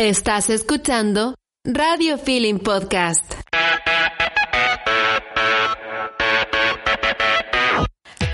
Estás 0.00 0.48
escuchando 0.48 1.34
Radio 1.62 2.16
Feeling 2.16 2.58
Podcast. 2.60 3.34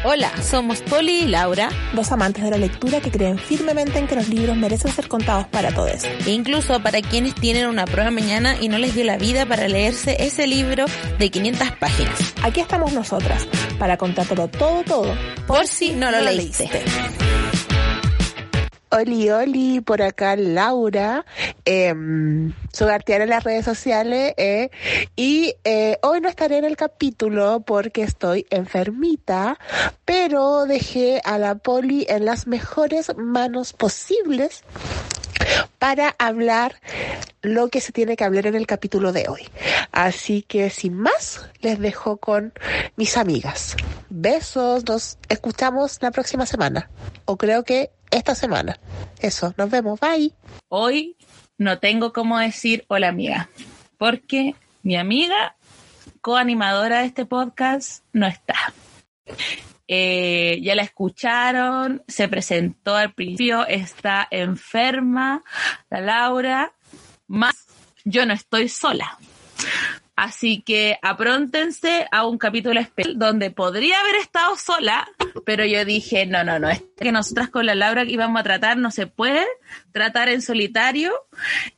Hola, 0.05 0.31
somos 0.41 0.83
Poli 0.83 1.23
y 1.23 1.27
Laura, 1.27 1.69
dos 1.93 2.13
amantes 2.13 2.45
de 2.45 2.53
la 2.53 2.57
lectura 2.57 3.01
que 3.01 3.11
creen 3.11 3.37
firmemente 3.37 3.99
en 3.99 4.07
que 4.07 4.15
los 4.15 4.29
libros 4.29 4.57
merecen 4.57 4.93
ser 4.93 5.09
contados 5.09 5.49
para 5.49 5.75
todos. 5.75 6.05
E 6.05 6.31
incluso 6.31 6.79
para 6.85 7.03
quienes 7.03 7.35
tienen 7.35 7.67
una 7.67 7.85
prueba 7.85 8.13
mañana 8.13 8.55
y 8.61 8.69
no 8.69 8.79
les 8.79 8.95
dio 8.95 9.03
la 9.03 9.17
vida 9.19 9.45
para 9.45 9.67
leerse 9.67 10.19
ese 10.21 10.47
libro 10.47 10.85
de 11.19 11.31
500 11.31 11.73
páginas. 11.81 12.33
Aquí 12.45 12.61
estamos 12.61 12.93
nosotras, 12.93 13.45
para 13.77 13.97
contártelo 13.97 14.47
todo, 14.47 14.85
todo, 14.85 15.17
por, 15.49 15.67
si 15.67 15.97
no 15.97 16.13
lo, 16.13 16.21
leíste. 16.21 16.85
Oli, 18.97 19.29
oli, 19.31 19.81
por 19.83 20.01
acá 20.01 20.37
Laura, 20.37 21.27
eh, 21.67 21.95
soy 22.73 22.91
artiana 22.91 23.25
en 23.25 23.31
las 23.31 23.45
redes 23.45 23.67
sociales 23.67 24.33
eh, 24.39 24.71
y 25.15 25.55
eh, 25.65 25.99
hoy 26.01 26.23
no 26.23 26.31
estaré 26.31 26.57
en 26.57 26.65
el 26.65 26.79
capítulo 26.79 27.61
porque 27.61 28.03
estoy 28.03 28.47
enfermita, 28.49 29.59
pero 30.07 30.65
dejé 30.65 31.21
a 31.27 31.37
la 31.37 31.57
poli 31.57 32.07
en 32.09 32.25
las 32.25 32.47
mejores 32.47 33.15
manos 33.19 33.75
posibles 33.75 34.65
para 35.79 36.17
hablar 36.19 36.81
lo 37.43 37.69
que 37.69 37.83
se 37.83 37.93
tiene 37.93 38.17
que 38.17 38.25
hablar 38.25 38.47
en 38.47 38.55
el 38.55 38.67
capítulo 38.67 39.13
de 39.13 39.27
hoy. 39.29 39.47
Así 39.93 40.41
que 40.41 40.71
sin 40.71 40.95
más, 40.95 41.47
les 41.61 41.79
dejo 41.79 42.17
con 42.17 42.55
mis 42.97 43.19
amigas. 43.19 43.77
Besos, 44.09 44.87
nos 44.89 45.19
escuchamos 45.29 45.99
la 46.01 46.13
próxima 46.13 46.47
semana. 46.47 46.89
O 47.27 47.37
creo 47.37 47.63
que 47.63 47.91
esta 48.11 48.35
semana. 48.35 48.79
Eso, 49.21 49.55
nos 49.57 49.71
vemos, 49.71 49.99
bye. 50.01 50.33
Hoy 50.69 51.17
no 51.59 51.79
tengo 51.79 52.13
cómo 52.13 52.39
decir 52.39 52.85
hola 52.89 53.09
amiga, 53.09 53.49
porque 53.99 54.55
mi 54.83 54.97
amiga 54.97 55.57
coanimadora 56.21 57.01
de 57.01 57.07
este 57.07 57.25
podcast 57.25 58.05
no 58.13 58.27
está. 58.27 58.73
Eh, 59.89 60.59
ya 60.63 60.75
la 60.75 60.83
escucharon, 60.83 62.03
se 62.09 62.29
presentó 62.29 62.97
al 62.97 63.13
principio, 63.15 63.67
está 63.67 64.27
enferma, 64.31 65.43
la 65.89 66.01
Laura, 66.01 66.73
más 67.29 67.55
yo 68.05 68.27
no 68.27 68.35
estoy 68.35 68.69
sola. 68.69 69.19
Así 70.17 70.63
que 70.63 70.99
apróntense 71.03 72.09
a 72.11 72.27
un 72.27 72.39
capítulo 72.39 72.81
especial 72.81 73.19
donde 73.19 73.51
podría 73.51 74.01
haber 74.01 74.17
estado 74.17 74.57
sola, 74.57 75.07
pero 75.45 75.67
yo 75.67 75.85
dije, 75.85 76.25
no, 76.25 76.43
no, 76.43 76.59
no, 76.59 76.71
es 76.71 76.83
que 76.99 77.13
nosotras 77.13 77.51
con 77.51 77.67
la 77.67 77.75
Laura 77.75 78.07
que 78.07 78.13
íbamos 78.13 78.41
a 78.41 78.43
tratar 78.43 78.79
no 78.79 78.91
se 78.91 79.07
puede 79.07 79.47
tratar 79.93 80.31
en 80.31 80.41
solitario 80.41 81.13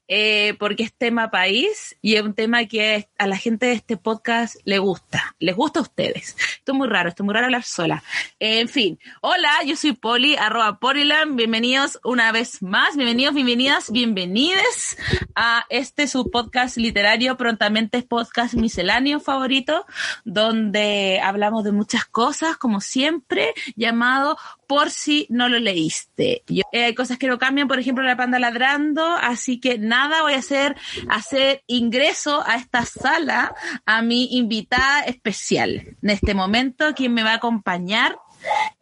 eh, 0.09 0.57
porque 0.59 0.83
es 0.83 0.95
tema 0.95 1.31
país 1.31 1.97
y 2.01 2.15
es 2.15 2.23
un 2.23 2.35
tema 2.35 2.65
que 2.65 3.09
a 3.19 3.27
la 3.27 3.37
gente 3.37 3.67
de 3.67 3.73
este 3.73 3.99
podcast 3.99 4.57
le 4.65 4.79
gusta, 4.79 5.37
les 5.39 5.55
gusta 5.55 5.81
a 5.81 5.83
ustedes. 5.83 6.35
Esto 6.59 6.73
es 6.73 6.79
muy 6.79 6.89
raro, 6.89 7.11
esto 7.11 7.23
es 7.23 7.25
muy 7.27 7.35
raro 7.35 7.47
hablar 7.47 7.63
sola. 7.63 8.03
en 8.39 8.69
fin, 8.69 8.99
hola, 9.21 9.53
yo 9.67 9.77
soy 9.77 9.93
Poli, 9.93 10.37
arroba 10.37 10.79
Polilan, 10.79 11.37
bienvenidos 11.37 12.01
una 12.05 12.33
vez 12.33 12.63
más, 12.63 12.97
bienvenidos, 12.97 13.35
bienvenidas, 13.35 13.93
bienvenides 13.93 14.97
a 15.35 15.67
este 15.69 16.09
su 16.09 16.31
podcast 16.31 16.79
literario, 16.79 17.37
prontamente 17.37 17.99
es 17.99 18.05
podcast 18.05 18.55
misceláneo 18.55 19.21
favorito, 19.21 19.85
donde 20.25 21.21
hablamos 21.23 21.65
de 21.65 21.73
muchas 21.73 22.07
cosas, 22.07 22.57
como 22.57 22.81
siempre, 22.81 23.53
llamado 23.77 24.39
por 24.69 24.91
si 24.91 25.27
no 25.31 25.49
lo 25.49 25.59
leíste. 25.59 26.45
Eh, 26.47 26.85
hay 26.85 26.95
cosas 26.95 27.17
que 27.19 27.27
no 27.27 27.39
cambian, 27.39 27.69
por 27.69 27.81
ejemplo, 27.81 28.05
la 28.05 28.19
panda 28.19 28.39
ladrando, 28.39 29.03
así 29.03 29.59
que 29.61 29.79
nada, 29.79 30.21
voy 30.21 30.35
a 30.35 30.39
hacer, 30.39 30.77
hacer 31.09 31.65
ingreso 31.67 32.45
a 32.47 32.57
esta 32.57 32.85
sala 32.85 33.55
a 33.87 34.03
mi 34.03 34.37
invitada 34.37 35.05
especial. 35.05 35.97
En 36.03 36.11
este 36.11 36.35
momento, 36.35 36.95
quien 36.95 37.15
me 37.15 37.23
va 37.23 37.33
a 37.33 37.37
acompañar 37.37 38.19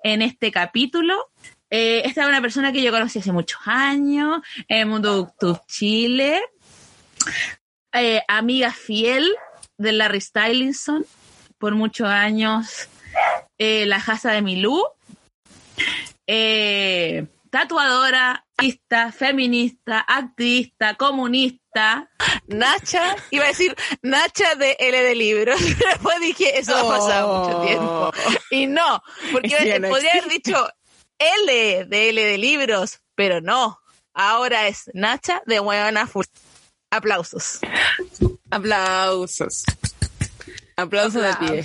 en 0.03 0.21
este 0.21 0.51
capítulo 0.51 1.31
eh, 1.71 2.03
esta 2.05 2.23
es 2.23 2.29
una 2.29 2.41
persona 2.41 2.71
que 2.71 2.81
yo 2.81 2.93
conocí 2.93 3.19
hace 3.19 3.33
muchos 3.33 3.61
años 3.65 4.41
en 4.69 4.89
mundo 4.89 5.33
de 5.41 5.61
Chile, 5.67 6.41
eh, 7.93 8.23
amiga 8.29 8.71
fiel 8.71 9.35
de 9.77 9.91
Larry 9.91 10.21
Stylinson 10.21 11.05
por 11.59 11.75
muchos 11.75 12.07
años, 12.07 12.89
la 13.59 14.01
casa 14.01 14.31
de 14.31 14.43
Milú 14.43 14.81
eh, 16.27 17.27
tatuadora, 17.51 18.45
artista, 18.57 19.13
feminista, 19.13 20.05
activista, 20.07 20.95
comunista. 20.95 22.11
Nacha, 22.47 23.17
iba 23.31 23.45
a 23.45 23.49
decir 23.49 23.75
Nacha 24.03 24.55
de 24.55 24.77
L 24.79 25.03
de 25.03 25.15
libros, 25.15 25.61
después 25.79 26.21
dije, 26.21 26.59
eso 26.59 26.77
ha 26.77 26.89
pasado 26.89 27.45
mucho 27.45 27.59
oh. 27.59 27.67
tiempo. 27.67 28.13
Y 28.51 28.67
no, 28.67 29.03
porque 29.33 29.81
podría 29.89 30.13
haber 30.13 30.29
dicho 30.29 30.69
L 31.19 31.85
de 31.87 32.09
L 32.11 32.25
de 32.25 32.39
libros, 32.39 33.01
pero 33.15 33.41
no. 33.41 33.81
Ahora 34.15 34.67
es 34.69 34.91
Nacha 34.95 35.43
de 35.47 35.61
Huevona 35.61 36.07
Full. 36.07 36.25
Aplausos. 36.91 37.61
Aplausos. 38.51 39.65
Aplausos, 40.77 41.23
de 41.23 41.35
pie. 41.35 41.65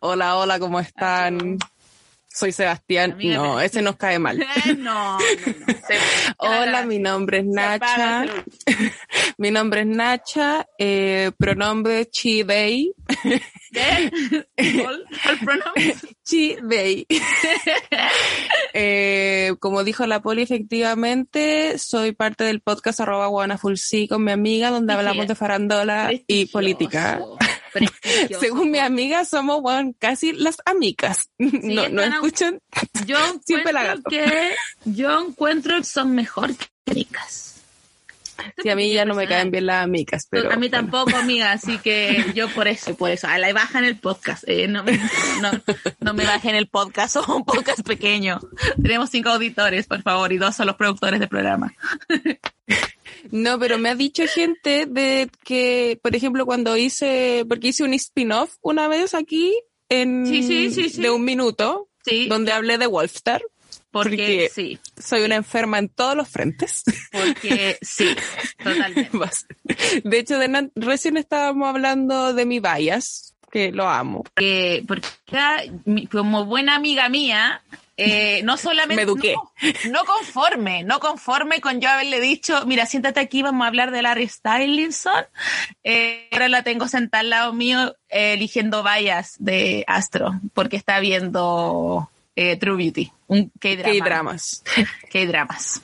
Hola, 0.00 0.36
hola, 0.36 0.58
¿cómo 0.58 0.78
están? 0.78 1.58
Soy 2.34 2.52
Sebastián. 2.52 3.16
no, 3.22 3.60
ese 3.60 3.82
nos 3.82 3.96
cae 3.96 4.18
mal. 4.18 4.38
no, 4.78 5.18
no, 5.18 5.18
Hola, 6.38 6.84
mi 6.84 6.98
nombre 6.98 7.38
es 7.38 7.44
Nacha. 7.44 8.24
mi 9.38 9.50
nombre 9.50 9.82
es 9.82 9.86
Nacha, 9.86 10.66
eh, 10.78 11.30
pronombre 11.38 12.08
chi, 12.10 12.44
they. 12.44 12.92
¿Cuál 14.54 15.04
pronombre? 15.44 15.94
Chi, 16.24 16.56
they. 16.68 17.06
eh, 18.72 19.54
como 19.60 19.84
dijo 19.84 20.06
la 20.06 20.20
poli, 20.22 20.42
efectivamente, 20.42 21.78
soy 21.78 22.12
parte 22.12 22.44
del 22.44 22.60
podcast 22.60 23.00
arroba 23.00 23.26
guanafulsi 23.26 24.08
con 24.08 24.24
mi 24.24 24.32
amiga, 24.32 24.70
donde 24.70 24.92
hablamos 24.92 25.28
de 25.28 25.34
farandola 25.34 26.10
y 26.26 26.46
política. 26.46 27.20
Según 28.40 28.70
mi 28.70 28.78
amiga, 28.78 29.24
somos 29.24 29.62
casi 29.98 30.32
las 30.32 30.56
amigas. 30.64 31.28
no, 31.38 31.88
no 31.88 32.02
escuchan. 32.02 32.58
Yo 33.06 33.18
encuentro 33.26 34.02
que 34.08 34.54
yo 34.84 35.20
encuentro 35.20 35.76
que 35.78 35.84
son 35.84 36.14
mejor 36.14 36.54
que 36.56 36.66
amigas. 36.90 37.48
Sí, 38.60 38.70
a 38.70 38.76
mí 38.76 38.92
ya 38.92 39.04
no 39.04 39.14
me 39.14 39.26
caen 39.28 39.50
bien 39.50 39.66
las 39.66 39.84
amigas, 39.84 40.26
pero... 40.28 40.52
A 40.52 40.56
mí 40.56 40.68
tampoco, 40.68 41.16
amiga, 41.16 41.52
así 41.52 41.78
que 41.78 42.32
yo 42.34 42.48
por 42.48 42.66
eso, 42.66 42.96
por 42.96 43.10
eso, 43.10 43.28
a 43.28 43.38
la 43.38 43.52
baja 43.52 43.78
en 43.78 43.84
el 43.84 43.96
podcast, 43.98 44.44
eh, 44.46 44.66
no, 44.66 44.82
no, 44.82 45.50
no, 46.00 46.14
me 46.14 46.24
bajen 46.24 46.54
el 46.56 46.66
podcast, 46.66 47.14
somos 47.14 47.28
un 47.28 47.44
podcast 47.44 47.86
pequeño. 47.86 48.40
Tenemos 48.82 49.10
cinco 49.10 49.30
auditores, 49.30 49.86
por 49.86 50.02
favor, 50.02 50.32
y 50.32 50.38
dos 50.38 50.56
son 50.56 50.66
los 50.66 50.76
productores 50.76 51.20
del 51.20 51.28
programa. 51.28 51.72
No, 53.30 53.58
pero 53.58 53.78
me 53.78 53.90
ha 53.90 53.94
dicho 53.94 54.24
gente 54.26 54.86
de 54.86 55.30
que, 55.44 55.98
por 56.02 56.14
ejemplo, 56.16 56.46
cuando 56.46 56.76
hice, 56.76 57.44
porque 57.48 57.68
hice 57.68 57.84
un 57.84 57.94
spin-off 57.94 58.56
una 58.62 58.88
vez 58.88 59.14
aquí 59.14 59.54
en 59.88 60.24
de 60.24 61.10
un 61.10 61.24
minuto, 61.24 61.88
donde 62.28 62.52
hablé 62.52 62.78
de 62.78 62.86
Wolfstar. 62.86 63.42
Porque, 63.90 64.50
sí. 64.52 64.78
Soy 64.98 65.22
una 65.22 65.36
enferma 65.36 65.78
en 65.78 65.90
todos 65.90 66.16
los 66.16 66.26
frentes. 66.26 66.82
Porque 67.12 67.76
sí, 67.82 68.08
totalmente. 68.62 69.10
De 70.04 70.18
hecho, 70.18 70.38
recién 70.74 71.18
estábamos 71.18 71.68
hablando 71.68 72.32
de 72.32 72.46
mi 72.46 72.58
bias, 72.58 73.34
que 73.50 73.70
lo 73.70 73.86
amo. 73.86 74.24
porque 74.88 76.08
como 76.10 76.46
buena 76.46 76.74
amiga 76.74 77.10
mía, 77.10 77.62
eh, 77.96 78.42
no 78.44 78.56
solamente. 78.56 78.96
Me 78.96 79.02
eduqué. 79.02 79.34
No, 79.90 80.04
conforme, 80.04 80.82
no 80.84 81.00
conforme 81.00 81.60
con 81.60 81.80
yo 81.80 81.88
haberle 81.88 82.20
dicho, 82.20 82.64
mira, 82.66 82.86
siéntate 82.86 83.20
aquí, 83.20 83.42
vamos 83.42 83.64
a 83.64 83.68
hablar 83.68 83.90
de 83.90 84.02
Larry 84.02 84.28
Stylinson. 84.28 85.24
Eh, 85.84 86.28
ahora 86.32 86.48
la 86.48 86.62
tengo 86.62 86.88
sentada 86.88 87.20
al 87.20 87.30
lado 87.30 87.52
mío 87.52 87.96
eh, 88.08 88.34
eligiendo 88.34 88.82
vallas 88.82 89.36
de 89.38 89.84
Astro, 89.86 90.40
porque 90.54 90.76
está 90.76 91.00
viendo 91.00 92.10
True 92.34 92.76
Beauty, 92.76 93.12
un 93.26 93.50
K-drama. 93.60 93.98
K-dramas. 93.98 94.64
K-dramas. 95.10 95.82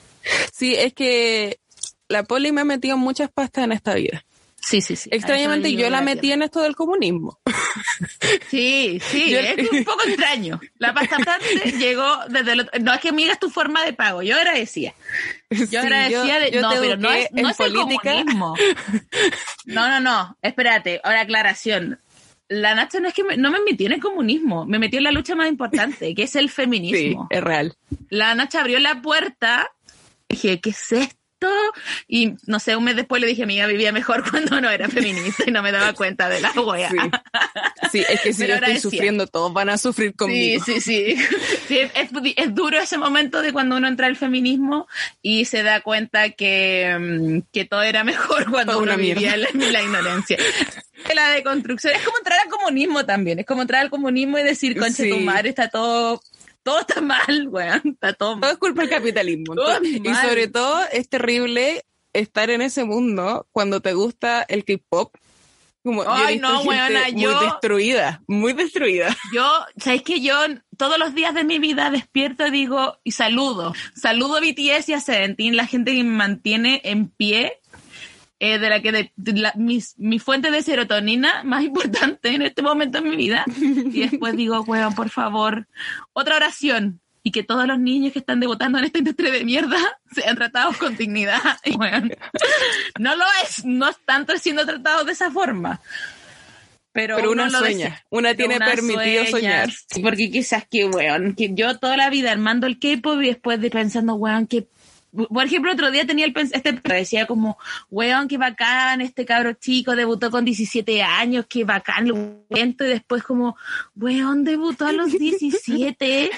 Sí, 0.51 0.75
es 0.75 0.93
que 0.93 1.59
la 2.07 2.23
poli 2.23 2.51
me 2.51 2.61
ha 2.61 2.65
metido 2.65 2.97
muchas 2.97 3.29
pastas 3.31 3.63
en 3.63 3.71
esta 3.71 3.93
vida. 3.93 4.25
Sí, 4.61 4.81
sí, 4.81 4.95
sí. 4.95 5.09
Extrañamente 5.11 5.73
yo 5.73 5.89
la 5.89 6.01
metí 6.01 6.31
en 6.31 6.41
esto 6.41 6.61
del 6.61 6.75
comunismo. 6.75 7.39
Sí, 8.49 8.99
sí, 9.03 9.35
es 9.35 9.71
un 9.71 9.83
poco 9.83 10.03
extraño. 10.03 10.59
La 10.77 10.93
pasta 10.93 11.17
llegó 11.79 12.05
desde 12.29 12.53
el 12.53 12.69
No 12.81 12.93
es 12.93 12.99
que 12.99 13.11
miras 13.11 13.39
tu 13.39 13.49
forma 13.49 13.83
de 13.85 13.93
pago, 13.93 14.21
yo 14.21 14.35
agradecía. 14.35 14.93
Yo 15.69 15.79
agradecía 15.79 16.39
de... 16.39 16.59
no, 16.59 16.69
pero 16.71 16.97
no 16.97 17.11
es, 17.11 17.29
no 17.31 17.49
es 17.49 17.59
el 17.59 17.73
comunismo. 17.73 18.55
No, 19.65 19.87
no, 19.87 19.99
no, 19.99 20.37
espérate, 20.41 20.99
ahora 21.03 21.21
aclaración. 21.21 21.99
La 22.47 22.73
Nacha 22.73 22.99
no 22.99 23.07
es 23.07 23.13
que 23.13 23.23
no 23.37 23.51
me 23.51 23.59
metí 23.61 23.85
en 23.85 23.91
el 23.91 24.01
comunismo, 24.01 24.65
me 24.65 24.79
metió 24.79 24.97
en 24.97 25.03
la 25.03 25.11
lucha 25.11 25.35
más 25.35 25.47
importante, 25.47 26.15
que 26.15 26.23
es 26.23 26.35
el 26.35 26.49
feminismo. 26.49 27.27
Sí, 27.29 27.37
es 27.37 27.43
real. 27.43 27.75
La 28.09 28.33
Nacha 28.33 28.61
abrió 28.61 28.79
la 28.79 29.01
puerta 29.01 29.69
y 30.27 30.35
dije, 30.35 30.59
¿qué 30.59 30.71
es 30.71 30.91
esto? 30.91 31.18
Esto. 31.39 31.49
Y 32.07 32.33
no 32.45 32.59
sé, 32.59 32.75
un 32.75 32.83
mes 32.83 32.95
después 32.95 33.21
le 33.21 33.27
dije, 33.27 33.43
amiga, 33.43 33.65
vivía 33.67 33.91
mejor 33.91 34.23
cuando 34.29 34.59
no 34.61 34.69
era 34.69 34.89
feminista 34.89 35.43
y 35.47 35.51
no 35.51 35.61
me 35.61 35.71
daba 35.71 35.93
cuenta 35.93 36.29
de 36.29 36.41
la 36.41 36.51
wea. 36.51 36.89
Sí, 37.91 38.03
es 38.07 38.21
que 38.21 38.33
si 38.33 38.47
yo 38.47 38.55
estoy 38.55 38.79
sufriendo, 38.79 39.27
todos 39.27 39.53
van 39.53 39.69
a 39.69 39.77
sufrir 39.77 40.15
conmigo. 40.15 40.63
Sí, 40.63 40.81
sí, 40.81 41.15
sí. 41.67 41.79
es, 42.35 42.53
duro 42.53 42.79
ese 42.79 42.97
momento 42.97 43.41
de 43.41 43.53
cuando 43.53 43.77
uno 43.77 43.87
entra 43.87 44.07
al 44.07 44.15
feminismo 44.15 44.87
y 45.21 45.45
se 45.45 45.63
da 45.63 45.81
cuenta 45.81 46.29
que, 46.31 46.97
mm, 46.99 47.51
que 47.51 47.65
todo 47.65 47.83
era 47.83 48.03
mejor 48.03 48.45
cuando 48.51 48.79
uno 48.79 48.95
vivía 48.97 49.35
en 49.35 49.71
la, 49.71 49.81
ignorancia. 49.81 50.37
La 51.15 51.29
deconstrucción 51.29 51.95
es 51.95 52.01
como 52.03 52.17
entrar 52.17 52.39
al 52.43 52.49
comunismo 52.49 53.05
también, 53.05 53.39
es 53.39 53.45
como 53.45 53.61
entrar 53.61 53.81
al 53.81 53.89
comunismo 53.89 54.37
y 54.37 54.43
decir, 54.43 54.77
concha 54.77 55.03
tu 55.09 55.17
madre, 55.19 55.49
está 55.49 55.69
todo 55.69 56.21
todo 56.63 56.79
está 56.79 57.01
mal, 57.01 57.47
weón, 57.49 57.81
está 57.85 58.13
todo 58.13 58.35
mal. 58.35 58.41
Todo 58.41 58.51
es 58.51 58.57
culpa 58.57 58.81
del 58.81 58.89
capitalismo. 58.89 59.55
y 59.83 60.13
sobre 60.15 60.47
todo 60.47 60.81
es 60.91 61.09
terrible 61.09 61.85
estar 62.13 62.49
en 62.49 62.61
ese 62.61 62.83
mundo 62.83 63.47
cuando 63.51 63.81
te 63.81 63.93
gusta 63.93 64.43
el 64.43 64.65
K-pop. 64.65 65.15
Como, 65.81 66.03
Ay, 66.05 66.39
no, 66.39 66.61
weona, 66.63 67.07
yo. 67.09 67.33
Muy 67.33 67.45
destruida, 67.45 68.21
muy 68.27 68.53
destruida. 68.53 69.15
Yo, 69.33 69.49
¿sabes 69.77 70.03
que 70.03 70.19
Yo 70.19 70.35
todos 70.77 70.99
los 70.99 71.15
días 71.15 71.33
de 71.33 71.45
mi 71.45 71.57
vida 71.57 71.89
despierto 71.89 72.45
y 72.47 72.51
digo, 72.51 72.99
y 73.03 73.11
saludo. 73.11 73.73
Saludo 73.95 74.37
a 74.37 74.39
BTS 74.41 74.89
y 74.89 74.93
a 74.93 74.99
Seventeen, 74.99 75.55
la 75.55 75.67
gente 75.67 75.93
que 75.93 76.03
me 76.03 76.15
mantiene 76.15 76.81
en 76.83 77.07
pie 77.07 77.59
eh, 78.41 78.57
de 78.57 78.69
la 78.69 78.81
que 78.81 78.91
de, 78.93 79.11
mi, 79.97 80.19
fuente 80.19 80.49
de 80.49 80.61
serotonina 80.61 81.43
más 81.43 81.63
importante 81.65 82.29
en 82.29 82.41
este 82.41 82.61
momento 82.61 82.99
en 82.99 83.09
mi 83.09 83.15
vida. 83.15 83.45
Y 83.57 84.07
después 84.07 84.35
digo, 84.35 84.61
weón, 84.61 84.95
por 84.95 85.09
favor, 85.09 85.67
otra 86.13 86.37
oración. 86.37 87.01
Y 87.21 87.31
que 87.31 87.43
todos 87.43 87.67
los 87.67 87.77
niños 87.77 88.13
que 88.13 88.19
están 88.19 88.39
debutando 88.39 88.77
en 88.77 88.85
esta 88.85 88.99
industria 88.99 89.29
de 89.31 89.43
mierda 89.43 89.77
sean 90.13 90.37
tratados 90.37 90.77
con 90.77 90.95
dignidad. 90.95 91.41
Y, 91.65 91.77
no 92.97 93.15
lo 93.15 93.25
es, 93.43 93.65
no 93.65 93.89
están 93.89 94.25
siendo 94.39 94.65
tratados 94.65 95.05
de 95.05 95.11
esa 95.11 95.29
forma. 95.29 95.81
Pero, 96.91 97.29
una 97.29 97.49
sueña, 97.49 98.03
una 98.09 98.33
tiene 98.35 98.57
permitido 98.57 99.25
soñar. 99.25 99.69
Porque 100.01 100.31
quizás 100.31 100.65
que, 100.67 100.85
weón, 100.85 101.35
que 101.35 101.53
yo 101.53 101.77
toda 101.77 101.97
la 101.97 102.09
vida 102.09 102.31
armando 102.31 102.67
el 102.67 102.79
K-pop 102.79 103.21
y 103.21 103.27
después 103.27 103.61
de 103.61 103.69
pensando, 103.69 104.15
weón, 104.15 104.47
que 104.47 104.67
por 105.11 105.45
ejemplo, 105.45 105.71
otro 105.71 105.91
día 105.91 106.05
tenía 106.05 106.25
el 106.25 106.33
este 106.35 106.73
decía 106.73 107.25
como, 107.25 107.57
weón, 107.89 108.27
qué 108.27 108.37
bacán, 108.37 109.01
este 109.01 109.25
cabro 109.25 109.53
chico 109.53 109.95
debutó 109.95 110.29
con 110.29 110.45
17 110.45 111.01
años, 111.01 111.45
qué 111.49 111.63
bacán, 111.63 112.07
lo 112.07 112.43
cuento, 112.47 112.85
y 112.85 112.89
después 112.89 113.23
como, 113.23 113.57
weón, 113.95 114.43
debutó 114.43 114.85
a 114.85 114.91
los 114.91 115.11
17, 115.11 116.29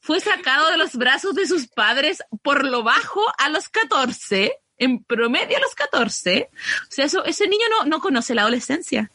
fue 0.00 0.20
sacado 0.20 0.70
de 0.70 0.76
los 0.76 0.96
brazos 0.96 1.34
de 1.34 1.46
sus 1.46 1.68
padres 1.68 2.22
por 2.42 2.64
lo 2.64 2.82
bajo 2.82 3.20
a 3.38 3.48
los 3.48 3.68
14, 3.68 4.52
en 4.78 5.04
promedio 5.04 5.56
a 5.56 5.60
los 5.60 5.74
14, 5.74 6.50
o 6.52 6.92
sea, 6.92 7.04
eso, 7.04 7.24
ese 7.24 7.48
niño 7.48 7.64
no, 7.70 7.86
no 7.86 8.00
conoce 8.00 8.34
la 8.34 8.42
adolescencia. 8.42 9.10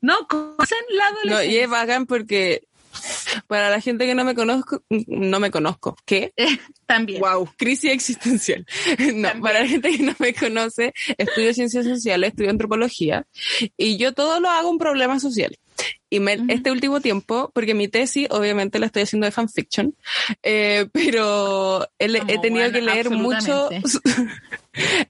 No 0.00 0.28
conocen 0.28 0.78
la 0.90 1.06
adolescencia. 1.06 1.46
No, 1.46 1.50
y 1.50 1.56
es 1.56 1.70
bacán 1.70 2.04
porque 2.04 2.68
para 3.46 3.70
la 3.70 3.80
gente 3.80 4.06
que 4.06 4.14
no 4.14 4.24
me 4.24 4.34
conozco, 4.34 4.82
no 5.06 5.40
me 5.40 5.50
conozco. 5.50 5.96
¿Qué? 6.04 6.32
También. 6.86 7.20
Wow, 7.20 7.48
crisis 7.56 7.90
existencial. 7.90 8.66
No, 9.14 9.28
para 9.40 9.60
la 9.60 9.66
gente 9.66 9.90
que 9.90 10.02
no 10.02 10.14
me 10.18 10.34
conoce, 10.34 10.92
estudio 11.18 11.54
ciencias 11.54 11.84
sociales, 11.84 12.30
estudio 12.30 12.50
antropología 12.50 13.26
y 13.76 13.96
yo 13.96 14.12
todo 14.12 14.40
lo 14.40 14.48
hago 14.48 14.70
un 14.70 14.78
problema 14.78 15.20
social. 15.20 15.56
Y 16.14 16.22
este 16.48 16.70
último 16.70 17.00
tiempo, 17.00 17.50
porque 17.52 17.74
mi 17.74 17.88
tesis 17.88 18.28
obviamente 18.30 18.78
la 18.78 18.86
estoy 18.86 19.02
haciendo 19.02 19.24
de 19.24 19.32
fanfiction, 19.32 19.96
eh, 20.44 20.86
pero 20.92 21.88
he 21.98 22.38
tenido 22.38 22.70
que 22.70 22.80
leer 22.80 23.10
mucho, 23.10 23.68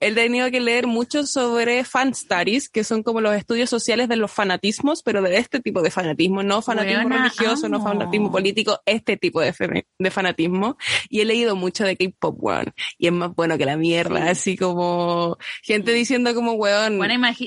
he 0.01 0.13
tenido 0.15 0.51
que 0.51 0.61
leer 0.61 0.87
mucho 0.87 1.27
sobre 1.27 1.85
fan 1.85 2.15
studies, 2.15 2.71
que 2.71 2.85
son 2.85 3.03
como 3.03 3.21
los 3.21 3.35
estudios 3.35 3.69
sociales 3.69 4.09
de 4.09 4.17
los 4.17 4.31
fanatismos, 4.31 5.03
pero 5.03 5.21
de 5.21 5.37
este 5.37 5.61
tipo 5.61 5.83
de 5.83 5.91
fanatismo, 5.91 6.43
no 6.43 6.63
fanatismo 6.63 7.11
religioso, 7.11 7.69
no 7.69 7.83
fanatismo 7.83 8.33
político, 8.33 8.81
este 8.87 9.19
tipo 9.19 9.43
de, 9.43 9.53
de 9.99 10.11
fanatismo. 10.11 10.79
Y 11.11 11.21
he 11.21 11.27
leído 11.27 11.55
mucho 11.55 11.85
de 11.85 11.97
K-pop, 11.97 12.37
weón. 12.39 12.73
Y 12.97 13.09
es 13.09 13.13
más 13.13 13.35
bueno 13.35 13.59
que 13.59 13.67
la 13.67 13.77
mierda, 13.77 14.31
así 14.31 14.57
como 14.57 15.37
gente 15.63 15.93
diciendo 15.93 16.35
como, 16.35 16.53
weón, 16.53 16.99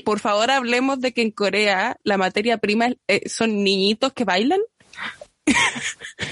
por 0.04 0.20
favor 0.20 0.50
hablemos 0.52 1.00
de 1.00 1.12
que 1.12 1.22
en 1.22 1.32
Corea 1.32 1.96
la 2.04 2.18
materia 2.18 2.58
prima 2.58 2.90
eh, 3.08 3.28
son 3.28 3.64
niñitos 3.64 4.12
que 4.12 4.24
bailan. 4.24 4.60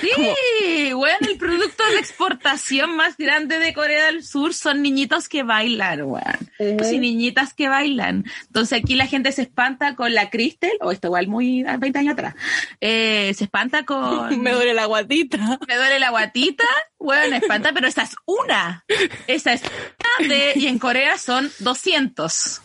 Sí, 0.01 0.93
bueno, 0.93 1.17
el 1.29 1.39
producto 1.39 1.85
de 1.91 1.99
exportación 1.99 2.97
más 2.97 3.17
grande 3.17 3.59
de 3.59 3.73
Corea 3.73 4.07
del 4.07 4.25
Sur 4.25 4.53
son 4.53 4.83
niñitos 4.83 5.29
que 5.29 5.43
bailan, 5.43 6.03
weón. 6.03 6.51
Pues 6.59 6.93
niñitas 6.93 7.55
que 7.55 7.69
bailan. 7.69 8.25
Entonces 8.47 8.81
aquí 8.83 8.95
la 8.95 9.07
gente 9.07 9.33
se 9.33 9.43
espanta 9.43 9.95
con 9.95 10.15
la 10.15 10.31
Crystal, 10.31 10.73
o 10.81 10.93
esto 10.93 11.09
igual 11.09 11.29
muy 11.29 11.63
20 11.63 11.99
años 11.99 12.13
atrás. 12.13 12.35
Eh, 12.81 13.33
se 13.35 13.45
espanta 13.45 13.85
con. 13.85 14.41
Me 14.43 14.53
duele 14.53 14.75
la 14.75 14.87
guatita. 14.87 15.59
Me 15.67 15.77
duele 15.77 15.99
la 15.99 16.11
guatita. 16.11 16.67
Bueno, 16.99 17.37
espanta, 17.37 17.73
pero 17.73 17.89
esa 17.89 18.03
es 18.03 18.15
una. 18.27 18.85
Esa 19.27 19.53
es 19.53 19.63
una 19.63 20.29
de, 20.29 20.53
y 20.57 20.67
en 20.67 20.79
Corea 20.79 21.19
son 21.19 21.51
200 21.61 22.63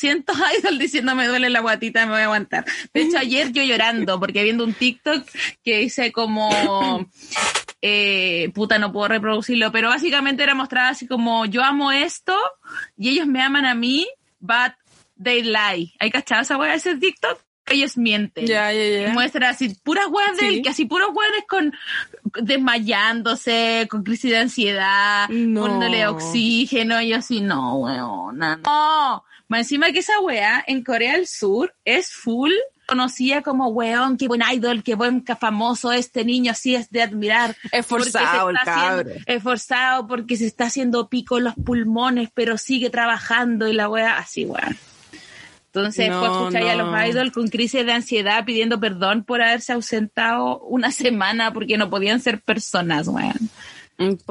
cientos 0.00 0.36
idol 0.58 0.78
diciendo 0.78 1.14
me 1.14 1.26
duele 1.26 1.50
la 1.50 1.60
guatita, 1.60 2.06
me 2.06 2.12
voy 2.12 2.22
a 2.22 2.24
aguantar. 2.24 2.64
De 2.92 3.02
hecho, 3.02 3.18
ayer 3.18 3.52
yo 3.52 3.62
llorando, 3.62 4.18
porque 4.18 4.42
viendo 4.42 4.64
un 4.64 4.74
TikTok 4.74 5.26
que 5.62 5.78
dice 5.78 6.10
como, 6.10 7.08
eh, 7.82 8.50
puta, 8.54 8.78
no 8.78 8.92
puedo 8.92 9.08
reproducirlo, 9.08 9.70
pero 9.70 9.88
básicamente 9.88 10.42
era 10.42 10.54
mostrada 10.54 10.88
así 10.88 11.06
como, 11.06 11.46
yo 11.46 11.62
amo 11.62 11.92
esto 11.92 12.36
y 12.96 13.10
ellos 13.10 13.26
me 13.26 13.42
aman 13.42 13.66
a 13.66 13.74
mí, 13.74 14.08
but 14.40 14.72
they 15.22 15.42
lie. 15.42 15.92
¿Hay 15.98 16.10
cachado 16.10 16.42
esa 16.42 16.56
wea 16.56 16.74
ese 16.74 16.96
TikTok? 16.96 17.38
ellos 17.70 17.96
mienten. 17.96 18.46
Muestra 19.12 19.50
así 19.50 19.74
puras 19.82 20.06
weas 20.08 20.36
de 20.36 20.62
que 20.62 20.68
así 20.68 20.84
puros 20.84 21.10
weones 21.14 21.44
con 21.48 21.72
desmayándose, 22.42 23.86
con 23.90 24.02
crisis 24.02 24.30
de 24.30 24.38
ansiedad, 24.38 25.28
no. 25.28 25.62
poniéndole 25.62 26.06
oxígeno, 26.06 27.00
y 27.00 27.12
así, 27.12 27.40
no, 27.40 27.76
weón, 27.76 28.38
no. 28.38 29.24
Más 29.50 29.62
encima 29.62 29.90
que 29.90 29.98
esa 29.98 30.20
wea 30.20 30.62
en 30.64 30.84
Corea 30.84 31.16
del 31.16 31.26
Sur 31.26 31.74
es 31.84 32.12
full 32.12 32.52
conocía 32.86 33.42
como 33.42 33.66
weón, 33.68 34.16
qué 34.16 34.28
buen 34.28 34.42
idol, 34.52 34.84
qué 34.84 34.94
buen 34.94 35.24
famoso 35.24 35.90
este 35.90 36.24
niño, 36.24 36.52
así 36.52 36.76
es 36.76 36.88
de 36.90 37.02
admirar. 37.02 37.56
Esforzado 37.72 38.50
el 38.50 38.56
cabrón. 38.64 39.14
Esforzado 39.26 40.06
porque 40.06 40.36
se 40.36 40.46
está 40.46 40.66
haciendo 40.66 41.08
pico 41.08 41.38
en 41.38 41.44
los 41.44 41.54
pulmones, 41.54 42.30
pero 42.32 42.58
sigue 42.58 42.90
trabajando 42.90 43.66
y 43.66 43.72
la 43.72 43.88
wea 43.88 44.18
así, 44.18 44.44
weón. 44.44 44.78
Entonces 45.66 46.10
no, 46.10 46.20
después 46.20 46.38
escuchar 46.38 46.62
a 46.68 46.74
los 46.76 47.08
idols 47.08 47.32
con 47.32 47.48
crisis 47.48 47.84
de 47.84 47.92
ansiedad 47.92 48.44
pidiendo 48.44 48.78
perdón 48.78 49.24
por 49.24 49.42
haberse 49.42 49.72
ausentado 49.72 50.60
una 50.60 50.92
semana 50.92 51.52
porque 51.52 51.76
no 51.76 51.90
podían 51.90 52.20
ser 52.20 52.40
personas, 52.40 53.08
weón. 53.08 53.50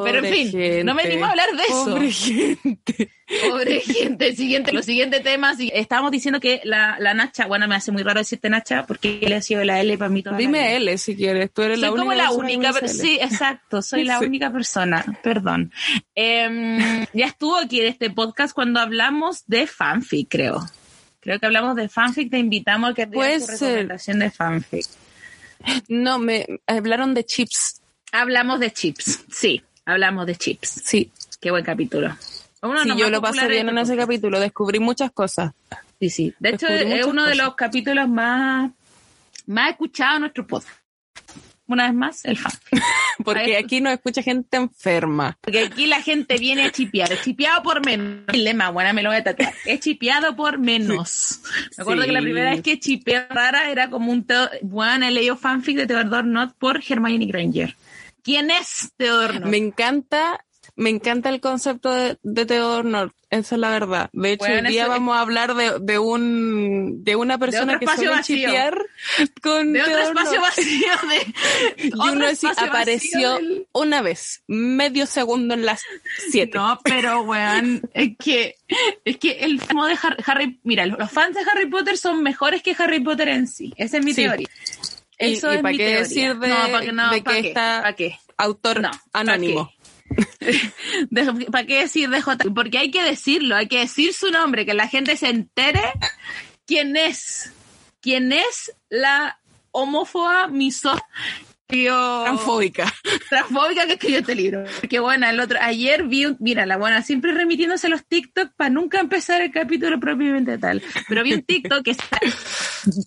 Pero 0.04 0.26
en 0.26 0.34
fin, 0.34 0.86
no 0.86 0.96
me 0.96 1.04
animo 1.04 1.26
a 1.26 1.30
hablar 1.30 1.50
de 1.56 1.64
eso. 1.64 1.86
Pobre 1.86 2.12
gente. 2.12 3.12
Pobre 3.48 3.80
gente. 3.82 4.36
Siguiente, 4.36 4.74
los 4.74 4.86
siguientes 4.86 5.22
temas. 5.22 5.60
Y 5.60 5.72
estábamos 5.74 6.12
diciendo 6.12 6.40
que 6.40 6.62
la, 6.64 6.98
la 7.00 7.14
Nacha, 7.14 7.46
bueno, 7.46 7.68
me 7.68 7.76
hace 7.76 7.92
muy 7.92 8.02
raro 8.02 8.20
decirte 8.20 8.50
Nacha 8.50 8.88
porque 8.88 9.20
él 9.22 9.32
ha 9.34 9.42
sido 9.42 9.64
la 9.64 9.80
L 9.80 9.96
para 9.98 10.10
mí 10.10 10.24
toda 10.24 10.38
Dime 10.38 10.76
L 10.76 10.98
si 10.98 11.16
quieres. 11.16 11.52
Tú 11.54 11.62
eres 11.62 11.80
soy 11.80 11.84
la 11.84 11.92
única 11.92 12.02
como 12.02 12.16
la 12.16 12.32
única. 12.32 12.88
Sí, 12.88 13.20
exacto. 13.22 13.84
Soy 13.84 14.06
la 14.06 14.20
única 14.20 14.52
persona. 14.52 15.06
Perdón. 15.22 15.72
Eh, 16.16 17.06
ya 17.14 17.28
estuvo 17.28 17.58
aquí 17.58 17.82
en 17.82 17.88
este 17.88 18.10
podcast 18.10 18.56
cuando 18.56 18.80
hablamos 18.80 19.46
de 19.46 19.68
fanfic, 19.68 20.30
creo. 20.30 20.66
Creo 21.20 21.40
que 21.40 21.46
hablamos 21.46 21.76
de 21.76 21.90
fanfic. 21.90 22.32
Te 22.32 22.40
invitamos 22.40 22.92
a 22.92 22.94
que 22.96 23.06
te 23.06 23.40
su 23.40 23.48
recomendación 23.48 24.20
de 24.20 24.32
fanfic. 24.32 24.88
No, 25.90 26.18
me 26.18 26.46
hablaron 26.66 27.14
de 27.14 27.26
chips 27.26 27.79
Hablamos 28.12 28.60
de 28.60 28.72
chips, 28.72 29.26
sí, 29.32 29.62
hablamos 29.86 30.26
de 30.26 30.36
chips. 30.36 30.82
Sí. 30.84 31.12
Qué 31.40 31.52
buen 31.52 31.64
capítulo. 31.64 32.16
sí, 32.20 32.90
yo 32.98 33.10
lo 33.10 33.22
pasé 33.22 33.48
bien 33.48 33.70
en 33.70 33.78
ese 33.78 33.96
capítulo, 33.96 34.40
descubrí 34.40 34.80
muchas 34.80 35.12
cosas. 35.12 35.54
Sí, 36.00 36.10
sí. 36.10 36.34
De 36.40 36.50
hecho, 36.50 36.68
es 36.68 37.06
uno 37.06 37.26
de 37.26 37.36
los 37.36 37.56
capítulos 37.56 38.10
más, 38.10 38.72
más 39.46 39.72
escuchados 39.72 40.16
en 40.16 40.22
nuestro 40.22 40.48
podcast. 40.48 40.80
Una 41.68 41.86
vez 41.86 41.94
más, 41.94 42.26
el 42.26 42.36
fan. 42.36 42.52
Porque 43.24 43.56
aquí 43.56 43.80
no 43.80 43.92
escucha 43.92 44.24
gente 44.24 44.58
enferma. 44.58 45.38
Porque 45.40 45.60
aquí 45.60 45.86
la 45.86 46.02
gente 46.02 46.38
viene 46.38 46.64
a 46.64 46.72
chipear. 46.72 47.12
Es 47.12 47.22
chipeado 47.22 47.62
por 47.62 47.86
menos. 47.86 48.24
El 48.28 48.44
lema, 48.44 48.72
bueno, 48.72 48.92
me 48.94 49.04
lo 49.04 49.10
voy 49.10 49.20
a 49.20 49.24
tatuar. 49.24 49.54
Es 49.66 49.80
chipeado 49.82 50.36
por 50.36 50.58
menos. 50.58 51.42
Me 51.78 51.84
acuerdo 51.84 52.06
que 52.06 52.12
la 52.12 52.22
primera 52.22 52.50
vez 52.52 52.64
que 52.64 52.80
chipeé 52.80 53.28
rara 53.28 53.70
era 53.70 53.90
como 53.90 54.12
un... 54.12 54.26
Bueno, 54.64 55.06
he 55.06 55.12
leído 55.12 55.38
fanfic 55.38 55.78
de 55.78 55.86
Theodore 55.86 56.28
Not 56.28 56.56
por 56.58 56.82
Hermione 56.88 57.28
Granger. 57.28 57.76
¿Quién 58.24 58.52
es 58.52 58.92
Theodore 58.98 59.40
Me 59.42 59.58
encanta 59.58 60.44
me 60.80 60.90
encanta 60.90 61.28
el 61.30 61.42
concepto 61.42 61.92
de, 61.92 62.18
de 62.24 62.46
Theodore 62.46 62.88
North, 62.88 63.14
esa 63.30 63.56
es 63.56 63.60
la 63.60 63.70
verdad. 63.70 64.10
De 64.14 64.32
hecho, 64.32 64.46
hoy 64.46 64.62
día 64.68 64.88
vamos 64.88 65.16
a 65.18 65.20
hablar 65.20 65.54
de, 65.54 65.78
de, 65.82 66.00
un, 66.00 67.04
de 67.04 67.18
una 67.18 67.38
persona 67.38 67.78
que 67.78 67.86
suele 67.86 68.22
chipear 68.24 68.86
con 69.42 69.74
De 69.74 69.82
otro 69.82 70.00
espacio 70.00 70.42
vacío 70.42 70.94
de... 71.10 71.84
y 71.84 72.10
uno 72.10 72.26
así 72.26 72.48
apareció 72.48 73.40
una 73.74 74.02
vez, 74.02 74.42
medio 74.48 75.06
segundo 75.06 75.54
en 75.54 75.66
las 75.66 75.82
siete. 76.30 76.58
No, 76.58 76.80
pero 76.84 77.24
weón, 77.24 77.82
es 77.94 78.18
que, 78.18 78.56
es 79.04 79.18
que 79.18 79.32
el 79.40 79.60
famo 79.60 79.86
de 79.86 79.98
Harry, 80.26 80.60
mira, 80.64 80.86
los 80.86 81.12
fans 81.12 81.36
de 81.36 81.42
Harry 81.42 81.70
Potter 81.70 81.98
son 81.98 82.24
mejores 82.24 82.64
que 82.64 82.74
Harry 82.78 83.02
Potter 83.02 83.28
en 83.28 83.48
sí. 83.48 83.74
Esa 83.76 83.98
es 83.98 84.06
mi 84.06 84.14
teoría. 84.14 84.48
Eso 85.20 85.52
es 85.52 85.62
para 85.62 85.78
qué 85.78 85.96
decir 85.98 86.38
de, 86.38 86.48
de 86.48 87.24
que 87.24 87.40
está 87.40 87.96
autor 88.38 88.82
anónimo. 89.14 89.72
¿Para 91.52 91.66
qué 91.68 91.82
decir 91.82 92.10
DJ? 92.10 92.50
Porque 92.56 92.78
hay 92.80 92.90
que 92.90 93.04
decirlo, 93.04 93.56
hay 93.56 93.68
que 93.68 93.80
decir 93.80 94.14
su 94.14 94.32
nombre, 94.32 94.66
que 94.66 94.74
la 94.74 94.88
gente 94.88 95.18
se 95.18 95.30
entere 95.30 95.84
quién 96.66 96.96
es. 96.96 97.52
¿Quién 98.02 98.32
es 98.32 98.74
la 98.90 99.40
homófoba 99.72 100.48
misógina 100.48 101.06
Transfóbica. 101.70 102.92
Transfóbica 103.30 103.86
que 103.86 103.94
escribió 103.94 104.20
este 104.20 104.34
libro. 104.34 104.64
Porque 104.80 105.00
bueno, 105.00 105.30
el 105.30 105.40
otro, 105.40 105.60
ayer 105.62 106.04
vi 106.08 106.26
un, 106.26 106.36
mira, 106.40 106.66
la 106.66 106.78
buena, 106.78 107.04
siempre 107.04 107.32
remitiéndose 107.32 107.86
a 107.86 107.90
los 107.92 108.06
TikTok 108.06 108.54
para 108.56 108.72
nunca 108.72 109.00
empezar 109.00 109.42
el 109.42 109.52
capítulo 109.52 110.00
propiamente 110.00 110.58
tal. 110.58 110.82
Pero 111.08 111.24
vi 111.24 111.34
un 111.34 111.44
TikTok 111.44 111.84
que 111.84 111.92
está, 111.92 112.20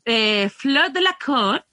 eh, 0.05 0.49
Flor 0.49 0.93
de 0.93 1.01
la 1.01 1.17
Côte, 1.25 1.65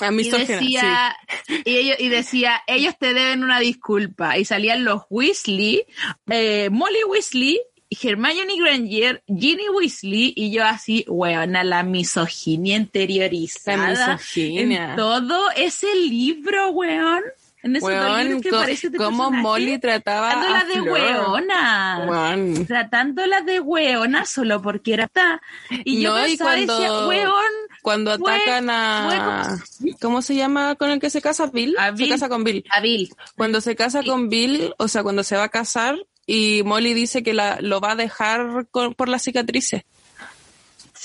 y 0.00 0.30
decía, 0.30 1.16
y, 1.64 1.76
ellos, 1.76 1.96
y 1.98 2.08
decía, 2.08 2.62
ellos 2.66 2.94
te 2.98 3.14
deben 3.14 3.42
una 3.42 3.60
disculpa. 3.60 4.38
Y 4.38 4.44
salían 4.44 4.84
los 4.84 5.02
Weasley, 5.10 5.84
eh, 6.30 6.68
Molly 6.70 7.04
Weasley, 7.08 7.60
Hermione 7.90 8.56
Granger, 8.58 9.22
Ginny 9.26 9.68
Weasley, 9.68 10.32
y 10.36 10.50
yo 10.50 10.64
así, 10.64 11.04
weona, 11.08 11.64
la 11.64 11.82
misoginia 11.82 12.76
interiorizada. 12.76 13.92
La 13.92 14.12
misoginia. 14.16 14.90
En 14.90 14.96
todo 14.96 15.50
ese 15.56 15.94
libro, 15.94 16.70
weón. 16.70 17.22
En 17.66 17.74
ese 17.74 17.84
weón, 17.84 18.40
que 18.40 18.50
parece 18.50 18.92
cómo 18.92 19.32
Molly 19.32 19.78
trataba 19.80 20.30
Tratándola 20.30 20.64
de 20.64 20.80
weona. 20.80 22.64
Tratándola 22.64 23.40
de 23.40 23.58
weona 23.58 24.24
solo 24.24 24.62
porque 24.62 24.94
era 24.94 25.08
ta. 25.08 25.42
Y 25.84 26.00
yo 26.00 26.14
pensaba, 26.14 26.52
cuando... 26.52 26.78
decía, 26.78 27.06
weón, 27.08 27.52
cuando 27.82 28.12
atacan 28.12 28.70
a... 28.70 29.58
¿Cómo 30.00 30.22
se 30.22 30.36
llama 30.36 30.76
con 30.76 30.90
el 30.90 31.00
que 31.00 31.10
se 31.10 31.20
casa? 31.20 31.48
Bill. 31.48 31.74
Se 31.96 32.08
casa 32.08 32.28
con 32.28 32.44
Bill. 32.44 32.64
A 32.70 32.80
Bill. 32.80 33.12
Cuando 33.36 33.60
se 33.60 33.74
casa 33.74 34.04
con 34.04 34.28
Bill, 34.28 34.72
o 34.78 34.86
sea, 34.86 35.02
cuando 35.02 35.24
se 35.24 35.36
va 35.36 35.44
a 35.44 35.48
casar 35.48 35.96
y 36.24 36.62
Molly 36.64 36.94
dice 36.94 37.24
que 37.24 37.34
la, 37.34 37.58
lo 37.60 37.80
va 37.80 37.92
a 37.92 37.96
dejar 37.96 38.66
por 38.70 39.08
las 39.08 39.22
cicatrices. 39.22 39.82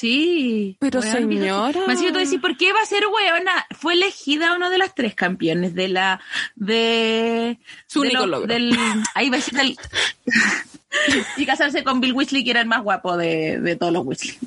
Sí. 0.01 0.77
Pero 0.79 1.01
señora. 1.01 1.81
Me 1.88 1.96
siento 1.96 2.20
decir, 2.20 2.41
¿por 2.41 2.58
qué 2.58 2.74
va 2.74 2.81
a 2.81 2.86
ser 2.86 3.03
weona? 3.08 3.65
Fue 3.72 3.93
elegida 3.93 4.55
uno 4.55 4.70
de 4.70 4.77
los 4.77 4.93
tres 4.96 5.15
campeones 5.15 5.75
de 5.75 5.88
la, 5.88 6.22
de, 6.55 7.60
su 7.88 8.01
único 8.01 8.25
logro. 8.25 8.48
Del, 8.48 8.77
ahí 9.13 9.29
va 9.29 9.38
a 9.38 9.41
ser 9.41 9.53
del, 9.55 9.77
y 11.38 11.46
casarse 11.46 11.84
con 11.84 12.01
Bill 12.01 12.13
Weasley, 12.13 12.43
que 12.43 12.51
era 12.51 12.62
el 12.62 12.67
más 12.67 12.81
guapo 12.84 13.15
de, 13.15 13.60
de 13.60 13.75
todos 13.75 13.93
los 13.93 14.05
Weasley 14.05 14.38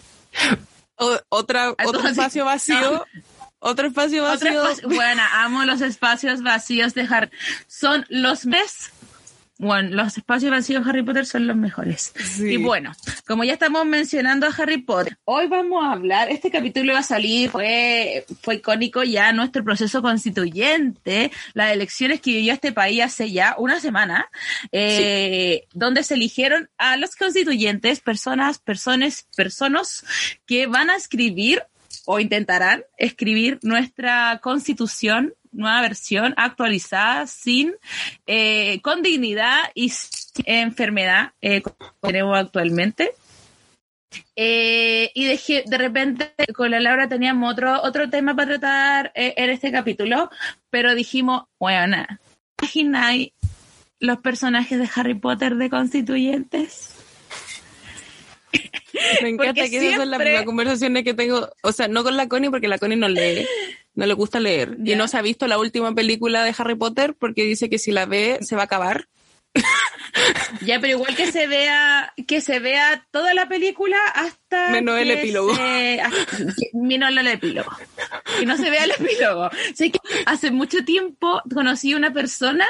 otra, 1.28 1.70
otro 1.84 2.08
espacio 2.08 2.44
vacío. 2.44 3.04
Otro 3.60 3.88
espacio 3.88 4.22
vacío. 4.22 4.62
bueno, 4.88 5.22
amo 5.32 5.64
los 5.64 5.80
espacios 5.80 6.42
vacíos 6.42 6.92
de 6.94 7.02
Harry. 7.02 7.30
Son 7.66 8.04
los 8.10 8.44
mes. 8.44 8.92
Bueno, 9.56 9.90
los 9.90 10.16
espacios 10.16 10.50
vacíos 10.50 10.84
de 10.84 10.90
Harry 10.90 11.02
Potter 11.04 11.26
son 11.26 11.46
los 11.46 11.56
mejores. 11.56 12.12
Y 12.40 12.56
bueno, 12.56 12.92
como 13.24 13.44
ya 13.44 13.52
estamos 13.52 13.86
mencionando 13.86 14.46
a 14.46 14.50
Harry 14.50 14.78
Potter, 14.78 15.16
hoy 15.24 15.46
vamos 15.46 15.84
a 15.84 15.92
hablar, 15.92 16.28
este 16.28 16.50
capítulo 16.50 16.92
va 16.92 16.98
a 16.98 17.04
salir, 17.04 17.50
fue, 17.50 18.26
fue 18.42 18.56
icónico 18.56 19.04
ya 19.04 19.32
nuestro 19.32 19.62
proceso 19.62 20.02
constituyente, 20.02 21.30
las 21.52 21.72
elecciones 21.72 22.20
que 22.20 22.32
vivió 22.32 22.52
este 22.52 22.72
país 22.72 23.02
hace 23.02 23.30
ya 23.30 23.54
una 23.56 23.78
semana, 23.78 24.28
eh, 24.72 25.66
donde 25.72 26.02
se 26.02 26.14
eligieron 26.14 26.68
a 26.76 26.96
los 26.96 27.14
constituyentes, 27.14 28.00
personas, 28.00 28.58
personas, 28.58 29.28
personas 29.36 30.04
que 30.46 30.66
van 30.66 30.90
a 30.90 30.96
escribir 30.96 31.62
o 32.06 32.18
intentarán 32.18 32.84
escribir 32.98 33.60
nuestra 33.62 34.40
constitución 34.42 35.32
nueva 35.54 35.80
versión 35.82 36.34
actualizada, 36.36 37.26
sin, 37.26 37.74
eh, 38.26 38.80
con 38.82 39.02
dignidad 39.02 39.60
y 39.74 39.90
sin 39.90 40.44
enfermedad, 40.46 41.32
eh, 41.40 41.62
como 41.62 41.76
tenemos 42.00 42.38
actualmente. 42.38 43.12
Eh, 44.36 45.10
y 45.14 45.24
de, 45.24 45.64
de 45.66 45.78
repente 45.78 46.32
con 46.54 46.70
la 46.70 46.80
Laura 46.80 47.08
teníamos 47.08 47.52
otro, 47.52 47.82
otro 47.82 48.10
tema 48.10 48.36
para 48.36 48.58
tratar 48.58 49.12
en 49.14 49.50
este 49.50 49.72
capítulo, 49.72 50.30
pero 50.70 50.94
dijimos, 50.94 51.44
bueno, 51.58 52.04
¿imagináis 52.60 53.32
los 53.98 54.18
personajes 54.18 54.78
de 54.78 54.88
Harry 54.94 55.14
Potter 55.14 55.56
de 55.56 55.70
constituyentes? 55.70 56.94
Me 59.22 59.30
encanta 59.30 59.68
que 59.68 59.76
esas 59.76 59.96
son 59.96 60.10
las 60.10 60.44
conversaciones 60.44 61.04
que 61.04 61.14
tengo, 61.14 61.50
o 61.62 61.72
sea, 61.72 61.88
no 61.88 62.04
con 62.04 62.16
la 62.16 62.28
Connie 62.28 62.50
porque 62.50 62.68
la 62.68 62.78
Connie 62.78 62.96
no 62.96 63.08
lee, 63.08 63.46
no 63.94 64.06
le 64.06 64.14
gusta 64.14 64.40
leer. 64.40 64.76
Y 64.84 64.94
no 64.94 65.08
se 65.08 65.16
ha 65.16 65.22
visto 65.22 65.46
la 65.46 65.58
última 65.58 65.94
película 65.94 66.44
de 66.44 66.54
Harry 66.56 66.74
Potter 66.74 67.14
porque 67.18 67.44
dice 67.44 67.68
que 67.70 67.78
si 67.78 67.92
la 67.92 68.06
ve 68.06 68.38
se 68.42 68.56
va 68.56 68.62
a 68.62 68.64
acabar. 68.66 69.08
Ya, 70.60 70.80
pero 70.80 70.94
igual 70.94 71.14
que 71.14 71.30
se 71.30 71.46
vea, 71.46 72.12
que 72.26 72.40
se 72.40 72.58
vea 72.58 73.06
toda 73.10 73.34
la 73.34 73.48
película 73.48 73.98
hasta. 74.14 74.70
Menos 74.70 74.98
el 74.98 75.10
epílogo. 75.10 75.52
menos 76.72 77.10
el 77.10 77.26
epílogo. 77.26 77.70
Que 78.38 78.46
no 78.46 78.56
se 78.56 78.70
vea 78.70 78.84
el 78.84 78.92
epílogo. 78.92 79.50
Sé 79.74 79.90
que 79.90 79.98
hace 80.26 80.50
mucho 80.50 80.84
tiempo 80.84 81.42
conocí 81.52 81.94
una 81.94 82.12
persona 82.12 82.66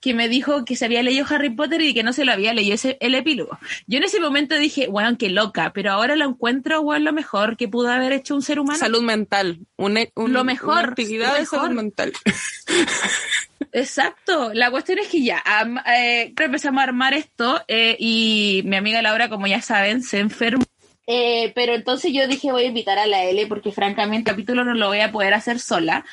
que 0.00 0.14
me 0.14 0.28
dijo 0.28 0.64
que 0.64 0.76
se 0.76 0.84
había 0.84 1.02
leído 1.02 1.26
Harry 1.28 1.50
Potter 1.50 1.80
y 1.82 1.94
que 1.94 2.02
no 2.02 2.12
se 2.12 2.24
lo 2.24 2.32
había 2.32 2.52
leído 2.52 2.74
ese, 2.74 2.96
el 3.00 3.14
epílogo. 3.14 3.58
Yo 3.86 3.98
en 3.98 4.04
ese 4.04 4.20
momento 4.20 4.56
dije, 4.56 4.88
bueno, 4.88 5.16
qué 5.16 5.30
loca, 5.30 5.72
pero 5.72 5.92
ahora 5.92 6.16
lo 6.16 6.24
encuentro, 6.24 6.82
bueno, 6.82 7.06
lo 7.06 7.12
mejor 7.12 7.56
que 7.56 7.68
pudo 7.68 7.90
haber 7.90 8.12
hecho 8.12 8.34
un 8.34 8.42
ser 8.42 8.58
humano. 8.60 8.78
Salud 8.78 9.02
mental. 9.02 9.60
lo 9.76 10.44
mejor. 10.44 10.90
actividad 10.90 11.38
de 11.38 11.46
salud 11.46 11.70
mental. 11.70 12.12
Exacto. 13.72 14.52
La 14.54 14.70
cuestión 14.70 14.98
es 14.98 15.08
que 15.08 15.22
ya 15.22 15.42
eh, 15.86 16.32
empezamos 16.38 16.80
a 16.80 16.84
armar 16.84 17.14
esto 17.14 17.62
eh, 17.68 17.96
y 17.98 18.62
mi 18.64 18.76
amiga 18.76 19.02
Laura, 19.02 19.28
como 19.28 19.46
ya 19.46 19.60
saben, 19.60 20.02
se 20.02 20.20
enfermó. 20.20 20.64
Eh, 21.10 21.52
pero 21.54 21.74
entonces 21.74 22.12
yo 22.12 22.28
dije 22.28 22.52
voy 22.52 22.64
a 22.64 22.66
invitar 22.66 22.98
a 22.98 23.06
la 23.06 23.24
L 23.24 23.46
porque 23.46 23.72
francamente 23.72 24.30
el 24.30 24.36
capítulo 24.36 24.62
no 24.62 24.74
lo 24.74 24.88
voy 24.88 25.00
a 25.00 25.10
poder 25.10 25.32
hacer 25.32 25.58
sola. 25.58 26.04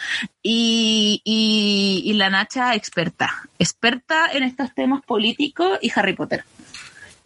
Y, 0.42 1.22
y, 1.26 2.14
la 2.14 2.30
Nacha 2.30 2.74
experta, 2.76 3.50
experta 3.60 4.32
en 4.32 4.44
estos 4.44 4.74
temas 4.74 5.04
políticos 5.04 5.80
y 5.82 5.92
Harry 5.94 6.14
Potter. 6.14 6.46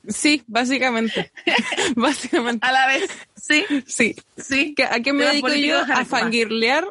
Sí, 0.08 0.42
básicamente. 0.48 1.32
básicamente. 1.96 2.66
A 2.66 2.72
la 2.72 2.88
vez. 2.88 3.08
Sí. 3.36 3.66
Sí. 3.86 4.16
Sí. 4.36 4.74
¿A 4.90 5.00
qué 5.02 5.14
me 5.14 5.26
dedico 5.26 5.50
yo? 5.50 5.80
A 5.80 6.06
fangirlear 6.06 6.88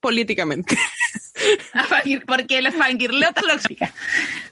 políticamente. 0.00 0.76
Porque 2.26 2.58
el 2.58 2.72
fangirleo 2.72 3.30
tóxica. 3.32 3.92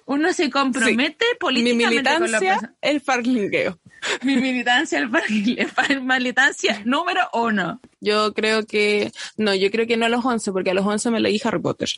Uno 0.07 0.33
se 0.33 0.51
compromete 0.51 1.25
políticamente. 1.41 1.87
Mi 1.87 1.95
militancia, 1.95 2.75
el 2.81 3.01
farlingueo. 3.01 3.79
Mi 4.23 4.37
militancia, 4.37 4.99
el 4.99 5.09
farlingueo. 5.09 5.69
Militancia 6.03 6.83
número 6.85 7.23
uno. 7.33 7.81
Yo 8.01 8.35
creo 8.35 8.67
que, 8.67 9.13
no, 9.37 9.55
yo 9.55 9.71
creo 9.71 9.87
que 9.87 9.97
no 9.97 10.07
a 10.07 10.09
los 10.09 10.25
11, 10.25 10.53
porque 10.53 10.71
a 10.71 10.75
los 10.75 10.87
11 10.87 11.11
me 11.11 11.21
leí 11.21 11.41
Harry 11.45 11.61
Potter. 11.61 11.89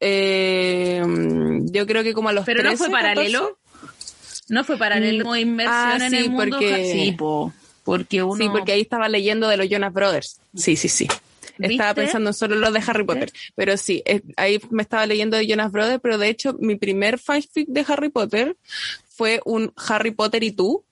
Eh, 0.00 1.02
yo 1.64 1.86
creo 1.86 2.02
que 2.02 2.14
como 2.14 2.28
a 2.28 2.32
los 2.32 2.46
Pero 2.46 2.62
no 2.62 2.76
fue 2.76 2.90
paralelo. 2.90 3.58
No 4.48 4.64
fue 4.64 4.78
paralelo, 4.78 5.30
mm, 5.30 5.36
inmersión 5.36 6.02
ah, 6.02 6.06
en 6.06 6.14
el 6.14 6.30
mundo. 6.30 6.56
Porque, 6.56 6.90
sí, 6.90 7.16
porque 7.84 8.22
uno... 8.22 8.42
Sí, 8.42 8.48
porque 8.48 8.72
ahí 8.72 8.80
estaba 8.80 9.08
leyendo 9.08 9.48
de 9.48 9.58
los 9.58 9.68
Jonas 9.68 9.92
Brothers. 9.92 10.40
Sí, 10.54 10.76
sí, 10.76 10.88
sí. 10.88 11.06
Estaba 11.58 11.94
pensando 11.94 12.30
en 12.30 12.34
solo 12.34 12.56
los 12.56 12.72
de 12.72 12.82
Harry 12.86 13.04
Potter. 13.04 13.32
Pero 13.54 13.76
sí, 13.76 14.02
ahí 14.36 14.60
me 14.70 14.82
estaba 14.82 15.06
leyendo 15.06 15.36
de 15.36 15.46
Jonas 15.46 15.72
Brothers, 15.72 16.00
pero 16.02 16.18
de 16.18 16.28
hecho 16.28 16.54
mi 16.58 16.76
primer 16.76 17.18
fanfic 17.18 17.68
de 17.68 17.84
Harry 17.88 18.08
Potter 18.08 18.56
fue 19.08 19.40
un 19.44 19.72
Harry 19.76 20.12
Potter 20.12 20.42
y 20.42 20.52
tú, 20.52 20.84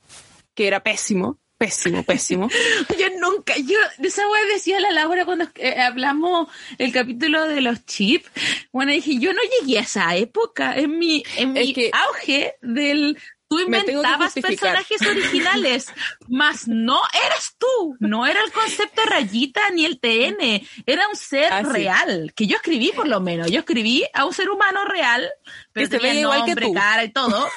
que 0.55 0.67
era 0.67 0.83
pésimo. 0.83 1.39
Pésimo, 1.59 2.03
pésimo. 2.03 2.51
yo 2.99 3.07
nunca, 3.19 3.55
yo, 3.57 3.79
esa 4.03 4.29
wea 4.29 4.43
decía 4.53 4.79
la 4.79 4.91
Laura 4.91 5.25
cuando 5.25 5.47
eh, 5.55 5.81
hablamos 5.81 6.49
el 6.77 6.93
capítulo 6.93 7.49
de 7.49 7.63
los 7.63 7.87
chips. 7.87 8.29
Bueno, 8.73 8.93
dije, 8.93 9.19
yo 9.19 9.33
no 9.33 9.41
llegué 9.61 9.79
a 9.79 9.83
esa 9.83 10.15
época, 10.17 10.77
en 10.77 10.99
mi, 10.99 11.25
en 11.39 11.55
mi 11.55 11.75
auge 11.93 12.57
del, 12.61 13.17
Tú 13.49 13.61
inventabas 13.61 14.35
personajes 14.35 15.01
originales, 15.03 15.93
más 16.29 16.67
no 16.67 17.01
eras 17.27 17.55
tú, 17.59 17.97
no 18.01 18.27
era 18.27 18.43
el 18.43 18.51
concepto 18.51 19.03
rayita 19.05 19.71
ni 19.71 19.85
el 19.85 20.01
TN, 20.01 20.67
era 20.85 21.09
un 21.09 21.15
ser 21.15 21.53
ah, 21.53 21.63
real, 21.63 22.33
que 22.35 22.49
yo 22.49 22.57
escribí 22.57 22.91
por 22.91 23.07
lo 23.07 23.21
menos, 23.21 23.49
yo 23.51 23.61
escribí 23.61 24.05
a 24.15 24.25
un 24.25 24.33
ser 24.33 24.51
humano 24.51 24.85
real, 24.85 25.31
pero 25.73 25.89
que 25.89 25.99
tenía 25.99 26.23
nombre, 26.23 26.67
igual 26.67 26.73
que 26.73 26.73
cara 26.73 27.05
y 27.05 27.13
todo. 27.13 27.49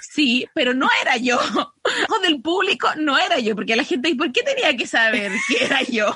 Sí, 0.00 0.48
pero 0.54 0.74
no 0.74 0.88
era 1.02 1.16
yo. 1.16 1.38
Ojo 2.08 2.18
del 2.20 2.40
público 2.42 2.88
no 2.96 3.18
era 3.18 3.38
yo, 3.38 3.54
porque 3.54 3.76
la 3.76 3.84
gente, 3.84 4.08
¿y 4.08 4.14
por 4.14 4.32
qué 4.32 4.42
tenía 4.42 4.76
que 4.76 4.86
saber 4.86 5.32
que 5.48 5.64
era 5.64 5.82
yo? 5.82 6.14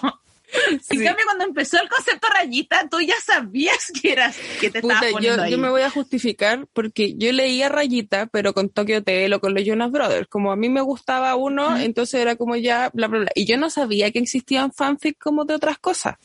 En 0.91 1.05
cambio, 1.05 1.25
cuando 1.27 1.45
empezó 1.45 1.81
el 1.81 1.89
concepto 1.89 2.29
rayita, 2.29 2.89
tú 2.91 3.01
ya 3.01 3.15
sabías 3.25 3.93
que 4.01 4.13
eras, 4.13 4.37
que 4.61 4.71
te 4.71 4.79
estabas 4.79 5.13
poniendo 5.13 5.45
yo, 5.45 5.51
yo 5.51 5.59
me 5.59 5.69
voy 5.69 5.83
a 5.83 5.91
justificar 5.91 6.67
porque 6.73 7.15
yo 7.17 7.31
leía 7.33 7.69
rayita, 7.69 8.27
pero 8.27 8.55
con 8.55 8.71
Tokyo 8.71 8.99
Hotel 8.99 9.33
o 9.35 9.41
con 9.41 9.55
los 9.55 9.65
Jonas 9.65 9.91
Brothers. 9.91 10.29
Como 10.29 10.51
a 10.51 10.57
mí 10.57 10.69
me 10.69 10.81
gustaba 10.81 11.35
uno, 11.37 11.77
entonces 11.77 12.21
era 12.21 12.37
como 12.37 12.57
ya, 12.57 12.91
bla, 12.95 13.09
bla, 13.09 13.21
bla. 13.21 13.31
Y 13.35 13.45
yo 13.45 13.57
no 13.59 13.71
sabía 13.71 14.11
que 14.11 14.19
existían 14.19 14.73
fanfic 14.73 15.19
como 15.19 15.45
de 15.45 15.55
otras 15.55 15.79
cosas. 15.79 16.17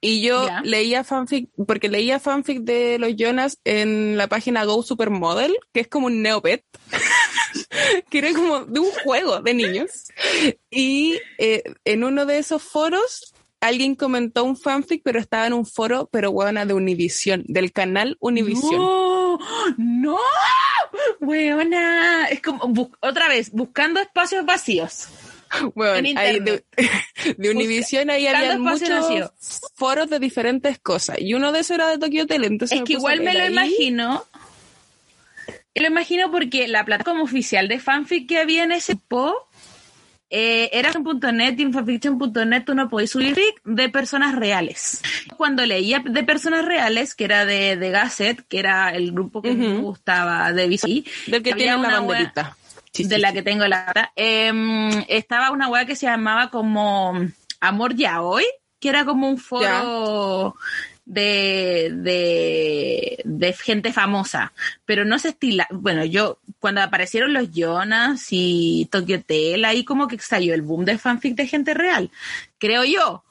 Y 0.00 0.20
yo 0.20 0.46
leía 0.62 1.04
fanfic, 1.04 1.48
porque 1.66 1.88
leía 1.88 2.20
fanfic 2.20 2.60
de 2.60 2.98
los 2.98 3.16
Jonas 3.16 3.58
en 3.64 4.16
la 4.16 4.28
página 4.28 4.64
Go 4.64 4.82
Supermodel, 4.82 5.56
que 5.72 5.80
es 5.80 5.88
como 5.88 6.06
un 6.06 6.22
neopet, 6.22 6.62
que 8.10 8.18
era 8.18 8.32
como 8.32 8.66
de 8.66 8.80
un 8.80 8.90
juego 9.02 9.40
de 9.40 9.54
niños. 9.54 9.90
Y 10.70 11.18
eh, 11.38 11.62
en 11.84 12.04
uno 12.04 12.26
de 12.26 12.38
esos 12.38 12.62
foros 12.62 13.34
alguien 13.60 13.94
comentó 13.94 14.44
un 14.44 14.56
fanfic, 14.56 15.02
pero 15.04 15.18
estaba 15.18 15.46
en 15.46 15.52
un 15.52 15.66
foro, 15.66 16.08
pero 16.10 16.30
huevona, 16.30 16.66
de 16.66 16.74
Univision, 16.74 17.44
del 17.46 17.72
canal 17.72 18.16
Univision. 18.20 18.76
No, 18.76 19.38
no, 19.76 20.18
huevona. 21.20 22.26
Es 22.26 22.42
como, 22.42 22.90
otra 23.00 23.28
vez, 23.28 23.50
buscando 23.52 24.00
espacios 24.00 24.44
vacíos. 24.44 25.08
Bueno, 25.74 26.08
de, 26.20 26.64
de 27.36 27.50
Univision 27.50 28.10
ahí 28.10 28.26
había 28.26 28.58
muchos 28.58 29.30
foros 29.74 30.10
de 30.10 30.18
diferentes 30.18 30.78
cosas. 30.78 31.18
Y 31.20 31.34
uno 31.34 31.52
de 31.52 31.60
esos 31.60 31.76
era 31.76 31.88
de 31.88 31.98
Tokyo 31.98 32.24
Hotel. 32.24 32.44
Entonces 32.44 32.78
es 32.78 32.84
que 32.84 32.94
igual 32.94 33.20
me 33.20 33.32
lo 33.32 33.46
imagino. 33.46 34.24
Lo 35.74 35.86
imagino 35.86 36.30
porque 36.30 36.68
la 36.68 36.84
plataforma 36.84 37.22
oficial 37.22 37.68
de 37.68 37.78
fanfic 37.78 38.28
que 38.28 38.38
había 38.38 38.64
en 38.64 38.72
ese 38.72 38.96
po 38.96 39.48
eh, 40.30 40.70
Eras.net 40.72 41.56
fanfiction.net 41.72 42.64
tú 42.64 42.74
no 42.74 42.88
podías 42.88 43.10
subir 43.10 43.38
de 43.64 43.88
personas 43.88 44.34
reales. 44.34 45.02
Cuando 45.36 45.64
leía 45.64 46.00
de 46.04 46.22
personas 46.24 46.64
reales, 46.64 47.14
que 47.14 47.24
era 47.24 47.44
de, 47.44 47.76
de 47.76 47.90
Gasset, 47.90 48.46
que 48.48 48.58
era 48.58 48.90
el 48.90 49.12
grupo 49.12 49.42
que 49.42 49.52
me 49.54 49.78
gustaba 49.78 50.52
de 50.52 50.66
VC, 50.68 51.04
del 51.30 51.42
que 51.42 51.54
tiene 51.54 51.76
una 51.76 52.00
banderita. 52.00 52.56
de 52.96 53.18
la 53.18 53.32
que 53.32 53.42
tengo 53.42 53.66
la 53.66 54.12
eh, 54.16 54.52
estaba 55.08 55.50
una 55.50 55.68
web 55.68 55.86
que 55.86 55.96
se 55.96 56.06
llamaba 56.06 56.50
como 56.50 57.14
Amor 57.60 57.94
Ya 57.94 58.22
Hoy, 58.22 58.44
que 58.80 58.88
era 58.88 59.04
como 59.04 59.28
un 59.28 59.38
foro 59.38 60.56
de, 61.06 61.92
de, 61.94 63.22
de, 63.24 63.52
gente 63.52 63.92
famosa, 63.92 64.52
pero 64.84 65.04
no 65.04 65.18
se 65.18 65.28
estila. 65.28 65.66
Bueno, 65.70 66.04
yo, 66.04 66.40
cuando 66.58 66.82
aparecieron 66.82 67.32
los 67.32 67.52
Jonas 67.52 68.26
y 68.30 68.88
Tokyo 68.90 69.18
Hotel, 69.18 69.64
ahí 69.64 69.84
como 69.84 70.08
que 70.08 70.18
salió 70.18 70.52
el 70.52 70.62
boom 70.62 70.84
de 70.84 70.98
fanfic 70.98 71.36
de 71.36 71.46
gente 71.46 71.74
real, 71.74 72.10
creo 72.58 72.84
yo. 72.84 73.22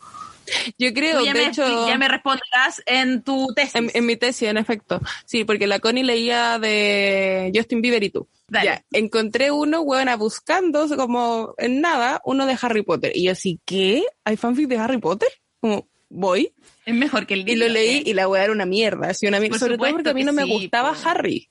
Yo 0.77 0.94
creo, 0.94 1.24
ya 1.24 1.34
de 1.34 1.39
me, 1.39 1.48
hecho... 1.48 1.88
Ya 1.88 1.98
me 1.98 2.08
responderás 2.08 2.82
en 2.86 3.24
tu 3.24 3.48
tesis. 3.55 3.74
En, 3.75 4.05
mi 4.05 4.15
tesis, 4.15 4.48
en 4.48 4.58
efecto. 4.58 5.01
Sí, 5.25 5.44
porque 5.44 5.65
la 5.67 5.79
Connie 5.79 6.03
leía 6.03 6.60
de 6.60 7.51
Justin 7.53 7.82
Bieber 7.82 8.03
y 8.03 8.12
tú. 8.12 8.27
Ya, 8.50 8.86
encontré 8.91 9.50
uno, 9.50 9.84
buena 9.84 10.15
buscando 10.17 10.88
como 10.96 11.55
en 11.58 11.82
nada, 11.82 12.22
uno 12.25 12.46
de 12.46 12.58
Harry 12.62 12.84
Potter. 12.84 13.12
Y 13.15 13.24
yo 13.24 13.32
así, 13.32 13.60
¿qué? 13.65 14.03
¿Hay 14.24 14.38
fanfic 14.38 14.67
de 14.67 14.77
Harry 14.77 15.00
Potter? 15.00 15.29
Como, 15.60 15.88
voy. 16.15 16.51
Es 16.86 16.95
mejor 16.95 17.25
que 17.27 17.36
el 17.36 17.45
libro. 17.45 17.53
Y 17.53 17.67
lo 17.67 17.74
leí 17.74 18.03
y 18.05 18.13
la 18.13 18.27
weá 18.27 18.43
era 18.43 18.53
una 18.53 18.65
mierda. 18.65 19.10
Así 19.10 19.27
una 19.27 19.39
mierda. 19.39 19.60
Sobre 19.60 19.77
todo 19.77 19.91
porque 19.91 20.10
a 20.10 20.13
mí 20.13 20.24
no 20.24 20.34
me 20.34 20.45
gustaba 20.45 20.95
Harry. 21.03 21.50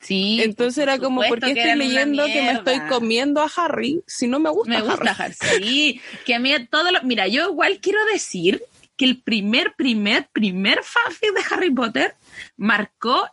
Sí. 0.00 0.40
Entonces 0.42 0.82
era 0.82 0.98
como, 0.98 1.22
¿por 1.22 1.40
qué 1.40 1.52
estoy 1.52 1.74
leyendo 1.74 2.26
que 2.26 2.42
me 2.42 2.52
estoy 2.52 2.80
comiendo 2.88 3.42
a 3.42 3.50
Harry 3.56 4.02
si 4.06 4.28
no 4.28 4.38
me 4.38 4.50
gusta 4.50 4.70
Me 4.70 4.82
gusta 4.82 5.10
Harry? 5.10 5.34
Sí, 5.34 6.00
que 6.24 6.34
a 6.34 6.38
mí 6.38 6.52
todo 6.70 6.92
lo... 6.92 7.02
Mira, 7.02 7.26
yo 7.26 7.50
igual 7.50 7.80
quiero 7.80 7.98
decir 8.12 8.62
que 8.96 9.04
el 9.04 9.20
primer, 9.20 9.74
primer, 9.74 10.28
primer 10.32 10.80
fanfic 10.82 11.32
de 11.32 11.42
Harry 11.50 11.70
Potter 11.70 12.14
marcó 12.56 13.28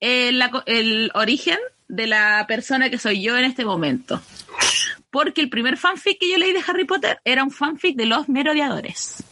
el, 0.00 0.40
eh, 0.40 0.50
el 0.66 1.10
origen 1.14 1.58
de 1.88 2.06
la 2.06 2.44
persona 2.46 2.90
que 2.90 2.98
soy 2.98 3.22
yo 3.22 3.36
en 3.36 3.44
este 3.44 3.64
momento. 3.64 4.22
Porque 5.10 5.40
el 5.40 5.50
primer 5.50 5.76
fanfic 5.78 6.18
que 6.18 6.30
yo 6.30 6.38
leí 6.38 6.52
de 6.52 6.62
Harry 6.66 6.84
Potter 6.84 7.20
era 7.24 7.42
un 7.42 7.50
fanfic 7.50 7.96
de 7.96 8.06
los 8.06 8.28
merodeadores. 8.28 9.24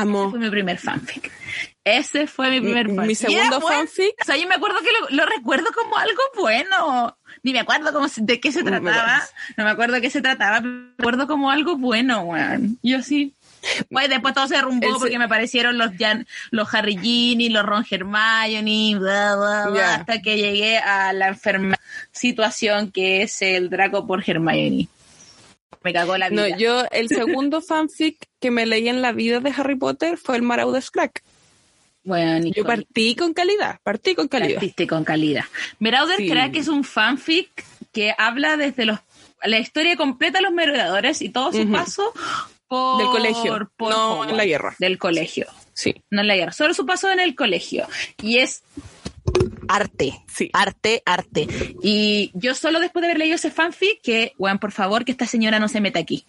Amo. 0.00 0.28
Ese 0.28 0.30
fue 0.30 0.38
mi 0.38 0.50
primer 0.50 0.78
fanfic. 0.78 1.32
Ese 1.84 2.26
fue 2.26 2.50
mi 2.50 2.60
primer 2.60 2.86
fanfic. 2.86 3.06
Mi 3.06 3.14
segundo 3.14 3.60
fanfic. 3.60 4.14
O 4.20 4.24
sea, 4.24 4.36
yo 4.36 4.46
me 4.46 4.54
acuerdo 4.54 4.78
que 4.80 5.14
lo, 5.14 5.26
recuerdo 5.26 5.66
como 5.72 5.96
algo 5.96 6.20
bueno. 6.36 7.16
Ni 7.42 7.52
me 7.52 7.60
acuerdo 7.60 7.92
cómo, 7.92 8.06
de 8.14 8.40
qué 8.40 8.52
se 8.52 8.62
trataba. 8.62 9.22
No 9.56 9.64
me 9.64 9.70
acuerdo 9.70 9.94
de 9.94 10.00
qué 10.02 10.10
se 10.10 10.20
trataba. 10.20 10.60
Me 10.60 10.92
acuerdo 10.98 11.26
como 11.26 11.50
algo 11.50 11.76
bueno, 11.76 12.22
weón. 12.22 12.78
Yo 12.82 13.02
sí. 13.02 13.34
Bueno, 13.90 14.10
después 14.10 14.34
todo 14.34 14.46
se 14.46 14.56
derrumbó 14.56 14.98
porque 14.98 15.18
me 15.18 15.24
aparecieron 15.24 15.78
los 15.78 15.90
los 16.50 16.74
Harry 16.74 16.98
Ginny, 16.98 17.48
los 17.48 17.64
Ron 17.64 17.84
Hermione, 17.90 19.00
hasta 19.82 20.20
que 20.20 20.36
llegué 20.36 20.78
a 20.78 21.12
la 21.12 21.28
enferma 21.28 21.76
situación 22.12 22.92
que 22.92 23.22
es 23.22 23.42
el 23.42 23.70
Draco 23.70 24.06
por 24.06 24.22
Hermione 24.28 24.88
me 25.82 25.92
cagó 25.92 26.16
la 26.16 26.28
vida. 26.28 26.48
No, 26.48 26.56
yo, 26.56 26.84
el 26.90 27.08
segundo 27.08 27.60
fanfic 27.60 28.26
que 28.40 28.50
me 28.50 28.66
leí 28.66 28.88
en 28.88 29.02
la 29.02 29.12
vida 29.12 29.40
de 29.40 29.52
Harry 29.56 29.76
Potter 29.76 30.18
fue 30.18 30.36
el 30.36 30.42
Marauder's 30.42 30.90
Crack. 30.90 31.22
Bueno, 32.04 32.48
yo 32.54 32.64
partí 32.64 33.16
con 33.16 33.34
calidad, 33.34 33.80
partí 33.82 34.14
con 34.14 34.28
calidad. 34.28 34.54
Partiste 34.54 34.86
con 34.86 35.04
calidad. 35.04 35.44
Marauder's 35.80 36.30
Crack 36.30 36.54
es 36.56 36.68
un 36.68 36.84
fanfic 36.84 37.64
que 37.92 38.14
habla 38.16 38.56
desde 38.56 38.84
los 38.84 39.00
la 39.42 39.58
historia 39.58 39.96
completa 39.96 40.38
de 40.38 40.44
los 40.44 40.52
merodeadores 40.52 41.22
y 41.22 41.28
todo 41.28 41.52
su 41.52 41.70
paso 41.70 42.12
por, 42.68 42.98
del 42.98 43.06
colegio, 43.08 43.70
no 43.78 44.28
en 44.28 44.36
la 44.36 44.44
guerra. 44.44 44.74
Del 44.78 44.98
colegio. 44.98 45.46
Sí. 45.72 45.94
No 46.10 46.22
en 46.22 46.28
la 46.28 46.36
guerra, 46.36 46.52
solo 46.52 46.74
su 46.74 46.86
paso 46.86 47.10
en 47.10 47.20
el 47.20 47.34
colegio. 47.34 47.86
Y 48.22 48.38
es 48.38 48.62
arte, 49.68 50.24
sí. 50.26 50.50
arte, 50.52 51.02
arte. 51.04 51.46
Y 51.82 52.30
yo 52.34 52.54
solo 52.54 52.80
después 52.80 53.02
de 53.02 53.08
haber 53.08 53.18
leído 53.18 53.36
ese 53.36 53.50
fanfic, 53.50 54.00
que, 54.02 54.32
weón, 54.38 54.58
por 54.58 54.72
favor, 54.72 55.04
que 55.04 55.12
esta 55.12 55.26
señora 55.26 55.58
no 55.58 55.68
se 55.68 55.80
meta 55.80 55.98
aquí. 55.98 56.26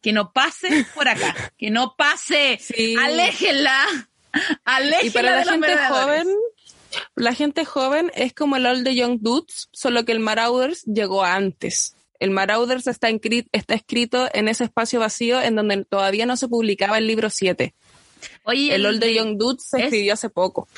Que 0.00 0.12
no 0.12 0.32
pase 0.32 0.86
por 0.94 1.08
acá. 1.08 1.34
que 1.58 1.70
no 1.70 1.94
pase. 1.96 2.58
Sí. 2.60 2.96
Aléjenla. 2.98 3.84
Aléjenla. 4.64 5.06
Y 5.06 5.10
para 5.10 5.36
la 5.36 5.44
gente 5.44 5.76
joven, 5.88 6.28
la 7.14 7.34
gente 7.34 7.64
joven 7.64 8.10
es 8.14 8.32
como 8.32 8.56
el 8.56 8.66
Old 8.66 8.84
the 8.84 8.94
Young 8.94 9.18
Dudes, 9.20 9.68
solo 9.72 10.04
que 10.04 10.12
el 10.12 10.20
Marauders 10.20 10.84
llegó 10.84 11.24
antes. 11.24 11.96
El 12.18 12.30
Marauders 12.30 12.86
está, 12.86 13.08
está 13.52 13.74
escrito 13.74 14.28
en 14.34 14.48
ese 14.48 14.64
espacio 14.64 15.00
vacío 15.00 15.40
en 15.40 15.56
donde 15.56 15.84
todavía 15.84 16.26
no 16.26 16.36
se 16.36 16.48
publicaba 16.48 16.98
el 16.98 17.06
libro 17.06 17.30
7. 17.30 17.74
Oye, 18.44 18.74
el, 18.74 18.84
Old 18.84 19.00
the 19.00 19.14
Young 19.14 19.38
Dudes 19.38 19.64
se 19.68 19.84
escribió 19.84 20.12
hace 20.12 20.28
poco 20.28 20.68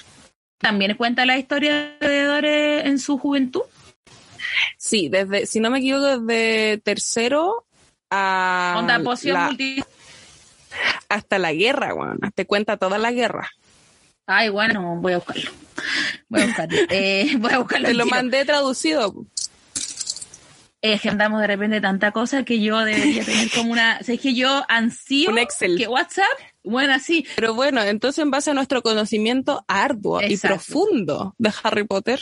también 0.63 0.97
cuenta 0.97 1.27
la 1.27 1.37
historia 1.37 1.97
de 2.01 2.25
Dore 2.25 2.87
en 2.87 2.99
su 2.99 3.19
juventud. 3.19 3.63
Sí, 4.79 5.09
desde, 5.09 5.45
si 5.47 5.61
no 5.61 5.71
me 5.71 5.81
equivoco, 5.81 6.21
desde 6.21 6.79
tercero 6.79 7.67
a. 8.11 8.77
Onda 8.79 9.01
poción 9.01 9.45
multi... 9.45 9.83
Hasta 11.09 11.39
la 11.39 11.53
guerra, 11.53 11.93
bueno, 11.93 12.17
te 12.35 12.47
cuenta 12.47 12.79
toda 12.79 12.97
la 12.97 13.13
guerra. 13.13 13.51
Ay, 14.27 14.49
bueno, 14.49 14.97
voy 14.97 15.13
a 15.13 15.17
buscarlo. 15.19 15.51
Voy 16.29 16.41
a 16.41 16.47
buscarlo. 16.47 16.79
Eh, 16.91 17.35
voy 17.39 17.53
a 17.53 17.59
buscarlo. 17.59 17.89
Te 17.89 17.95
lo 17.95 18.07
mandé 18.07 18.45
traducido. 18.47 19.15
Andamos 21.09 21.41
de 21.41 21.47
repente 21.47 21.81
tanta 21.81 22.11
cosa 22.11 22.45
que 22.45 22.61
yo 22.61 22.79
debería 22.81 23.25
tener 23.25 23.51
como 23.51 23.73
una. 23.73 23.99
O 24.01 24.13
es 24.13 24.21
que 24.21 24.35
yo 24.35 24.65
ansío 24.69 25.31
Un 25.31 25.39
Excel. 25.39 25.79
que 25.79 25.87
WhatsApp 25.87 26.27
bueno, 26.65 26.99
sí. 27.01 27.27
Pero 27.35 27.55
bueno, 27.55 27.83
entonces 27.83 28.23
en 28.23 28.31
base 28.31 28.51
a 28.51 28.55
nuestro 28.55 28.83
conocimiento 28.83 29.65
arduo 29.67 30.23
y 30.23 30.37
profundo 30.37 31.35
de 31.39 31.53
Harry 31.63 31.85
Potter, 31.85 32.21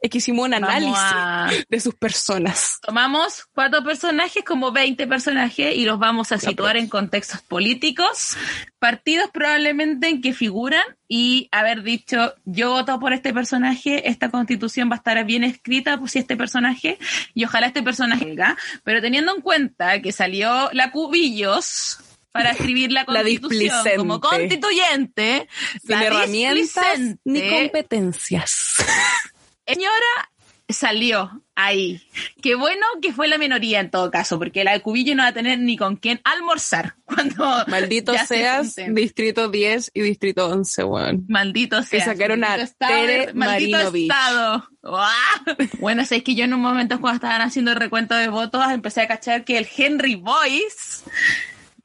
es 0.00 0.10
que 0.10 0.18
hicimos 0.18 0.46
un 0.46 0.54
análisis 0.54 1.66
de 1.68 1.80
sus 1.80 1.94
personas. 1.94 2.78
Tomamos 2.82 3.46
cuatro 3.52 3.82
personajes, 3.82 4.44
como 4.44 4.72
20 4.72 5.06
personajes, 5.06 5.74
y 5.74 5.84
los 5.84 5.98
vamos 5.98 6.32
a 6.32 6.38
situar 6.38 6.76
en 6.76 6.88
contextos 6.88 7.40
políticos, 7.42 8.36
partidos 8.78 9.30
probablemente 9.32 10.08
en 10.08 10.20
que 10.20 10.32
figuran, 10.32 10.84
y 11.08 11.48
haber 11.52 11.82
dicho, 11.82 12.34
yo 12.44 12.70
voto 12.70 13.00
por 13.00 13.12
este 13.12 13.32
personaje, 13.32 14.08
esta 14.08 14.30
constitución 14.30 14.90
va 14.90 14.94
a 14.94 14.98
estar 14.98 15.24
bien 15.24 15.42
escrita 15.42 15.98
por 15.98 16.08
si 16.08 16.18
este 16.18 16.36
personaje, 16.36 16.98
y 17.34 17.44
ojalá 17.44 17.66
este 17.66 17.82
personaje 17.82 18.36
pero 18.84 19.00
teniendo 19.00 19.34
en 19.34 19.42
cuenta 19.42 20.00
que 20.00 20.12
salió 20.12 20.70
la 20.72 20.90
Cubillos, 20.90 21.98
para 22.30 22.50
escribir 22.50 22.92
la 22.92 23.04
constitución 23.06 23.82
como 23.96 24.20
constituyente, 24.20 25.48
sin 25.82 26.02
herramientas 26.02 27.00
ni 27.24 27.48
competencias. 27.48 28.84
Señora 29.68 30.30
salió 30.68 31.42
ahí. 31.54 32.00
Qué 32.42 32.54
bueno 32.54 32.86
que 33.00 33.12
fue 33.12 33.26
la 33.28 33.38
minoría 33.38 33.80
en 33.80 33.90
todo 33.90 34.10
caso, 34.10 34.38
porque 34.38 34.64
la 34.64 34.72
de 34.72 34.80
Cubillo 34.80 35.14
no 35.14 35.22
va 35.22 35.30
a 35.30 35.32
tener 35.32 35.58
ni 35.58 35.76
con 35.76 35.96
quién 35.96 36.20
almorzar. 36.24 36.96
Cuando 37.04 37.64
Maldito 37.66 38.12
seas 38.26 38.76
Distrito 38.90 39.48
10 39.48 39.90
y 39.94 40.02
Distrito 40.02 40.48
11, 40.48 40.84
weón. 40.84 41.24
Maldito 41.28 41.82
seas. 41.82 42.04
Que 42.04 42.10
sacaron 42.10 42.44
a 42.44 42.56
Tere 42.66 43.32
Maldito 43.34 43.94
Estado. 43.94 44.68
Bueno, 45.80 46.04
sé 46.04 46.22
que 46.22 46.34
yo 46.34 46.44
en 46.44 46.54
un 46.54 46.60
momento 46.60 47.00
cuando 47.00 47.16
estaban 47.16 47.40
haciendo 47.40 47.72
el 47.72 47.78
recuento 47.78 48.14
de 48.14 48.28
votos 48.28 48.62
empecé 48.70 49.02
a 49.02 49.08
cachar 49.08 49.44
que 49.44 49.58
el 49.58 49.68
Henry 49.76 50.14
Boyce 50.16 51.04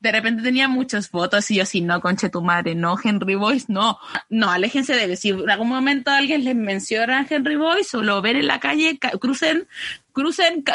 de 0.04 0.12
repente 0.12 0.44
tenía 0.44 0.68
muchos 0.68 1.10
votos 1.10 1.50
y 1.50 1.56
yo 1.56 1.66
sí, 1.66 1.80
no, 1.80 2.02
conche 2.02 2.28
tu 2.30 2.42
madre, 2.42 2.76
no, 2.76 2.98
Henry 3.02 3.36
Boyce, 3.36 3.68
no, 3.70 3.98
no, 4.30 4.52
aléjense 4.52 4.94
de 4.94 5.06
él. 5.06 5.16
Si 5.18 5.30
en 5.30 5.50
algún 5.50 5.70
momento 5.70 6.12
alguien 6.12 6.44
les 6.44 6.58
menciona 6.58 7.22
a 7.22 7.28
Henry 7.28 7.56
Boyce 7.56 7.96
o 7.96 8.02
lo 8.04 8.22
ven 8.22 8.36
en 8.36 8.48
la 8.48 8.60
calle, 8.60 9.00
crucen, 9.22 9.66
crucen, 10.12 10.66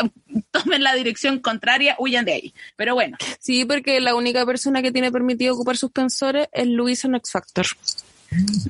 tomen 0.51 0.83
la 0.83 0.95
dirección 0.95 1.41
contraria, 1.41 1.95
huyan 1.99 2.25
de 2.25 2.33
ahí. 2.33 2.55
Pero 2.75 2.95
bueno. 2.95 3.19
Sí, 3.39 3.67
porque 3.67 4.01
la 4.01 4.15
única 4.15 4.47
persona 4.47 4.81
que 4.81 4.93
tiene 4.93 5.13
permitido 5.13 5.55
ocupar 5.55 5.77
suspensores 5.77 6.49
es 6.51 6.67
Luis 6.67 7.05
en 7.05 7.15
X 7.17 7.31
Factor. 7.31 7.67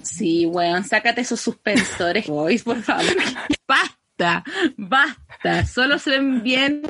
Sí, 0.03 0.44
weón, 0.47 0.83
sácate 0.83 1.21
esos 1.21 1.40
suspensores, 1.40 2.27
Boyce, 2.27 2.64
por 2.64 2.83
favor. 2.83 3.05
Basta, 3.68 3.97
basta, 4.76 5.66
solo 5.66 5.98
se 5.98 6.11
ven 6.11 6.42
bien, 6.42 6.83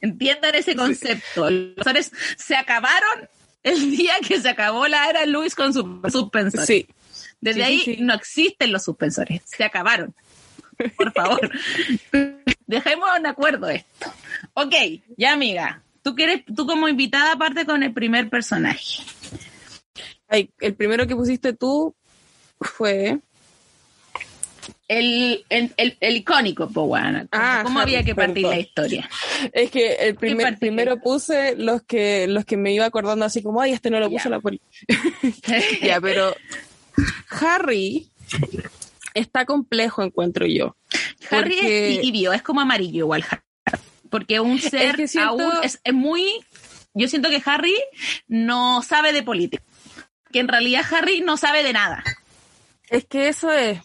entiendan 0.00 0.54
ese 0.54 0.76
concepto. 0.76 1.50
Los 1.50 1.74
suspensores 1.74 2.12
se 2.36 2.56
acabaron 2.56 3.28
el 3.62 3.90
día 3.90 4.14
que 4.26 4.40
se 4.40 4.48
acabó 4.48 4.86
la 4.86 5.08
era 5.10 5.26
Luis 5.26 5.54
con 5.54 5.72
sus 5.72 5.84
suspensores. 6.10 6.66
Sí. 6.66 6.88
Desde 7.40 7.64
ahí 7.64 7.98
no 8.00 8.14
existen 8.14 8.72
los 8.72 8.84
suspensores, 8.84 9.42
se 9.44 9.64
acabaron. 9.64 10.14
Por 10.96 11.12
favor. 11.12 11.50
Dejemos 12.66 13.08
un 13.18 13.26
acuerdo 13.26 13.68
esto. 13.68 14.12
Ok, 14.54 14.74
ya 15.16 15.32
amiga, 15.32 15.82
tú 16.02 16.14
quieres, 16.14 16.44
tú 16.54 16.66
como 16.66 16.88
invitada 16.88 17.32
aparte 17.32 17.64
con 17.64 17.82
el 17.82 17.92
primer 17.92 18.28
personaje. 18.28 19.02
Ay, 20.28 20.50
el 20.60 20.74
primero 20.74 21.06
que 21.06 21.16
pusiste 21.16 21.52
tú 21.54 21.94
fue 22.60 23.18
el, 24.88 25.44
el, 25.48 25.96
el, 26.00 26.16
icónico 26.16 26.68
Powana. 26.68 27.26
Ah, 27.32 27.60
¿Cómo 27.62 27.80
había 27.80 28.02
que 28.02 28.14
partir 28.14 28.44
la 28.44 28.58
historia? 28.58 29.08
Es 29.52 29.70
que 29.70 29.94
el 29.94 30.14
primer, 30.14 30.58
primero 30.58 31.00
puse 31.00 31.56
los 31.56 31.82
que, 31.82 32.26
los 32.26 32.44
que 32.44 32.56
me 32.56 32.72
iba 32.72 32.86
acordando 32.86 33.24
así 33.24 33.42
como, 33.42 33.60
ay, 33.60 33.72
este 33.72 33.90
no 33.90 34.00
lo 34.00 34.10
puso 34.10 34.28
la 34.28 34.40
policía. 34.40 34.66
ya, 35.82 36.00
pero 36.00 36.34
Harry 37.40 38.08
está 39.14 39.44
complejo, 39.44 40.02
encuentro 40.02 40.46
yo. 40.46 40.76
Harry 41.30 41.58
es 41.60 42.00
tibio, 42.00 42.32
es 42.32 42.42
como 42.42 42.60
amarillo 42.60 43.00
igual. 43.00 43.24
Porque 44.10 44.40
un 44.40 44.58
ser 44.58 44.96
aún 45.20 45.52
es, 45.62 45.80
es 45.84 45.94
muy... 45.94 46.24
Yo 46.94 47.08
siento 47.08 47.28
que 47.28 47.42
Harry 47.44 47.76
no 48.26 48.82
sabe 48.82 49.12
de 49.12 49.22
política. 49.22 49.62
Que 50.32 50.40
en 50.40 50.48
realidad 50.48 50.82
Harry 50.90 51.20
no 51.20 51.36
sabe 51.36 51.62
de 51.62 51.72
nada. 51.72 52.02
Es 52.88 53.04
que 53.04 53.28
eso 53.28 53.52
es, 53.52 53.80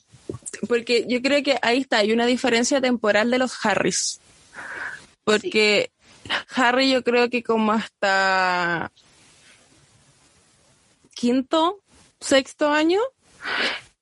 porque 0.67 1.05
yo 1.07 1.21
creo 1.21 1.43
que 1.43 1.57
ahí 1.61 1.79
está, 1.79 1.97
hay 1.99 2.11
una 2.11 2.25
diferencia 2.25 2.81
temporal 2.81 3.31
de 3.31 3.37
los 3.37 3.53
Harrys. 3.65 4.19
Porque 5.23 5.91
Harry 6.55 6.91
yo 6.91 7.03
creo 7.03 7.29
que 7.29 7.43
como 7.43 7.71
hasta 7.71 8.91
quinto, 11.13 11.79
sexto 12.19 12.71
año, 12.71 12.99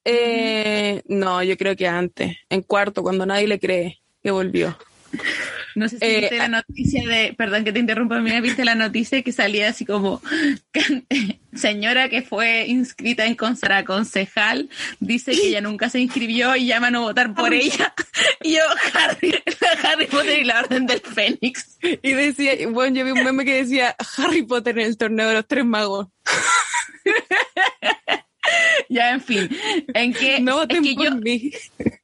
eh, 0.06 1.02
no, 1.06 1.44
yo 1.44 1.58
creo 1.58 1.76
que 1.76 1.88
antes, 1.88 2.38
en 2.50 2.62
cuarto, 2.62 3.04
cuando 3.04 3.26
nadie 3.26 3.48
le 3.48 3.60
cree 3.60 4.02
que 4.24 4.32
volvió. 4.32 4.78
No 5.76 5.88
sé 5.88 6.00
si 6.00 6.06
eh, 6.06 6.20
viste 6.20 6.38
la 6.38 6.48
noticia 6.48 7.08
de, 7.08 7.34
perdón 7.34 7.64
que 7.64 7.72
te 7.72 7.80
interrumpa, 7.80 8.20
mira, 8.20 8.42
viste 8.42 8.66
la 8.66 8.76
noticia 8.76 9.22
que 9.22 9.32
salía 9.32 9.70
así 9.70 9.86
como, 9.86 10.22
señora 11.54 12.10
que 12.10 12.22
fue 12.22 12.66
inscrita 12.68 13.26
en 13.26 13.36
Consara 13.36 13.86
concejal, 13.86 14.70
dice 15.00 15.32
que 15.32 15.48
ella 15.48 15.62
nunca 15.62 15.90
se 15.90 16.00
inscribió 16.00 16.56
y 16.56 16.66
llama 16.66 16.88
a 16.88 16.92
no 16.92 17.02
votar 17.02 17.34
por 17.34 17.54
ella. 17.54 17.94
Y 18.44 18.54
yo, 18.54 18.62
Harry, 18.94 19.36
Harry 19.84 20.08
Potter 20.08 20.40
y 20.40 20.44
la 20.44 20.62
Orden 20.62 20.88
del 20.88 21.00
Fénix. 21.00 21.78
Y 21.82 22.14
decía, 22.14 22.54
bueno, 22.70 22.96
yo 22.96 23.06
vi 23.06 23.12
un 23.12 23.24
meme 23.24 23.46
que 23.46 23.64
decía 23.64 23.96
Harry 24.18 24.42
Potter 24.42 24.80
en 24.80 24.88
el 24.88 24.98
torneo 24.98 25.28
de 25.28 25.34
los 25.36 25.48
tres 25.48 25.64
magos. 25.64 26.08
ya, 28.90 29.12
en 29.12 29.22
fin. 29.22 29.50
En 29.94 30.14
que, 30.14 30.40
no 30.40 30.58
voten 30.58 30.96
por 30.96 31.22
mí. 31.22 31.52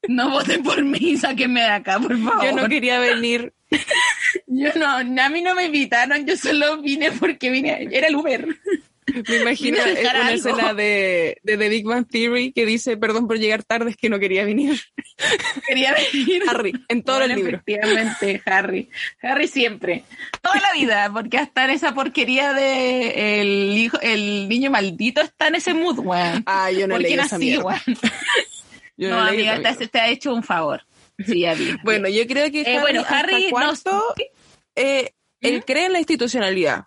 No 0.08 0.30
voten 0.30 0.64
por 0.64 0.82
mí, 0.86 1.18
sáquenme 1.18 1.60
de 1.60 1.68
acá, 1.68 2.00
por 2.00 2.18
favor. 2.18 2.46
Yo 2.46 2.54
no 2.54 2.70
quería 2.70 2.98
venir. 2.98 3.54
Yo 4.48 4.70
no, 4.76 4.88
a 4.88 5.04
mí 5.04 5.42
no 5.42 5.54
me 5.54 5.66
invitaron, 5.66 6.26
yo 6.26 6.38
solo 6.38 6.82
vine 6.82 7.12
porque 7.12 7.50
vine, 7.50 7.90
era 7.92 8.08
el 8.08 8.16
Uber. 8.16 8.48
Me 9.27 9.36
imagino 9.38 9.77
una 9.82 10.32
escena 10.32 10.73
de, 10.73 11.38
de, 11.43 11.58
The 11.58 11.69
Big 11.69 11.86
Bang 11.86 12.08
Theory 12.08 12.51
que 12.51 12.65
dice, 12.65 12.97
perdón 12.97 13.27
por 13.27 13.38
llegar 13.38 13.63
tarde, 13.63 13.91
es 13.91 13.97
que 13.97 14.10
no 14.10 14.19
quería 14.19 14.45
venir. 14.45 14.80
Quería 15.67 15.93
venir. 15.93 16.43
Harry, 16.47 16.73
en 16.88 17.03
todo 17.03 17.21
el 17.21 17.36
libro. 17.36 17.58
Efectivamente, 17.58 18.41
Harry. 18.45 18.89
Harry 19.21 19.47
siempre. 19.47 20.03
Toda 20.41 20.60
la 20.60 20.73
vida, 20.73 21.10
porque 21.12 21.38
hasta 21.38 21.65
en 21.65 21.71
esa 21.71 21.93
porquería 21.93 22.53
de 22.53 23.41
el 23.41 23.77
hijo, 23.77 23.99
el 24.01 24.47
niño 24.47 24.69
maldito 24.69 25.21
está 25.21 25.47
en 25.47 25.56
ese 25.56 25.73
mood, 25.73 25.99
weón. 25.99 26.43
Ah, 26.45 26.71
yo 26.71 26.88
no 26.88 26.97
leí 26.97 27.13
esa 27.13 27.38
mierda. 27.38 27.82
Yo 28.99 29.12
no, 29.12 29.19
amiga, 29.19 29.62
te, 29.62 29.88
te, 29.88 29.99
ha 29.99 30.10
hecho 30.10 30.34
un 30.34 30.41
favor. 30.41 30.82
Sí, 31.23 31.45
Bueno, 31.84 32.10
yo 32.10 32.25
creo 32.25 32.51
que 32.51 32.62
eh, 32.62 32.80
bueno, 32.80 33.03
Harry 33.08 33.51
cuarto, 33.51 34.03
eh, 34.75 35.12
él 35.39 35.60
¿Mm? 35.60 35.62
cree 35.62 35.86
en 35.86 35.93
la 35.93 35.99
institucionalidad 35.99 36.86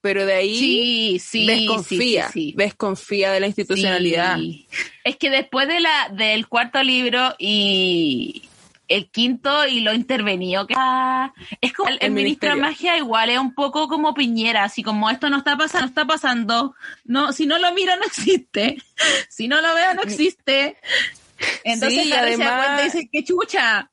pero 0.00 0.26
de 0.26 0.34
ahí 0.34 1.20
desconfía, 1.32 2.30
desconfía 2.54 3.32
de 3.32 3.40
la 3.40 3.46
institucionalidad. 3.46 4.38
Es 5.04 5.16
que 5.16 5.30
después 5.30 5.68
de 5.68 5.80
la 5.80 6.10
del 6.12 6.48
cuarto 6.48 6.82
libro 6.82 7.34
y 7.38 8.42
el 8.90 9.08
quinto 9.08 9.66
y 9.68 9.80
lo 9.80 9.94
intervenido 9.94 10.66
que 10.66 10.74
es 11.60 11.72
como 11.72 11.90
el, 12.00 12.10
ministro 12.10 12.50
de 12.50 12.56
magia 12.56 12.98
igual 12.98 13.30
es 13.30 13.38
un 13.38 13.54
poco 13.54 13.88
como 13.88 14.14
Piñera, 14.14 14.64
así 14.64 14.82
como 14.82 15.08
esto 15.08 15.30
no 15.30 15.38
está 15.38 15.56
pasando, 15.56 15.84
no 15.84 15.88
está 15.88 16.06
pasando, 16.06 16.74
no, 17.04 17.32
si 17.32 17.46
no 17.46 17.58
lo 17.58 17.72
miro 17.72 17.94
no 17.96 18.02
existe, 18.04 18.82
si 19.28 19.46
no 19.46 19.60
lo 19.60 19.74
veo 19.74 19.94
no 19.94 20.02
existe. 20.02 20.76
Entonces 21.64 22.02
sí, 22.02 22.12
además, 22.12 22.82
dice 22.84 23.08
que 23.10 23.24
chucha, 23.24 23.90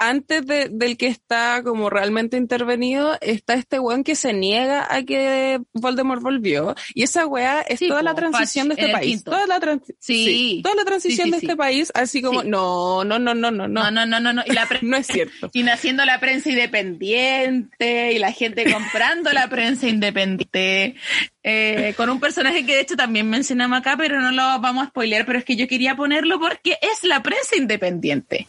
antes 0.00 0.46
del 0.46 0.96
que 0.96 1.08
está 1.08 1.62
como 1.62 1.90
realmente 1.90 2.38
intervenido, 2.38 3.18
está 3.20 3.52
este 3.52 3.78
weón 3.78 4.02
que 4.02 4.16
se 4.16 4.32
niega 4.32 4.86
a 4.92 5.02
que 5.02 5.60
Voldemort 5.74 6.22
volvió. 6.22 6.74
Y 6.94 7.02
esa 7.02 7.26
weá 7.26 7.60
es 7.60 7.80
toda 7.80 8.02
la 8.02 8.14
transición 8.14 8.68
de 8.68 8.76
este 8.76 8.88
país. 8.88 9.22
Toda 9.22 9.46
la, 9.46 9.60
sí. 9.98 10.62
toda 10.62 10.74
la 10.74 10.84
transición 10.86 11.30
de 11.30 11.36
este 11.36 11.54
país, 11.54 11.92
así 11.94 12.22
como, 12.22 12.42
no, 12.42 13.04
no, 13.04 13.18
no, 13.18 13.34
no, 13.34 13.50
no, 13.50 13.68
no. 13.68 13.90
No, 13.90 14.06
no, 14.06 14.20
no, 14.20 14.32
no. 14.32 14.42
Y 14.46 14.52
la 14.52 14.66
no 14.80 14.96
es 14.96 15.06
cierto. 15.06 15.50
Y 15.52 15.64
naciendo 15.64 16.06
la 16.06 16.18
prensa 16.18 16.48
independiente, 16.48 18.12
y 18.14 18.18
la 18.18 18.32
gente 18.32 18.72
comprando 18.72 19.32
la 19.34 19.48
prensa 19.50 19.86
independiente. 19.86 20.94
Eh, 21.42 21.92
con 21.96 22.08
un 22.08 22.20
personaje 22.20 22.64
que 22.64 22.74
de 22.74 22.80
hecho 22.80 22.96
también 22.96 23.28
mencionamos 23.28 23.78
acá, 23.78 23.96
pero 23.98 24.18
no 24.20 24.30
lo 24.32 24.42
vamos 24.60 24.84
a 24.84 24.88
spoilear, 24.88 25.26
pero 25.26 25.38
es 25.38 25.44
que 25.44 25.56
yo 25.56 25.68
quería 25.68 25.94
ponerlo 25.94 26.40
porque 26.40 26.78
es 26.80 27.04
la 27.04 27.22
prensa 27.22 27.56
independiente. 27.56 28.46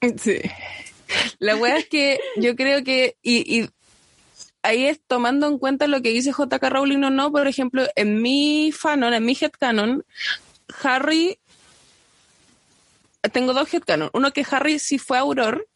Sí. 0.18 0.40
La 1.38 1.56
wea 1.56 1.76
es 1.76 1.88
que 1.88 2.18
yo 2.36 2.56
creo 2.56 2.82
que, 2.82 3.16
y, 3.22 3.68
ahí 4.62 4.86
es 4.86 5.00
tomando 5.06 5.46
en 5.46 5.58
cuenta 5.58 5.86
lo 5.86 6.02
que 6.02 6.10
dice 6.10 6.32
JK 6.32 6.62
Rowling 6.62 7.04
o 7.04 7.10
no, 7.10 7.30
por 7.30 7.46
ejemplo, 7.46 7.86
en 7.94 8.20
mi 8.20 8.72
fanon, 8.72 9.14
en 9.14 9.24
mi 9.24 9.36
headcanon, 9.38 10.04
Harry, 10.82 11.38
tengo 13.32 13.52
dos 13.52 13.72
headcanon. 13.72 14.10
Uno 14.12 14.32
que 14.32 14.44
Harry 14.50 14.78
sí 14.78 14.98
fue 14.98 15.18
Auror 15.18 15.68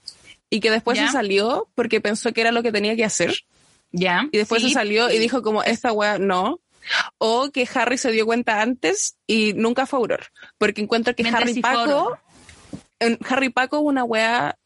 y 0.51 0.61
que 0.61 0.71
después 0.71 0.99
se 0.99 1.09
salió 1.09 1.69
porque 1.75 2.01
pensó 2.01 2.33
que 2.33 2.41
era 2.41 2.53
lo 2.53 2.63
que 2.63 2.73
tenía 2.73 2.97
que 2.97 3.05
hacer. 3.05 3.35
Ya. 3.93 4.29
Y 4.33 4.39
después 4.39 4.63
se 4.63 4.71
salió 4.71 5.11
y 5.11 5.19
dijo 5.19 5.43
como, 5.43 5.63
esta 5.63 5.93
wea 5.93 6.19
no. 6.19 6.61
O 7.19 7.51
que 7.51 7.69
Harry 7.75 7.99
se 7.99 8.11
dio 8.13 8.25
cuenta 8.25 8.63
antes 8.63 9.17
y 9.27 9.53
nunca 9.53 9.85
fue 9.87 9.99
Auror. 9.99 10.27
Porque 10.57 10.81
encuentro 10.81 11.15
que 11.15 11.29
Harry 11.29 11.61
Paco 11.61 12.19
en 13.01 13.19
Harry 13.29 13.51
Paco 13.51 13.81
una 13.81 14.05
weá. 14.05 14.57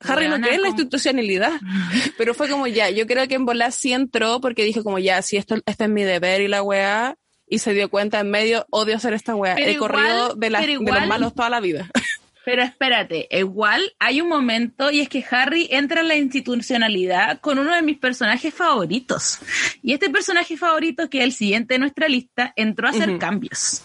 Harry 0.00 0.28
no 0.28 0.40
cree 0.40 0.56
en 0.56 0.62
la 0.62 0.68
institucionalidad, 0.68 1.52
pero 2.18 2.34
fue 2.34 2.48
como 2.48 2.66
ya, 2.66 2.90
yo 2.90 3.06
creo 3.06 3.28
que 3.28 3.36
en 3.36 3.46
Bolas 3.46 3.76
sí 3.76 3.92
entró 3.92 4.40
porque 4.40 4.64
dijo 4.64 4.82
como 4.82 4.98
ya, 4.98 5.22
si 5.22 5.36
esto, 5.36 5.56
este 5.64 5.84
es 5.84 5.90
mi 5.90 6.02
deber 6.02 6.40
y 6.40 6.48
la 6.48 6.62
weá, 6.62 7.16
y 7.46 7.60
se 7.60 7.72
dio 7.72 7.88
cuenta 7.88 8.18
en 8.18 8.30
medio, 8.30 8.66
odio 8.70 8.96
hacer 8.96 9.14
esta 9.14 9.36
weá. 9.36 9.54
He 9.56 9.76
corrido 9.76 10.34
de, 10.34 10.50
de 10.50 10.78
los 10.78 11.06
malos 11.06 11.34
toda 11.34 11.50
la 11.50 11.60
vida. 11.60 11.88
Pero 12.44 12.62
espérate, 12.62 13.28
igual 13.30 13.92
hay 13.98 14.20
un 14.20 14.28
momento 14.28 14.90
y 14.90 15.00
es 15.00 15.08
que 15.08 15.24
Harry 15.30 15.68
entra 15.70 16.00
en 16.00 16.08
la 16.08 16.16
institucionalidad 16.16 17.40
con 17.40 17.58
uno 17.58 17.74
de 17.74 17.82
mis 17.82 17.98
personajes 17.98 18.52
favoritos. 18.52 19.38
Y 19.82 19.92
este 19.92 20.10
personaje 20.10 20.56
favorito, 20.56 21.08
que 21.08 21.18
es 21.18 21.24
el 21.24 21.32
siguiente 21.32 21.74
de 21.74 21.78
nuestra 21.78 22.08
lista, 22.08 22.52
entró 22.56 22.88
a 22.88 22.90
hacer 22.90 23.18
cambios. 23.18 23.82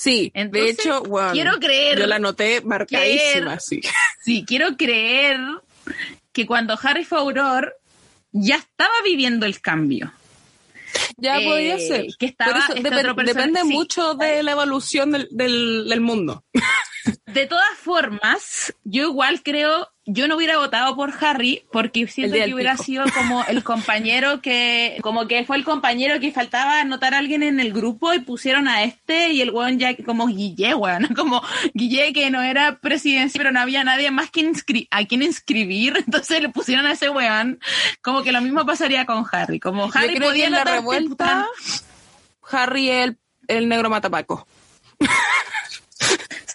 Sí, 0.00 0.32
de 0.34 0.70
hecho, 0.70 1.02
quiero 1.32 1.58
creer. 1.58 1.98
Yo 1.98 2.06
la 2.06 2.18
noté 2.18 2.62
marcadísima, 2.62 3.60
sí. 3.60 3.82
Sí, 4.24 4.46
quiero 4.46 4.74
creer 4.78 5.38
que 6.32 6.46
cuando 6.46 6.78
Harry 6.82 7.04
fue 7.04 7.18
auror 7.18 7.76
ya 8.32 8.56
estaba 8.56 8.94
viviendo 9.04 9.44
el 9.44 9.60
cambio. 9.60 10.10
Ya 11.18 11.34
podía 11.34 11.74
eh, 11.74 11.86
ser. 11.86 12.06
Que 12.18 12.26
estaba 12.26 12.60
este 12.74 12.90
depende 13.24 13.62
mucho 13.64 14.14
de 14.14 14.42
la 14.42 14.52
evolución 14.52 15.10
del, 15.10 15.28
del, 15.30 15.86
del 15.86 16.00
mundo. 16.00 16.44
De 17.26 17.46
todas 17.46 17.76
formas, 17.78 18.74
yo 18.84 19.04
igual 19.04 19.42
creo 19.42 19.88
yo 20.12 20.26
no 20.26 20.36
hubiera 20.36 20.58
votado 20.58 20.96
por 20.96 21.12
Harry 21.20 21.64
porque 21.70 22.06
siento 22.08 22.34
que 22.34 22.52
hubiera 22.52 22.76
sido 22.76 23.04
como 23.14 23.44
el 23.44 23.62
compañero 23.64 24.40
que, 24.40 24.98
como 25.02 25.28
que 25.28 25.44
fue 25.44 25.56
el 25.56 25.64
compañero 25.64 26.18
que 26.18 26.32
faltaba 26.32 26.80
anotar 26.80 27.14
a 27.14 27.18
alguien 27.18 27.42
en 27.42 27.60
el 27.60 27.72
grupo 27.72 28.12
y 28.12 28.18
pusieron 28.18 28.66
a 28.66 28.82
este 28.82 29.30
y 29.30 29.40
el 29.40 29.50
weón 29.50 29.78
ya 29.78 29.94
como 29.96 30.26
Guille, 30.26 30.74
weón, 30.74 31.06
como 31.16 31.42
Guille 31.74 32.12
que 32.12 32.30
no 32.30 32.42
era 32.42 32.80
presidencia, 32.80 33.38
pero 33.38 33.52
no 33.52 33.60
había 33.60 33.84
nadie 33.84 34.10
más 34.10 34.30
que 34.30 34.50
a 34.90 35.04
quien 35.04 35.22
inscribir, 35.22 35.96
entonces 36.04 36.42
le 36.42 36.48
pusieron 36.48 36.86
a 36.86 36.92
ese 36.92 37.08
weón, 37.08 37.60
como 38.02 38.22
que 38.22 38.32
lo 38.32 38.40
mismo 38.40 38.66
pasaría 38.66 39.06
con 39.06 39.24
Harry, 39.30 39.60
como 39.60 39.90
Harry 39.94 40.18
podía 40.18 40.46
en 40.46 40.52
la 40.52 40.64
revuelta, 40.64 41.46
Harry 42.50 42.90
el, 42.90 43.18
el 43.46 43.68
negro 43.68 43.90
matapaco. 43.90 44.46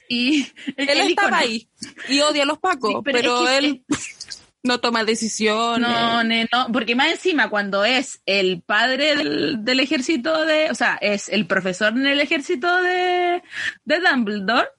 Y 0.10 0.48
él 0.78 1.02
estaba 1.02 1.40
ahí 1.40 1.68
y 2.08 2.20
odia 2.22 2.44
a 2.44 2.46
los 2.46 2.60
pacos, 2.60 3.02
pero, 3.04 3.48
él 3.50 3.84
no 4.64 4.80
toma 4.80 5.04
decisiones. 5.04 5.90
No, 5.90 6.24
no, 6.24 6.72
porque 6.72 6.96
más 6.96 7.12
encima 7.12 7.50
cuando 7.50 7.86
es 7.86 8.22
el 8.26 8.62
padre 8.62 9.16
del, 9.16 9.80
ejército 9.80 10.46
de, 10.46 10.70
o 10.72 10.76
sea, 10.76 10.98
es 11.02 11.30
el 11.30 11.48
profesor 11.48 11.94
en 11.94 12.08
el 12.08 12.20
ejército 12.20 12.82
de, 12.82 13.44
de 13.84 14.00
Dumbledore, 14.00 14.70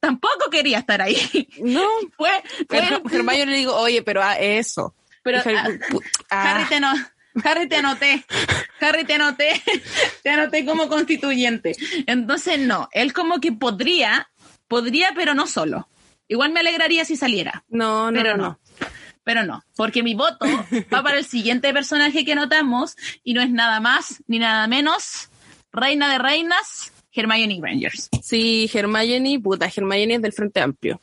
tampoco 0.00 0.50
quería 0.50 0.78
estar 0.78 1.00
ahí. 1.00 1.48
No, 1.62 1.86
fue, 2.16 2.30
fue 2.68 2.78
Hermione 3.12 3.46
le 3.46 3.56
digo, 3.58 3.76
oye, 3.76 4.02
pero 4.02 4.22
a 4.22 4.34
eso. 4.38 4.94
Pero 5.22 5.38
ah, 5.44 5.68
ah. 6.30 6.50
Harry 6.50 6.68
te 6.68 6.80
no, 6.80 6.92
Harry 7.44 7.68
te 7.68 7.76
anoté, 7.76 8.24
Harry 8.80 9.04
te 9.04 9.14
anoté, 9.14 9.62
te 10.22 10.30
anoté 10.30 10.64
como 10.64 10.88
constituyente. 10.88 11.72
Entonces 12.06 12.58
no, 12.58 12.88
él 12.92 13.12
como 13.12 13.38
que 13.40 13.52
podría 13.52 14.29
Podría, 14.70 15.10
pero 15.16 15.34
no 15.34 15.48
solo. 15.48 15.88
Igual 16.28 16.52
me 16.52 16.60
alegraría 16.60 17.04
si 17.04 17.16
saliera. 17.16 17.64
No, 17.68 18.12
no, 18.12 18.16
pero 18.16 18.36
no. 18.36 18.60
Pero 19.24 19.44
no, 19.44 19.64
porque 19.74 20.04
mi 20.04 20.14
voto 20.14 20.46
va 20.94 21.02
para 21.02 21.18
el 21.18 21.24
siguiente 21.24 21.72
personaje 21.72 22.24
que 22.24 22.36
notamos 22.36 22.96
y 23.24 23.34
no 23.34 23.42
es 23.42 23.50
nada 23.50 23.80
más 23.80 24.22
ni 24.28 24.38
nada 24.38 24.68
menos 24.68 25.28
reina 25.72 26.12
de 26.12 26.18
reinas, 26.18 26.92
Hermione 27.12 27.58
Rangers. 27.60 28.10
Sí, 28.22 28.70
Hermione, 28.72 29.40
puta, 29.40 29.66
Hermione 29.66 30.14
es 30.14 30.22
del 30.22 30.32
Frente 30.32 30.60
Amplio. 30.60 31.00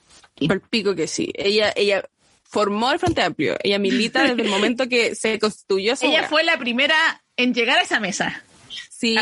Por 0.47 0.61
pico 0.61 0.95
que 0.95 1.07
sí. 1.07 1.29
Ella, 1.35 1.73
ella 1.75 2.05
formó 2.43 2.93
el 2.93 2.99
Frente 2.99 3.21
Amplio. 3.21 3.57
Ella 3.61 3.79
milita 3.79 4.23
desde 4.23 4.43
el 4.43 4.49
momento 4.49 4.87
que 4.87 5.13
se 5.13 5.39
constituyó. 5.39 5.93
Ella 6.01 6.29
fue 6.29 6.45
la 6.45 6.57
primera 6.57 6.95
en 7.35 7.53
llegar 7.53 7.79
a 7.79 7.81
esa 7.81 7.99
mesa. 7.99 8.45
Sí, 8.99 9.15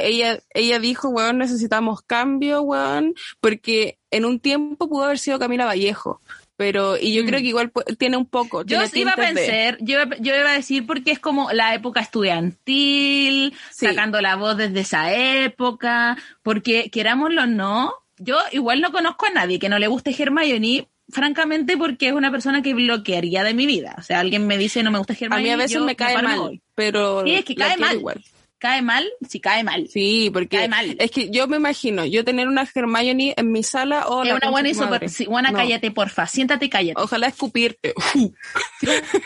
ella, 0.00 0.40
ella 0.54 0.78
dijo, 0.78 1.10
weón, 1.10 1.36
necesitamos 1.36 2.00
cambio, 2.00 2.62
weón, 2.62 3.14
porque 3.42 3.98
en 4.10 4.24
un 4.24 4.40
tiempo 4.40 4.88
pudo 4.88 5.04
haber 5.04 5.18
sido 5.18 5.38
Camila 5.38 5.66
Vallejo. 5.66 6.22
Pero, 6.56 6.96
y 6.96 7.12
yo 7.12 7.26
creo 7.26 7.38
mm. 7.38 7.42
que 7.42 7.48
igual 7.48 7.72
tiene 7.98 8.16
un 8.16 8.24
poco. 8.24 8.64
Yo 8.64 8.80
iba 8.94 9.12
a 9.12 9.16
pensar, 9.16 9.76
yo, 9.80 9.98
yo, 10.18 10.34
iba 10.34 10.50
a 10.50 10.54
decir 10.54 10.86
porque 10.86 11.10
es 11.10 11.18
como 11.18 11.52
la 11.52 11.74
época 11.74 12.00
estudiantil, 12.00 13.52
sacando 13.70 14.22
la 14.22 14.36
voz 14.36 14.56
desde 14.56 14.80
esa 14.80 15.12
época, 15.12 16.16
porque 16.42 16.88
querámoslo 16.88 17.42
o 17.42 17.46
no, 17.46 17.92
yo 18.16 18.38
igual 18.52 18.80
no 18.80 18.92
conozco 18.92 19.26
a 19.26 19.30
nadie 19.30 19.58
que 19.58 19.68
no 19.68 19.78
le 19.78 19.88
guste 19.88 20.16
Hermione, 20.18 20.88
francamente 21.10 21.76
porque 21.76 22.08
es 22.08 22.14
una 22.14 22.30
persona 22.30 22.62
que 22.62 22.72
bloquearía 22.72 23.44
de 23.44 23.52
mi 23.52 23.66
vida. 23.66 23.94
O 23.98 24.02
sea, 24.02 24.20
alguien 24.20 24.46
me 24.46 24.56
dice 24.56 24.82
no 24.82 24.90
me 24.90 24.96
gusta 24.96 25.12
Hermione. 25.12 25.36
A 25.36 25.42
mí 25.42 25.50
a 25.50 25.56
veces 25.58 25.82
me 25.82 25.96
cae 25.96 26.22
mal, 26.22 26.62
pero 26.74 27.24
sí, 27.24 27.34
es 27.34 27.44
que 27.44 27.54
cae 27.54 27.76
mal. 27.76 27.98
Igual 27.98 28.24
cae 28.58 28.82
mal, 28.82 29.08
sí 29.28 29.40
cae 29.40 29.62
mal. 29.64 29.88
Sí, 29.88 30.30
porque 30.32 30.58
cae 30.58 30.68
mal. 30.68 30.96
es 30.98 31.10
que 31.10 31.30
yo 31.30 31.46
me 31.46 31.56
imagino, 31.56 32.04
yo 32.04 32.24
tener 32.24 32.48
una 32.48 32.68
Hermione 32.72 33.34
en 33.36 33.52
mi 33.52 33.62
sala 33.62 34.08
o 34.08 34.24
es 34.24 34.32
una 34.32 34.50
buena 34.50 34.68
y 34.68 34.74
super, 34.74 35.08
sí, 35.08 35.26
buena, 35.26 35.52
cállate, 35.52 35.90
porfa, 35.90 36.26
siéntate 36.26 36.66
y 36.66 36.68
cállate. 36.68 37.00
Ojalá 37.00 37.28
escupirte. 37.28 37.94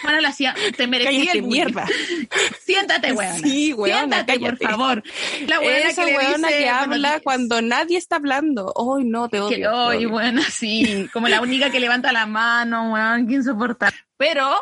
bueno, 0.03 0.21
la 0.21 0.35
te 0.77 0.87
merecía 0.87 1.33
el 1.33 1.42
mierda. 1.42 1.87
siéntate, 2.64 3.12
weón. 3.12 3.38
Sí, 3.38 3.73
weón. 3.73 3.99
Siéntate, 3.99 4.38
por 4.38 4.59
favor. 4.59 5.03
La 5.47 5.61
weona 5.61 5.88
Esa 5.88 6.05
que 6.05 6.16
weona 6.16 6.49
que 6.49 6.68
habla 6.68 7.21
cuando 7.21 7.62
nadie 7.62 7.99
está 7.99 8.16
hablando. 8.16 8.73
Ay, 8.77 9.05
no, 9.05 9.29
te 9.29 9.40
odio. 9.40 9.88
Ay, 9.88 10.07
buena, 10.07 10.42
sí. 10.42 11.09
Como 11.12 11.29
la 11.29 11.40
única 11.40 11.71
que 11.71 11.81
levanta 11.81 12.12
la 12.12 12.27
mano, 12.27 12.92
weón, 12.92 13.27
que 13.27 13.35
insoportable. 13.35 13.97
Pero 14.16 14.55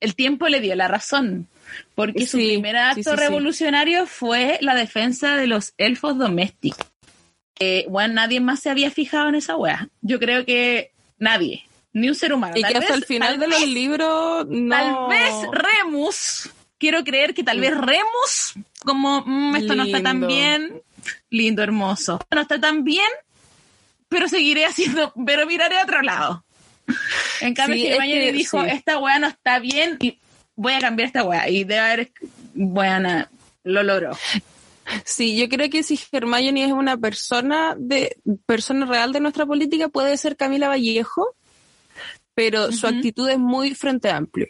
el 0.00 0.14
tiempo 0.14 0.48
le 0.48 0.60
dio 0.60 0.74
la 0.74 0.88
razón 0.88 1.48
porque 1.94 2.26
su 2.26 2.38
primer 2.38 2.76
acto 2.76 3.16
revolucionario 3.16 4.06
fue 4.06 4.58
la 4.60 4.74
defensa 4.74 5.36
de 5.36 5.46
los 5.46 5.74
elfos 5.78 6.18
domésticos. 6.18 6.86
bueno, 7.88 8.14
nadie 8.14 8.40
más 8.40 8.60
se 8.60 8.70
había 8.70 8.90
fijado 8.90 9.28
en 9.28 9.36
esa 9.36 9.56
wea. 9.56 9.88
Yo 10.00 10.18
creo 10.18 10.44
que 10.44 10.92
nadie, 11.18 11.64
ni 11.92 12.08
un 12.08 12.14
ser 12.14 12.32
humano. 12.32 12.54
Y 12.56 12.62
que 12.62 12.76
hasta 12.76 12.94
el 12.94 13.04
final 13.04 13.38
de 13.38 13.48
los 13.48 13.66
libros 13.66 14.46
no... 14.48 14.74
Tal 14.74 15.08
vez 15.08 15.34
Remus, 15.52 16.50
quiero 16.78 17.04
creer 17.04 17.34
que 17.34 17.44
tal 17.44 17.60
vez 17.60 17.76
Remus, 17.76 18.54
como 18.80 19.22
mm, 19.24 19.56
esto 19.56 19.74
no 19.74 19.84
está 19.84 20.02
tan 20.02 20.26
bien, 20.26 20.82
lindo, 21.30 21.62
hermoso, 21.62 22.20
no 22.30 22.40
está 22.40 22.60
tan 22.60 22.84
bien, 22.84 23.06
pero 24.08 24.28
seguiré 24.28 24.66
haciendo, 24.66 25.12
pero 25.26 25.46
miraré 25.46 25.78
a 25.78 25.84
otro 25.84 26.02
lado. 26.02 26.44
En 27.40 27.54
cambio, 27.54 27.76
sí, 27.76 28.12
que 28.12 28.32
dijo, 28.32 28.62
esta 28.62 28.98
wea 28.98 29.18
no 29.18 29.26
está 29.26 29.58
bien 29.58 29.96
y 30.00 30.18
voy 30.56 30.72
a 30.74 30.80
cambiar 30.80 31.06
esta 31.06 31.24
weá. 31.24 31.48
Y 31.48 31.64
de 31.64 31.78
haber, 31.78 32.12
bueno, 32.54 33.26
lo 33.62 33.82
logró. 33.82 34.12
Sí, 35.04 35.36
yo 35.36 35.48
creo 35.48 35.70
que 35.70 35.82
si 35.82 35.98
Hermione 36.12 36.66
es 36.66 36.72
una 36.72 36.96
persona 36.96 37.74
de 37.78 38.16
persona 38.46 38.86
real 38.86 39.12
de 39.12 39.20
nuestra 39.20 39.46
política, 39.46 39.88
puede 39.88 40.16
ser 40.16 40.36
Camila 40.36 40.68
Vallejo, 40.68 41.34
pero 42.34 42.70
su 42.72 42.86
actitud 42.86 43.28
es 43.28 43.38
muy 43.38 43.74
frente 43.74 44.10
amplio. 44.10 44.48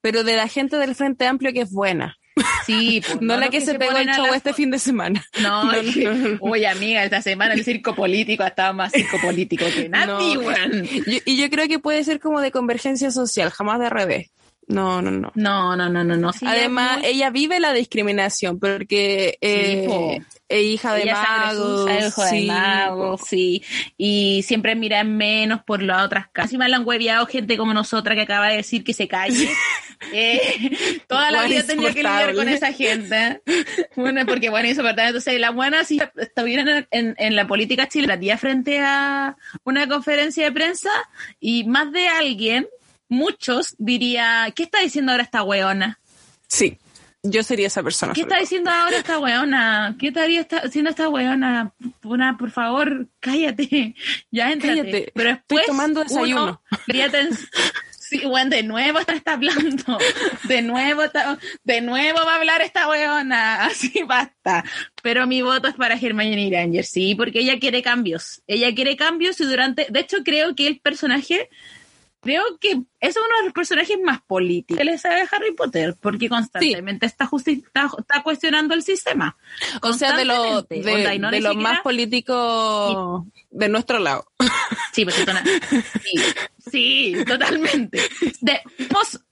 Pero 0.00 0.24
de 0.24 0.36
la 0.36 0.48
gente 0.48 0.78
del 0.78 0.94
frente 0.94 1.26
amplio 1.26 1.52
que 1.52 1.62
es 1.62 1.72
buena. 1.72 2.16
Sí, 2.64 3.02
pues, 3.06 3.20
no, 3.20 3.36
la 3.36 3.48
que, 3.48 3.60
se, 3.60 3.78
pegó 3.78 3.96
el 3.96 4.08
show 4.08 4.26
este 4.34 4.52
fin 4.52 4.70
de 4.70 4.78
semana. 4.78 5.24
No, 5.40 5.64
no, 5.64 5.72
oye 6.40 6.66
amiga, 6.66 7.04
esta 7.04 7.22
semana 7.22 7.54
el 7.54 7.64
circo 7.64 7.94
político 7.94 8.42
ha 8.42 8.48
estado 8.48 8.74
más 8.74 8.92
circo 8.92 9.18
político 9.20 9.64
que 9.74 9.88
nadie, 9.90 10.38
Y 11.24 11.36
yo 11.36 11.50
creo 11.50 11.68
que 11.68 11.78
puede 11.78 12.02
ser 12.04 12.20
como 12.20 12.40
de 12.40 12.50
convergencia 12.50 13.10
social, 13.10 13.50
jamás 13.50 13.80
de 13.80 13.90
revés. 13.90 14.30
No, 14.68 15.00
no, 15.00 15.10
no. 15.12 15.30
No, 15.34 15.76
no, 15.76 15.88
no, 15.88 16.02
no, 16.02 16.16
no. 16.16 16.30
Además, 16.44 17.00
ella 17.04 17.30
vive 17.30 17.60
la 17.60 17.72
discriminación 17.72 18.58
porque 18.58 19.38
eh, 19.40 20.18
es 20.48 20.62
hija 20.62 20.94
de 20.94 21.06
magos. 21.06 21.88
sí, 22.14 22.40
de 22.40 22.46
magos, 22.46 23.20
sí. 23.26 23.62
Y 23.96 24.42
siempre 24.42 24.74
mira 24.74 25.04
menos 25.04 25.62
por 25.62 25.82
las 25.82 26.04
otras 26.04 26.28
casas. 26.32 26.46
Encima 26.50 26.68
la 26.68 26.78
han 26.78 26.86
hueviado 26.86 27.26
gente 27.26 27.56
como 27.56 27.74
nosotras 27.74 28.16
que 28.16 28.22
acaba 28.22 28.48
de 28.48 28.56
decir 28.56 28.82
que 28.82 28.92
se 28.92 29.06
calle. 29.06 29.48
eh, 30.12 30.76
toda 31.06 31.30
la 31.30 31.44
vida 31.44 31.62
tenía 31.62 31.92
que 31.92 32.02
lidiar 32.02 32.34
con 32.34 32.48
esa 32.48 32.72
gente. 32.72 33.42
Bueno, 33.94 34.26
porque 34.26 34.50
bueno, 34.50 34.68
insoportable. 34.68 35.08
Entonces, 35.08 35.38
la 35.38 35.50
buena 35.50 35.84
si 35.84 36.00
estuvieran 36.16 36.88
en, 36.90 37.14
en, 37.18 37.36
la 37.36 37.46
política 37.46 37.88
chilena 37.88 38.36
frente 38.36 38.80
a 38.80 39.36
una 39.62 39.86
conferencia 39.86 40.44
de 40.44 40.52
prensa 40.52 40.90
y 41.38 41.64
más 41.64 41.92
de 41.92 42.08
alguien 42.08 42.66
muchos 43.08 43.74
diría, 43.78 44.52
¿qué 44.54 44.64
está 44.64 44.80
diciendo 44.80 45.12
ahora 45.12 45.24
esta 45.24 45.42
weona? 45.42 46.00
Sí, 46.48 46.78
yo 47.30 47.42
sería 47.42 47.66
esa 47.66 47.82
persona. 47.82 48.12
¿Qué 48.12 48.22
está 48.22 48.38
diciendo 48.38 48.70
ahora 48.70 48.96
esta 48.96 49.18
weona? 49.18 49.96
¿Qué 49.98 50.08
estaría 50.08 50.46
haciendo 50.62 50.90
esta 50.90 51.08
weona? 51.08 51.72
Una, 52.04 52.36
por 52.36 52.50
favor, 52.50 53.08
cállate. 53.20 53.94
Ya 54.30 54.52
entrate. 54.52 54.80
Cállate. 54.80 55.12
Pero 55.14 55.28
después 55.30 55.60
Estoy 55.60 55.74
tomando 55.74 56.02
desayuno. 56.02 56.62
sí, 57.90 58.22
bueno, 58.26 58.50
de 58.50 58.62
nuevo 58.62 58.98
está, 58.98 59.32
hablando. 59.32 59.98
De 60.44 60.62
nuevo, 60.62 61.02
de 61.64 61.80
nuevo 61.80 62.18
va 62.24 62.34
a 62.34 62.36
hablar 62.36 62.60
esta 62.60 62.88
weona. 62.88 63.64
Así 63.66 64.02
basta. 64.06 64.64
Pero 65.02 65.26
mi 65.26 65.42
voto 65.42 65.68
es 65.68 65.74
para 65.74 65.96
Hermione 65.96 66.50
Granger, 66.50 66.84
sí, 66.84 67.14
porque 67.14 67.40
ella 67.40 67.58
quiere 67.58 67.82
cambios. 67.82 68.42
Ella 68.46 68.74
quiere 68.74 68.96
cambios 68.96 69.40
y 69.40 69.44
durante, 69.44 69.86
de 69.88 70.00
hecho 70.00 70.18
creo 70.24 70.54
que 70.54 70.66
el 70.66 70.80
personaje 70.80 71.48
creo 72.26 72.42
que 72.60 72.82
es 73.00 73.16
uno 73.16 73.36
de 73.38 73.44
los 73.44 73.52
personajes 73.52 73.96
más 74.02 74.20
políticos 74.20 74.78
que 74.78 74.84
le 74.84 74.98
sabe 74.98 75.28
Harry 75.30 75.54
Potter, 75.54 75.94
porque 76.00 76.28
constantemente 76.28 77.06
está, 77.06 77.30
está, 77.44 78.22
cuestionando 78.24 78.74
el 78.74 78.82
sistema. 78.82 79.36
O 79.80 79.92
sea, 79.92 80.16
de 80.16 80.24
lo, 80.24 80.62
de, 80.62 81.40
lo 81.40 81.54
más 81.54 81.80
político 81.82 83.26
de 83.50 83.68
nuestro 83.68 84.00
lado. 84.00 84.26
Sí, 84.92 85.04
pues, 85.04 85.14
sí, 86.02 86.20
sí, 86.70 87.16
totalmente. 87.26 88.00
De 88.40 88.60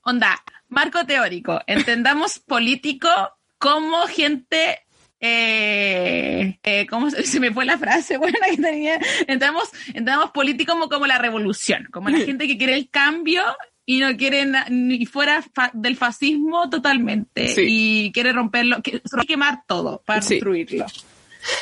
onda, 0.03 0.41
marco 0.69 1.05
teórico. 1.05 1.59
Entendamos 1.67 2.39
político 2.39 3.09
como 3.57 4.07
gente 4.07 4.84
eh, 5.25 6.59
eh, 6.63 6.87
¿cómo 6.87 7.09
se, 7.11 7.39
me 7.39 7.51
fue 7.51 7.65
la 7.65 7.77
frase 7.77 8.17
buena 8.19 8.39
que 8.49 8.57
tenía? 8.57 8.99
Entramos, 9.27 9.69
entramos 9.93 10.31
políticos 10.31 10.75
como, 10.75 10.89
como 10.89 11.07
la 11.07 11.17
revolución, 11.17 11.87
como 11.91 12.09
la 12.09 12.19
gente 12.19 12.47
que 12.47 12.57
quiere 12.57 12.75
el 12.75 12.89
cambio 12.89 13.43
y 13.85 13.99
no 13.99 14.15
quiere 14.17 14.47
ni 14.69 15.05
fuera 15.05 15.43
del 15.73 15.95
fascismo 15.95 16.69
totalmente 16.69 17.53
y 17.57 18.11
quiere 18.11 18.33
romperlo, 18.33 18.81
quiere 18.81 19.01
quemar 19.27 19.61
todo 19.67 20.01
para 20.05 20.21
destruirlo. 20.21 20.85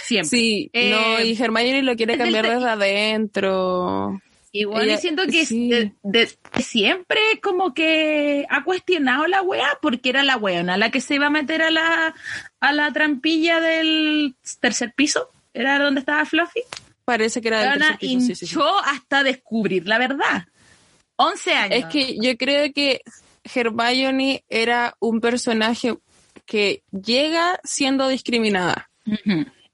Siempre. 0.04 0.30
Sí, 0.30 0.72
no, 0.74 1.22
y 1.22 1.32
eh, 1.32 1.38
Hermione 1.38 1.84
lo 1.84 1.98
quiere 1.98 2.18
cambiar 2.18 2.48
desde 2.48 2.70
adentro. 2.70 4.22
Igual 4.56 4.88
y 4.88 4.98
siento 4.98 5.24
que 5.26 5.92
de, 6.04 6.30
siempre 6.62 7.20
como 7.42 7.74
que 7.74 8.46
ha 8.50 8.64
cuestionado 8.64 9.26
la 9.26 9.42
wea 9.42 9.80
porque 9.82 10.10
era 10.10 10.22
la 10.22 10.38
weona 10.38 10.78
la 10.78 10.92
que 10.92 11.02
se 11.02 11.16
iba 11.16 11.26
a 11.26 11.32
meter 11.32 11.64
a 11.64 11.72
la, 11.72 12.14
a 12.64 12.72
la 12.72 12.94
trampilla 12.94 13.60
del 13.60 14.36
tercer 14.62 14.94
piso. 14.96 15.28
¿Era 15.54 15.78
donde 15.80 16.00
estaba 16.00 16.26
Fluffy? 16.26 16.62
Parece 17.04 17.42
que 17.42 17.50
era 17.50 17.60
del 17.60 17.74
tercer 17.74 17.98
piso. 18.00 18.34
Sí, 18.36 18.56
hasta 18.86 19.22
descubrir 19.22 19.86
la 19.86 19.98
verdad. 19.98 20.46
11 21.18 21.54
años. 21.54 21.80
Es 21.80 21.86
que 21.88 22.18
yo 22.22 22.38
creo 22.38 22.72
que 22.72 23.02
Hermione 23.44 24.46
era 24.48 24.96
un 25.02 25.20
personaje 25.20 25.98
que 26.46 26.84
llega 26.92 27.60
siendo 27.66 28.08
discriminada 28.08 28.90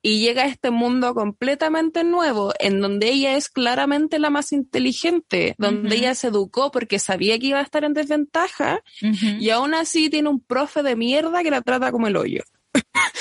y 0.02 0.22
llega 0.22 0.44
a 0.44 0.48
este 0.48 0.72
mundo 0.72 1.14
completamente 1.14 2.04
nuevo, 2.04 2.54
en 2.58 2.82
donde 2.82 3.10
ella 3.10 3.36
es 3.36 3.50
claramente 3.50 4.18
la 4.18 4.32
más 4.32 4.52
inteligente, 4.52 5.54
donde 5.60 5.96
ella 5.96 6.16
se 6.16 6.30
educó 6.30 6.72
porque 6.72 6.98
sabía 6.98 7.38
que 7.38 7.48
iba 7.48 7.60
a 7.60 7.64
estar 7.64 7.84
en 7.84 7.94
desventaja, 7.94 8.82
y 9.02 9.52
aún 9.52 9.76
así 9.76 10.10
tiene 10.10 10.30
un 10.30 10.40
profe 10.40 10.82
de 10.82 10.96
mierda 10.96 11.44
que 11.44 11.52
la 11.52 11.62
trata 11.62 11.92
como 11.92 12.08
el 12.08 12.18
hoyo. 12.18 12.44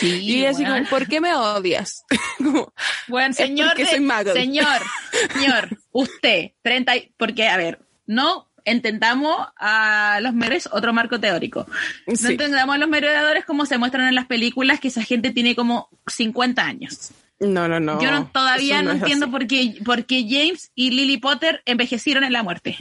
Y 0.00 0.44
así 0.44 0.64
como, 0.64 0.84
¿por 0.88 1.06
qué 1.06 1.20
me 1.20 1.34
odias? 1.34 2.04
bueno, 3.08 3.34
señor, 3.34 3.76
señor, 3.76 4.26
señor, 4.34 5.78
usted, 5.92 6.52
30, 6.62 6.92
porque, 7.16 7.48
a 7.48 7.56
ver, 7.56 7.80
no 8.06 8.48
entendamos 8.64 9.48
a 9.56 10.20
los 10.20 10.34
merodeadores, 10.34 10.68
otro 10.72 10.92
marco 10.92 11.18
teórico. 11.18 11.66
No 12.06 12.28
entendamos 12.28 12.74
a 12.74 12.78
los 12.78 12.88
merodeadores 12.88 13.44
como 13.44 13.66
se 13.66 13.78
muestran 13.78 14.08
en 14.08 14.14
las 14.14 14.26
películas, 14.26 14.80
que 14.80 14.88
esa 14.88 15.02
gente 15.02 15.30
tiene 15.30 15.56
como 15.56 15.88
50 16.06 16.62
años. 16.62 17.12
No, 17.40 17.68
no, 17.68 17.78
no. 17.80 18.00
Yo 18.02 18.26
todavía 18.32 18.82
no, 18.82 18.92
entiendo 18.92 19.30
por 19.30 19.46
qué, 19.46 20.26
James 20.28 20.70
y 20.74 20.90
Lily 20.90 21.18
Potter 21.18 21.62
envejecieron 21.66 22.24
en 22.24 22.32
la 22.32 22.42
muerte. 22.42 22.76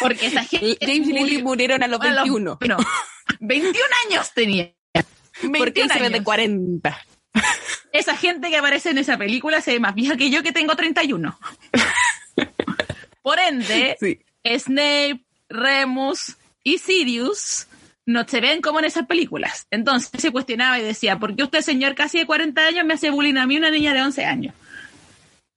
Porque 0.00 0.26
esa 0.26 0.44
gente. 0.44 0.78
James 0.80 1.08
y 1.08 1.12
Lily 1.12 1.42
murieron 1.42 1.82
a 1.82 1.86
los 1.86 2.00
21. 2.00 2.58
no, 2.66 2.76
21 3.40 3.78
años 4.08 4.32
tenía. 4.34 4.72
Porque 5.58 5.88
se 5.88 6.00
ve 6.00 6.10
de 6.10 6.22
40. 6.22 7.06
Esa 7.92 8.16
gente 8.16 8.48
que 8.50 8.56
aparece 8.56 8.90
en 8.90 8.98
esa 8.98 9.18
película 9.18 9.60
se 9.60 9.72
ve 9.72 9.80
más 9.80 9.94
vieja 9.94 10.16
que 10.16 10.30
yo 10.30 10.42
que 10.42 10.52
tengo 10.52 10.74
31. 10.74 11.38
Por 13.22 13.38
ende, 13.38 13.96
sí. 14.00 14.18
Snape, 14.44 15.20
Remus 15.48 16.36
y 16.64 16.78
Sirius 16.78 17.66
no 18.04 18.26
se 18.26 18.40
ven 18.40 18.60
como 18.60 18.80
en 18.80 18.86
esas 18.86 19.06
películas. 19.06 19.66
Entonces 19.70 20.10
se 20.20 20.30
cuestionaba 20.30 20.78
y 20.78 20.82
decía, 20.82 21.18
¿por 21.18 21.36
qué 21.36 21.44
usted, 21.44 21.60
señor 21.60 21.94
casi 21.94 22.18
de 22.18 22.26
40 22.26 22.60
años, 22.66 22.84
me 22.84 22.94
hace 22.94 23.10
bullying 23.10 23.36
a 23.36 23.46
mí, 23.46 23.56
una 23.56 23.70
niña 23.70 23.94
de 23.94 24.02
11 24.02 24.24
años? 24.24 24.54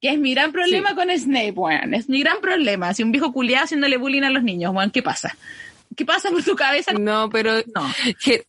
Que 0.00 0.10
es 0.10 0.18
mi 0.18 0.34
gran 0.34 0.52
problema 0.52 0.94
con 0.94 1.10
Snape, 1.10 1.52
weón. 1.52 1.94
Es 1.94 2.08
mi 2.08 2.20
gran 2.20 2.40
problema. 2.40 2.92
Si 2.94 3.02
un 3.02 3.12
viejo 3.12 3.32
culiado 3.32 3.64
haciéndole 3.64 3.96
bullying 3.96 4.22
a 4.22 4.30
los 4.30 4.42
niños, 4.42 4.74
weón, 4.74 4.90
¿qué 4.90 5.02
pasa? 5.02 5.36
¿Qué 5.96 6.04
pasa 6.04 6.30
por 6.30 6.44
tu 6.44 6.54
cabeza? 6.54 6.92
No, 6.92 7.30
pero 7.30 7.62
no. 7.74 7.94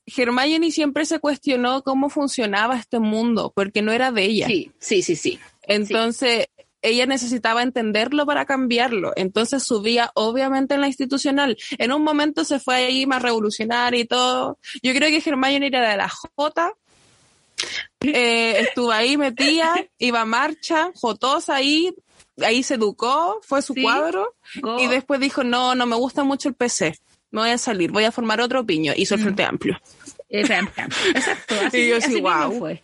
Hermione 0.05 0.71
siempre 0.71 1.05
se 1.05 1.19
cuestionó 1.19 1.81
cómo 1.81 2.09
funcionaba 2.09 2.77
este 2.77 2.99
mundo, 2.99 3.51
porque 3.55 3.81
no 3.81 3.91
era 3.91 4.11
de 4.11 4.23
ella. 4.23 4.47
Sí, 4.47 4.71
sí, 4.79 5.01
sí, 5.01 5.15
sí. 5.15 5.39
Entonces, 5.63 6.47
ella 6.81 7.05
necesitaba 7.05 7.63
entenderlo 7.63 8.25
para 8.25 8.45
cambiarlo. 8.45 9.13
Entonces 9.15 9.63
subía 9.63 10.11
obviamente 10.13 10.75
en 10.75 10.81
la 10.81 10.87
institucional. 10.87 11.57
En 11.77 11.91
un 11.91 12.03
momento 12.03 12.43
se 12.43 12.59
fue 12.59 12.75
ahí 12.75 13.05
más 13.05 13.21
revolucionaria 13.21 13.99
y 13.99 14.05
todo. 14.05 14.59
Yo 14.83 14.93
creo 14.93 15.09
que 15.09 15.29
Hermione 15.29 15.67
era 15.67 15.89
de 15.89 15.97
la 15.97 16.09
J. 16.09 16.73
Eh, 18.01 18.59
estuvo 18.59 18.91
ahí 18.91 19.17
metida, 19.17 19.73
iba 19.97 20.21
a 20.21 20.25
marcha, 20.25 20.91
jotosa 20.93 21.55
ahí, 21.55 21.91
ahí 22.43 22.61
se 22.61 22.75
educó, 22.75 23.39
fue 23.41 23.61
su 23.61 23.73
cuadro 23.73 24.35
y 24.77 24.87
después 24.87 25.19
dijo, 25.19 25.43
no, 25.43 25.73
no 25.73 25.85
me 25.87 25.95
gusta 25.95 26.23
mucho 26.23 26.49
el 26.49 26.55
PC, 26.55 26.99
me 27.31 27.41
voy 27.41 27.49
a 27.49 27.57
salir, 27.57 27.91
voy 27.91 28.05
a 28.05 28.11
formar 28.11 28.41
otro 28.41 28.65
piño. 28.65 28.93
Hizo 28.95 29.15
el 29.15 29.21
mm. 29.21 29.23
Frente 29.23 29.43
Amplio. 29.43 29.81
Exacto. 30.29 30.81
Así, 31.65 31.77
y 31.77 31.89
yo 31.89 31.97
así, 31.97 32.19
wow. 32.21 32.51
Fue. 32.59 32.83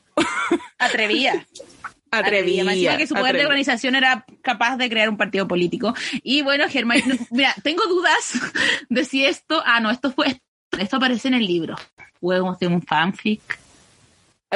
Atrevía 0.77 1.45
atrevía. 2.19 2.97
que 2.97 3.08
su 3.08 3.15
poder 3.15 3.36
de 3.36 3.45
organización 3.45 3.95
era 3.95 4.25
capaz 4.41 4.77
de 4.77 4.89
crear 4.89 5.10
un 5.10 5.17
partido 5.17 5.47
político. 5.47 5.93
Y 6.21 6.41
bueno, 6.41 6.69
Germán, 6.69 7.01
mira, 7.32 7.56
tengo 7.63 7.86
dudas 7.88 8.39
de 8.89 9.06
si 9.06 9.25
esto, 9.25 9.62
ah, 9.65 9.79
no, 9.79 9.91
esto 9.91 10.12
fue, 10.12 10.41
esto 10.77 10.97
aparece 10.97 11.27
en 11.27 11.36
el 11.36 11.45
libro. 11.45 11.75
Huevos 12.21 12.60
de 12.60 12.67
un 12.67 12.82
fanfic. 12.82 13.60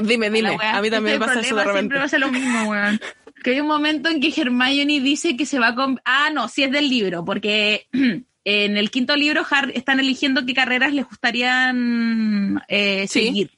Dime, 0.02 0.30
dime, 0.30 0.58
a 0.62 0.82
mí 0.82 0.92
también 0.92 1.20
me 1.20 1.26
pasa 1.26 1.40
eso 1.40 1.56
de 1.56 1.64
repente. 1.64 1.80
Siempre 1.80 2.00
pasa 2.00 2.18
lo 2.20 2.32
mismo, 2.32 2.70
weón. 2.70 3.02
Que 3.44 3.52
hay 3.52 3.60
un 3.62 3.68
momento 3.68 4.10
en 4.10 4.22
que 4.22 4.32
Hermione 4.36 5.00
dice 5.00 5.36
que 5.36 5.46
se 5.46 5.58
va 5.58 5.74
con... 5.74 6.00
Ah, 6.06 6.30
no, 6.32 6.48
sí 6.50 6.64
es 6.64 6.72
del 6.72 6.88
libro, 6.88 7.26
porque 7.26 7.88
en 8.50 8.78
el 8.78 8.90
quinto 8.92 9.14
libro 9.18 9.46
están 9.74 10.00
eligiendo 10.00 10.46
qué 10.46 10.54
carreras 10.54 10.94
les 10.94 11.06
gustarían 11.06 12.64
eh, 12.70 13.06
seguir. 13.10 13.52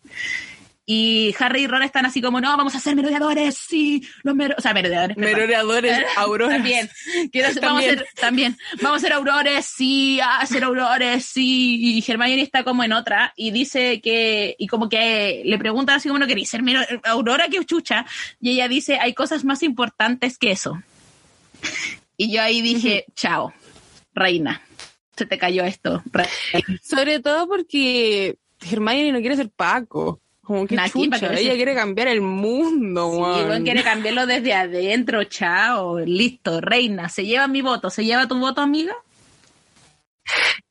Y 0.84 1.36
Harry 1.38 1.62
y 1.62 1.68
Ron 1.68 1.84
están 1.84 2.08
así 2.08 2.24
como, 2.24 2.42
no, 2.42 2.58
vamos 2.58 2.74
a 2.74 2.80
ser 2.80 2.96
merodeadores, 2.96 3.56
sí, 3.56 4.02
los 4.24 4.34
mero 4.34 4.56
o 4.58 4.62
sea, 4.62 4.74
merodeadores. 4.74 5.16
Merodeadores, 5.16 6.04
auroras. 6.18 6.58
También. 6.58 6.90
Vamos 7.62 7.84
a 7.84 7.86
ser, 7.86 8.08
también. 8.16 8.58
Vamos 8.82 8.98
a 8.98 9.02
ser 9.02 9.14
aurores, 9.14 9.68
sí, 9.68 10.20
a 10.24 10.44
ser 10.48 10.64
aurores, 10.64 11.24
sí. 11.24 11.78
Y 11.80 12.12
Hermione 12.12 12.42
está 12.42 12.64
como 12.64 12.84
en 12.84 12.94
otra 12.94 13.32
y 13.36 13.52
dice 13.52 14.02
que, 14.02 14.56
y 14.58 14.66
como 14.66 14.90
que 14.90 15.44
le 15.46 15.60
preguntan 15.60 15.98
así 15.98 16.08
como, 16.10 16.18
no 16.18 16.26
quería 16.26 16.48
ser 16.48 16.64
aurora 17.04 17.48
que 17.48 17.64
chucha. 17.64 18.08
Y 18.42 18.50
ella 18.54 18.68
dice, 18.68 18.98
hay 18.98 19.14
cosas 19.14 19.46
más 19.46 19.62
importantes 19.62 20.40
que 20.40 20.50
eso. 20.50 20.82
Y 22.18 22.34
yo 22.34 22.42
ahí 22.42 22.64
dije, 22.64 23.06
chao, 23.14 23.54
reina. 24.16 24.64
Se 25.20 25.26
te 25.26 25.38
cayó 25.38 25.66
esto. 25.66 26.02
Sobre 26.82 27.20
todo 27.20 27.46
porque 27.50 28.38
Hermione 28.72 29.12
no 29.12 29.20
quiere 29.20 29.36
ser 29.36 29.50
Paco. 29.50 30.22
Como 30.42 30.66
que 30.66 30.78
chucha, 30.90 31.34
ella 31.34 31.56
quiere 31.56 31.76
cambiar 31.76 32.08
el 32.08 32.22
mundo, 32.22 33.36
sí, 33.36 33.62
quiere 33.62 33.84
cambiarlo 33.84 34.26
desde 34.26 34.54
adentro, 34.54 35.24
chao, 35.26 36.00
listo, 36.00 36.60
reina, 36.60 37.08
¿se 37.08 37.26
lleva 37.26 37.48
mi 37.48 37.62
voto? 37.62 37.92
¿Se 37.92 38.04
lleva 38.04 38.28
tu 38.28 38.40
voto, 38.40 38.62
amiga? 38.62 38.96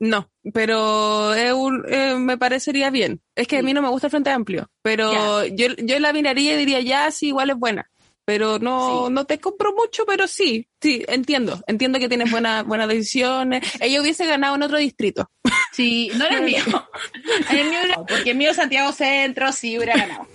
No, 0.01 0.29
pero 0.53 1.33
eh, 1.35 2.15
me 2.17 2.39
parecería 2.39 2.91
bien. 2.91 3.21
Es 3.37 3.47
que 3.47 3.59
a 3.59 3.63
mí 3.63 3.73
no 3.73 3.83
me 3.83 3.89
gusta 3.89 4.09
el 4.09 4.11
Frente 4.11 4.31
Amplio, 4.31 4.69
pero 4.83 5.45
yo, 5.45 5.69
yo 5.77 5.99
la 6.01 6.13
miraría 6.13 6.55
y 6.55 6.57
diría, 6.57 6.81
ya, 6.81 7.11
sí, 7.13 7.29
igual 7.29 7.51
es 7.51 7.57
buena 7.57 7.89
pero 8.29 8.59
no, 8.59 9.09
no 9.09 9.25
te 9.25 9.41
compro 9.41 9.75
mucho, 9.75 10.05
pero 10.05 10.27
sí, 10.27 10.69
sí, 10.83 11.03
entiendo, 11.09 11.63
entiendo 11.67 11.99
que 11.99 12.11
tienes 12.11 12.31
buenas 12.31 12.63
buenas 12.67 12.87
decisiones. 12.87 13.63
Ella 13.81 14.03
hubiese 14.03 14.27
ganado 14.27 14.55
en 14.57 14.63
otro 14.65 14.77
distrito. 14.77 15.31
Sí, 15.73 16.11
no 16.17 16.27
era 16.27 16.39
el 16.39 16.45
mío. 16.45 16.63
el 17.51 17.71
mío 17.71 17.79
no, 17.97 18.05
porque 18.05 18.33
el 18.33 18.37
mío 18.37 18.53
Santiago 18.53 18.93
Centro 18.93 19.53
sí 19.53 19.79
hubiera 19.79 19.97
ganado. 19.97 20.27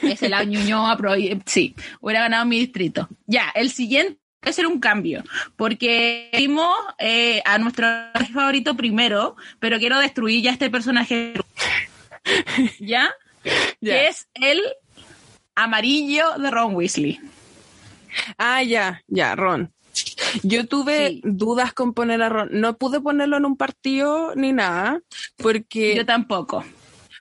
Es 0.00 0.22
el 0.22 0.32
Ñuñoa, 0.48 0.96
sí, 1.44 1.74
hubiera 2.00 2.22
ganado 2.22 2.46
mi 2.46 2.60
distrito. 2.60 3.08
Ya, 3.26 3.50
el 3.54 3.70
siguiente 3.70 4.18
puede 4.40 4.54
ser 4.54 4.66
un 4.66 4.78
cambio, 4.78 5.24
porque 5.56 6.30
vimos 6.38 6.74
eh, 6.98 7.42
a 7.44 7.58
nuestro 7.58 7.86
favorito 8.32 8.76
primero, 8.76 9.36
pero 9.58 9.78
quiero 9.78 9.98
destruir 9.98 10.42
ya 10.42 10.52
este 10.52 10.70
personaje. 10.70 11.34
¿Ya? 12.78 13.10
Que 13.42 14.06
es 14.06 14.28
el 14.34 14.62
amarillo 15.54 16.24
de 16.38 16.50
Ron 16.50 16.74
Weasley. 16.74 17.20
Ah, 18.38 18.62
ya, 18.62 19.02
ya, 19.06 19.34
Ron. 19.34 19.72
Yo 20.42 20.66
tuve 20.66 21.20
dudas 21.22 21.72
con 21.72 21.94
poner 21.94 22.22
a 22.22 22.28
Ron. 22.28 22.48
No 22.52 22.76
pude 22.76 23.00
ponerlo 23.00 23.36
en 23.36 23.44
un 23.44 23.56
partido 23.56 24.34
ni 24.34 24.52
nada, 24.52 25.00
porque... 25.36 25.96
Yo 25.96 26.06
tampoco. 26.06 26.64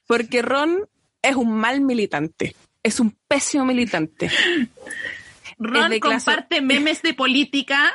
Porque 0.08 0.42
Ron 0.42 0.88
es 1.22 1.36
un 1.36 1.52
mal 1.52 1.82
militante. 1.82 2.56
Es 2.84 3.00
un 3.00 3.16
pésimo 3.28 3.66
militante. 3.66 4.32
Ron 5.58 6.00
comparte 6.00 6.62
memes 6.62 7.02
de 7.02 7.14
política 7.14 7.92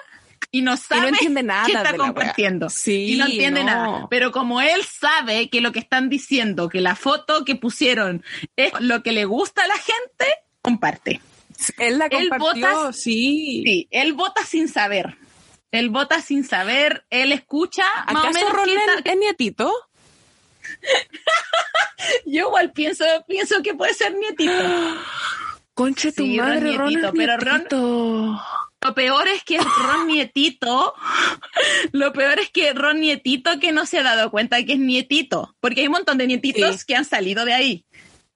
y 0.55 0.62
no 0.62 0.77
sabe 0.77 1.09
entiende 1.09 1.43
nada 1.43 1.67
qué 1.67 1.73
está 1.73 1.97
compartiendo. 1.97 2.71
Sí, 2.71 3.14
y 3.14 3.17
no 3.17 3.27
entiende 3.27 3.64
nada. 3.64 4.07
Pero 4.09 4.31
como 4.31 4.61
él 4.61 4.85
sabe 4.85 5.51
que 5.51 5.61
lo 5.61 5.73
que 5.73 5.81
están 5.81 6.09
diciendo, 6.09 6.69
que 6.69 6.81
la 6.81 6.95
foto 6.95 7.45
que 7.45 7.57
pusieron 7.57 8.23
es 8.55 8.73
lo 8.79 9.03
que 9.03 9.11
le 9.11 9.25
gusta 9.25 9.64
a 9.64 9.67
la 9.67 9.75
gente, 9.75 10.27
comparte. 10.62 11.21
Él 11.79 11.99
la 11.99 12.09
compartió, 12.09 12.92
sí. 12.92 13.65
Sí, 13.67 13.88
él 13.90 14.13
vota 14.13 14.44
sin 14.44 14.69
saber. 14.69 15.17
Él 15.73 15.90
vota 15.90 16.23
sin 16.23 16.44
saber, 16.44 17.05
él 17.11 17.33
escucha. 17.33 17.83
¿Acaso 18.02 18.15
más 18.15 18.37
o 18.37 18.65
menos 18.65 19.02
es, 19.05 19.17
nietito? 19.17 19.73
Yo 22.27 22.46
igual 22.46 22.71
pienso, 22.71 23.05
pienso 23.27 23.61
que 23.61 23.75
puede 23.75 23.92
ser 23.92 24.15
nietito. 24.15 24.52
Conche 25.75 26.13
tu 26.13 26.25
madre, 26.27 26.77
Ron, 26.77 26.90
nietito, 26.90 27.13
pero 27.13 27.37
Ron. 27.38 28.38
Lo 28.85 28.95
peor 28.95 29.27
es 29.29 29.43
que 29.45 29.59
Ron 29.59 30.09
Nietito, 30.09 30.95
lo 31.93 32.13
peor 32.13 32.39
es 32.39 32.51
que 32.51 32.75
Ron 32.75 33.01
Nietito 33.01 33.59
que 33.59 33.73
no 33.73 33.87
se 33.87 33.99
ha 33.99 34.03
dado 34.03 34.31
cuenta 34.31 34.57
de 34.57 34.67
que 34.67 34.75
es 34.75 34.79
nietito, 34.79 35.57
porque 35.61 35.81
hay 35.81 35.87
un 35.87 35.95
montón 35.95 36.19
de 36.19 36.27
nietitos 36.27 36.85
que 36.85 36.95
han 36.95 37.07
salido 37.07 37.47
de 37.47 37.55
ahí. 37.55 37.87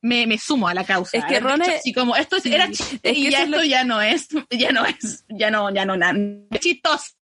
Me, 0.01 0.27
me, 0.27 0.39
sumo 0.39 0.69
a 0.69 0.75
la 0.75 0.85
causa. 0.85 1.19
Es 1.19 1.25
que 1.27 1.41
Ron 1.41 1.61
es, 1.61 1.81
así 1.81 1.93
como 1.93 2.17
esto 2.17 2.39
era 2.45 2.71
chiste 2.71 3.13
y 3.13 3.31
ya 3.31 3.43
esto 3.43 3.63
ya 3.63 3.85
no 3.85 4.01
es, 4.01 4.29
ya 4.51 4.73
no 4.73 4.87
es, 4.87 5.25
ya 5.29 5.51
no, 5.51 5.71
ya 5.75 5.85
no, 5.85 5.97
nada, 5.97 6.19
chistoso. 6.59 7.13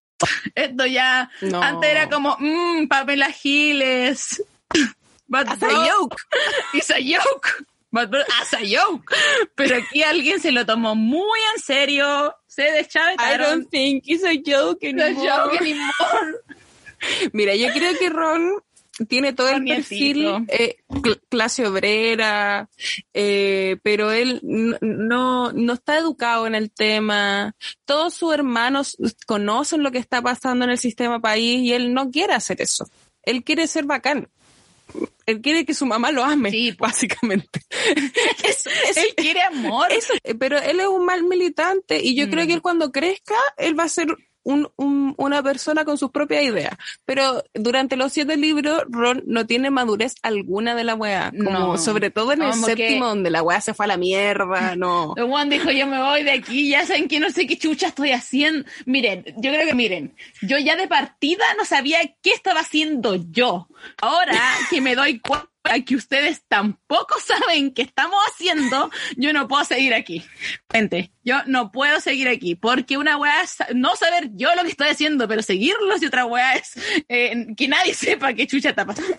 Esto 0.54 0.86
ya, 0.86 1.28
antes 1.40 1.90
era 1.90 2.08
como, 2.08 2.36
mmm, 2.38 2.86
Pamela 2.86 3.32
Giles. 3.32 4.40
But 5.28 5.48
a 5.48 5.56
joke. 5.56 6.16
It's 6.74 6.90
a 6.90 7.00
joke. 7.00 7.66
As 8.00 8.54
a 8.54 8.60
joke. 8.60 9.14
Pero 9.54 9.76
aquí 9.76 10.02
alguien 10.02 10.40
se 10.40 10.52
lo 10.52 10.64
tomó 10.66 10.94
muy 10.94 11.38
en 11.54 11.62
serio. 11.62 12.34
Se 12.46 12.62
deschavetaron. 12.62 13.40
I 13.40 13.44
don't 13.44 13.70
think 13.70 14.04
it's 14.06 14.24
a 14.24 14.34
joke 14.34 14.84
anymore. 14.86 15.28
A 15.28 15.42
joke 15.42 15.56
anymore. 15.60 16.40
Mira, 17.32 17.54
yo 17.54 17.68
creo 17.72 17.98
que 17.98 18.08
Ron 18.08 18.62
tiene 19.08 19.32
todo 19.32 19.50
el 19.50 19.64
perfil 19.64 20.46
eh, 20.48 20.76
clase 21.28 21.66
obrera, 21.66 22.70
eh, 23.12 23.76
pero 23.82 24.10
él 24.10 24.40
no, 24.42 25.52
no 25.52 25.72
está 25.74 25.98
educado 25.98 26.46
en 26.46 26.54
el 26.54 26.70
tema. 26.70 27.54
Todos 27.84 28.14
sus 28.14 28.32
hermanos 28.32 28.96
conocen 29.26 29.82
lo 29.82 29.92
que 29.92 29.98
está 29.98 30.22
pasando 30.22 30.64
en 30.64 30.70
el 30.70 30.78
sistema 30.78 31.20
país 31.20 31.60
y 31.60 31.72
él 31.72 31.92
no 31.92 32.10
quiere 32.10 32.32
hacer 32.32 32.62
eso. 32.62 32.88
Él 33.22 33.44
quiere 33.44 33.66
ser 33.66 33.84
bacán. 33.84 34.28
Él 35.26 35.40
quiere 35.40 35.64
que 35.64 35.74
su 35.74 35.86
mamá 35.86 36.12
lo 36.12 36.24
ame, 36.24 36.50
sí, 36.50 36.72
básicamente. 36.78 37.60
él 38.96 39.14
quiere 39.16 39.42
amor. 39.42 39.88
pero 40.38 40.58
él 40.58 40.80
es 40.80 40.86
un 40.86 41.04
mal 41.04 41.24
militante 41.24 42.00
y 42.02 42.14
yo 42.14 42.30
creo 42.30 42.44
mm. 42.44 42.46
que 42.46 42.54
él 42.54 42.62
cuando 42.62 42.92
crezca, 42.92 43.34
él 43.56 43.78
va 43.78 43.84
a 43.84 43.88
ser 43.88 44.16
un, 44.46 45.14
una 45.16 45.42
persona 45.42 45.84
con 45.84 45.98
sus 45.98 46.10
propias 46.10 46.44
ideas. 46.44 46.76
Pero 47.04 47.42
durante 47.52 47.96
los 47.96 48.12
siete 48.12 48.36
libros, 48.36 48.84
Ron 48.88 49.22
no 49.26 49.46
tiene 49.46 49.70
madurez 49.70 50.14
alguna 50.22 50.74
de 50.74 50.84
la 50.84 50.94
weá. 50.94 51.32
Como 51.32 51.76
sobre 51.78 52.10
todo 52.10 52.32
en 52.32 52.42
el 52.42 52.54
séptimo, 52.54 53.06
donde 53.06 53.30
la 53.30 53.42
weá 53.42 53.60
se 53.60 53.74
fue 53.74 53.86
a 53.86 53.88
la 53.88 53.96
mierda, 53.96 54.74
no. 54.76 55.14
Juan 55.16 55.50
dijo, 55.50 55.70
yo 55.72 55.86
me 55.86 56.00
voy 56.00 56.22
de 56.22 56.30
aquí, 56.32 56.68
ya 56.68 56.86
saben 56.86 57.08
que 57.08 57.18
no 57.18 57.30
sé 57.30 57.46
qué 57.46 57.58
chucha 57.58 57.88
estoy 57.88 58.12
haciendo. 58.12 58.68
Miren, 58.84 59.24
yo 59.36 59.52
creo 59.52 59.66
que 59.66 59.74
miren, 59.74 60.14
yo 60.42 60.58
ya 60.58 60.76
de 60.76 60.86
partida 60.86 61.44
no 61.58 61.64
sabía 61.64 61.98
qué 62.22 62.30
estaba 62.30 62.60
haciendo 62.60 63.16
yo. 63.16 63.68
Ahora 64.00 64.40
que 64.70 64.80
me 64.80 64.94
doy 64.94 65.20
cuenta 65.20 65.48
que 65.84 65.96
ustedes 65.96 66.42
tampoco 66.48 67.16
saben 67.24 67.72
qué 67.72 67.82
estamos 67.82 68.18
haciendo, 68.28 68.90
yo 69.16 69.32
no 69.32 69.48
puedo 69.48 69.64
seguir 69.64 69.94
aquí. 69.94 70.24
Gente, 70.70 71.12
yo 71.24 71.42
no 71.46 71.72
puedo 71.72 72.00
seguir 72.00 72.28
aquí, 72.28 72.54
porque 72.54 72.96
una 72.96 73.16
weá 73.16 73.42
es 73.42 73.56
no 73.74 73.96
saber 73.96 74.30
yo 74.34 74.54
lo 74.54 74.62
que 74.62 74.70
estoy 74.70 74.88
haciendo, 74.88 75.26
pero 75.28 75.42
seguirlos 75.42 76.02
y 76.02 76.06
otra 76.06 76.26
weá 76.26 76.54
es 76.54 76.72
eh, 77.08 77.46
que 77.56 77.68
nadie 77.68 77.94
sepa 77.94 78.34
qué 78.34 78.46
chucha 78.46 78.70
está 78.70 78.84
pasando. 78.84 79.18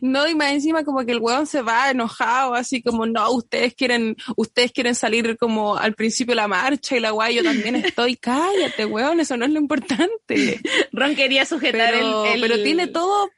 No, 0.00 0.26
y 0.28 0.34
más 0.34 0.52
encima 0.52 0.84
como 0.84 1.04
que 1.06 1.12
el 1.12 1.20
weón 1.20 1.46
se 1.46 1.62
va 1.62 1.90
enojado, 1.90 2.54
así 2.54 2.82
como, 2.82 3.06
no, 3.06 3.30
ustedes 3.30 3.74
quieren, 3.74 4.16
ustedes 4.36 4.72
quieren 4.72 4.94
salir 4.94 5.38
como 5.38 5.76
al 5.76 5.94
principio 5.94 6.32
de 6.32 6.36
la 6.36 6.48
marcha 6.48 6.96
y 6.96 7.00
la 7.00 7.12
weá, 7.12 7.30
yo 7.30 7.42
también 7.42 7.76
estoy, 7.84 8.16
cállate, 8.16 8.84
weón, 8.84 9.20
eso 9.20 9.36
no 9.36 9.44
es 9.44 9.52
lo 9.52 9.60
importante. 9.60 10.60
Ron 10.92 11.14
quería 11.14 11.46
sujetar 11.46 11.94
el, 11.94 12.12
Pero 12.40 12.62
tiene 12.62 12.88
todo 12.88 13.30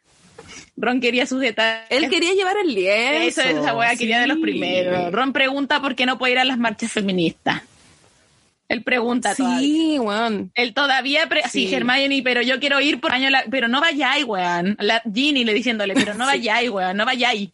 Ron 0.76 1.00
quería 1.00 1.26
sujetar. 1.26 1.86
Él 1.88 2.08
quería 2.10 2.34
llevar 2.34 2.56
el 2.58 2.74
lienzo. 2.74 3.40
Eso, 3.40 3.60
esa 3.60 3.76
weá 3.76 3.96
quería 3.96 4.20
de 4.20 4.26
los 4.26 4.38
primeros. 4.38 5.10
Ron 5.12 5.32
pregunta 5.32 5.80
por 5.80 5.94
qué 5.94 6.06
no 6.06 6.18
puede 6.18 6.34
ir 6.34 6.38
a 6.38 6.44
las 6.44 6.58
marchas 6.58 6.92
feministas. 6.92 7.62
Él 8.68 8.82
pregunta 8.82 9.34
sí, 9.34 9.98
weón. 10.00 10.50
Él 10.54 10.74
todavía, 10.74 11.28
sí. 11.48 11.72
Hermione, 11.72 12.22
pero 12.24 12.42
yo 12.42 12.58
quiero 12.58 12.80
ir 12.80 13.00
por 13.00 13.12
año, 13.12 13.28
pero 13.50 13.68
no 13.68 13.80
vayáis, 13.80 14.24
weón. 14.24 14.76
La 14.80 15.02
Ginny 15.02 15.44
le 15.44 15.54
diciéndole, 15.54 15.94
pero 15.94 16.14
no 16.14 16.26
vayáis, 16.26 16.70
weón, 16.70 16.96
no 16.96 17.04
vayáis. 17.04 17.50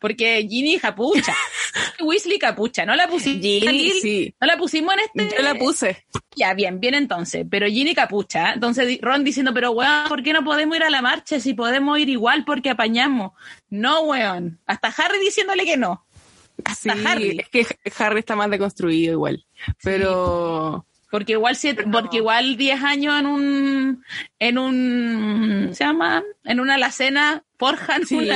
Porque 0.00 0.46
Ginny 0.48 0.78
capucha. 0.78 1.34
Weasley 2.00 2.38
capucha, 2.38 2.84
no 2.86 2.94
la 2.96 3.08
pusimos. 3.08 3.40
Ginny, 3.40 3.90
sí. 4.00 4.34
No 4.40 4.46
la 4.46 4.56
pusimos 4.56 4.94
en 4.94 5.00
este. 5.00 5.36
Yo 5.36 5.42
la 5.42 5.54
puse. 5.54 6.04
Ya, 6.36 6.54
bien, 6.54 6.80
bien 6.80 6.94
entonces. 6.94 7.46
Pero 7.48 7.66
Ginny 7.66 7.94
capucha. 7.94 8.52
Entonces 8.52 8.98
Ron 9.00 9.24
diciendo, 9.24 9.52
pero 9.54 9.72
weón, 9.72 10.08
¿por 10.08 10.22
qué 10.22 10.32
no 10.32 10.44
podemos 10.44 10.76
ir 10.76 10.82
a 10.82 10.90
la 10.90 11.02
marcha 11.02 11.40
si 11.40 11.54
podemos 11.54 11.98
ir 11.98 12.08
igual 12.08 12.44
porque 12.44 12.70
apañamos? 12.70 13.32
No, 13.70 14.02
weón. 14.02 14.58
Hasta 14.66 14.88
Harry 14.88 15.18
diciéndole 15.20 15.64
que 15.64 15.76
no. 15.76 16.04
Hasta 16.64 16.96
Harry. 17.04 17.38
Es 17.40 17.48
que 17.48 17.66
Harry 17.98 18.20
está 18.20 18.34
más 18.36 18.50
deconstruido 18.50 19.12
igual. 19.12 19.44
Pero. 19.82 20.84
Porque 21.10 21.32
igual 21.32 21.56
siete, 21.56 21.84
porque 21.90 22.18
igual 22.18 22.58
10 22.58 22.82
años 22.82 23.18
en 23.18 23.26
un 23.26 24.04
en 24.38 24.58
un 24.58 25.70
se 25.72 25.84
llama 25.84 26.22
en 26.44 26.60
una 26.60 26.74
alacena 26.74 27.44
forjan 27.58 28.06
sí, 28.06 28.28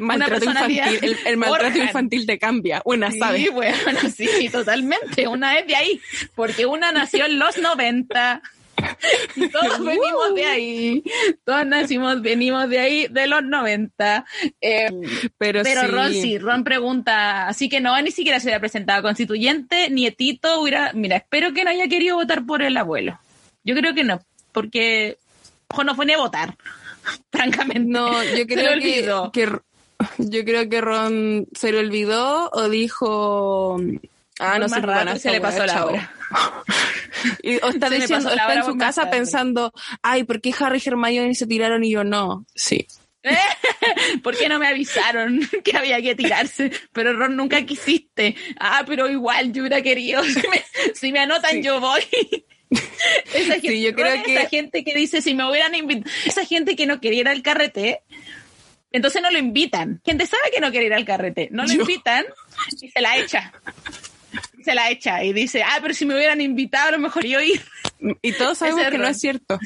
maltrato 0.00 0.44
infantil, 0.44 1.16
el, 1.24 1.36
maltrato 1.36 1.78
infantil 1.78 2.26
te 2.26 2.38
cambia, 2.38 2.82
una 2.84 3.12
sí, 3.12 3.18
¿sabes? 3.20 3.50
bueno, 3.52 4.00
sí, 4.14 4.48
totalmente, 4.50 5.28
una 5.28 5.56
es 5.58 5.66
de 5.68 5.76
ahí, 5.76 6.00
porque 6.34 6.66
una 6.66 6.90
nació 6.90 7.26
en 7.26 7.38
los 7.38 7.58
90 7.58 8.42
todos 9.52 9.84
venimos 9.84 10.34
de 10.34 10.44
ahí, 10.44 11.04
todos 11.44 11.66
nacimos, 11.66 12.20
venimos 12.22 12.68
de 12.68 12.78
ahí, 12.78 13.06
de 13.08 13.26
los 13.26 13.42
90. 13.42 14.24
Eh, 14.60 14.90
pero 15.38 15.62
pero 15.62 15.86
Ron 15.86 16.12
sí, 16.12 16.38
Ron 16.38 16.64
pregunta, 16.64 17.48
así 17.48 17.68
que 17.68 17.80
no, 17.80 18.00
ni 18.02 18.10
siquiera 18.10 18.40
se 18.40 18.48
había 18.48 18.60
presentado 18.60 19.02
constituyente, 19.02 19.90
nietito 19.90 20.60
hubiera, 20.60 20.92
mira, 20.92 21.16
espero 21.16 21.52
que 21.52 21.64
no 21.64 21.70
haya 21.70 21.88
querido 21.88 22.16
votar 22.16 22.44
por 22.44 22.62
el 22.62 22.76
abuelo. 22.76 23.18
Yo 23.64 23.74
creo 23.74 23.94
que 23.94 24.04
no, 24.04 24.20
porque 24.52 25.18
ojo, 25.68 25.84
no 25.84 25.94
fue 25.94 26.06
ni 26.06 26.12
a 26.12 26.18
votar, 26.18 26.56
francamente. 27.30 27.88
No, 27.90 28.22
yo 28.22 28.46
creo 28.46 28.80
que, 28.80 29.08
que, 29.32 29.50
yo 30.18 30.44
creo 30.44 30.68
que 30.68 30.80
Ron 30.80 31.46
se 31.52 31.72
lo 31.72 31.80
olvidó 31.80 32.50
o 32.52 32.68
dijo 32.68 33.80
Ah, 34.38 34.58
no 34.58 34.68
sé, 34.68 34.80
bueno, 34.80 35.16
se 35.18 35.30
le 35.30 35.40
pasó 35.40 35.64
la 35.64 35.86
hora. 35.86 36.12
y, 37.42 37.56
o 37.56 37.68
está, 37.68 37.88
diciendo, 37.88 38.28
está 38.28 38.54
en 38.54 38.64
su 38.64 38.76
casa 38.76 39.10
pensando, 39.10 39.72
ay, 40.02 40.24
¿por 40.24 40.40
qué 40.40 40.54
Harry 40.58 40.80
y 40.84 40.88
Hermione 40.88 41.34
se 41.34 41.46
tiraron 41.46 41.84
y 41.84 41.92
yo 41.92 42.04
no? 42.04 42.44
Sí. 42.54 42.86
¿Por 44.22 44.36
qué 44.36 44.48
no 44.48 44.58
me 44.58 44.68
avisaron 44.68 45.40
que 45.64 45.76
había 45.76 46.00
que 46.02 46.14
tirarse? 46.14 46.70
Pero 46.92 47.14
Ron 47.14 47.36
nunca 47.36 47.64
quisiste. 47.64 48.36
Ah, 48.58 48.84
pero 48.86 49.08
igual 49.08 49.52
yo 49.52 49.62
hubiera 49.62 49.82
querido. 49.82 50.22
Si 50.94 51.12
me, 51.12 51.20
anotan, 51.20 51.62
yo 51.62 51.80
voy. 51.80 52.02
Esa 53.32 53.54
gente, 53.54 53.68
sí, 53.68 53.82
yo 53.82 53.94
creo 53.94 54.22
que... 54.22 54.36
esa 54.36 54.48
gente 54.48 54.84
que 54.84 54.94
dice 54.94 55.22
si 55.22 55.34
me 55.34 55.48
hubieran 55.48 55.74
invitado, 55.74 56.14
esa 56.24 56.44
gente 56.44 56.76
que 56.76 56.86
no 56.86 57.00
quería 57.00 57.20
ir 57.20 57.28
al 57.28 57.42
carrete, 57.42 58.02
entonces 58.90 59.22
no 59.22 59.30
lo 59.30 59.38
invitan. 59.38 60.00
Gente 60.04 60.26
sabe 60.26 60.50
que 60.52 60.60
no 60.60 60.70
quiere 60.70 60.86
ir 60.86 60.94
al 60.94 61.04
carrete, 61.04 61.48
no 61.52 61.64
lo 61.64 61.72
invitan 61.72 62.24
y 62.80 62.88
se 62.88 63.00
la 63.00 63.16
echa 63.18 63.52
se 64.66 64.74
la 64.74 64.90
echa 64.90 65.22
y 65.22 65.32
dice, 65.32 65.62
ah, 65.62 65.78
pero 65.80 65.94
si 65.94 66.04
me 66.04 66.14
hubieran 66.14 66.40
invitado, 66.40 66.88
a 66.88 66.92
lo 66.92 66.98
mejor 66.98 67.24
yo 67.24 67.40
ir. 67.40 67.62
Y 68.20 68.32
todos 68.32 68.58
sabemos 68.58 68.84
que 68.90 68.98
no 68.98 69.06
es 69.06 69.18
cierto. 69.18 69.58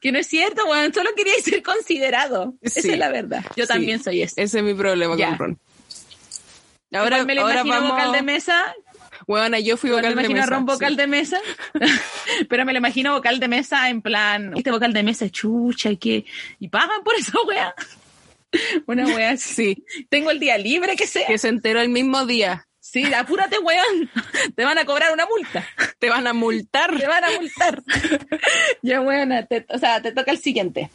que 0.00 0.12
no 0.12 0.18
es 0.18 0.28
cierto, 0.28 0.64
bueno, 0.64 0.94
solo 0.94 1.10
quería 1.16 1.34
ser 1.42 1.62
considerado. 1.62 2.54
Esa 2.62 2.80
es 2.80 2.98
la 2.98 3.08
verdad. 3.08 3.44
Yo 3.56 3.66
también 3.66 4.02
soy 4.02 4.22
ese. 4.22 4.40
Ese 4.40 4.58
es 4.58 4.64
mi 4.64 4.74
problema 4.74 5.16
con 5.16 5.38
Ron. 5.38 5.58
Ahora, 6.92 7.24
me 7.24 7.34
lo 7.34 7.42
ahora 7.42 7.62
imagino 7.62 7.74
vamos... 7.74 7.90
vocal 7.90 8.12
de 8.12 8.22
mesa. 8.22 8.74
Bueno, 9.26 9.58
yo 9.58 9.76
fui 9.76 9.90
vocal 9.90 10.10
de 10.10 10.14
mesa. 10.14 10.28
Me 10.28 10.34
imagino 10.34 10.46
Ron 10.46 10.66
vocal 10.66 10.96
de 10.96 11.06
mesa, 11.08 11.40
pero 12.48 12.64
me 12.64 12.72
lo 12.72 12.78
imagino 12.78 13.12
vocal 13.12 13.40
de 13.40 13.48
mesa 13.48 13.90
en 13.90 14.02
plan, 14.02 14.52
este 14.56 14.70
vocal 14.70 14.92
de 14.92 15.02
mesa 15.02 15.28
chucha 15.28 15.90
y 15.90 15.96
que, 15.96 16.24
y 16.60 16.68
pagan 16.68 17.02
por 17.02 17.16
eso, 17.16 17.42
wea. 17.44 17.74
Una 18.86 19.04
wea 19.06 19.36
sí. 19.36 19.84
Tengo 20.08 20.30
el 20.30 20.38
día 20.38 20.56
libre 20.58 20.94
que 20.94 21.08
sea. 21.08 21.26
Que 21.26 21.38
se 21.38 21.48
enteró 21.48 21.80
el 21.80 21.88
mismo 21.88 22.24
día. 22.24 22.65
Sí, 22.92 23.12
apúrate, 23.12 23.58
weón. 23.58 24.08
Te 24.54 24.64
van 24.64 24.78
a 24.78 24.84
cobrar 24.84 25.12
una 25.12 25.26
multa. 25.26 25.66
Te 25.98 26.08
van 26.08 26.26
a 26.28 26.32
multar. 26.32 26.96
Te 26.96 27.06
van 27.08 27.24
a 27.24 27.30
multar. 27.32 27.82
ya, 28.82 29.00
weón, 29.00 29.32
o 29.32 29.78
sea, 29.78 30.00
te 30.00 30.12
toca 30.12 30.30
el 30.30 30.38
siguiente. 30.38 30.88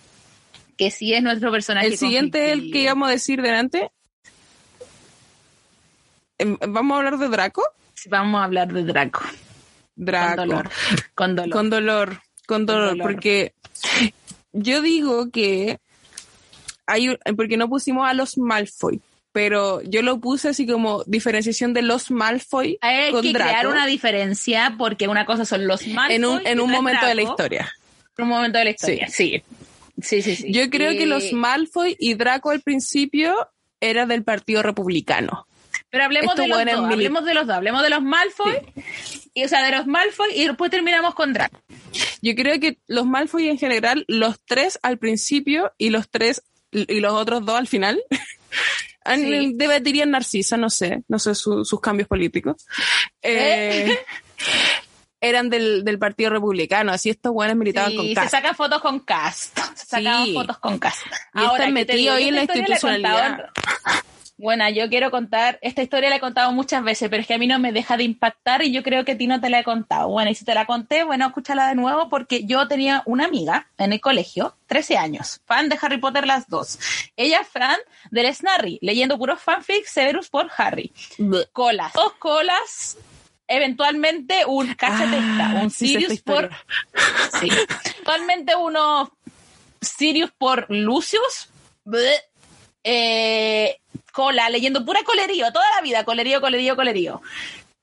Que 0.77 0.89
sí 0.89 1.13
es 1.13 1.21
nuestro 1.21 1.51
personaje. 1.51 1.87
El 1.87 1.97
siguiente 1.97 2.45
es 2.45 2.51
el 2.53 2.71
que 2.71 2.83
íbamos 2.83 3.09
a 3.09 3.11
decir 3.11 3.41
delante. 3.41 3.91
Em, 6.37 6.57
¿Vamos 6.65 6.95
a 6.95 6.97
hablar 6.99 7.17
de 7.17 7.27
Draco? 7.27 7.63
vamos 8.09 8.41
a 8.41 8.45
hablar 8.45 8.71
de 8.71 8.83
Draco. 8.83 9.21
Draco. 9.95 10.37
Con 10.37 10.47
dolor. 10.47 10.69
Con 11.13 11.35
dolor. 11.35 11.51
Con 11.51 11.69
dolor. 11.69 12.21
Con 12.47 12.65
dolor. 12.65 12.97
Porque 12.99 13.53
yo 14.53 14.81
digo 14.81 15.29
que 15.29 15.79
hay, 16.87 17.17
porque 17.35 17.57
no 17.57 17.67
pusimos 17.67 18.09
a 18.09 18.13
los 18.13 18.37
Malfoy 18.37 19.01
pero 19.31 19.81
yo 19.83 20.01
lo 20.01 20.19
puse 20.19 20.49
así 20.49 20.67
como 20.67 21.03
diferenciación 21.05 21.73
de 21.73 21.81
los 21.81 22.11
Malfoy 22.11 22.77
Hay 22.81 23.13
que 23.21 23.33
crear 23.33 23.67
una 23.67 23.85
diferencia 23.85 24.75
porque 24.77 25.07
una 25.07 25.25
cosa 25.25 25.45
son 25.45 25.67
los 25.67 25.87
Malfoy 25.87 26.15
en 26.15 26.25
un, 26.25 26.45
en 26.45 26.59
un 26.59 26.69
momento 26.69 27.05
de 27.05 27.15
la 27.15 27.21
historia. 27.21 27.71
En 28.17 28.25
un 28.25 28.29
momento 28.29 28.57
de 28.59 28.65
la 28.65 28.71
historia, 28.71 29.07
sí. 29.07 29.43
Sí, 30.01 30.21
sí, 30.21 30.35
sí. 30.35 30.51
Yo 30.51 30.69
creo 30.69 30.91
que 30.91 31.05
los 31.05 31.31
Malfoy 31.31 31.95
y 31.99 32.15
Draco 32.15 32.49
al 32.49 32.61
principio 32.61 33.35
era 33.79 34.05
del 34.05 34.23
Partido 34.23 34.63
Republicano. 34.63 35.47
Pero 35.89 36.05
hablemos 36.05 36.35
de 36.35 36.47
los 36.47 36.57
dos, 36.57 36.67
hablemos 36.67 37.25
de 37.25 37.33
los 37.33 37.47
dos, 37.47 37.55
hablemos 37.55 37.83
de 37.83 37.89
los 37.89 38.01
Malfoy, 38.01 38.53
y, 39.33 39.43
o 39.43 39.47
sea, 39.47 39.63
de 39.63 39.75
los 39.75 39.87
Malfoy 39.87 40.29
y 40.33 40.47
después 40.47 40.71
terminamos 40.71 41.15
con 41.15 41.33
Draco. 41.33 41.61
Yo 42.21 42.35
creo 42.35 42.59
que 42.59 42.79
los 42.87 43.05
Malfoy 43.05 43.49
en 43.49 43.57
general, 43.57 44.05
los 44.07 44.39
tres 44.45 44.79
al 44.83 44.97
principio 44.97 45.73
y 45.77 45.89
los 45.89 46.09
tres 46.09 46.43
y 46.71 46.99
los 46.99 47.13
otros 47.13 47.45
dos 47.45 47.57
al 47.57 47.67
final, 47.67 48.01
sí. 49.05 49.53
debatirían 49.55 50.11
Narcisa, 50.11 50.57
no 50.57 50.69
sé, 50.69 51.03
no 51.07 51.19
sé 51.19 51.35
sus 51.35 51.79
cambios 51.81 52.07
políticos. 52.07 52.65
Eh, 53.21 53.97
eran 55.21 55.49
del, 55.49 55.83
del, 55.83 55.99
Partido 55.99 56.31
Republicano, 56.31 56.91
así 56.91 57.09
estos 57.09 57.31
buenos 57.31 57.55
militaban 57.55 57.95
con 57.95 58.13
Cast. 58.13 58.31
se 58.31 58.37
sacan 58.37 58.55
fotos 58.55 58.81
con 58.81 58.99
Cast. 59.01 59.59
Se 59.75 59.85
sacan 59.85 60.33
fotos 60.33 60.57
con 60.57 60.79
Cast. 60.79 61.05
Y 61.05 61.39
Ahora, 61.39 61.53
están 61.53 61.73
metidos 61.73 62.15
ahí 62.15 62.27
en 62.29 62.35
la 62.35 62.41
institucionalidad. 62.43 63.51
Bueno, 64.41 64.67
yo 64.71 64.89
quiero 64.89 65.11
contar, 65.11 65.59
esta 65.61 65.83
historia 65.83 66.09
la 66.09 66.15
he 66.15 66.19
contado 66.19 66.51
muchas 66.51 66.83
veces, 66.83 67.09
pero 67.11 67.21
es 67.21 67.27
que 67.27 67.35
a 67.35 67.37
mí 67.37 67.45
no 67.45 67.59
me 67.59 67.71
deja 67.71 67.95
de 67.95 68.03
impactar 68.03 68.63
y 68.63 68.71
yo 68.71 68.81
creo 68.81 69.05
que 69.05 69.11
a 69.11 69.17
ti 69.17 69.27
no 69.27 69.39
te 69.39 69.51
la 69.51 69.59
he 69.59 69.63
contado. 69.63 70.09
Bueno, 70.09 70.31
y 70.31 70.35
si 70.35 70.45
te 70.45 70.55
la 70.55 70.65
conté, 70.65 71.03
bueno, 71.03 71.27
escúchala 71.27 71.67
de 71.67 71.75
nuevo 71.75 72.09
porque 72.09 72.43
yo 72.43 72.67
tenía 72.67 73.03
una 73.05 73.25
amiga 73.25 73.69
en 73.77 73.93
el 73.93 74.01
colegio, 74.01 74.57
13 74.65 74.97
años, 74.97 75.41
fan 75.45 75.69
de 75.69 75.77
Harry 75.79 75.99
Potter 75.99 76.25
las 76.25 76.47
dos. 76.47 76.79
Ella 77.15 77.43
fan 77.43 77.77
del 78.09 78.33
Snarry, 78.33 78.79
leyendo 78.81 79.15
puros 79.19 79.39
fanfics 79.39 79.91
Severus 79.91 80.29
por 80.29 80.49
Harry. 80.57 80.91
Colas, 81.53 81.93
dos 81.93 82.13
colas, 82.13 82.97
eventualmente 83.47 84.43
un 84.47 84.73
cachetesta, 84.73 85.51
ah, 85.51 85.61
un 85.61 85.69
Sirius 85.69 86.19
por... 86.21 86.49
Sí. 87.39 87.49
Actualmente 87.99 88.55
uno 88.55 89.15
Sirius 89.81 90.31
por 90.31 90.65
Lucius. 90.69 91.49
Eh, 92.83 93.77
cola, 94.11 94.49
leyendo 94.49 94.85
pura 94.85 95.01
colerío, 95.03 95.51
toda 95.51 95.65
la 95.75 95.81
vida, 95.81 96.03
colerío, 96.03 96.41
colerío, 96.41 96.75
colerío. 96.75 97.21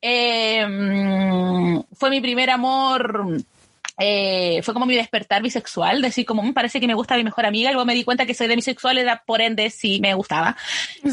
Eh, 0.01 0.64
fue 1.92 2.11
mi 2.11 2.20
primer 2.20 2.51
amor, 2.51 3.42
eh, 3.99 4.61
fue 4.62 4.74
como 4.74 4.86
mi 4.86 4.94
despertar 4.94 5.42
bisexual, 5.42 6.01
decir 6.03 6.24
como 6.24 6.42
me 6.42 6.51
mm, 6.51 6.55
parece 6.55 6.80
que 6.80 6.86
me 6.86 6.94
gusta 6.94 7.16
mi 7.16 7.24
mejor 7.24 7.46
amiga, 7.46 7.72
luego 7.72 7.84
me 7.84 7.94
di 7.94 8.05
cuenta 8.05 8.26
que 8.26 8.34
soy 8.34 8.46
demisexual, 8.46 8.99
era 8.99 9.24
por 9.26 9.40
ende 9.40 9.70
sí 9.70 9.99
me 10.01 10.14
gustaba. 10.14 10.57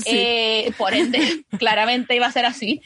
Eh, 0.06 0.72
por 0.78 0.94
ende, 0.94 1.46
claramente 1.58 2.16
iba 2.16 2.28
a 2.28 2.32
ser 2.32 2.46
así. 2.46 2.82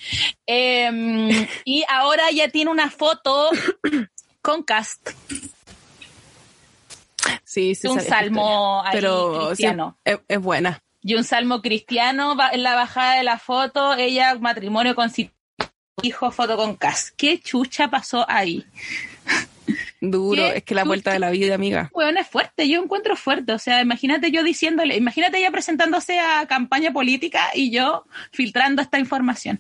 y 0.47 1.83
ahora 1.89 2.31
ya 2.31 2.47
tiene 2.49 2.71
una 2.71 2.89
foto 2.89 3.49
con 4.41 4.63
cast. 4.63 5.09
Sí, 7.43 7.75
sí. 7.75 7.87
Un 7.87 7.99
salmo 7.99 8.81
ahí 8.85 8.91
pero 8.93 9.47
cristiano. 9.47 9.97
es, 10.05 10.39
buena 10.39 10.81
y 11.01 11.15
un 11.15 11.23
salmo 11.23 11.61
cristiano 11.61 12.35
en 12.51 12.63
la 12.63 12.75
bajada 12.75 13.15
de 13.15 13.23
la 13.23 13.39
foto, 13.39 13.95
ella 13.95 14.35
matrimonio 14.35 14.95
con 14.95 15.09
su 15.09 15.29
hijo, 16.01 16.31
foto 16.31 16.57
con 16.57 16.75
Cas. 16.75 17.11
¿Qué 17.15 17.39
chucha 17.39 17.89
pasó 17.89 18.25
ahí? 18.29 18.65
Duro, 20.01 20.45
es 20.47 20.63
que 20.63 20.75
la 20.75 20.83
vuelta 20.83 21.11
de 21.11 21.19
la 21.19 21.29
vida, 21.29 21.55
amiga. 21.55 21.89
Bueno, 21.93 22.19
es 22.19 22.27
fuerte, 22.27 22.67
yo 22.67 22.81
encuentro 22.81 23.15
fuerte. 23.15 23.53
O 23.53 23.59
sea, 23.59 23.81
imagínate 23.81 24.31
yo 24.31 24.43
diciéndole, 24.43 24.95
imagínate 24.95 25.37
ella 25.37 25.51
presentándose 25.51 26.19
a 26.19 26.45
campaña 26.47 26.91
política 26.91 27.49
y 27.53 27.71
yo 27.71 28.05
filtrando 28.31 28.81
esta 28.81 28.99
información. 28.99 29.59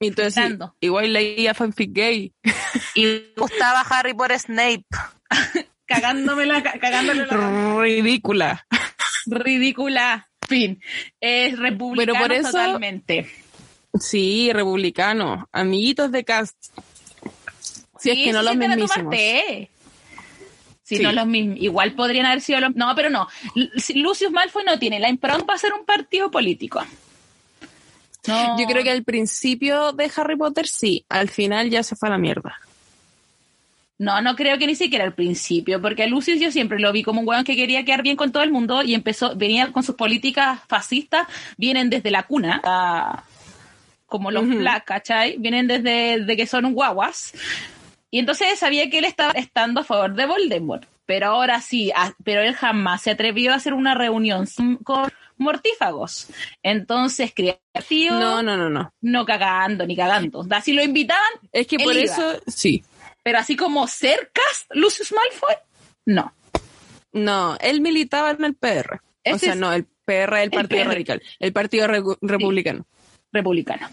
Y 0.00 0.08
entonces, 0.08 0.58
igual 0.80 1.12
leía 1.12 1.54
fanfic 1.54 1.92
gay. 1.92 2.32
Y 2.94 3.32
gustaba 3.36 3.80
Harry 3.80 4.14
por 4.14 4.32
Snape. 4.38 4.84
cagándome 5.86 6.46
la, 6.46 6.62
cagándole 6.62 7.26
la... 7.26 7.80
Ridícula 7.80 8.66
ridícula. 9.26 10.28
Fin. 10.48 10.80
Es 11.20 11.58
republicano 11.58 12.18
por 12.18 12.32
eso, 12.32 12.50
totalmente. 12.50 13.30
Sí, 13.98 14.52
republicano. 14.52 15.48
Amiguitos 15.52 16.10
de 16.12 16.24
cast. 16.24 16.56
Si 17.98 18.10
es 18.10 18.16
que 18.16 18.32
no 18.32 18.42
los 18.42 18.56
mismísimos. 18.56 19.14
Si 20.82 20.98
no 20.98 21.12
los 21.12 21.26
mismos. 21.26 21.58
Igual 21.60 21.94
podrían 21.94 22.26
haber 22.26 22.40
sido 22.40 22.60
los. 22.60 22.74
No, 22.74 22.94
pero 22.94 23.10
no. 23.10 23.28
Lucius 23.94 24.32
Malfoy 24.32 24.64
no 24.64 24.78
tiene 24.78 24.98
la 24.98 25.08
impronta 25.08 25.46
para 25.46 25.58
ser 25.58 25.72
un 25.72 25.84
partido 25.84 26.30
político. 26.30 26.84
Yo 28.24 28.66
creo 28.68 28.84
que 28.84 28.90
al 28.90 29.04
principio 29.04 29.92
de 29.92 30.10
Harry 30.16 30.36
Potter 30.36 30.66
sí, 30.66 31.04
al 31.08 31.28
final 31.28 31.70
ya 31.70 31.82
se 31.82 31.96
fue 31.96 32.08
a 32.08 32.12
la 32.12 32.18
mierda. 32.18 32.56
No, 34.02 34.20
no 34.20 34.34
creo 34.34 34.58
que 34.58 34.66
ni 34.66 34.74
siquiera 34.74 35.04
al 35.04 35.14
principio, 35.14 35.80
porque 35.80 36.02
a 36.02 36.08
Lucius 36.08 36.40
yo 36.40 36.50
siempre 36.50 36.80
lo 36.80 36.90
vi 36.90 37.04
como 37.04 37.20
un 37.20 37.28
weón 37.28 37.44
que 37.44 37.54
quería 37.54 37.84
quedar 37.84 38.02
bien 38.02 38.16
con 38.16 38.32
todo 38.32 38.42
el 38.42 38.50
mundo 38.50 38.82
y 38.82 38.94
empezó, 38.94 39.36
venía 39.36 39.70
con 39.70 39.84
sus 39.84 39.94
políticas 39.94 40.58
fascistas, 40.66 41.28
vienen 41.56 41.88
desde 41.88 42.10
la 42.10 42.24
cuna, 42.24 43.22
como 44.06 44.32
los 44.32 44.48
Black, 44.48 44.86
¿cachai? 44.86 45.36
Vienen 45.38 45.68
desde 45.68 46.36
que 46.36 46.48
son 46.48 46.72
guaguas. 46.74 47.32
Y 48.10 48.18
entonces 48.18 48.58
sabía 48.58 48.90
que 48.90 48.98
él 48.98 49.04
estaba 49.04 49.34
estando 49.34 49.82
a 49.82 49.84
favor 49.84 50.16
de 50.16 50.26
Voldemort. 50.26 50.84
Pero 51.06 51.28
ahora 51.28 51.60
sí, 51.60 51.92
pero 52.24 52.42
él 52.42 52.54
jamás 52.54 53.02
se 53.02 53.12
atrevió 53.12 53.52
a 53.52 53.56
hacer 53.56 53.72
una 53.72 53.94
reunión 53.94 54.48
con 54.82 55.12
mortífagos. 55.36 56.26
Entonces, 56.64 57.32
creativo. 57.32 58.16
No, 58.16 58.42
no, 58.42 58.56
no, 58.56 58.68
no. 58.68 58.92
No 59.00 59.24
cagando, 59.24 59.86
ni 59.86 59.94
cagando. 59.94 60.44
Si 60.64 60.72
lo 60.72 60.82
invitaban. 60.82 61.32
Es 61.52 61.68
que 61.68 61.78
por 61.78 61.96
eso, 61.96 62.40
sí. 62.48 62.82
Pero 63.22 63.38
así 63.38 63.56
como 63.56 63.86
cercas 63.86 64.66
Lucius 64.70 65.12
Malfoy, 65.12 65.54
no. 66.06 66.32
No, 67.12 67.56
él 67.60 67.80
militaba 67.80 68.30
en 68.30 68.44
el 68.44 68.54
PR. 68.54 69.00
o 69.30 69.38
sea, 69.38 69.54
no, 69.54 69.72
el 69.72 69.84
PR 70.04 70.42
el 70.42 70.50
Partido 70.50 70.84
Radical, 70.84 71.22
el 71.38 71.52
Partido 71.52 71.86
Republicano. 72.20 72.86
Republicano. 73.32 73.88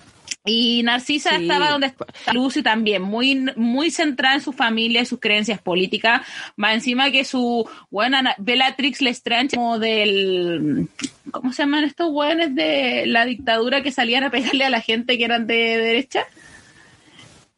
Y 0.46 0.82
Narcisa 0.84 1.36
estaba 1.36 1.70
donde 1.70 1.88
está 1.88 2.06
Lucy 2.34 2.64
también, 2.64 3.02
muy, 3.02 3.36
muy 3.56 3.92
centrada 3.92 4.36
en 4.36 4.42
su 4.42 4.54
familia 4.54 5.02
y 5.02 5.06
sus 5.06 5.20
creencias 5.20 5.62
políticas. 5.62 6.22
Más 6.56 6.76
encima 6.76 7.12
que 7.12 7.26
su 7.26 7.70
buena 7.92 8.36
Bellatrix 8.38 9.02
Lestrange, 9.02 9.58
como 9.58 9.80
del. 9.80 10.88
¿Cómo 11.32 11.52
se 11.52 11.64
llaman 11.64 11.84
estos 11.84 12.12
buenos 12.12 12.56
de 12.56 13.04
la 13.06 13.26
dictadura 13.26 13.84
que 13.84 13.92
salían 13.92 14.24
a 14.24 14.32
pegarle 14.32 14.66
a 14.66 14.70
la 14.70 14.82
gente 14.82 15.18
que 15.18 15.26
eran 15.26 15.46
de 15.46 15.78
derecha? 15.78 16.26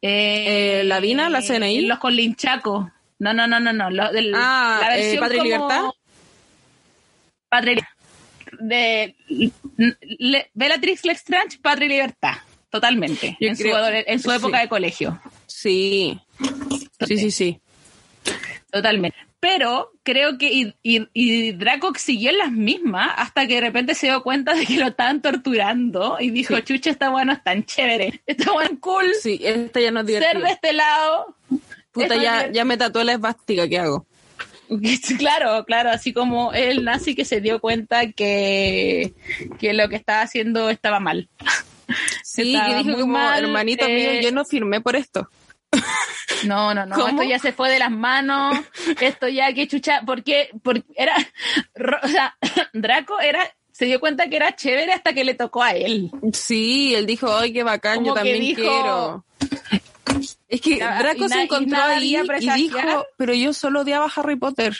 Eh, 0.02 0.82
¿La 0.84 1.00
DINA, 1.00 1.30
la 1.30 1.40
CNI? 1.40 1.82
Los 1.82 1.98
con 1.98 2.14
Linchaco. 2.14 2.90
No, 3.18 3.32
no, 3.32 3.46
no, 3.46 3.60
no, 3.60 3.72
no. 3.72 3.84
ah, 3.86 3.90
la 3.92 4.98
eh, 4.98 5.00
versión 5.00 5.20
Patria 5.20 5.40
y 5.40 5.44
Libertad. 5.44 5.84
Patria 7.48 7.88
de 8.58 9.14
Bellatrix 10.54 11.04
Lestrange, 11.04 11.58
Patria 11.60 11.86
y 11.86 11.88
Libertad. 11.90 12.34
Totalmente. 12.68 13.36
en, 13.38 13.56
su, 13.56 13.68
en, 13.68 14.18
su, 14.18 14.32
época 14.32 14.60
de 14.60 14.68
colegio. 14.68 15.20
Sí. 15.46 16.18
Sí, 17.06 17.18
sí, 17.18 17.30
sí. 17.30 17.60
Totalmente 18.70 19.31
pero 19.42 19.90
creo 20.04 20.38
que 20.38 20.72
y, 20.84 21.52
Draco 21.54 21.92
siguió 21.96 22.30
en 22.30 22.38
las 22.38 22.52
mismas 22.52 23.10
hasta 23.16 23.48
que 23.48 23.56
de 23.56 23.60
repente 23.60 23.96
se 23.96 24.06
dio 24.06 24.22
cuenta 24.22 24.54
de 24.54 24.64
que 24.64 24.76
lo 24.76 24.86
estaban 24.86 25.20
torturando 25.20 26.18
y 26.20 26.30
dijo, 26.30 26.60
chucha, 26.60 26.90
está 26.90 27.08
bueno, 27.08 27.32
es 27.32 27.42
tan 27.42 27.64
chévere, 27.64 28.22
está 28.24 28.52
bueno, 28.52 28.78
cool. 28.78 29.12
Sí, 29.20 29.40
esta 29.42 29.80
ya 29.80 29.90
no 29.90 30.02
es 30.02 30.06
Ser 30.06 30.40
de 30.40 30.48
este 30.48 30.72
lado. 30.72 31.36
Puta, 31.90 32.14
ya, 32.14 32.52
ya 32.52 32.64
me 32.64 32.76
tatué 32.76 33.04
la 33.04 33.14
esvástica, 33.14 33.66
¿qué 33.66 33.80
hago? 33.80 34.06
Claro, 35.18 35.64
claro, 35.66 35.90
así 35.90 36.12
como 36.12 36.52
el 36.52 36.84
nazi 36.84 37.16
que 37.16 37.24
se 37.24 37.40
dio 37.40 37.60
cuenta 37.60 38.12
que, 38.12 39.12
que 39.58 39.72
lo 39.74 39.88
que 39.88 39.96
estaba 39.96 40.22
haciendo 40.22 40.70
estaba 40.70 41.00
mal. 41.00 41.28
Sí, 42.22 42.56
que 42.64 42.76
dijo 42.76 42.96
como, 43.00 43.18
hermanito 43.18 43.86
mío, 43.88 44.20
yo 44.22 44.30
no 44.30 44.44
firmé 44.44 44.80
por 44.80 44.94
esto. 44.94 45.28
No, 46.44 46.74
no, 46.74 46.86
no, 46.86 47.06
esto 47.06 47.22
ya 47.22 47.38
se 47.38 47.52
fue 47.52 47.70
de 47.70 47.78
las 47.78 47.90
manos, 47.90 48.58
esto 49.00 49.28
ya 49.28 49.52
que 49.52 49.68
chucha, 49.68 50.02
porque, 50.04 50.50
porque 50.62 50.82
era, 50.96 51.14
o 52.02 52.08
sea, 52.08 52.36
Draco 52.72 53.20
era, 53.20 53.48
se 53.70 53.84
dio 53.84 54.00
cuenta 54.00 54.28
que 54.28 54.36
era 54.36 54.56
chévere 54.56 54.92
hasta 54.92 55.12
que 55.12 55.24
le 55.24 55.34
tocó 55.34 55.62
a 55.62 55.70
él. 55.70 56.10
Sí, 56.32 56.94
él 56.94 57.06
dijo, 57.06 57.32
ay, 57.32 57.52
qué 57.52 57.62
bacán, 57.62 58.04
yo 58.04 58.14
también 58.14 58.54
quiero. 58.54 59.24
Es 60.48 60.60
que 60.60 60.76
Draco 60.76 61.28
se 61.28 61.42
encontró 61.42 61.82
ahí 61.82 62.16
y 62.40 62.50
dijo, 62.50 63.06
pero 63.16 63.34
yo 63.34 63.52
solo 63.52 63.82
odiaba 63.82 64.06
a 64.06 64.12
Harry 64.14 64.36
Potter. 64.36 64.76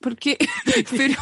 Porque, 0.00 0.36
pero, 0.96 1.14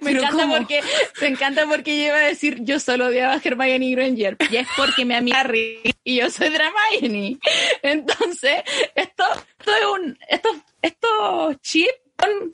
me 0.00 0.12
encanta 0.12 0.48
porque, 0.48 0.80
me 1.20 1.26
encanta 1.28 1.66
porque 1.66 1.98
yo 1.98 2.04
iba 2.06 2.16
a 2.16 2.26
decir, 2.26 2.58
yo 2.60 2.78
solo 2.78 3.06
odiaba 3.06 3.34
a 3.34 3.40
Hermione 3.42 3.90
Granger, 3.90 4.36
y 4.50 4.56
es 4.56 4.68
porque 4.76 5.04
me 5.04 5.16
amiga 5.16 5.40
Harry, 5.40 5.80
y 6.04 6.16
yo 6.16 6.30
soy 6.30 6.48
Hermione. 6.48 7.38
Entonces, 7.82 8.62
esto, 8.94 9.24
esto 9.58 9.72
es 9.74 9.86
un, 9.94 10.18
estos, 10.28 10.56
estos 10.82 11.60
chips 11.62 12.00
son 12.20 12.50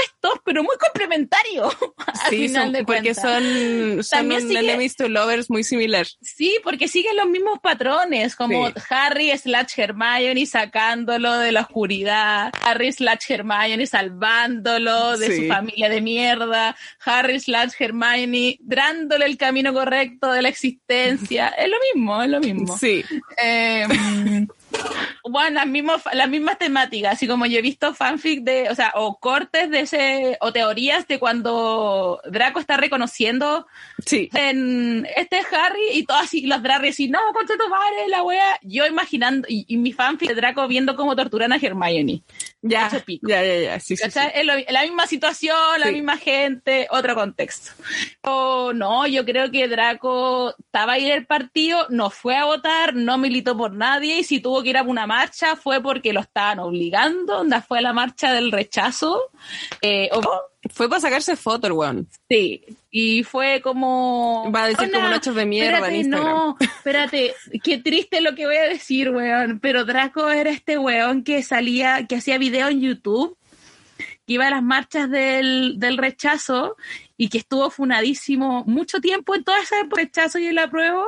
opuestos, 0.00 0.40
pero 0.44 0.62
muy 0.62 0.76
complementarios. 0.78 1.76
Sí, 2.28 2.48
son, 2.48 2.72
porque 2.86 3.14
son, 3.14 4.04
son 4.04 4.32
un 4.32 4.56
enemies 4.56 4.94
to 4.94 5.08
lovers 5.08 5.50
muy 5.50 5.64
similar. 5.64 6.06
Sí, 6.20 6.58
porque 6.62 6.86
siguen 6.86 7.16
los 7.16 7.26
mismos 7.28 7.58
patrones, 7.60 8.36
como 8.36 8.70
Harry 8.88 9.36
slash 9.36 9.72
Hermione 9.76 10.44
sacándolo 10.46 11.38
de 11.38 11.50
la 11.52 11.62
oscuridad, 11.62 12.52
Harry 12.62 12.92
slash 12.92 13.30
Hermione 13.30 13.86
salvándolo 13.86 15.16
de 15.18 15.36
su 15.36 15.48
familia 15.48 15.88
de 15.88 16.00
mierda, 16.00 16.76
Harry 17.04 17.40
slash 17.40 17.72
Hermione 17.78 18.58
dándole 18.60 19.26
el 19.26 19.36
camino 19.36 19.72
correcto 19.72 20.30
de 20.32 20.42
la 20.42 20.48
existencia. 20.48 21.48
es 21.48 21.68
lo 21.68 21.76
mismo, 21.94 22.22
es 22.22 22.28
lo 22.28 22.40
mismo. 22.40 22.78
Sí. 22.78 23.04
Eh, 23.42 23.86
bueno, 25.28 25.50
las 25.50 25.66
mismas, 25.66 26.02
las 26.12 26.28
mismas 26.28 26.58
temáticas, 26.58 27.14
así 27.14 27.26
como 27.26 27.46
yo 27.46 27.58
he 27.58 27.62
visto 27.62 27.94
fanfic 27.94 28.42
de, 28.42 28.68
o 28.70 28.74
sea, 28.74 28.92
o 28.94 29.18
cortes 29.18 29.70
de 29.70 29.80
ese, 29.80 30.38
o 30.40 30.52
teorías 30.52 31.06
de 31.06 31.18
cuando 31.18 32.20
Draco 32.24 32.58
está 32.60 32.76
reconociendo 32.76 33.66
sí. 34.04 34.28
en 34.34 35.06
este 35.16 35.38
es 35.38 35.46
Harry 35.52 35.90
y 35.92 36.04
todas 36.04 36.24
así, 36.24 36.46
los 36.46 36.62
Drarry 36.62 36.88
así, 36.88 37.08
no, 37.08 37.18
concha 37.34 37.54
tu 37.56 37.68
madre, 37.68 38.08
la 38.08 38.22
wea, 38.22 38.58
yo 38.62 38.86
imaginando, 38.86 39.46
y, 39.48 39.76
mi 39.76 39.92
fanfic 39.92 40.28
de 40.28 40.34
Draco 40.34 40.66
viendo 40.68 40.96
cómo 40.96 41.16
torturan 41.16 41.52
a 41.52 41.56
Hermione. 41.56 42.22
Ya, 42.62 42.90
ya, 42.90 43.42
ya, 43.42 43.56
ya, 43.58 43.80
sí, 43.80 43.96
sí, 43.96 44.04
Es 44.34 44.44
la 44.44 44.82
misma 44.82 45.06
situación, 45.06 45.56
la 45.78 45.90
misma 45.90 46.18
gente, 46.18 46.86
otro 46.90 47.14
contexto. 47.14 47.72
O 48.22 48.74
no, 48.74 49.06
yo 49.06 49.24
creo 49.24 49.50
que 49.50 49.66
Draco 49.66 50.54
estaba 50.58 50.94
ahí 50.94 51.06
en 51.06 51.12
el 51.12 51.26
partido, 51.26 51.86
no 51.88 52.10
fue 52.10 52.36
a 52.36 52.44
votar, 52.44 52.94
no 52.94 53.16
militó 53.16 53.56
por 53.56 53.72
nadie, 53.72 54.18
y 54.18 54.24
si 54.24 54.40
tuvo 54.40 54.62
que 54.62 54.70
ir 54.70 54.76
a 54.76 54.82
una 54.82 55.06
marcha 55.06 55.56
fue 55.56 55.82
porque 55.82 56.12
lo 56.12 56.20
estaban 56.20 56.58
obligando, 56.58 57.38
donde 57.38 57.62
fue 57.62 57.80
la 57.80 57.94
marcha 57.94 58.32
del 58.34 58.52
rechazo. 58.52 59.30
Eh, 59.80 60.10
fue 60.68 60.88
para 60.88 61.00
sacarse 61.00 61.36
fotos, 61.36 61.70
weón. 61.70 62.08
Sí, 62.28 62.62
y 62.90 63.22
fue 63.24 63.60
como... 63.62 64.50
Va 64.54 64.64
a 64.64 64.68
decir 64.68 64.92
como 64.92 65.08
noches 65.08 65.34
de 65.34 65.46
mierda 65.46 65.88
en 65.88 65.96
Instagram. 65.96 66.28
No, 66.28 66.56
espérate, 66.60 67.34
qué 67.62 67.78
triste 67.78 68.20
lo 68.20 68.34
que 68.34 68.46
voy 68.46 68.56
a 68.56 68.68
decir, 68.68 69.10
weón. 69.10 69.58
Pero 69.60 69.84
Draco 69.84 70.28
era 70.28 70.50
este 70.50 70.76
weón 70.76 71.24
que 71.24 71.42
salía, 71.42 72.06
que 72.06 72.16
hacía 72.16 72.36
video 72.38 72.68
en 72.68 72.80
YouTube, 72.80 73.38
que 73.98 74.34
iba 74.34 74.46
a 74.46 74.50
las 74.50 74.62
marchas 74.62 75.10
del, 75.10 75.78
del 75.78 75.96
rechazo 75.96 76.76
y 77.16 77.28
que 77.28 77.38
estuvo 77.38 77.70
funadísimo 77.70 78.64
mucho 78.66 79.00
tiempo 79.00 79.34
en 79.34 79.44
toda 79.44 79.60
esa 79.62 79.76
rechazo 79.90 80.38
y 80.38 80.46
en 80.46 80.54
la 80.56 80.70
prueba 80.70 81.04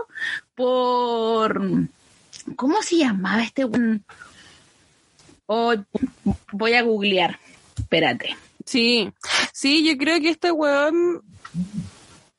por 0.54 1.88
¿Cómo 2.56 2.82
se 2.82 2.96
llamaba 2.96 3.42
este 3.42 3.64
oh, 5.46 5.74
voy 6.52 6.72
a 6.74 6.82
googlear. 6.82 7.38
Espérate. 7.78 8.36
Sí, 8.72 9.12
sí, 9.52 9.84
yo 9.84 9.98
creo 9.98 10.18
que 10.18 10.30
este 10.30 10.50
weón, 10.50 11.20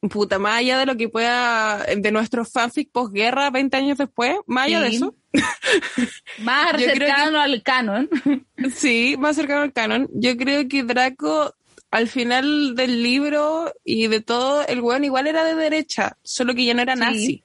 puta, 0.09 0.39
más 0.39 0.57
allá 0.57 0.79
de 0.79 0.88
lo 0.88 0.97
que 0.97 1.07
pueda, 1.07 1.86
de 1.95 2.11
nuestro 2.11 2.43
fanfic 2.43 2.89
posguerra 2.91 3.51
20 3.51 3.77
años 3.77 3.99
después, 3.99 4.38
más 4.47 4.65
allá 4.65 4.81
de 4.81 4.88
eso. 4.88 5.13
más 6.39 6.75
cercano 6.81 7.39
al 7.39 7.61
canon. 7.61 8.09
sí, 8.75 9.15
más 9.19 9.36
cercano 9.36 9.61
al 9.61 9.73
canon. 9.73 10.09
Yo 10.11 10.36
creo 10.36 10.67
que 10.67 10.81
Draco, 10.81 11.53
al 11.91 12.07
final 12.07 12.73
del 12.73 13.03
libro 13.03 13.71
y 13.84 14.07
de 14.07 14.21
todo, 14.21 14.65
el 14.65 14.81
weón 14.81 15.03
igual 15.05 15.27
era 15.27 15.43
de 15.43 15.53
derecha, 15.53 16.17
solo 16.23 16.55
que 16.55 16.65
ya 16.65 16.73
no 16.73 16.81
era 16.81 16.95
nazi 16.95 17.43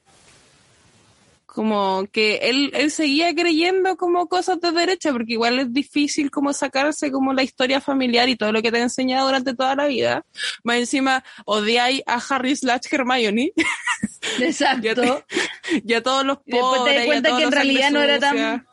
como 1.53 2.05
que 2.11 2.35
él, 2.43 2.71
él 2.73 2.91
seguía 2.91 3.33
creyendo 3.33 3.97
como 3.97 4.27
cosas 4.27 4.61
de 4.61 4.71
derecha, 4.71 5.11
porque 5.11 5.33
igual 5.33 5.59
es 5.59 5.73
difícil 5.73 6.29
como 6.29 6.53
sacarse 6.53 7.11
como 7.11 7.33
la 7.33 7.43
historia 7.43 7.81
familiar 7.81 8.29
y 8.29 8.35
todo 8.35 8.51
lo 8.51 8.61
que 8.61 8.71
te 8.71 8.77
ha 8.77 8.83
enseñado 8.83 9.25
durante 9.25 9.55
toda 9.55 9.75
la 9.75 9.87
vida. 9.87 10.25
Más 10.63 10.77
encima, 10.77 11.23
odiáis 11.45 12.03
a 12.05 12.21
Harry 12.29 12.55
slash 12.55 12.81
Hermione. 12.91 13.51
Exacto. 14.39 15.23
ya, 15.83 16.01
todos 16.01 16.25
los 16.25 16.37
pobres. 16.37 16.53
Después 16.53 16.83
te 16.83 16.93
das 16.93 17.05
cuenta 17.05 17.37
que 17.37 17.43
en 17.43 17.51
realidad 17.51 17.91
no 17.91 18.01
era 18.01 18.19
tan... 18.19 18.67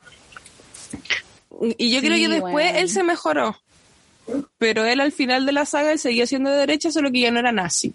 Y 1.79 1.91
yo 1.91 2.01
creo 2.01 2.18
que 2.18 2.29
después 2.29 2.77
él 2.77 2.91
se 2.91 3.03
mejoró. 3.03 3.57
Pero 4.59 4.85
él 4.85 5.01
al 5.01 5.12
final 5.12 5.47
de 5.47 5.53
la 5.53 5.64
saga 5.64 5.93
él 5.93 5.99
seguía 5.99 6.27
siendo 6.27 6.51
de 6.51 6.59
derecha, 6.59 6.91
solo 6.91 7.11
que 7.11 7.20
ya 7.20 7.31
no 7.31 7.39
era 7.39 7.53
nazi. 7.53 7.95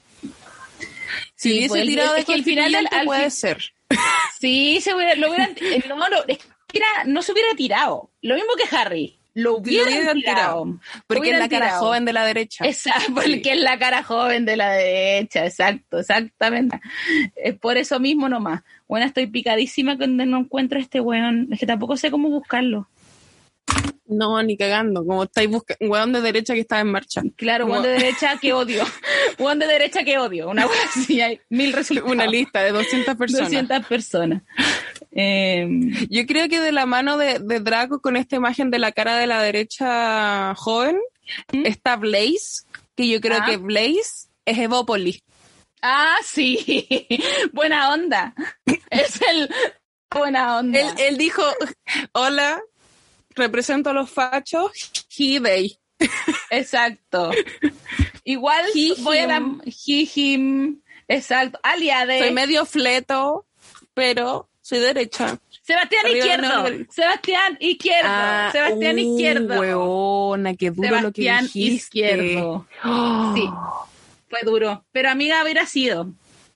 Si 1.36 1.51
hubiese 1.51 1.70
pues, 1.70 1.86
tirado 1.86 2.14
de 2.14 2.24
que 2.24 2.34
el 2.34 2.43
final 2.43 2.72
del, 2.72 2.88
puede 3.05 3.30
ser. 3.30 3.62
Sí, 4.39 4.80
se 4.82 4.95
hubiera, 4.95 5.16
lo 5.16 5.30
hubieran, 5.30 5.55
eh, 5.59 5.84
no, 5.88 5.97
no 7.05 7.22
se 7.22 7.32
hubiera 7.32 7.53
tirado. 7.55 8.12
Lo 8.22 8.36
mismo 8.36 8.51
que 8.55 8.76
Harry. 8.76 9.18
Lo 9.34 9.57
hubieran, 9.57 10.18
tirado. 10.18 10.80
Porque 11.07 11.32
es 11.32 11.39
la 11.39 11.47
cara 11.47 11.78
joven 11.78 12.03
de 12.03 12.12
la 12.12 12.26
derecha. 12.26 12.66
Exacto, 12.66 13.14
porque 13.14 13.53
es 13.53 13.59
la 13.62 13.80
cara 13.80 14.03
joven 14.03 14.45
de 14.45 14.57
la 14.57 14.72
derecha, 14.72 15.45
exacto, 15.45 15.99
exactamente. 15.99 16.82
Es 17.36 17.57
por 17.57 17.78
eso 17.78 17.99
mismo 17.99 18.28
nomás. 18.28 18.62
Bueno, 18.88 19.05
estoy 19.05 19.28
picadísima 19.28 19.97
cuando 19.97 20.26
no 20.26 20.39
encuentro 20.39 20.80
este 20.80 20.99
weón. 20.99 21.47
Es 21.51 21.59
que 21.59 21.66
tampoco 21.66 21.95
sé 21.95 22.12
cómo 22.12 22.30
buscarlo. 22.30 22.89
No, 24.12 24.43
ni 24.43 24.57
cagando, 24.57 25.05
como 25.05 25.24
estáis 25.24 25.49
buscando, 25.49 25.86
weón 25.86 26.12
de 26.12 26.20
derecha 26.20 26.53
que 26.53 26.59
está 26.59 26.82
en 26.82 26.91
marcha. 26.91 27.22
Claro, 27.38 27.66
weón 27.66 27.82
de 27.82 27.89
derecha 27.91 28.38
que 28.38 28.51
odio. 28.53 28.84
weón 29.39 29.57
de 29.57 29.68
derecha 29.68 30.03
que 30.03 30.18
odio. 30.18 30.49
Una 30.49 30.68
así 30.86 31.22
hay 31.22 31.39
mil 31.49 31.72
resultados. 31.72 32.12
Una 32.12 32.28
lista 32.28 32.62
de 32.62 32.72
200 32.72 33.16
personas. 33.16 33.49
200 33.49 33.86
personas. 33.88 34.43
Em, 35.12 35.93
Yo 36.09 36.26
creo 36.26 36.49
que 36.49 36.59
de 36.59 36.74
la 36.74 36.86
mano 36.86 37.18
de, 37.18 37.39
Draco 37.39 38.01
con 38.01 38.18
esta 38.18 38.36
imagen 38.36 38.70
de 38.70 38.80
la 38.80 38.91
cara 38.91 39.16
de 39.16 39.28
la 39.28 39.41
derecha 39.41 40.55
joven, 40.55 40.99
¿Mm? 41.53 41.66
está 41.66 41.95
Blaze, 41.95 42.66
que 42.97 43.07
yo 43.07 43.22
creo 43.22 43.39
ah. 43.41 43.45
que 43.45 43.55
Blaze 43.55 44.28
es 44.43 44.57
Evópolis. 44.57 45.24
Ah, 45.82 46.18
sí. 46.26 47.07
Buena 47.53 47.93
onda. 47.93 48.36
es 48.89 49.22
el 49.22 49.49
buena 50.14 50.57
onda. 50.57 50.80
Él, 50.80 50.88
él 50.97 51.18
dijo, 51.18 51.41
hola, 52.12 52.62
represento 53.36 53.90
a 53.90 53.94
los 53.94 54.10
fachos, 54.10 54.72
he, 55.18 55.40
they. 55.40 55.78
Exacto. 56.50 57.32
Igual 58.24 58.66
voy 59.00 59.18
a 59.18 59.28
la, 59.28 59.42
he, 59.66 60.08
him, 60.14 60.82
exacto, 61.08 61.60
aliade. 61.64 62.20
Soy 62.20 62.32
medio 62.32 62.66
fleto, 62.66 63.46
pero 63.94 64.50
soy 64.62 64.80
derecha. 64.80 65.40
Sebastián 65.64 66.08
Izquierdo. 66.08 66.66
Sebastián 66.90 67.58
Izquierdo. 67.60 68.10
Ah, 68.10 68.50
Sebastián 68.52 68.96
uh, 68.96 69.00
Izquierdo. 69.00 69.60
Hueona, 69.60 70.56
qué 70.56 70.72
duro 70.72 71.02
lo 71.02 71.12
que. 71.12 71.32
Izquierdo. 71.54 72.68
Sí. 73.36 73.50
Fue 74.30 74.40
duro. 74.44 74.86
Pero 74.92 75.10
amiga 75.10 75.44
hubiera 75.44 75.66
sido. 75.66 76.14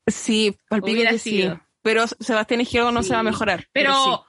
Sí, 0.08 0.56
hubiera 0.70 1.12
que 1.12 1.20
sido. 1.20 1.62
Pero 1.82 2.08
Sebastián 2.08 2.62
Izquierdo 2.62 2.92
no 2.92 3.04
se 3.04 3.14
va 3.14 3.20
a 3.20 3.24
mejorar. 3.24 3.68
pero 3.72 4.25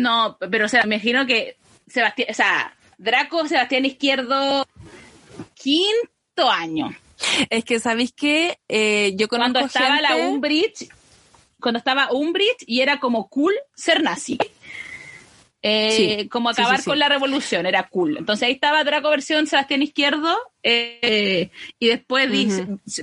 no, 0.00 0.36
pero 0.50 0.66
o 0.66 0.68
sea, 0.68 0.84
me 0.84 0.96
imagino 0.96 1.26
que 1.26 1.56
Sebastián, 1.86 2.28
o 2.30 2.34
sea, 2.34 2.76
Draco, 2.98 3.46
Sebastián 3.46 3.84
Izquierdo, 3.84 4.66
quinto 5.54 6.50
año. 6.50 6.94
Es 7.50 7.64
que, 7.64 7.80
¿sabéis 7.80 8.12
que 8.12 8.58
eh, 8.68 9.14
yo 9.16 9.28
conozco 9.28 9.52
Cuando 9.52 9.66
estaba 9.66 10.00
la 10.00 10.16
Umbridge, 10.16 10.88
cuando 11.60 11.78
estaba 11.78 12.12
Umbridge 12.12 12.64
y 12.66 12.80
era 12.80 13.00
como 13.00 13.28
cool 13.28 13.54
ser 13.74 14.02
nazi. 14.02 14.38
Eh, 15.66 16.28
como 16.28 16.50
acabar 16.50 16.84
con 16.84 16.98
la 16.98 17.08
revolución, 17.08 17.64
era 17.64 17.88
cool. 17.88 18.18
Entonces 18.18 18.46
ahí 18.46 18.52
estaba 18.52 18.84
Draco 18.84 19.08
versión 19.08 19.46
Sebastián 19.46 19.82
Izquierdo 19.82 20.36
eh, 20.62 21.50
y 21.78 21.88
después 21.88 22.28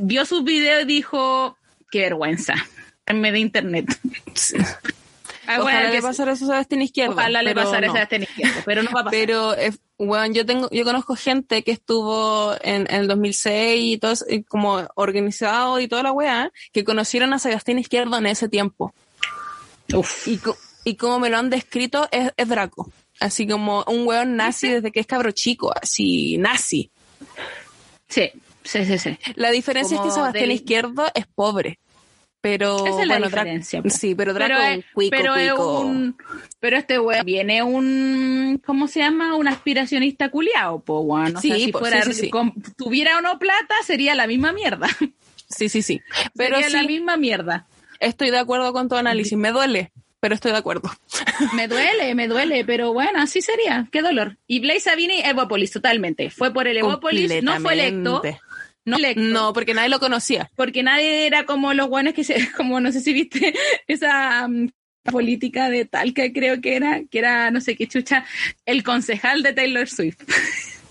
vio 0.01 0.25
sus 0.25 0.43
videos 0.43 0.83
y 0.83 0.85
dijo, 0.85 1.57
qué 1.89 2.01
vergüenza, 2.01 2.53
en 3.07 3.19
medio 3.19 3.33
de 3.33 3.39
internet. 3.39 3.85
Ah, 5.47 5.59
Ojalá 5.61 5.89
le 5.89 6.01
pasara 6.01 6.33
eso 6.33 6.45
a 6.45 6.47
Sebastián 6.47 6.81
Izquierdo. 6.81 7.13
Ojalá 7.13 7.41
le 7.41 7.55
pasara 7.55 7.87
a 7.87 7.91
Sebastián 7.91 8.23
Izquierdo, 8.23 8.61
pero 8.65 8.83
no 8.83 8.91
va 8.91 9.01
a 9.01 9.03
pasar. 9.05 9.19
Pero, 9.19 9.55
bueno, 9.97 10.33
yo 10.33 10.45
tengo, 10.45 10.69
yo 10.71 10.83
conozco 10.83 11.15
gente 11.15 11.63
que 11.63 11.71
estuvo 11.71 12.53
en, 12.61 12.87
el 12.93 13.07
2006 13.07 13.95
y 13.95 13.97
todo, 13.97 14.13
como 14.47 14.87
organizado 14.95 15.79
y 15.79 15.87
toda 15.87 16.03
la 16.03 16.11
weá, 16.11 16.51
que 16.71 16.83
conocieron 16.83 17.33
a 17.33 17.39
Sebastián 17.39 17.79
Izquierdo 17.79 18.17
en 18.17 18.27
ese 18.27 18.49
tiempo. 18.49 18.93
Uf. 19.93 20.27
Y, 20.27 20.39
y 20.83 20.95
como 20.95 21.19
me 21.19 21.29
lo 21.29 21.37
han 21.37 21.49
descrito, 21.49 22.07
es, 22.11 22.31
es 22.37 22.47
Draco. 22.47 22.91
Así 23.19 23.47
como 23.47 23.83
un 23.87 24.07
weón 24.07 24.35
nazi 24.35 24.69
desde 24.69 24.91
que 24.91 24.99
es 24.99 25.07
cabro 25.07 25.31
chico, 25.31 25.71
así, 25.79 26.37
nazi. 26.37 26.89
Sí, 28.07 28.31
sí, 28.63 28.85
sí, 28.85 28.97
sí. 28.97 29.17
La 29.35 29.51
diferencia 29.51 29.95
es 29.95 30.01
que 30.01 30.11
Sebastián 30.11 30.51
Izquierdo 30.51 31.05
es 31.13 31.27
pobre. 31.27 31.79
Pero 32.41 32.87
Esa 32.87 33.01
es 33.03 33.07
la 33.07 33.19
diferencia. 33.19 33.83
sí, 33.85 34.15
pero 34.15 34.33
Draco 34.33 34.55
pero, 35.11 35.35
es, 35.35 35.53
un 35.53 36.17
pero 36.59 36.75
este 36.77 36.97
weón 36.99 37.23
viene 37.23 37.61
un 37.61 38.59
¿cómo 38.65 38.87
se 38.87 38.99
llama? 38.99 39.35
un 39.35 39.47
aspiracionista 39.47 40.29
culiao, 40.29 40.79
po 40.79 41.01
weón. 41.01 41.35
O 41.37 41.39
sea, 41.39 41.55
si 41.55 41.71
fuera 41.71 42.01
tuviera 42.77 43.19
o 43.19 43.21
no 43.21 43.37
plata 43.37 43.75
sería 43.85 44.15
la 44.15 44.25
misma 44.25 44.53
mierda. 44.53 44.87
Sí, 45.49 45.69
sí, 45.69 45.81
sí. 45.81 46.01
Pero 46.35 46.57
sería 46.61 46.81
la 46.81 46.87
misma 46.87 47.17
mierda. 47.17 47.67
Estoy 47.99 48.31
de 48.31 48.39
acuerdo 48.39 48.73
con 48.73 48.89
tu 48.89 48.95
análisis, 48.95 49.37
me 49.37 49.51
duele. 49.51 49.91
pero 50.19 50.33
estoy 50.33 50.51
de 50.51 50.57
acuerdo. 50.57 50.89
Me 51.55 51.67
duele, 51.67 52.13
me 52.13 52.27
duele, 52.27 52.63
pero 52.63 52.93
bueno, 52.93 53.19
así 53.19 53.41
sería. 53.41 53.87
Qué 53.91 54.03
dolor. 54.03 54.37
Y 54.47 54.59
Blaze 54.59 54.81
Sabini, 54.81 55.21
Evopolis, 55.21 55.71
totalmente. 55.71 56.29
Fue 56.29 56.53
por 56.53 56.67
el 56.67 56.77
Evopolis, 56.77 57.43
no 57.43 57.59
fue 57.59 57.73
electo. 57.73 58.21
No, 58.85 58.97
no, 59.15 59.53
porque 59.53 59.73
nadie 59.73 59.89
lo 59.89 59.99
conocía. 59.99 60.49
Porque 60.55 60.83
nadie 60.83 61.27
era 61.27 61.45
como 61.45 61.73
los 61.73 61.89
buenos 61.89 62.13
que 62.13 62.23
se, 62.23 62.51
como 62.57 62.79
no 62.79 62.91
sé 62.91 63.01
si 63.01 63.13
viste 63.13 63.53
esa 63.87 64.45
um, 64.45 64.69
política 65.03 65.69
de 65.69 65.85
tal 65.85 66.13
que 66.13 66.33
creo 66.33 66.61
que 66.61 66.75
era, 66.75 67.01
que 67.09 67.19
era, 67.19 67.51
no 67.51 67.61
sé 67.61 67.75
qué 67.75 67.87
chucha, 67.87 68.25
el 68.65 68.83
concejal 68.83 69.43
de 69.43 69.53
Taylor 69.53 69.87
Swift. 69.87 70.21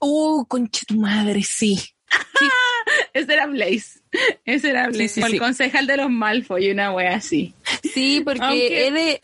Uh, 0.00 0.44
concha 0.46 0.82
tu 0.86 0.96
madre, 0.96 1.42
sí. 1.42 1.78
Ese 3.14 3.32
era 3.32 3.46
Blaze. 3.46 4.00
Ese 4.44 4.70
era 4.70 4.88
Blaze. 4.88 5.22
el 5.22 5.38
concejal 5.38 5.86
de 5.86 5.96
los 5.96 6.10
Malfoy, 6.10 6.70
una 6.70 6.92
wea 6.92 7.16
así. 7.16 7.54
Sí, 7.82 8.20
porque 8.22 8.86
él 8.86 9.20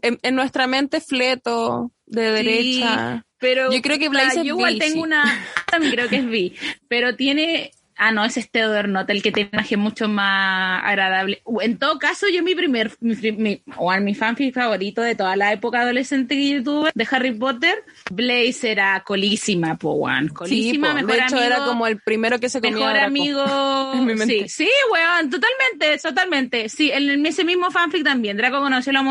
en, 0.00 0.34
nuestra 0.34 0.66
mente 0.66 1.00
fleto, 1.00 1.92
de 2.06 2.32
derecha. 2.32 3.24
Pero 3.42 3.72
yo 3.72 3.82
creo 3.82 3.98
que 3.98 4.08
Blaze 4.08 4.36
yo 4.36 4.54
igual 4.54 4.78
tengo 4.78 5.02
una, 5.02 5.24
también 5.70 5.92
creo 5.92 6.08
que 6.08 6.16
es 6.16 6.30
B, 6.30 6.52
pero 6.86 7.16
tiene 7.16 7.72
Ah, 8.04 8.10
no, 8.10 8.24
es 8.24 8.36
este 8.36 8.62
Not, 8.88 9.08
el 9.10 9.22
que 9.22 9.30
tiene 9.30 9.50
una 9.52 9.60
imagen 9.60 9.78
mucho 9.78 10.08
más 10.08 10.82
agradable. 10.84 11.40
En 11.60 11.78
todo 11.78 12.00
caso, 12.00 12.26
yo 12.28 12.42
mi 12.42 12.56
primer, 12.56 12.90
mi, 12.98 13.62
o 13.76 13.92
mi 14.00 14.16
fanfic 14.16 14.52
favorito 14.52 15.02
de 15.02 15.14
toda 15.14 15.36
la 15.36 15.52
época 15.52 15.82
adolescente 15.82 16.34
que 16.34 16.50
yo 16.50 16.64
tuve 16.64 16.90
de 16.92 17.08
Harry 17.08 17.30
Potter, 17.30 17.84
Blaze 18.10 18.72
era 18.72 19.04
colísima, 19.06 19.78
po, 19.78 19.92
one. 19.92 20.30
Colísima, 20.30 20.88
sí, 20.88 20.94
mejor 20.94 21.12
de 21.12 21.22
hecho, 21.22 21.40
era 21.40 21.58
como 21.58 21.86
el 21.86 22.00
primero 22.00 22.40
que 22.40 22.48
se 22.48 22.60
comía 22.60 22.76
Mejor 22.76 22.98
amigo. 22.98 23.44
sí, 24.26 24.48
sí, 24.48 24.68
weón, 24.90 25.30
totalmente, 25.30 25.98
totalmente. 26.02 26.68
Sí, 26.70 26.90
en 26.92 27.24
ese 27.24 27.44
mismo 27.44 27.70
fanfic 27.70 28.02
también. 28.02 28.36
Draco 28.36 28.58
conoció 28.58 28.92
la 28.92 29.04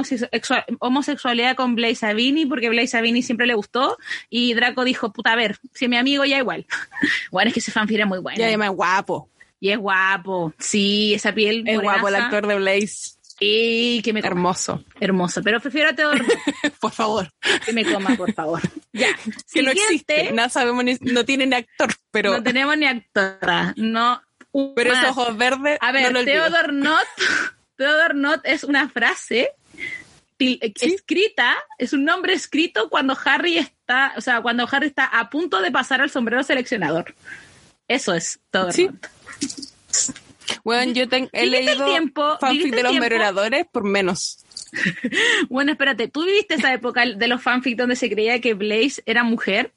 homosexualidad 0.79 1.55
con 1.55 1.75
Blaze 1.75 1.95
Sabini 1.95 2.45
porque 2.45 2.67
Blaze 2.67 2.87
Sabini 2.87 3.21
siempre 3.21 3.47
le 3.47 3.53
gustó 3.53 3.97
y 4.29 4.53
Draco 4.53 4.83
dijo, 4.83 5.13
puta, 5.13 5.31
a 5.31 5.37
ver, 5.37 5.59
si 5.73 5.87
mi 5.87 5.95
amigo 5.95 6.25
ya 6.25 6.39
igual. 6.39 6.65
bueno, 7.31 7.47
es 7.47 7.53
que 7.53 7.61
ese 7.61 7.71
fanfic 7.71 7.95
era 7.95 8.05
muy 8.05 8.19
bueno. 8.19 8.37
Ya, 8.37 8.49
guapo. 8.81 9.29
Y 9.59 9.69
es 9.69 9.77
guapo. 9.77 10.53
Sí, 10.57 11.13
esa 11.13 11.33
piel. 11.33 11.63
Es 11.67 11.79
guapo 11.79 12.07
el 12.07 12.15
actor 12.15 12.47
de 12.47 12.55
Blaze. 12.55 13.15
Y 13.39 14.01
que 14.03 14.13
me 14.13 14.19
Hermoso. 14.19 14.83
Hermoso. 14.99 15.41
Pero 15.43 15.59
prefiero 15.59 15.89
a 15.89 15.93
Teodoro. 15.93 16.23
por 16.79 16.91
favor. 16.91 17.31
Que 17.65 17.73
me 17.73 17.83
coma, 17.85 18.15
por 18.15 18.33
favor. 18.33 18.61
Ya. 18.91 19.09
Que 19.53 19.61
no 19.61 19.71
existe. 19.71 20.31
No 20.31 20.49
sabemos 20.49 20.83
ni, 20.83 20.97
no 21.01 21.25
tiene 21.25 21.45
ni 21.45 21.55
actor, 21.55 21.89
pero. 22.11 22.31
No 22.31 22.43
tenemos 22.43 22.77
ni 22.77 22.85
actora. 22.85 23.73
No. 23.77 24.21
Pero 24.75 24.93
esos 24.93 25.09
ojos 25.09 25.37
verdes. 25.37 25.77
A 25.81 25.91
ver, 25.91 26.11
no 26.11 26.23
Theodore 26.23 26.73
Not. 26.73 27.05
Theodore 27.77 28.13
Not 28.15 28.41
es 28.43 28.63
una 28.63 28.89
frase 28.89 29.51
escrita, 30.39 31.55
es 31.77 31.93
un 31.93 32.03
nombre 32.03 32.33
escrito 32.33 32.89
cuando 32.89 33.15
Harry 33.25 33.57
está, 33.57 34.13
o 34.17 34.21
sea, 34.21 34.41
cuando 34.41 34.67
Harry 34.71 34.87
está 34.87 35.05
a 35.05 35.29
punto 35.29 35.61
de 35.61 35.71
pasar 35.71 36.01
al 36.01 36.09
sombrero 36.09 36.41
seleccionador. 36.41 37.13
Eso 37.91 38.13
es 38.13 38.39
todo. 38.49 38.71
Sí. 38.71 38.89
Bueno, 40.63 40.93
yo 40.93 41.05
he 41.33 41.45
leído 41.45 41.85
tiempo, 41.85 42.37
fanfic 42.39 42.73
de 42.73 42.83
los 42.83 42.93
merodeadores 42.93 43.65
por 43.69 43.83
menos. 43.83 44.45
bueno, 45.49 45.73
espérate, 45.73 46.07
¿tú 46.07 46.23
viviste 46.23 46.55
esa 46.55 46.73
época 46.73 47.05
de 47.05 47.27
los 47.27 47.41
fanfics 47.41 47.75
donde 47.75 47.97
se 47.97 48.09
creía 48.09 48.39
que 48.39 48.53
Blaze 48.53 49.03
era 49.05 49.25
mujer? 49.25 49.73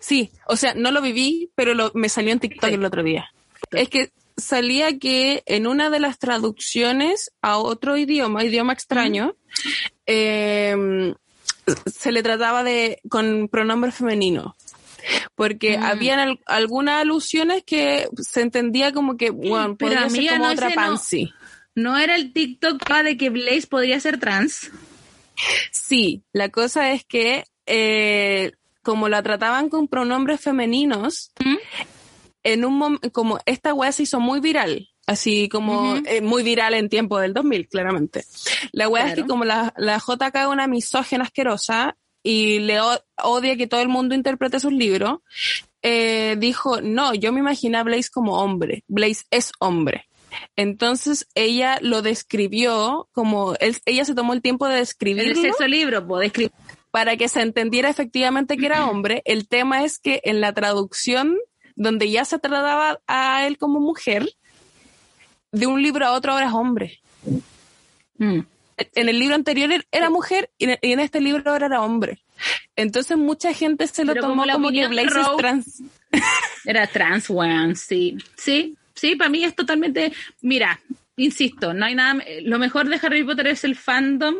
Sí, 0.00 0.32
o 0.48 0.56
sea, 0.56 0.74
no 0.74 0.90
lo 0.90 1.00
viví, 1.00 1.52
pero 1.54 1.92
me 1.94 2.08
salió 2.08 2.32
en 2.32 2.40
TikTok 2.40 2.70
el 2.70 2.84
otro 2.84 3.04
día. 3.04 3.30
Es 3.70 3.88
que 3.88 4.10
salía 4.36 4.98
que 4.98 5.44
en 5.46 5.68
una 5.68 5.90
de 5.90 6.00
las 6.00 6.18
traducciones 6.18 7.30
a 7.40 7.58
otro 7.58 7.96
idioma, 7.96 8.44
idioma 8.44 8.72
extraño, 8.72 9.36
em, 10.06 11.14
se 11.86 12.10
le 12.10 12.22
trataba 12.24 12.64
de 12.64 13.00
con 13.08 13.48
pronombre 13.48 13.92
femenino 13.92 14.56
porque 15.34 15.78
mm. 15.78 15.82
habían 15.84 16.38
algunas 16.46 17.02
alusiones 17.02 17.62
que 17.64 18.08
se 18.18 18.40
entendía 18.40 18.92
como 18.92 19.16
que, 19.16 19.30
bueno, 19.30 19.76
podría 19.76 20.08
ser 20.08 20.30
como 20.30 20.48
otra 20.48 20.70
pansy. 20.70 21.32
No, 21.74 21.98
era 21.98 22.16
el 22.16 22.32
TikTok 22.32 22.88
de 23.04 23.16
que 23.16 23.30
Blaze 23.30 23.66
podría 23.66 24.00
ser 24.00 24.18
trans? 24.18 24.70
Sí, 25.70 26.22
la 26.32 26.48
cosa 26.48 26.92
es 26.92 27.04
que 27.04 27.44
eh, 27.66 28.52
como 28.82 29.08
la 29.08 29.22
trataban 29.22 29.68
con 29.68 29.88
pronombres 29.88 30.40
femeninos, 30.40 31.32
¿Mm? 31.44 31.56
en 32.44 32.64
un 32.64 32.98
como 33.12 33.40
esta 33.44 33.74
weá 33.74 33.92
se 33.92 34.04
hizo 34.04 34.20
muy 34.20 34.40
viral, 34.40 34.88
así 35.06 35.48
como 35.48 35.96
eh, 36.06 36.20
muy 36.22 36.42
viral 36.42 36.74
en 36.74 36.88
tiempo 36.88 37.18
del 37.18 37.34
2000, 37.34 37.68
claramente. 37.68 38.24
La 38.72 38.88
weá 38.88 39.08
es 39.08 39.14
que 39.14 39.26
como 39.26 39.44
la, 39.44 39.74
la 39.76 39.98
JK 39.98 40.34
es 40.34 40.46
una 40.46 40.68
misógena 40.68 41.24
asquerosa, 41.24 41.96
y 42.26 42.58
le 42.58 42.80
odia 43.22 43.56
que 43.56 43.68
todo 43.68 43.80
el 43.82 43.88
mundo 43.88 44.16
interprete 44.16 44.58
sus 44.58 44.72
libros, 44.72 45.20
eh, 45.80 46.34
dijo, 46.36 46.80
no, 46.80 47.14
yo 47.14 47.32
me 47.32 47.38
imaginé 47.38 47.78
a 47.78 47.84
Blaze 47.84 48.10
como 48.10 48.40
hombre, 48.40 48.82
Blaze 48.88 49.26
es 49.30 49.52
hombre. 49.60 50.08
Entonces 50.56 51.28
ella 51.36 51.78
lo 51.82 52.02
describió 52.02 53.08
como, 53.12 53.54
ella 53.60 54.04
se 54.04 54.16
tomó 54.16 54.32
el 54.32 54.42
tiempo 54.42 54.66
de 54.66 54.78
describirlo. 54.78 55.30
El 55.30 55.40
sexo 55.40 55.68
libro. 55.68 56.04
Para 56.90 57.16
que 57.16 57.28
se 57.28 57.42
entendiera 57.42 57.90
efectivamente 57.90 58.56
que 58.56 58.66
era 58.66 58.86
hombre. 58.86 59.22
El 59.24 59.46
tema 59.46 59.84
es 59.84 60.00
que 60.00 60.20
en 60.24 60.40
la 60.40 60.52
traducción, 60.52 61.36
donde 61.76 62.10
ya 62.10 62.24
se 62.24 62.40
trataba 62.40 62.98
a 63.06 63.46
él 63.46 63.56
como 63.56 63.78
mujer, 63.78 64.28
de 65.52 65.68
un 65.68 65.80
libro 65.80 66.04
a 66.04 66.12
otro 66.12 66.32
ahora 66.32 66.48
es 66.48 66.52
hombre. 66.52 67.00
Mm 68.18 68.40
en 68.76 69.08
el 69.08 69.18
libro 69.18 69.34
anterior 69.34 69.70
era 69.90 70.10
mujer 70.10 70.50
y 70.58 70.68
en 70.82 71.00
este 71.00 71.20
libro 71.20 71.50
ahora 71.50 71.66
era 71.66 71.82
hombre. 71.82 72.18
Entonces 72.74 73.16
mucha 73.16 73.52
gente 73.52 73.86
se 73.86 74.04
lo 74.04 74.14
tomó 74.14 74.44
como, 74.50 74.70
que 74.70 74.86
Blaze 74.88 75.20
es 75.20 75.36
trans. 75.38 75.82
Era 76.64 76.86
trans, 76.86 77.30
weón, 77.30 77.76
sí. 77.76 78.18
Sí, 78.36 78.76
sí, 78.94 79.16
para 79.16 79.30
mí 79.30 79.44
es 79.44 79.54
totalmente... 79.54 80.12
Mira, 80.42 80.80
insisto, 81.16 81.72
no 81.72 81.86
hay 81.86 81.94
nada... 81.94 82.22
Lo 82.42 82.58
mejor 82.58 82.88
de 82.88 82.98
Harry 83.02 83.24
Potter 83.24 83.46
es 83.48 83.64
el 83.64 83.76
fandom. 83.76 84.34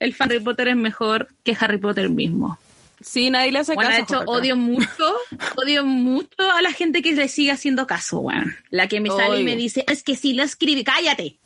El 0.00 0.14
fan 0.14 0.28
de 0.28 0.36
Harry 0.36 0.44
Potter 0.44 0.68
es 0.68 0.76
mejor 0.76 1.28
que 1.44 1.56
Harry 1.58 1.78
Potter 1.78 2.08
mismo. 2.08 2.58
Sí, 3.00 3.30
nadie 3.30 3.52
le 3.52 3.60
hace 3.60 3.74
bueno, 3.74 3.90
caso. 3.90 4.16
De 4.16 4.22
hecho, 4.22 4.30
odio 4.30 4.56
mucho, 4.56 5.16
odio 5.56 5.84
mucho 5.84 6.50
a 6.52 6.60
la 6.62 6.72
gente 6.72 7.00
que 7.00 7.12
le 7.12 7.28
sigue 7.28 7.52
haciendo 7.52 7.86
caso, 7.86 8.18
weón. 8.18 8.56
La 8.70 8.88
que 8.88 9.00
me 9.00 9.08
sale 9.08 9.40
y 9.40 9.44
me 9.44 9.54
dice, 9.54 9.84
es 9.86 10.02
que 10.02 10.16
si 10.16 10.32
lo 10.32 10.42
escribe, 10.42 10.82
cállate. 10.82 11.36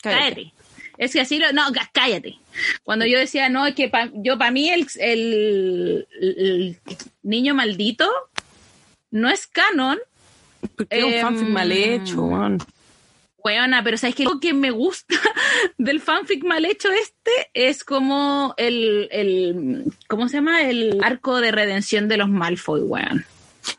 Cállate. 0.00 0.52
Es 0.98 1.12
que 1.12 1.20
así, 1.20 1.38
lo, 1.38 1.52
no, 1.52 1.62
cállate. 1.92 2.38
Cuando 2.84 3.06
yo 3.06 3.18
decía, 3.18 3.48
no, 3.48 3.66
es 3.66 3.74
que 3.74 3.90
yo 4.14 4.38
para 4.38 4.50
mí 4.50 4.70
el, 4.70 4.86
el, 4.98 6.78
niño 7.22 7.54
maldito 7.54 8.08
no 9.10 9.28
es 9.28 9.46
canon. 9.46 9.98
Porque 10.76 10.98
es 10.98 11.04
un 11.04 11.20
fanfic 11.20 11.48
mal 11.48 11.72
em, 11.72 12.02
hecho, 12.02 12.22
weón. 12.22 12.58
Weona, 13.38 13.84
pero 13.84 13.96
sabes 13.96 14.16
que 14.16 14.24
lo 14.24 14.40
que 14.40 14.52
me 14.54 14.70
gusta 14.70 15.14
del 15.78 16.00
fanfic 16.00 16.42
mal 16.42 16.64
hecho 16.64 16.90
este 16.90 17.30
es 17.54 17.84
como 17.84 18.54
el, 18.56 19.08
el 19.12 19.84
¿cómo 20.08 20.28
se 20.28 20.38
llama? 20.38 20.62
El 20.62 20.98
arco 21.04 21.40
de 21.40 21.52
redención 21.52 22.08
de 22.08 22.16
los 22.16 22.28
Malfoy, 22.28 22.80
weón. 22.80 23.24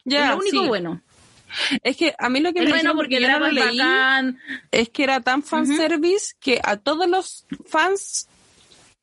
Ya, 0.06 0.26
es 0.26 0.30
lo 0.32 0.38
único 0.38 0.68
bueno. 0.68 1.02
Es 1.84 1.98
que 1.98 2.14
a 2.18 2.30
mí 2.30 2.40
lo 2.40 2.54
que 2.54 2.62
me 2.62 2.70
bueno 2.70 2.96
porque 2.96 3.18
era 3.18 3.40
leí 3.52 3.80
es 4.72 4.90
que 4.90 5.04
era 5.04 5.22
tan 5.22 5.44
fanservice 5.44 6.34
que 6.40 6.60
a 6.64 6.78
todos 6.78 7.08
los 7.08 7.46
fans 7.66 8.28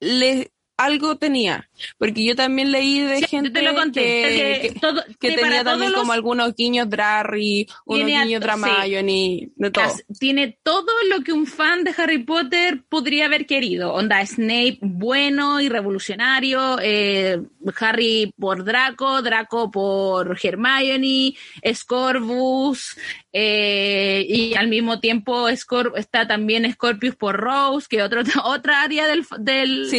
les 0.00 0.50
algo 0.76 1.16
tenía, 1.16 1.70
porque 1.98 2.24
yo 2.24 2.34
también 2.34 2.72
leí 2.72 3.00
de 3.00 3.22
gente 3.26 3.52
que, 3.52 4.74
tenía 5.20 5.64
también 5.64 5.92
como 5.92 6.12
algunos 6.12 6.54
guiños 6.54 6.88
Drarry, 6.88 7.66
unos 7.84 8.06
guiños 8.06 8.40
Dramayon 8.40 9.06
de 9.06 9.70
todo. 9.70 9.84
Tiene 10.18 10.58
todo 10.62 10.92
lo 11.10 11.22
que 11.22 11.32
un 11.32 11.46
fan 11.46 11.84
de 11.84 11.94
Harry 11.96 12.24
Potter 12.24 12.82
podría 12.88 13.26
haber 13.26 13.46
querido. 13.46 13.92
Onda, 13.92 14.24
Snape 14.24 14.78
bueno 14.80 15.60
y 15.60 15.68
revolucionario, 15.68 16.78
eh, 16.80 17.40
Harry 17.80 18.32
por 18.38 18.64
Draco, 18.64 19.22
Draco 19.22 19.70
por 19.70 20.38
Hermione, 20.42 21.34
Scorbus, 21.72 22.96
eh, 23.32 24.24
y 24.28 24.54
al 24.54 24.68
mismo 24.68 25.00
tiempo 25.00 25.48
está 25.48 26.26
también 26.26 26.70
Scorpius 26.72 27.16
por 27.16 27.36
Rose, 27.36 27.86
que 27.88 28.02
otro, 28.02 28.22
otra 28.44 28.82
área 28.82 29.08
del, 29.08 29.26
del, 29.38 29.90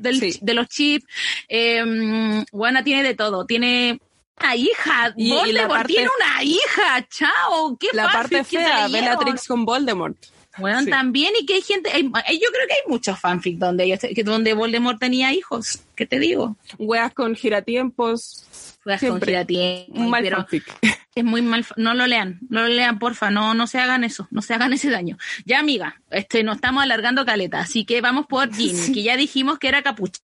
del, 0.00 0.38
de 0.40 0.54
los 0.54 0.68
chips. 0.68 1.03
Eh, 1.48 2.44
tiene 2.84 3.02
de 3.02 3.14
todo. 3.14 3.46
Tiene 3.46 4.00
una 4.38 4.56
hija. 4.56 5.14
Y, 5.16 5.30
Voldemort 5.30 5.86
tiene 5.86 6.08
una 6.18 6.42
hija. 6.42 7.06
Chao. 7.08 7.76
¿Qué 7.78 7.88
La 7.92 8.10
parte 8.10 8.44
fea, 8.44 8.88
Bellatrix 8.88 9.46
con 9.46 9.64
Voldemort. 9.64 10.16
Bueno, 10.58 10.84
también, 10.86 11.32
y 11.40 11.46
que 11.46 11.54
hay 11.54 11.62
gente, 11.62 11.90
yo 12.00 12.10
creo 12.12 12.66
que 12.68 12.74
hay 12.74 12.88
muchos 12.88 13.18
fanfics 13.18 13.58
donde, 13.58 13.84
ellos, 13.84 13.98
donde 14.24 14.54
Voldemort 14.54 15.00
tenía 15.00 15.32
hijos, 15.32 15.80
¿qué 15.96 16.06
te 16.06 16.20
digo? 16.20 16.56
Weas 16.78 17.12
con 17.12 17.34
giratiempos. 17.34 18.44
Weas 18.86 19.00
con 19.00 19.20
giratiempos. 19.20 19.98
Un 19.98 20.10
mal 20.10 20.28
fanfic. 20.28 20.64
Es 21.14 21.22
muy 21.22 21.42
mal, 21.42 21.64
no 21.76 21.94
lo 21.94 22.08
lean, 22.08 22.40
no 22.48 22.62
lo 22.62 22.66
lean, 22.66 22.98
porfa, 22.98 23.30
no, 23.30 23.54
no 23.54 23.68
se 23.68 23.78
hagan 23.78 24.02
eso, 24.02 24.26
no 24.32 24.42
se 24.42 24.52
hagan 24.52 24.72
ese 24.72 24.90
daño. 24.90 25.16
Ya, 25.44 25.60
amiga, 25.60 26.00
este, 26.10 26.42
nos 26.42 26.56
estamos 26.56 26.82
alargando 26.82 27.24
caleta, 27.24 27.60
así 27.60 27.84
que 27.84 28.00
vamos 28.00 28.26
por 28.26 28.52
Ginny, 28.52 28.92
que 28.92 29.04
ya 29.04 29.16
dijimos 29.16 29.60
que 29.60 29.68
era 29.68 29.82
capucha. 29.82 30.20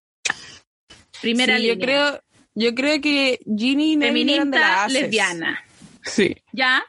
Primera 1.21 1.59
línea. 1.59 1.75
Yo 1.75 1.81
creo, 1.81 2.23
yo 2.55 2.75
creo 2.75 3.01
que 3.01 3.41
Ginny 3.45 3.95
y 3.95 3.99
Feminista, 3.99 4.89
lesbiana. 4.89 5.65
Sí. 6.03 6.37
Ya. 6.53 6.83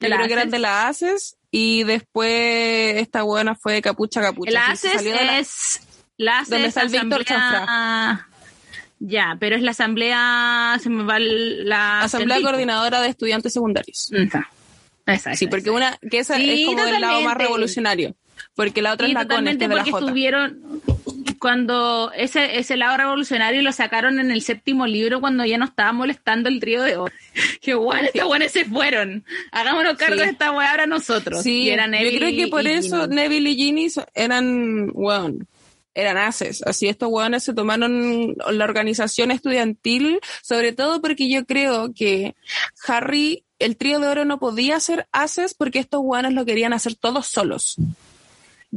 Yo 0.00 0.08
creo 0.08 0.26
que 0.26 0.32
eran 0.32 0.50
de 0.50 0.58
la 0.58 0.88
ACES 0.88 1.36
y 1.50 1.84
después 1.84 2.96
esta 2.96 3.22
buena 3.22 3.54
fue 3.54 3.80
Capucha 3.82 4.20
Capucha. 4.20 4.52
La 4.52 4.66
ACES 4.68 5.02
es... 5.04 5.80
La 6.18 6.38
ACES 6.40 6.50
¿Dónde 6.50 6.68
está 6.68 6.82
el 6.82 6.88
Víctor 6.88 7.24
Ya, 8.98 9.36
pero 9.38 9.56
es 9.56 9.62
la 9.62 9.70
asamblea, 9.72 10.78
se 10.82 10.90
me 10.90 11.04
va 11.04 11.18
la... 11.18 12.02
Asamblea 12.02 12.40
Coordinadora 12.40 13.00
de 13.00 13.08
Estudiantes 13.08 13.52
Secundarios. 13.52 14.10
Esa, 15.06 15.34
sí, 15.34 15.46
porque 15.46 15.70
una, 15.70 15.96
que 16.10 16.18
esa 16.18 16.36
es 16.36 16.66
como 16.66 16.84
del 16.84 17.00
lado 17.00 17.20
más 17.20 17.36
revolucionario. 17.36 18.16
Porque 18.54 18.82
la 18.82 18.92
otra 18.92 19.06
es 19.06 19.12
la 19.12 19.26
CONE, 19.26 19.56
de 19.56 19.68
la 19.68 19.84
J. 19.84 19.98
estuvieron, 19.98 20.82
cuando 21.34 22.12
ese, 22.14 22.58
ese 22.58 22.76
lado 22.76 22.96
revolucionario 22.96 23.62
lo 23.62 23.72
sacaron 23.72 24.18
en 24.18 24.30
el 24.30 24.42
séptimo 24.42 24.86
libro 24.86 25.20
cuando 25.20 25.44
ya 25.44 25.58
no 25.58 25.64
estaba 25.64 25.92
molestando 25.92 26.48
el 26.48 26.60
trío 26.60 26.82
de 26.82 26.96
oro. 26.96 27.12
Qué 27.60 27.74
bueno, 27.74 28.06
estos 28.06 28.26
buenos 28.26 28.52
se 28.52 28.64
fueron. 28.64 29.24
Hagámonos 29.52 29.96
cargo 29.96 30.22
de 30.22 30.30
esta 30.30 30.52
weá 30.52 30.70
ahora 30.70 30.86
nosotros. 30.86 31.42
Sí, 31.42 31.66
yo 31.66 31.76
creo 32.18 32.36
que 32.36 32.48
por 32.48 32.66
eso 32.66 33.06
Neville 33.06 33.50
y 33.50 33.56
Ginny 33.56 33.88
eran, 34.14 34.88
bueno, 34.92 35.38
eran 35.96 36.18
haces. 36.18 36.62
Así 36.64 36.88
estos 36.88 37.08
hueones 37.10 37.42
se 37.42 37.54
tomaron 37.54 38.36
la 38.50 38.64
organización 38.64 39.30
estudiantil, 39.30 40.20
sobre 40.42 40.72
todo 40.72 41.00
porque 41.00 41.28
yo 41.30 41.44
creo 41.46 41.92
que 41.94 42.36
Harry, 42.86 43.44
el 43.58 43.76
trío 43.76 43.98
de 43.98 44.08
oro 44.08 44.24
no 44.24 44.38
podía 44.38 44.78
ser 44.78 45.08
haces 45.10 45.54
porque 45.54 45.78
estos 45.78 46.02
hueones 46.04 46.34
lo 46.34 46.44
querían 46.44 46.74
hacer 46.74 46.94
todos 46.94 47.26
solos. 47.26 47.76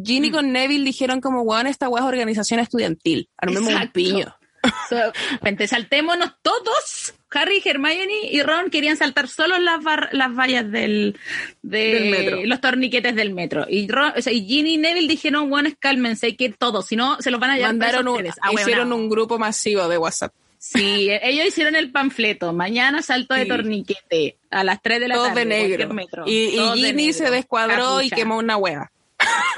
Ginny 0.03 0.29
mm. 0.29 0.33
con 0.33 0.51
Neville 0.51 0.83
dijeron 0.83 1.21
como, 1.21 1.41
weón, 1.41 1.67
esta 1.67 1.89
weá 1.89 2.03
es 2.03 2.07
organización 2.07 2.59
estudiantil. 2.59 3.29
Armemos 3.37 3.73
un 3.73 3.87
piño. 3.91 4.35
saltémonos 5.67 6.33
todos. 6.41 7.13
Harry, 7.31 7.61
Hermione 7.63 8.27
y 8.31 8.41
Ron 8.41 8.71
querían 8.71 8.97
saltar 8.97 9.27
solo 9.27 9.59
las, 9.59 9.83
las 10.11 10.35
vallas 10.35 10.69
del, 10.71 11.15
de 11.61 12.09
metro. 12.09 12.43
los 12.43 12.59
torniquetes 12.59 13.15
del 13.15 13.33
metro. 13.33 13.67
Y, 13.69 13.87
Ron, 13.87 14.13
y 14.17 14.45
Ginny 14.45 14.73
y 14.73 14.77
Neville 14.77 15.07
dijeron, 15.07 15.49
bueno, 15.49 15.69
cálmense, 15.79 16.35
que 16.35 16.49
todos, 16.49 16.87
si 16.87 16.95
no, 16.95 17.21
se 17.21 17.29
los 17.29 17.39
van 17.39 17.51
a 17.51 17.55
llevar 17.57 17.73
Mandaron 17.75 18.07
un, 18.07 18.27
ah, 18.41 18.51
Hicieron 18.51 18.91
un 18.93 19.09
grupo 19.09 19.37
masivo 19.37 19.87
de 19.87 19.97
WhatsApp. 19.97 20.33
Sí, 20.57 21.09
ellos 21.21 21.47
hicieron 21.47 21.75
el 21.75 21.91
panfleto. 21.91 22.51
Mañana 22.51 23.01
salto 23.01 23.33
de 23.33 23.45
torniquete 23.45 24.37
a 24.49 24.63
las 24.63 24.81
3 24.81 24.99
de 24.99 25.07
la 25.07 25.15
tarde. 25.15 25.39
de 25.41 25.45
negro. 25.45 26.23
Y, 26.25 26.59
Ginny 26.75 27.13
se 27.13 27.29
descuadró 27.31 28.01
y 28.01 28.09
quemó 28.09 28.37
una 28.37 28.57
hueá. 28.57 28.91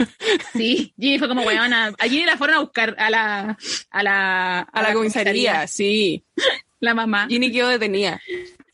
Sí, 0.53 0.93
Ginny 0.99 1.19
fue 1.19 1.27
como 1.27 1.43
weona. 1.43 1.93
A 1.97 2.03
Ginny 2.05 2.25
la 2.25 2.37
fueron 2.37 2.57
a 2.57 2.59
buscar 2.59 2.95
a 2.97 3.09
la 3.09 3.57
a 3.89 4.03
la, 4.03 4.59
a, 4.61 4.81
la, 4.81 4.93
comisaría, 4.93 5.67
sí. 5.67 6.23
La 6.79 6.95
mamá. 6.95 7.27
Ginny 7.29 7.51
quedó 7.51 7.67
detenida. 7.67 8.19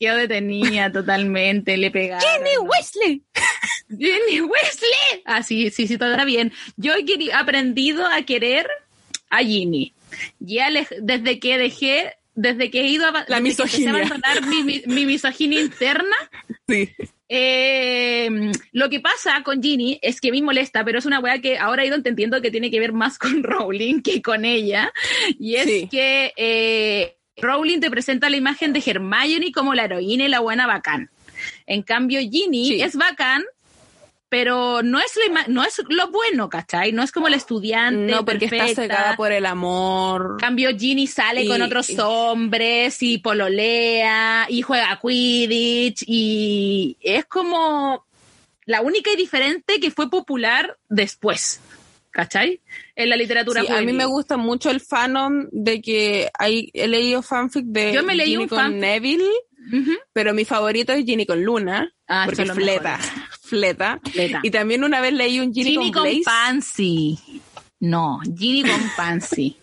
Quedó 0.00 0.16
detenida 0.16 0.90
totalmente, 0.90 1.76
le 1.76 1.90
pegaron. 1.90 2.26
¡Ginny 2.26 2.56
Wesley! 2.56 3.22
¡Ginny 3.90 4.40
Wesley! 4.40 5.22
Ah, 5.26 5.42
sí, 5.42 5.70
sí, 5.70 5.86
sí, 5.86 5.98
todo 5.98 6.14
era 6.14 6.24
bien. 6.24 6.52
Yo 6.76 6.94
he 6.94 7.32
aprendido 7.34 8.06
a 8.06 8.22
querer 8.22 8.66
a 9.28 9.40
Ginny. 9.40 9.92
Ya 10.38 10.70
desde 11.02 11.38
que 11.38 11.58
dejé 11.58 12.14
desde 12.34 12.70
que 12.70 12.80
he 12.80 12.86
ido 12.86 13.06
a, 13.06 13.24
la 13.26 13.40
misoginia. 13.40 13.90
abandonar 13.90 14.46
mi, 14.46 14.62
mi, 14.62 14.82
mi, 14.86 15.06
misoginia 15.06 15.60
interna, 15.60 16.16
sí. 16.68 16.94
Eh, 17.28 18.52
lo 18.72 18.88
que 18.88 19.00
pasa 19.00 19.42
con 19.42 19.62
Ginny 19.62 19.98
es 20.02 20.20
que 20.20 20.32
me 20.32 20.40
molesta, 20.40 20.84
pero 20.84 20.98
es 20.98 21.06
una 21.06 21.20
weá 21.20 21.40
que 21.40 21.58
ahora 21.58 21.82
he 21.82 21.86
ido 21.86 21.96
entendiendo 21.96 22.40
que 22.40 22.50
tiene 22.50 22.70
que 22.70 22.80
ver 22.80 22.92
más 22.92 23.18
con 23.18 23.42
Rowling 23.42 24.00
que 24.02 24.22
con 24.22 24.44
ella. 24.44 24.92
Y 25.38 25.56
es 25.56 25.90
que 25.90 26.32
eh, 26.36 27.16
Rowling 27.36 27.80
te 27.80 27.90
presenta 27.90 28.30
la 28.30 28.36
imagen 28.36 28.72
de 28.72 28.82
Hermione 28.84 29.52
como 29.52 29.74
la 29.74 29.84
heroína 29.84 30.24
y 30.24 30.28
la 30.28 30.40
buena 30.40 30.66
bacán. 30.66 31.10
En 31.66 31.82
cambio, 31.82 32.20
Ginny 32.20 32.82
es 32.82 32.96
bacán, 32.96 33.44
pero 34.28 34.82
no 34.82 34.98
es, 34.98 35.12
lo, 35.16 35.52
no 35.52 35.64
es 35.64 35.80
lo 35.88 36.10
bueno, 36.10 36.48
¿cachai? 36.48 36.92
No 36.92 37.02
es 37.02 37.12
como 37.12 37.28
el 37.28 37.34
estudiante. 37.34 38.12
No, 38.12 38.24
porque 38.24 38.44
está 38.44 38.68
cegada 38.68 39.16
por 39.16 39.32
el 39.32 39.46
amor. 39.46 40.36
cambio, 40.38 40.70
Ginny 40.76 41.06
sale 41.06 41.46
con 41.46 41.62
otros 41.62 41.98
hombres 41.98 43.02
y 43.02 43.18
pololea 43.18 44.46
y 44.48 44.62
juega 44.62 45.00
Quidditch 45.00 46.04
y 46.06 46.96
es 47.00 47.24
como 47.24 48.06
la 48.66 48.82
única 48.82 49.10
y 49.10 49.16
diferente 49.16 49.80
que 49.80 49.90
fue 49.90 50.10
popular 50.10 50.78
después. 50.88 51.60
¿Cachai? 52.10 52.60
En 52.96 53.10
la 53.10 53.16
literatura 53.16 53.62
sí, 53.62 53.68
A 53.72 53.80
mí 53.80 53.92
me 53.92 54.06
gusta 54.06 54.36
mucho 54.36 54.70
el 54.70 54.80
fanon 54.80 55.48
de 55.52 55.80
que 55.80 56.28
hay, 56.36 56.68
he 56.72 56.88
leído 56.88 57.22
fanfic 57.22 57.66
de 57.66 57.92
Yo 57.92 58.02
me 58.02 58.14
leí 58.14 58.30
Ginny 58.30 58.42
un 58.42 58.48
con 58.48 58.78
Neville, 58.78 59.30
pero 60.12 60.34
mi 60.34 60.44
favorito 60.44 60.92
es 60.92 61.04
Ginny 61.04 61.26
con 61.26 61.44
Luna, 61.44 61.94
ah, 62.08 62.24
porque 62.26 62.42
es 62.42 62.56
fleta 63.48 64.00
fleta. 64.10 64.40
Y 64.42 64.50
también 64.50 64.84
una 64.84 65.00
vez 65.00 65.12
leí 65.12 65.40
un 65.40 65.52
Ginny, 65.52 65.72
Ginny 65.72 65.92
con, 65.92 66.08
Pansy. 66.24 67.18
No, 67.80 68.20
Ginny 68.36 68.62
con 68.62 68.80
Pansy. 68.96 69.56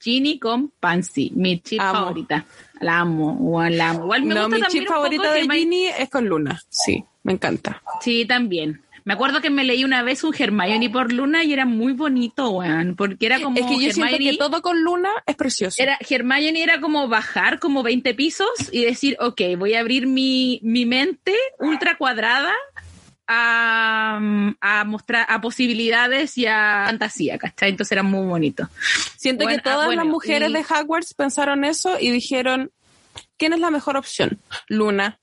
Ginny 0.00 0.38
con 0.38 0.72
Pansy, 0.80 1.32
mi 1.34 1.60
chip 1.60 1.80
favorita. 1.80 2.44
La 2.80 3.00
amo, 3.00 3.62
la 3.68 3.90
amo. 3.90 4.04
Igual 4.04 4.22
me 4.24 4.34
no, 4.34 4.48
mi 4.48 4.62
chip 4.68 4.86
favorita 4.86 5.32
de 5.32 5.48
Ginny 5.48 5.86
es 5.86 6.08
con 6.08 6.26
Luna. 6.26 6.60
Sí, 6.68 7.04
me 7.22 7.32
encanta. 7.32 7.82
Sí, 8.00 8.24
también. 8.24 8.82
Me 9.08 9.14
acuerdo 9.14 9.40
que 9.40 9.48
me 9.48 9.64
leí 9.64 9.84
una 9.84 10.02
vez 10.02 10.22
un 10.22 10.34
Hermione 10.38 10.90
por 10.90 11.14
Luna 11.14 11.42
y 11.42 11.54
era 11.54 11.64
muy 11.64 11.94
bonito, 11.94 12.50
weón, 12.50 12.94
porque 12.94 13.24
era 13.24 13.40
como 13.40 13.56
Es 13.56 13.64
que 13.64 13.82
yo 13.82 13.90
siento 13.90 14.18
que 14.18 14.36
todo 14.36 14.60
con 14.60 14.82
Luna 14.82 15.08
es 15.24 15.34
precioso. 15.34 15.82
Era, 15.82 15.98
Hermione 16.06 16.62
era 16.62 16.78
como 16.78 17.08
bajar 17.08 17.58
como 17.58 17.82
20 17.82 18.12
pisos 18.12 18.50
y 18.70 18.84
decir, 18.84 19.16
ok, 19.18 19.40
voy 19.56 19.72
a 19.72 19.80
abrir 19.80 20.06
mi, 20.06 20.60
mi 20.62 20.84
mente 20.84 21.34
ultra 21.58 21.96
cuadrada 21.96 22.52
a, 23.28 24.84
mostrar 24.86 25.26
a 25.28 25.40
posibilidades 25.40 26.38
y 26.38 26.46
a 26.46 26.84
fantasía, 26.86 27.38
¿cachai? 27.38 27.70
Entonces 27.70 27.92
era 27.92 28.02
muy 28.02 28.26
bonito. 28.26 28.68
Siento 29.16 29.46
que 29.46 29.58
todas 29.58 29.94
las 29.94 30.06
mujeres 30.06 30.52
de 30.52 30.60
Hogwarts 30.60 31.14
pensaron 31.14 31.64
eso 31.64 31.98
y 32.00 32.10
dijeron, 32.10 32.72
¿quién 33.36 33.52
es 33.52 33.60
la 33.60 33.70
mejor 33.70 33.96
opción? 33.96 34.40
Luna. 34.68 35.20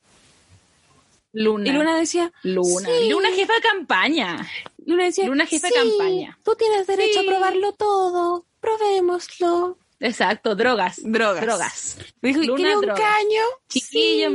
Luna. 1.33 1.67
Y 1.67 1.73
Luna 1.73 1.97
decía, 1.97 2.31
Luna. 2.43 2.87
Luna 3.09 3.29
jefa 3.35 3.53
de 3.53 3.61
campaña. 3.61 4.47
Luna 4.85 5.05
decía, 5.05 5.25
Luna 5.25 5.45
jefa 5.45 5.67
de 5.67 5.73
campaña. 5.73 6.37
Tú 6.43 6.55
tienes 6.55 6.87
derecho 6.87 7.21
a 7.21 7.23
probarlo 7.23 7.73
todo. 7.73 8.45
Probémoslo. 8.61 9.77
Exacto, 9.99 10.55
drogas. 10.55 10.99
Drogas. 11.03 11.41
Drogas. 11.41 11.97
Dijo, 12.21 12.41
Luna, 12.41 12.77
un 12.77 12.87
caño? 12.87 13.41
Chiquillo. 13.69 14.29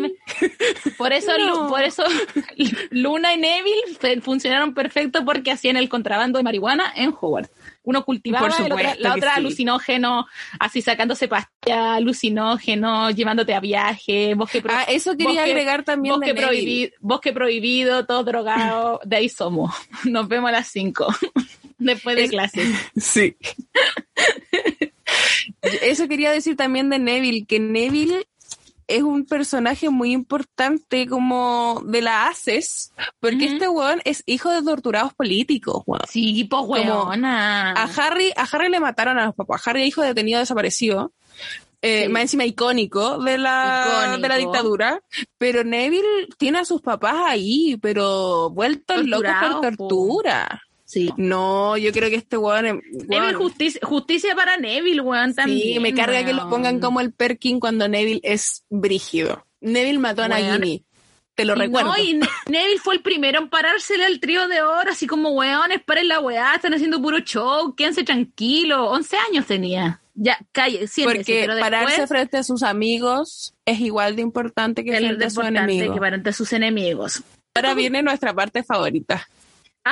Por 0.96 1.12
eso, 1.12 1.32
por 1.68 1.82
eso 1.82 2.02
Luna 2.90 3.34
y 3.34 3.38
Neville 3.38 4.20
funcionaron 4.22 4.74
perfecto 4.74 5.24
porque 5.24 5.52
hacían 5.52 5.76
el 5.76 5.88
contrabando 5.88 6.38
de 6.38 6.42
marihuana 6.42 6.92
en 6.96 7.11
Hogwarts. 7.11 7.50
Uno 7.82 8.04
cultivaba, 8.04 8.48
la 8.98 9.14
otra 9.14 9.34
alucinógeno, 9.34 10.26
así 10.58 10.82
sacándose 10.82 11.28
pastilla, 11.28 11.94
alucinógeno, 11.94 13.11
llevándote 13.11 13.54
a 13.54 13.61
viaje, 13.61 14.34
bosque 14.34 14.62
Ah, 14.68 14.84
eso 14.86 15.16
quería 15.16 15.44
agregar 15.44 15.82
también 15.82 16.16
bosque, 16.16 16.34
prohibido, 16.34 16.92
bosque 17.00 17.32
prohibido, 17.32 18.04
todo 18.04 18.22
drogado, 18.22 19.00
de 19.04 19.16
ahí 19.16 19.28
somos. 19.30 19.74
Nos 20.04 20.28
vemos 20.28 20.50
a 20.50 20.52
las 20.52 20.68
5, 20.68 21.06
después 21.78 22.16
de 22.16 22.28
clase. 22.28 22.66
Sí. 22.96 23.36
Eso 25.82 26.08
quería 26.08 26.30
decir 26.30 26.56
también 26.56 26.90
de 26.90 26.98
Neville, 26.98 27.46
que 27.46 27.60
Neville 27.60 28.26
es 28.86 29.02
un 29.02 29.24
personaje 29.24 29.88
muy 29.88 30.12
importante 30.12 31.06
como 31.06 31.80
de 31.86 32.02
la 32.02 32.26
ACES, 32.26 32.92
porque 33.20 33.46
este 33.46 33.68
weón 33.68 34.00
es 34.04 34.24
hijo 34.26 34.50
de 34.50 34.62
torturados 34.62 35.14
políticos, 35.14 35.84
weón. 35.86 36.02
Sí, 36.08 36.44
pues 36.44 36.62
weón. 36.66 37.24
A 37.24 37.84
Harry, 37.84 38.32
a 38.36 38.42
Harry 38.42 38.68
le 38.68 38.80
mataron 38.80 39.18
a 39.18 39.26
los 39.26 39.34
papás. 39.34 39.66
Harry 39.66 39.82
es 39.82 39.88
hijo 39.88 40.02
detenido 40.02 40.40
desaparecido. 40.40 41.12
Eh, 41.82 42.08
Más 42.10 42.22
encima 42.22 42.44
icónico 42.44 43.18
de 43.22 43.38
la, 43.38 44.18
de 44.20 44.28
la 44.28 44.36
dictadura. 44.36 45.00
Pero 45.38 45.64
Neville 45.64 46.28
tiene 46.36 46.58
a 46.58 46.64
sus 46.64 46.82
papás 46.82 47.16
ahí, 47.24 47.78
pero 47.80 48.50
vueltos 48.50 49.06
locos 49.06 49.32
por 49.40 49.76
tortura. 49.76 50.62
Sí. 50.91 51.09
No, 51.16 51.76
yo 51.76 51.93
creo 51.93 52.11
que 52.11 52.16
este 52.16 52.36
weón. 52.36 52.82
Neville 53.07 53.34
justicia, 53.34 53.80
justicia 53.84 54.34
para 54.34 54.57
Neville, 54.57 55.01
weón, 55.01 55.32
también. 55.36 55.74
Sí, 55.74 55.78
me 55.78 55.95
carga 55.95 56.24
que 56.24 56.32
lo 56.32 56.51
pongan 56.51 56.80
como 56.80 57.01
el 57.01 57.12
Perkin 57.12 57.61
cuando 57.61 57.86
Neville 57.86 58.20
es 58.24 58.64
brígido. 58.68 59.47
Neville 59.61 60.01
mató 60.01 60.24
a 60.24 60.28
Nagini. 60.28 60.84
Te 61.36 61.45
lo 61.45 61.55
recuerdo. 61.55 61.91
No, 61.91 62.03
y 62.03 62.14
Neville 62.51 62.80
fue 62.82 62.97
el 62.97 63.03
primero 63.03 63.38
en 63.38 63.49
parársele 63.49 64.05
al 64.05 64.18
trío 64.18 64.49
de 64.49 64.62
oro, 64.62 64.91
así 64.91 65.07
como, 65.07 65.30
weón, 65.30 65.70
esperen 65.70 66.09
la 66.09 66.18
weá, 66.18 66.57
están 66.57 66.74
haciendo 66.74 67.01
puro 67.01 67.20
show, 67.20 67.72
quédense 67.76 68.03
tranquilos. 68.03 68.88
11 68.91 69.16
años 69.28 69.47
tenía. 69.47 70.01
Ya, 70.14 70.38
calle, 70.51 70.88
siéntese, 70.88 71.18
Porque 71.18 71.41
pero 71.43 71.55
después, 71.55 71.70
pararse 71.70 72.07
frente 72.09 72.36
a 72.38 72.43
sus 72.43 72.64
amigos 72.64 73.55
es 73.64 73.78
igual 73.78 74.16
de 74.16 74.22
importante 74.22 74.82
que 74.82 74.97
frente 74.97 75.24
a 75.24 75.30
sus 75.30 75.45
enemigos. 75.45 75.95
que 75.95 76.01
frente 76.01 76.30
a 76.30 76.32
sus 76.32 76.53
enemigos. 76.53 77.22
Ahora 77.55 77.74
viene 77.74 78.03
nuestra 78.03 78.34
parte 78.34 78.64
favorita. 78.64 79.28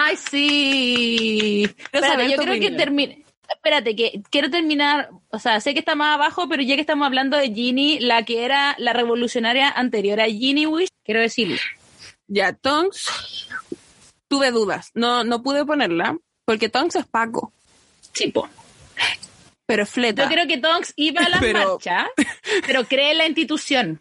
Ay, 0.01 0.16
sí. 0.16 1.68
Quiero 1.90 2.07
Espérate, 2.07 2.30
yo 2.30 2.36
creo 2.38 2.61
que 2.61 2.70
termine. 2.70 3.24
Espérate, 3.49 3.96
que 3.96 4.22
quiero 4.30 4.51
terminar, 4.51 5.09
o 5.30 5.38
sea, 5.38 5.61
sé 5.61 5.72
que 5.72 5.80
está 5.80 5.94
más 5.94 6.14
abajo, 6.14 6.49
pero 6.49 6.62
ya 6.62 6.74
que 6.74 6.82
estamos 6.82 7.07
hablando 7.07 7.36
de 7.36 7.53
Ginny, 7.53 7.99
la 7.99 8.22
que 8.24 8.44
era 8.44 8.76
la 8.78 8.92
revolucionaria 8.92 9.70
anterior 9.70 10.20
a 10.20 10.26
Ginny 10.26 10.66
Wish, 10.66 10.90
quiero 11.03 11.20
decirle, 11.20 11.59
Ya, 12.28 12.53
Tonks, 12.53 13.49
tuve 14.28 14.51
dudas. 14.51 14.90
No, 14.94 15.24
no 15.24 15.42
pude 15.42 15.64
ponerla 15.64 16.16
porque 16.44 16.68
Tonks 16.68 16.96
es 16.96 17.07
Paco, 17.07 17.53
tipo, 18.12 18.49
pero 19.66 19.82
es 19.84 19.88
fleta. 19.90 20.24
yo 20.24 20.28
creo 20.28 20.46
que 20.46 20.59
Tonks 20.59 20.92
iba 20.96 21.22
a 21.22 21.28
la 21.30 21.40
Pero- 21.40 21.70
marcha, 21.70 22.07
pero 22.66 22.84
cree 22.84 23.12
en 23.12 23.18
la 23.18 23.26
institución. 23.26 23.99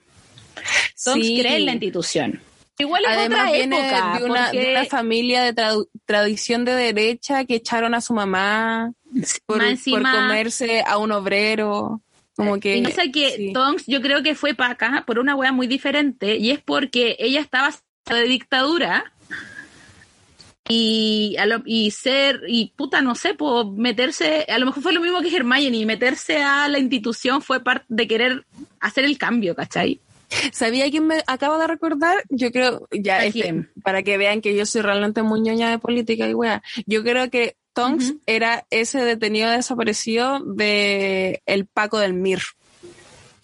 Tonks 1.04 1.26
Sí. 1.26 1.40
cree 1.40 1.56
en 1.56 1.66
la 1.66 1.72
institución. 1.72 2.42
Igual 2.80 3.04
es 3.06 3.10
Además 3.12 3.40
otra 3.40 3.52
viene 3.52 3.80
época, 3.90 4.20
de, 4.20 4.26
una, 4.26 4.46
porque 4.46 4.60
de 4.60 4.72
una 4.72 4.86
familia 4.86 5.42
de 5.44 5.84
tradición 6.06 6.64
de 6.66 6.74
derecha 6.74 7.46
que 7.46 7.56
echaron 7.56 7.96
a 7.96 8.02
su 8.02 8.14
mamá 8.14 8.92
por, 9.46 9.62
por 9.90 10.02
comerse 10.04 10.84
a 10.86 10.98
un 10.98 11.12
obrero. 11.12 12.02
Como 12.36 12.60
que, 12.60 12.78
Y 12.78 12.82
no 12.82 12.90
sé 12.92 13.12
que 13.12 13.32
sí. 13.32 13.54
Tonks 13.54 13.86
yo 13.88 14.00
creo 14.02 14.22
que 14.22 14.36
fue 14.36 14.54
para 14.54 14.74
acá 14.74 15.04
por 15.08 15.18
una 15.18 15.36
wea 15.36 15.52
muy 15.52 15.66
diferente 15.66 16.38
y 16.38 16.52
es 16.52 16.60
porque 16.62 17.16
ella 17.20 17.40
estaba 17.42 17.74
de 18.06 18.24
dictadura 18.24 19.12
y, 20.70 21.36
a 21.40 21.46
lo- 21.46 21.64
y 21.66 21.92
ser, 21.92 22.42
y 22.48 22.74
puta, 22.76 23.02
no 23.02 23.16
sé, 23.16 23.34
pues 23.34 23.66
meterse, 23.68 24.46
a 24.50 24.60
lo 24.60 24.66
mejor 24.68 24.84
fue 24.84 24.94
lo 24.94 25.02
mismo 25.02 25.22
que 25.22 25.36
Hermione, 25.36 25.86
meterse 25.86 26.44
a 26.44 26.68
la 26.68 26.78
institución 26.78 27.42
fue 27.42 27.64
parte 27.64 27.86
de 27.88 28.08
querer 28.08 28.46
hacer 28.82 29.06
el 29.06 29.18
cambio, 29.18 29.56
¿cachai? 29.56 30.00
¿Sabía 30.52 30.90
quién 30.92 31.08
me 31.08 31.24
acabo 31.28 31.58
de 31.58 31.68
recordar? 31.68 32.24
Yo 32.30 32.52
creo, 32.52 32.88
ya, 32.92 33.18
¿A 33.18 33.26
este, 33.26 33.66
para 33.84 34.04
que 34.04 34.18
vean 34.18 34.42
que 34.42 34.56
yo 34.56 34.66
soy 34.66 34.82
realmente 34.82 35.22
muy 35.24 35.40
ñoña 35.42 35.70
de 35.70 35.80
política 35.80 36.28
y 36.28 36.34
wea. 36.34 36.62
Yo 36.86 37.04
creo 37.04 37.30
que 37.30 37.56
Tonks 37.74 38.16
era 38.26 38.66
ese 38.70 39.04
detenido 39.04 39.52
desaparecido 39.52 40.40
de 40.44 41.42
el 41.46 41.66
Paco 41.68 42.00
del 42.00 42.14
Mir. 42.14 42.42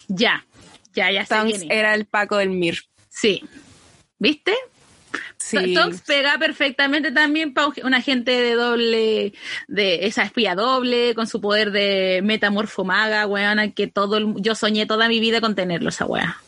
Ya, 0.08 0.44
ya, 0.94 1.10
ya 1.10 1.24
Tonks 1.24 1.64
era 1.70 1.94
el 1.94 2.06
Paco 2.06 2.36
del 2.36 2.50
Mir. 2.50 2.80
Sí. 3.08 3.42
¿Viste? 4.18 4.52
Sí. 5.38 5.74
Tonks 5.74 6.00
pega 6.02 6.38
perfectamente 6.38 7.12
también 7.12 7.54
para 7.54 7.68
una 7.84 8.00
gente 8.00 8.32
de 8.32 8.54
doble, 8.54 9.34
de 9.68 10.06
esa 10.06 10.22
espía 10.24 10.54
doble, 10.54 11.14
con 11.14 11.26
su 11.26 11.40
poder 11.40 11.70
de 11.70 12.20
metamorfomaga, 12.24 13.26
weona, 13.26 13.70
que 13.72 13.86
todo 13.86 14.16
el- 14.16 14.34
yo 14.38 14.54
soñé 14.54 14.86
toda 14.86 15.08
mi 15.08 15.20
vida 15.20 15.40
con 15.40 15.54
tenerlo, 15.54 15.90
esa 15.90 16.06
wea. 16.06 16.38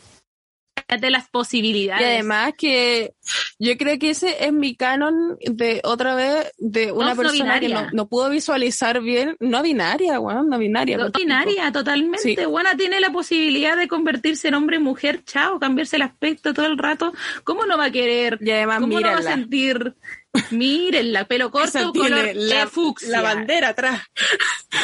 Fíjate 0.87 1.09
las 1.09 1.27
Y 1.27 1.29
posibilidades. 1.31 2.05
además 2.05 2.53
que 2.57 3.13
yo 3.59 3.77
creo 3.77 3.97
que 3.99 4.11
ese 4.11 4.45
es 4.45 4.53
mi 4.53 4.75
canon 4.75 5.37
de 5.41 5.81
otra 5.83 6.15
vez 6.15 6.51
de 6.57 6.91
una 6.91 7.11
no 7.13 7.21
persona 7.21 7.59
que 7.59 7.69
no, 7.69 7.87
no 7.91 8.07
pudo 8.07 8.29
visualizar 8.29 9.01
bien, 9.01 9.35
no 9.39 9.61
binaria, 9.61 10.19
weón, 10.19 10.49
no 10.49 10.57
binaria. 10.57 10.97
No 10.97 11.09
binaria, 11.11 11.71
totalmente. 11.71 12.19
Sí. 12.19 12.37
Buena 12.45 12.75
tiene 12.75 12.99
la 12.99 13.11
posibilidad 13.11 13.77
de 13.77 13.87
convertirse 13.87 14.47
en 14.47 14.55
hombre 14.55 14.77
y 14.77 14.79
mujer, 14.79 15.23
chao, 15.23 15.59
cambiarse 15.59 15.95
el 15.97 16.03
aspecto 16.03 16.53
todo 16.53 16.65
el 16.65 16.77
rato. 16.77 17.13
¿Cómo 17.43 17.65
no 17.65 17.77
va 17.77 17.85
a 17.85 17.91
querer? 17.91 18.37
Y 18.41 18.51
además, 18.51 18.79
¿Cómo 18.79 18.99
no 18.99 19.07
va 19.07 19.17
a 19.17 19.21
sentir? 19.21 19.95
Mírenla, 20.51 21.25
pelo 21.25 21.47
Esa 21.63 21.83
corto, 21.83 21.91
tiene 21.91 22.09
color 22.09 22.29
la, 22.35 22.67
fucsia. 22.67 23.09
la 23.09 23.21
bandera 23.21 23.69
atrás. 23.69 24.01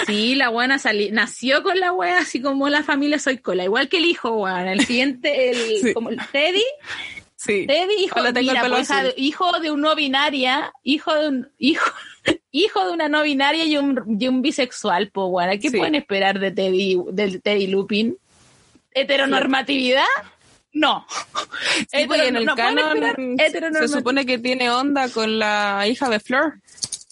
Sí, 0.08 0.36
la 0.36 0.50
buena 0.50 0.80
sali 0.80 1.12
nació 1.12 1.64
con 1.64 1.80
la 1.80 1.94
wea, 1.94 2.20
así 2.20 2.42
como 2.42 2.70
la 2.70 2.84
familia 2.84 3.20
soy 3.20 3.38
cola, 3.38 3.64
igual 3.64 3.90
que 3.90 3.98
el 3.98 4.06
hijo, 4.06 4.32
weón. 4.32 4.68
El 4.68 4.86
siguiente, 4.86 5.50
el, 5.50 5.58
Sí. 5.84 5.94
como 5.94 6.10
el 6.10 6.20
Teddy, 6.32 6.64
Sí. 7.44 7.68
Teddy, 7.68 7.94
hijo, 8.06 8.20
el 8.26 8.34
mira, 8.34 8.66
pues, 8.70 8.88
de, 8.88 9.14
hijo 9.18 9.60
de 9.60 9.72
un 9.72 9.82
no 9.82 9.96
binaria, 9.96 10.72
hijo 10.82 11.14
de 11.14 11.28
un, 11.28 11.52
hijo, 11.58 11.92
hijo 12.52 12.86
de 12.86 12.92
una 12.94 13.10
no 13.10 13.22
binaria 13.24 13.66
y 13.66 13.76
un, 13.78 14.18
y 14.20 14.28
un 14.30 14.42
bisexual, 14.42 15.10
pues 15.12 15.28
bueno, 15.30 15.52
¿qué 15.62 15.70
Sí. 15.70 15.78
pueden 15.78 15.96
esperar 15.96 16.40
de 16.40 16.52
Teddy, 16.52 16.98
del 17.12 17.42
Teddy 17.42 17.68
Lupin? 17.68 18.18
¿Heteronormatividad? 18.92 20.06
No. 20.72 21.06
Sí, 21.92 22.06
pues, 22.08 22.22
Hetero- 22.22 22.28
en 22.28 22.36
el 22.38 22.46
no 22.46 22.56
canon 22.56 23.38
se 23.74 23.88
supone 23.88 24.26
que 24.26 24.40
tiene 24.40 24.70
onda 24.72 25.10
con 25.10 25.38
la 25.38 25.86
hija 25.88 26.10
de 26.10 26.20
Fleur. 26.20 26.54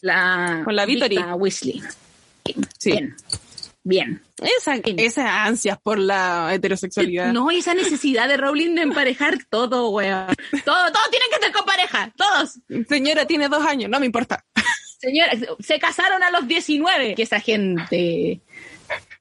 la, 0.02 0.62
con 0.64 0.76
la 0.76 0.86
Victory. 0.86 1.18
Victa 1.18 1.36
Weasley. 1.36 1.82
Sí. 2.80 2.92
Bien. 2.92 3.16
Bien. 3.84 4.22
Esa, 4.42 4.76
esas 4.98 5.26
ansias 5.26 5.78
por 5.82 6.00
la 6.00 6.50
heterosexualidad. 6.54 7.32
No, 7.32 7.52
y 7.52 7.58
esa 7.60 7.74
necesidad 7.74 8.28
de 8.28 8.38
Rowling 8.38 8.76
de 8.76 8.82
emparejar 8.82 9.38
todo, 9.50 9.90
weón. 9.92 10.28
Todo, 10.66 10.92
todos 10.92 11.10
tienen 11.12 11.30
que 11.34 11.46
ser 11.46 11.52
con 11.54 11.66
pareja, 11.66 12.12
todos. 12.18 12.60
Señora, 12.90 13.26
tiene 13.26 13.48
dos 13.50 13.64
años, 13.66 13.90
no 13.90 14.00
me 14.00 14.06
importa. 14.08 14.44
Señora, 15.00 15.32
se 15.60 15.80
casaron 15.80 16.22
a 16.24 16.32
los 16.32 16.48
19. 16.48 17.16
Que 17.16 17.24
esa 17.24 17.40
gente. 17.40 18.42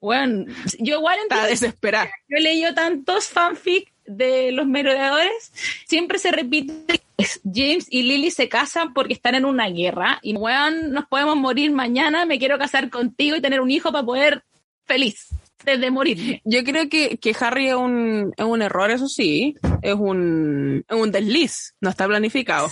Bueno, 0.00 0.46
yo 0.78 0.96
igual 0.96 1.18
Está 1.22 1.34
entiendo. 1.36 1.48
desesperada. 1.48 2.10
Yo 2.28 2.36
he 2.38 2.40
leído 2.40 2.74
tantos 2.74 3.28
fanfic 3.28 3.92
de 4.06 4.52
los 4.52 4.66
merodeadores. 4.66 5.52
Siempre 5.86 6.18
se 6.18 6.32
repite. 6.32 6.72
que 7.18 7.26
James 7.44 7.86
y 7.90 8.02
Lily 8.04 8.30
se 8.30 8.48
casan 8.48 8.92
porque 8.94 9.12
están 9.12 9.34
en 9.34 9.44
una 9.44 9.68
guerra. 9.68 10.18
Y 10.22 10.34
weón, 10.34 10.92
nos 10.92 11.06
podemos 11.06 11.36
morir 11.36 11.70
mañana. 11.72 12.24
Me 12.24 12.38
quiero 12.38 12.58
casar 12.58 12.88
contigo 12.90 13.36
y 13.36 13.40
tener 13.42 13.60
un 13.60 13.70
hijo 13.70 13.92
para 13.92 14.04
poder 14.04 14.42
feliz 14.90 15.28
desde 15.64 15.90
morir. 15.90 16.40
Yo 16.44 16.64
creo 16.64 16.88
que, 16.88 17.18
que 17.18 17.36
Harry 17.38 17.68
es 17.68 17.74
un, 17.74 18.32
es 18.36 18.44
un 18.44 18.60
error, 18.60 18.90
eso 18.90 19.06
sí. 19.06 19.54
Es 19.82 19.94
un, 19.94 20.84
es 20.88 20.96
un 20.96 21.12
desliz. 21.12 21.74
No 21.80 21.90
está 21.90 22.06
planificado. 22.08 22.70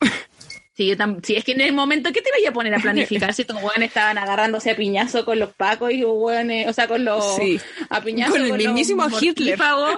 Sí, 0.76 0.86
yo 0.88 0.94
tam- 0.96 1.24
sí, 1.24 1.34
es 1.36 1.42
que 1.42 1.52
en 1.52 1.62
el 1.62 1.72
momento 1.72 2.12
que 2.12 2.20
te 2.20 2.28
iba 2.38 2.50
a 2.50 2.52
poner 2.52 2.74
a 2.74 2.78
planificar 2.78 3.32
si 3.32 3.42
estos 3.42 3.56
weones 3.62 3.88
estaban 3.88 4.18
agarrándose 4.18 4.70
a 4.70 4.76
piñazo 4.76 5.24
con 5.24 5.38
los 5.38 5.54
pacos 5.54 5.90
y 5.90 6.04
weones, 6.04 6.68
o 6.68 6.72
sea, 6.74 6.86
con 6.86 7.02
los 7.02 7.36
Sí. 7.36 7.58
a 7.88 8.02
piñazo 8.02 8.32
Con 8.32 8.42
el 8.42 8.48
los 8.50 8.58
mismísimo 8.58 9.06
Hitler. 9.08 9.56
mortífagos. 9.58 9.94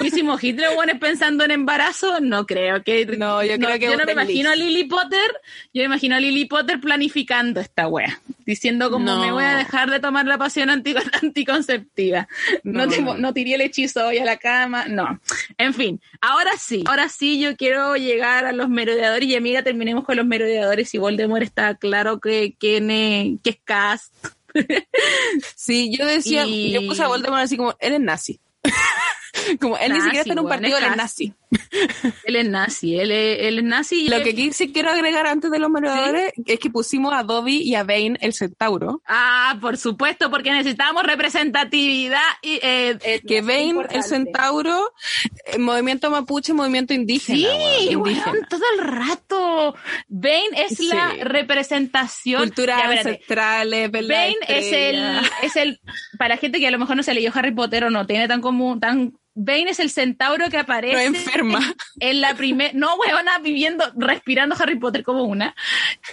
mismísimo 0.00 0.38
Hitler, 0.40 0.70
weones 0.76 0.98
pensando 0.98 1.44
en 1.44 1.50
embarazo, 1.50 2.18
no 2.20 2.46
creo 2.46 2.82
que 2.82 3.04
No, 3.18 3.42
yo 3.44 3.58
creo 3.58 3.78
que 3.78 3.86
yo 3.86 3.96
no 3.98 4.04
me 4.06 4.12
imagino 4.12 4.50
a 4.50 4.56
Lily 4.56 4.84
Potter, 4.84 5.30
yo 5.74 5.80
me 5.82 5.84
imagino 5.84 6.16
a 6.16 6.20
Lily 6.20 6.46
Potter 6.46 6.80
planificando 6.80 7.60
esta 7.60 7.86
wea, 7.86 8.20
diciendo 8.46 8.90
como 8.90 9.04
No. 9.04 9.20
me 9.20 9.32
voy 9.32 9.44
a 9.44 9.56
dejar 9.56 9.90
de 9.90 10.00
tomar 10.00 10.24
la 10.26 10.38
pasión 10.38 10.70
anti- 10.70 10.94
anticonceptiva. 11.22 12.26
No, 12.62 12.86
No, 12.86 12.88
te- 12.90 13.02
no. 13.02 13.18
no 13.18 13.34
tiré 13.34 13.54
el 13.54 13.60
hechizo 13.60 14.06
hoy 14.06 14.16
a 14.18 14.24
la 14.24 14.38
cama, 14.38 14.86
no. 14.88 15.20
En 15.58 15.74
fin, 15.74 16.00
ahora 16.22 16.52
sí, 16.58 16.84
ahora 16.86 17.08
sí 17.10 17.38
yo 17.38 17.54
quiero 17.56 17.96
llegar 17.96 18.46
a 18.46 18.52
los 18.52 18.68
merodeadores 18.70 19.28
y 19.28 19.36
amiga, 19.36 19.62
con 20.04 20.16
los 20.16 20.26
merodeadores 20.26 20.94
y 20.94 20.98
Voldemort 20.98 21.42
está 21.42 21.74
claro 21.76 22.20
que, 22.20 22.54
quién 22.58 22.90
es- 22.90 23.38
que 23.42 23.50
es 23.50 23.58
Cast. 23.64 24.14
Sí, 25.54 25.96
yo 25.96 26.06
decía, 26.06 26.44
Y- 26.46 26.72
yo 26.72 26.86
puse 26.86 27.02
a 27.02 27.08
Voldemort 27.08 27.42
así 27.42 27.56
como, 27.56 27.76
eres 27.80 28.00
nazi. 28.00 28.40
como, 29.60 29.76
él 29.78 29.92
ni 29.92 29.98
Nazi, 29.98 30.04
siquiera 30.04 30.20
está 30.22 30.32
en 30.32 30.38
un 30.40 30.48
partido, 30.48 30.78
él 30.78 30.84
es 30.84 30.96
nazi. 30.96 31.34
Él 32.24 32.36
es 32.36 32.48
nazi, 32.48 32.96
él 32.98 33.10
es, 33.10 33.38
él 33.40 33.58
es 33.58 33.64
nazi. 33.64 34.04
y 34.04 34.08
Lo 34.08 34.16
él- 34.16 34.22
que 34.22 34.30
aquí 34.30 34.52
sí 34.52 34.72
quiero 34.72 34.90
agregar 34.90 35.26
antes 35.26 35.50
de 35.50 35.58
los 35.58 35.68
merodeadores 35.70 36.32
es 36.46 36.58
que 36.60 36.70
pusimos 36.70 37.12
a 37.12 37.22
Dobby 37.24 37.56
y 37.62 37.74
a 37.74 37.82
Bane 37.82 38.16
el 38.20 38.32
centauro. 38.34 39.02
Ah, 39.06 39.56
por 39.60 39.76
supuesto, 39.76 40.30
porque 40.30 40.52
necesitamos 40.52 41.02
representatividad 41.04 42.20
y 42.42 42.60
eh, 42.62 42.98
eh, 43.02 43.20
Que 43.26 43.42
Bane, 43.42 43.74
el 43.90 44.02
centauro, 44.04 44.92
eh, 45.46 45.58
movimiento 45.58 46.10
mapuche, 46.10 46.52
movimiento 46.52 46.94
indígena. 46.94 47.38
Sí, 47.38 47.88
indígena. 47.90 48.46
todo 48.48 48.62
el 48.78 48.86
rato. 48.86 49.74
Bane 50.08 50.50
es 50.56 50.76
Sí. 50.76 50.88
la 50.88 51.14
representación. 51.24 52.42
Culturas 52.42 52.80
ancestrales, 52.84 53.90
Bane 53.90 54.36
es 54.48 54.72
el, 54.72 55.20
es 55.42 55.56
el, 55.56 55.80
para 56.18 56.36
gente 56.36 56.58
que 56.60 56.68
a 56.68 56.70
lo 56.70 56.78
mejor 56.78 56.96
no 56.96 57.02
se 57.02 57.12
leyó 57.14 57.30
Harry 57.34 57.52
Potter 57.52 57.84
o 57.84 57.90
no 57.90 58.06
tiene 58.06 58.28
tan 58.28 58.40
común, 58.40 58.80
tan, 58.80 59.12
Bane 59.42 59.70
es 59.70 59.80
el 59.80 59.90
centauro 59.90 60.48
que 60.50 60.56
No 60.56 60.62
aparece 60.62 61.04
enferma. 61.04 61.74
en 61.98 62.20
la 62.20 62.34
primera, 62.34 62.72
no, 62.74 62.96
weona, 62.96 63.38
viviendo, 63.38 63.84
respirando 63.96 64.54
Harry 64.58 64.78
Potter 64.78 65.02
como 65.02 65.24
una. 65.24 65.54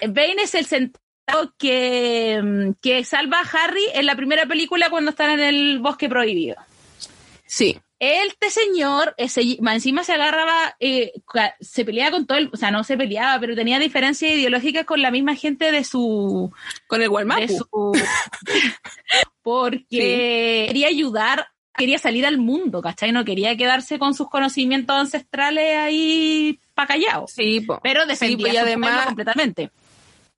Bane 0.08 0.44
es 0.44 0.56
el 0.56 0.66
centauro 0.66 1.54
que, 1.58 2.40
mm, 2.42 2.72
que 2.82 3.04
salva 3.04 3.40
a 3.42 3.64
Harry 3.64 3.84
en 3.94 4.06
la 4.06 4.16
primera 4.16 4.46
película 4.46 4.90
cuando 4.90 5.12
están 5.12 5.32
en 5.32 5.42
el 5.42 5.80
bosque 5.80 6.08
prohibido. 6.08 6.56
Sí. 7.46 7.78
Este 8.00 8.52
señor, 8.52 9.16
ese, 9.18 9.58
encima 9.60 10.04
se 10.04 10.14
agarraba, 10.14 10.76
eh, 10.80 11.14
se 11.60 11.84
peleaba 11.84 12.12
con 12.12 12.28
todo 12.28 12.38
el, 12.38 12.50
o 12.54 12.56
sea, 12.58 12.70
no 12.70 12.84
se 12.84 12.96
peleaba, 12.96 13.40
pero 13.40 13.56
tenía 13.56 13.80
diferencias 13.80 14.32
ideológicas 14.32 14.86
con 14.86 15.02
la 15.02 15.10
misma 15.10 15.36
gente 15.36 15.72
de 15.72 15.84
su, 15.84 16.54
Con 16.86 17.02
el 17.02 17.10
su 17.50 17.92
porque 19.42 20.66
quería 20.68 20.88
ayudar 20.88 21.48
quería 21.78 21.98
salir 22.00 22.26
al 22.26 22.38
mundo, 22.38 22.82
¿cachai? 22.82 23.14
No 23.14 23.24
quería 23.24 23.56
quedarse 23.56 23.98
con 24.00 24.14
sus 24.14 24.30
conocimientos 24.30 24.98
ancestrales 24.98 25.78
ahí 25.78 26.60
pa' 26.74 26.88
callado. 26.88 27.26
Sí, 27.28 27.66
pero 27.82 28.06
defendía 28.06 28.54
y 28.54 28.58
además, 28.58 29.06
completamente. 29.06 29.72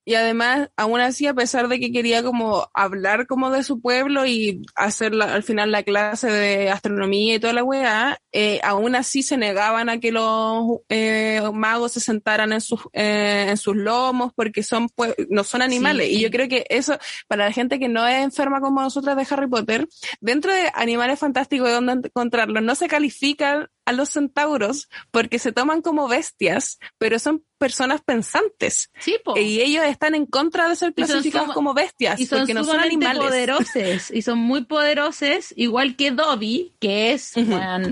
Y 0.10 0.16
además, 0.16 0.72
aún 0.76 1.02
así, 1.02 1.28
a 1.28 1.36
pesar 1.36 1.68
de 1.68 1.80
que 1.80 1.92
quería 1.92 2.24
como 2.24 2.68
hablar 2.74 3.28
como 3.28 3.52
de 3.52 3.62
su 3.62 3.80
pueblo 3.80 4.26
y 4.26 4.64
hacer 4.74 5.14
al 5.22 5.44
final 5.44 5.72
la 5.72 5.84
clase 5.84 6.32
de 6.32 6.72
astronomía 6.72 7.36
y 7.36 7.40
toda 7.40 7.54
la 7.54 7.64
weá, 7.64 8.20
eh, 8.32 8.60
aún 8.64 8.96
así 8.96 9.22
se 9.22 9.38
negaban 9.38 9.88
a 9.88 10.00
que 10.00 10.12
los 10.12 10.80
eh, 10.90 11.44
magos 11.54 11.92
se 11.92 12.00
sentaran 12.00 12.52
en 12.54 12.62
sus, 12.62 12.80
eh, 12.92 13.50
en 13.50 13.58
sus 13.58 13.76
lomos 13.76 14.32
porque 14.36 14.64
son 14.64 14.90
pues, 14.90 15.14
no 15.30 15.44
son 15.44 15.62
animales. 15.62 16.10
Y 16.10 16.22
yo 16.22 16.32
creo 16.32 16.50
que 16.50 16.66
eso, 16.70 16.98
para 17.28 17.46
la 17.46 17.52
gente 17.52 17.78
que 17.78 17.88
no 17.88 18.08
es 18.08 18.24
enferma 18.24 18.62
como 18.62 18.82
nosotras 18.82 19.16
de 19.16 19.28
Harry 19.30 19.48
Potter, 19.48 19.88
dentro 20.22 20.52
de 20.52 20.72
animales 20.74 21.20
fantásticos 21.20 21.68
de 21.68 21.74
dónde 21.76 21.94
encontrarlos, 22.08 22.64
no 22.64 22.74
se 22.74 22.88
califican 22.88 23.68
a 23.90 23.92
los 23.92 24.10
centauros 24.10 24.88
porque 25.12 25.40
se 25.40 25.52
toman 25.52 25.82
como 25.82 26.08
bestias, 26.08 26.78
pero 26.98 27.18
son 27.18 27.44
personas 27.58 28.02
pensantes. 28.02 28.92
Sí, 29.00 29.18
Y 29.36 29.62
ellos 29.62 29.84
están 29.86 30.16
en 30.16 30.26
contra 30.26 30.70
de 30.70 30.76
ser 30.76 30.94
clasificados 30.94 31.54
como 31.54 31.74
bestias 31.74 32.20
y 32.20 32.28
son 32.28 32.40
porque 32.40 32.54
no 32.54 32.64
son 32.64 32.80
animales. 32.80 33.22
poderosos 33.22 34.12
y 34.12 34.22
son 34.22 34.38
muy 34.38 34.66
poderosos, 34.66 35.54
igual 35.56 35.96
que 35.96 36.12
Dobby, 36.12 36.74
que 36.80 37.14
es, 37.14 37.34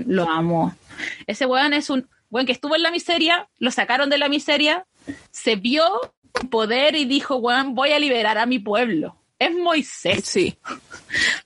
lo 0.06 0.28
amo. 0.28 0.74
Ese 1.26 1.46
weón 1.46 1.72
es 1.72 1.90
un 1.90 2.08
weón 2.30 2.46
que 2.46 2.52
estuvo 2.52 2.76
en 2.76 2.82
la 2.82 2.90
miseria, 2.90 3.48
lo 3.58 3.70
sacaron 3.70 4.08
de 4.08 4.18
la 4.18 4.28
miseria, 4.28 4.86
se 5.30 5.56
vio 5.56 5.84
poder 6.50 6.94
y 6.94 7.06
dijo, 7.06 7.36
weón, 7.36 7.74
voy 7.74 7.90
a 7.90 7.98
liberar 7.98 8.38
a 8.38 8.46
mi 8.46 8.60
pueblo 8.60 9.17
es 9.38 9.54
Moisés. 9.54 10.24
Sí. 10.24 10.58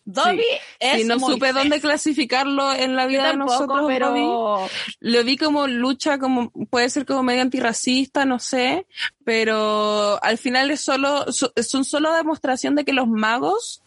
Dobby 0.05 0.45
es 0.79 1.03
sí, 1.03 1.05
no 1.05 1.19
supe 1.19 1.53
dónde 1.53 1.81
clasificarlo 1.81 2.73
en 2.73 2.97
la 2.97 3.07
vida 3.07 3.29
de 3.29 3.37
nosotros, 3.37 3.85
pero 3.87 4.69
lo 5.01 5.25
vi 5.25 5.37
como 5.37 5.67
lucha, 5.69 6.19
como 6.19 6.51
puede 6.71 6.89
ser 6.91 7.07
como 7.07 7.23
medio 7.23 7.43
antirracista, 7.43 8.25
no 8.25 8.39
sé, 8.39 8.87
pero 9.25 10.23
al 10.23 10.39
final 10.39 10.71
es 10.71 10.81
solo, 10.81 11.27
son 11.31 11.85
solo 11.85 12.13
demostración 12.15 12.75
de 12.75 12.85
que 12.85 12.93
los 12.93 13.09
magos 13.09 13.83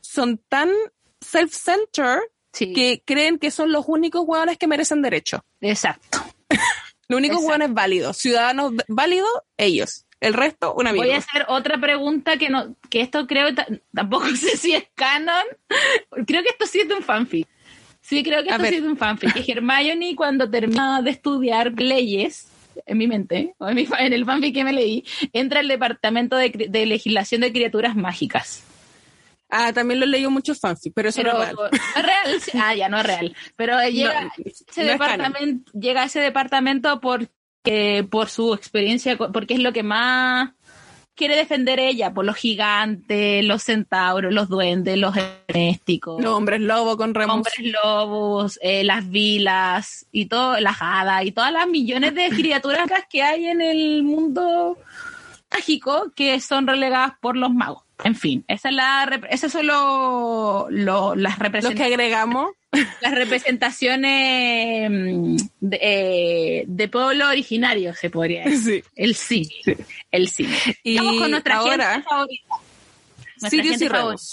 son 0.00 0.38
tan 0.48 0.70
self-centered 1.20 2.20
que 2.52 3.02
creen 3.04 3.38
que 3.38 3.50
son 3.50 3.72
los 3.72 3.84
únicos 3.88 4.22
hueones 4.26 4.58
que 4.58 4.66
merecen 4.66 5.02
derecho. 5.02 5.44
Exacto. 5.60 6.24
Los 7.06 7.18
únicos 7.18 7.44
hueones 7.44 7.74
válidos, 7.74 8.16
ciudadanos 8.16 8.72
válidos, 8.88 9.28
ellos. 9.58 10.03
El 10.24 10.32
resto, 10.32 10.74
una 10.74 10.90
Voy 10.92 11.10
a 11.10 11.18
hacer 11.18 11.44
otra 11.48 11.78
pregunta 11.78 12.38
que 12.38 12.48
no, 12.48 12.76
que 12.88 13.02
esto 13.02 13.26
creo, 13.26 13.48
tampoco 13.94 14.26
sé 14.36 14.56
si 14.56 14.74
es 14.74 14.84
canon. 14.94 15.44
Creo 16.26 16.42
que 16.42 16.48
esto 16.48 16.66
sí 16.66 16.80
es 16.80 16.88
de 16.88 16.94
un 16.94 17.02
fanfic. 17.02 17.46
Sí, 18.00 18.22
creo 18.22 18.42
que 18.42 18.48
esto 18.48 18.64
sí 18.64 18.76
es 18.76 18.82
de 18.82 18.88
un 18.88 18.96
fanfic. 18.96 19.34
Que 19.34 19.52
Hermione, 19.52 20.16
cuando 20.16 20.48
termina 20.48 21.02
de 21.02 21.10
estudiar 21.10 21.72
leyes, 21.78 22.48
en 22.86 22.98
mi 22.98 23.06
mente, 23.06 23.54
o 23.58 23.68
en, 23.68 23.78
el 23.78 24.24
fanfic 24.24 24.54
que 24.54 24.64
me 24.64 24.72
leí, 24.72 25.04
entra 25.34 25.60
al 25.60 25.68
departamento 25.68 26.36
de, 26.36 26.86
legislación 26.86 27.42
de 27.42 27.52
criaturas 27.52 27.94
mágicas. 27.94 28.64
Ah, 29.50 29.74
también 29.74 30.00
lo 30.00 30.06
leído 30.06 30.30
muchos 30.30 30.58
fanfic, 30.58 30.94
pero 30.94 31.10
eso 31.10 31.22
no 31.22 31.42
es 31.42 31.54
real. 31.54 31.56
es 31.70 32.02
real. 32.02 32.62
Ah, 32.64 32.74
ya 32.74 32.88
no 32.88 32.98
es 32.98 33.06
real. 33.06 33.36
Pero 33.56 33.78
llega, 33.90 34.32
ese 34.42 34.84
departamento, 34.84 35.70
llega 35.72 36.02
a 36.02 36.06
ese 36.06 36.20
departamento 36.20 36.98
por 37.00 37.28
que 37.64 38.06
por 38.08 38.28
su 38.28 38.54
experiencia, 38.54 39.16
porque 39.16 39.54
es 39.54 39.60
lo 39.60 39.72
que 39.72 39.82
más 39.82 40.50
quiere 41.14 41.36
defender 41.36 41.80
ella, 41.80 42.12
por 42.12 42.24
los 42.24 42.36
gigantes, 42.36 43.44
los 43.44 43.62
centauros, 43.62 44.32
los 44.32 44.48
duendes, 44.48 44.98
los 44.98 45.14
domésticos. 45.48 46.22
Los 46.22 46.32
hombres 46.32 46.60
lobos 46.60 46.96
con 46.96 47.14
remos. 47.14 47.36
Hombres 47.36 47.72
lobos, 47.82 48.58
eh, 48.62 48.84
las 48.84 49.08
vilas 49.08 50.06
y 50.12 50.26
todo, 50.26 50.60
las 50.60 50.76
hadas 50.80 51.24
y 51.24 51.32
todas 51.32 51.52
las 51.52 51.66
millones 51.66 52.14
de 52.14 52.28
criaturas 52.28 52.86
que 53.10 53.22
hay 53.22 53.46
en 53.46 53.62
el 53.62 54.02
mundo 54.02 54.76
mágico 55.50 56.12
que 56.14 56.40
son 56.40 56.66
relegadas 56.66 57.12
por 57.20 57.36
los 57.36 57.50
magos. 57.50 57.83
En 58.02 58.16
fin, 58.16 58.44
esa 58.48 58.70
es 58.70 58.74
la, 58.74 59.20
esas 59.30 59.52
son 59.52 59.66
lo, 59.66 60.68
las 60.70 61.38
representaciones. 61.38 61.76
que 61.76 61.84
agregamos. 61.84 62.50
Las 63.00 63.14
representaciones 63.14 64.90
de, 65.60 65.78
eh, 65.80 66.64
de, 66.66 66.88
pueblo 66.88 67.28
originario, 67.28 67.94
se 67.94 68.10
podría 68.10 68.44
decir. 68.44 68.84
El 68.96 69.14
sí. 69.14 69.48
El 70.10 70.28
sí. 70.28 70.48
Y 70.82 70.96
Estamos 70.96 71.20
con 71.20 71.30
nuestra 71.30 71.56
ahora, 71.58 71.92
gente 71.92 72.08
favorita. 72.08 72.54
Sirius 73.48 73.80
y 73.80 73.88
Remus. 73.88 74.32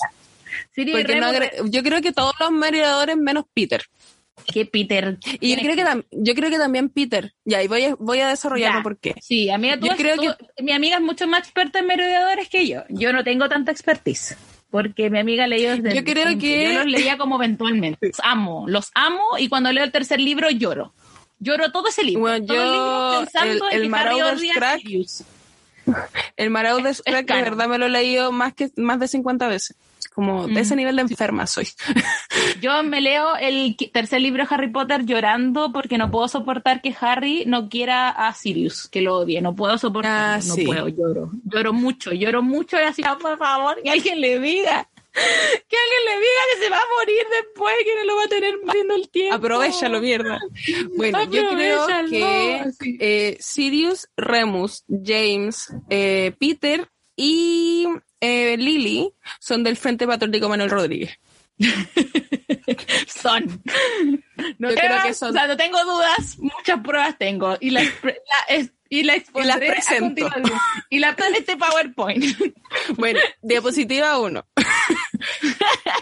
Sirius 0.74 0.99
y 1.01 1.03
Remus. 1.03 1.70
yo 1.70 1.84
creo 1.84 2.01
que 2.01 2.12
todos 2.14 2.34
los 2.39 2.51
merodeadores 2.51 3.16
menos 3.16 3.45
Peter 3.53 3.84
que 4.45 4.65
Peter. 4.65 5.17
Y 5.39 5.55
yo 5.55 5.61
creo 5.61 5.75
que, 5.75 6.05
yo 6.11 6.36
creo 6.36 6.49
que 6.49 6.57
también 6.57 6.89
Peter. 6.89 7.34
Ya, 7.45 7.61
y 7.63 7.67
voy 7.67 7.86
a, 7.86 7.95
voy 7.95 8.19
a 8.19 8.29
desarrollarlo 8.29 8.84
por 8.84 8.99
qué. 8.99 9.15
Sí, 9.21 9.49
amiga, 9.49 9.79
tú, 9.79 9.88
yo 9.88 9.95
creo 9.95 10.17
que... 10.17 10.63
mi 10.63 10.71
amiga 10.71 10.97
es 10.97 11.01
mucho 11.01 11.27
más 11.27 11.39
experta 11.39 11.79
en 11.79 11.88
merodeadores 11.88 12.49
que 12.49 12.67
yo. 12.67 12.84
Yo 12.89 13.13
no 13.13 13.23
tengo 13.23 13.49
tanta 13.49 13.71
expertise. 13.71 14.38
Porque 14.69 15.09
mi 15.09 15.19
amiga 15.19 15.47
leyó 15.47 15.75
desde. 15.75 15.93
Yo 15.93 16.03
creo 16.03 16.38
que. 16.39 16.63
Yo 16.63 16.79
los 16.79 16.86
leía 16.86 17.17
como 17.17 17.36
eventualmente. 17.36 18.07
Los 18.07 18.21
amo, 18.23 18.65
los 18.67 18.89
amo 18.95 19.38
y 19.38 19.49
cuando 19.49 19.71
leo 19.71 19.84
el 19.84 19.91
tercer 19.91 20.21
libro 20.21 20.49
lloro. 20.49 20.93
Lloro 21.39 21.71
todo 21.71 21.89
ese 21.89 22.03
libro. 22.03 22.21
Bueno, 22.21 22.45
yo. 22.45 23.19
pensando 23.19 23.69
el, 23.69 23.82
el 23.84 23.89
Marauders 23.89 24.41
Crack. 24.53 24.82
El 26.38 26.49
Marauders 26.51 27.01
Crack, 27.03 27.27
de 27.27 27.41
verdad 27.41 27.67
me 27.67 27.77
lo 27.77 27.88
he 27.88 27.89
leído 27.89 28.32
más, 28.32 28.53
que, 28.53 28.71
más 28.77 28.99
de 28.99 29.09
50 29.09 29.47
veces. 29.47 29.75
Como 30.14 30.45
de 30.45 30.59
ese 30.59 30.76
nivel 30.76 30.97
de 30.97 31.03
enferma 31.03 31.47
soy. 31.47 31.70
Yo 32.62 32.84
me 32.84 32.99
leo 32.99 33.38
el 33.38 33.78
tercer 33.93 34.22
libro 34.22 34.43
de 34.43 34.53
Harry 34.53 34.70
Potter 34.70 35.05
llorando 35.05 35.72
porque 35.72 35.97
no 35.97 36.12
puedo 36.12 36.28
soportar 36.28 36.82
que 36.82 36.93
Harry 36.99 37.45
no 37.47 37.70
quiera 37.70 38.09
a 38.09 38.34
Sirius, 38.34 38.89
que 38.89 39.01
lo 39.01 39.20
odie. 39.20 39.41
No 39.41 39.55
puedo 39.55 39.78
soportar. 39.78 40.12
Ah, 40.12 40.43
no 40.45 40.55
puedo, 40.55 40.89
lloro. 40.89 41.32
Lloro 41.45 41.72
mucho, 41.72 42.12
lloro 42.12 42.43
mucho 42.43 42.78
y 42.78 42.84
así, 42.84 43.01
ah, 43.05 43.18
por 43.18 43.38
favor, 43.38 43.82
que 43.82 43.89
alguien 43.89 44.20
le 44.20 44.39
diga. 44.39 44.89
Que 45.14 45.78
alguien 45.78 46.05
le 46.05 46.20
diga 46.20 46.41
que 46.53 46.64
se 46.64 46.70
va 46.70 46.78
a 46.78 46.99
morir 46.99 47.24
después, 47.41 47.76
que 47.84 47.95
no 47.95 48.03
lo 48.05 48.16
va 48.16 48.24
a 48.24 48.28
tener 48.28 48.55
viendo 48.74 48.95
el 48.95 49.09
tiempo. 49.09 49.36
Aprovechalo, 49.36 50.01
mierda. 50.01 50.39
Bueno, 50.97 51.24
yo 51.24 51.49
creo 51.49 51.88
que 52.09 52.64
eh, 52.99 53.38
Sirius, 53.39 54.07
Remus, 54.18 54.84
James, 54.88 55.74
eh, 55.89 56.34
Peter 56.38 56.89
y 57.16 57.88
eh, 58.22 58.55
Lily 58.57 59.11
son 59.39 59.63
del 59.63 59.76
Frente 59.76 60.07
Patriótico 60.07 60.47
Manuel 60.47 60.69
Rodríguez. 60.69 61.19
son. 63.07 63.61
No 64.57 64.69
Yo 64.69 64.76
creo 64.76 65.03
que 65.03 65.13
son. 65.13 65.32
O 65.32 65.34
sea, 65.34 65.47
no 65.47 65.57
tengo 65.57 65.84
dudas, 65.84 66.38
muchas 66.39 66.80
pruebas 66.82 67.17
tengo. 67.17 67.57
Y 67.59 67.72
la, 67.72 67.84
y 68.91 69.03
la 69.03 69.57
presento. 69.57 70.30
y 70.89 70.99
la 70.99 71.15
en 71.17 71.36
este 71.36 71.55
PowerPoint. 71.55 72.26
bueno, 72.97 73.19
diapositiva 73.41 74.19
1. 74.19 74.45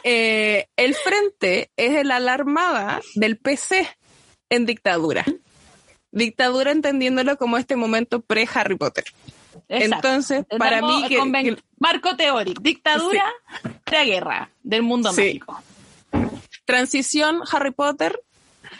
Eh, 0.06 0.68
el 0.78 0.96
frente 0.96 1.72
es 1.76 1.98
el 1.98 2.12
alarmada 2.12 3.02
del 3.16 3.38
PC 3.38 3.86
en 4.50 4.66
dictadura. 4.66 5.26
Dictadura 6.12 6.72
entendiéndolo 6.72 7.38
como 7.38 7.58
este 7.58 7.76
momento 7.76 8.22
pre-Harry 8.22 8.78
Potter. 8.78 9.04
Entonces, 9.70 10.46
para 10.58 10.82
mí 10.82 11.06
que, 11.08 11.56
marco 11.78 12.16
teórico, 12.16 12.62
dictadura, 12.62 13.32
guerra 13.86 14.50
del 14.64 14.82
mundo 14.82 15.14
mágico. 15.14 15.62
Transición 16.66 17.42
Harry 17.52 17.72
Potter, 17.72 18.20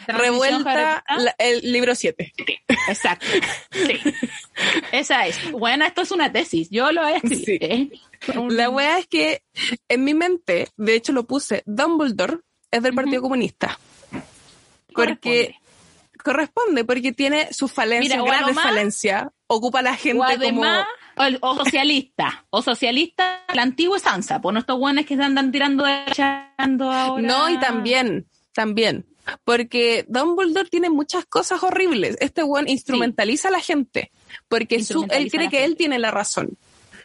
revuelta 0.08 1.04
el 1.38 1.72
libro 1.72 1.94
7. 1.94 2.32
Exacto. 2.88 3.26
Sí. 3.72 4.00
Esa 4.92 5.26
es. 5.26 5.52
Bueno, 5.52 5.84
esto 5.84 6.02
es 6.02 6.10
una 6.10 6.32
tesis. 6.32 6.68
Yo 6.70 6.90
lo 6.92 7.06
he 7.06 7.16
escrito. 7.16 7.66
¿eh? 7.66 7.90
La 8.48 8.68
wea 8.68 8.98
es 8.98 9.06
que 9.06 9.42
en 9.88 10.04
mi 10.04 10.14
mente, 10.14 10.68
de 10.76 10.94
hecho 10.94 11.12
lo 11.12 11.24
puse, 11.24 11.62
Dumbledore 11.66 12.38
es 12.70 12.82
del 12.82 12.94
Partido 12.94 13.22
Comunista. 13.22 13.78
Porque 14.92 15.54
corresponde 16.22 16.84
porque 16.84 17.12
tiene 17.12 17.52
sus 17.52 17.72
falencias, 17.72 18.22
graves 18.22 18.56
falencias. 18.56 19.28
Ocupa 19.52 19.82
la 19.82 19.96
gente 19.96 20.36
como... 20.38 20.62
O, 21.42 21.56
socialista, 21.56 22.46
o 22.50 22.62
socialista, 22.62 23.44
el 23.52 23.58
antiguo 23.58 23.98
Sansa, 23.98 24.40
por 24.40 24.54
nuestros 24.54 24.78
guanes 24.78 25.04
que 25.04 25.16
se 25.16 25.22
andan 25.22 25.50
tirando 25.52 25.84
echando 25.86 26.90
ahora. 26.90 27.20
No, 27.20 27.50
y 27.50 27.58
también, 27.58 28.26
también. 28.54 29.06
Porque 29.44 30.06
Dumbledore 30.08 30.70
tiene 30.70 30.88
muchas 30.88 31.26
cosas 31.26 31.62
horribles. 31.62 32.16
Este 32.20 32.42
one 32.42 32.70
instrumentaliza 32.70 33.48
a 33.48 33.50
la 33.50 33.60
gente. 33.60 34.12
Porque 34.48 34.76
él 34.76 35.30
cree 35.30 35.50
que 35.50 35.64
él 35.64 35.76
tiene 35.76 35.98
la 35.98 36.10
razón. 36.10 36.56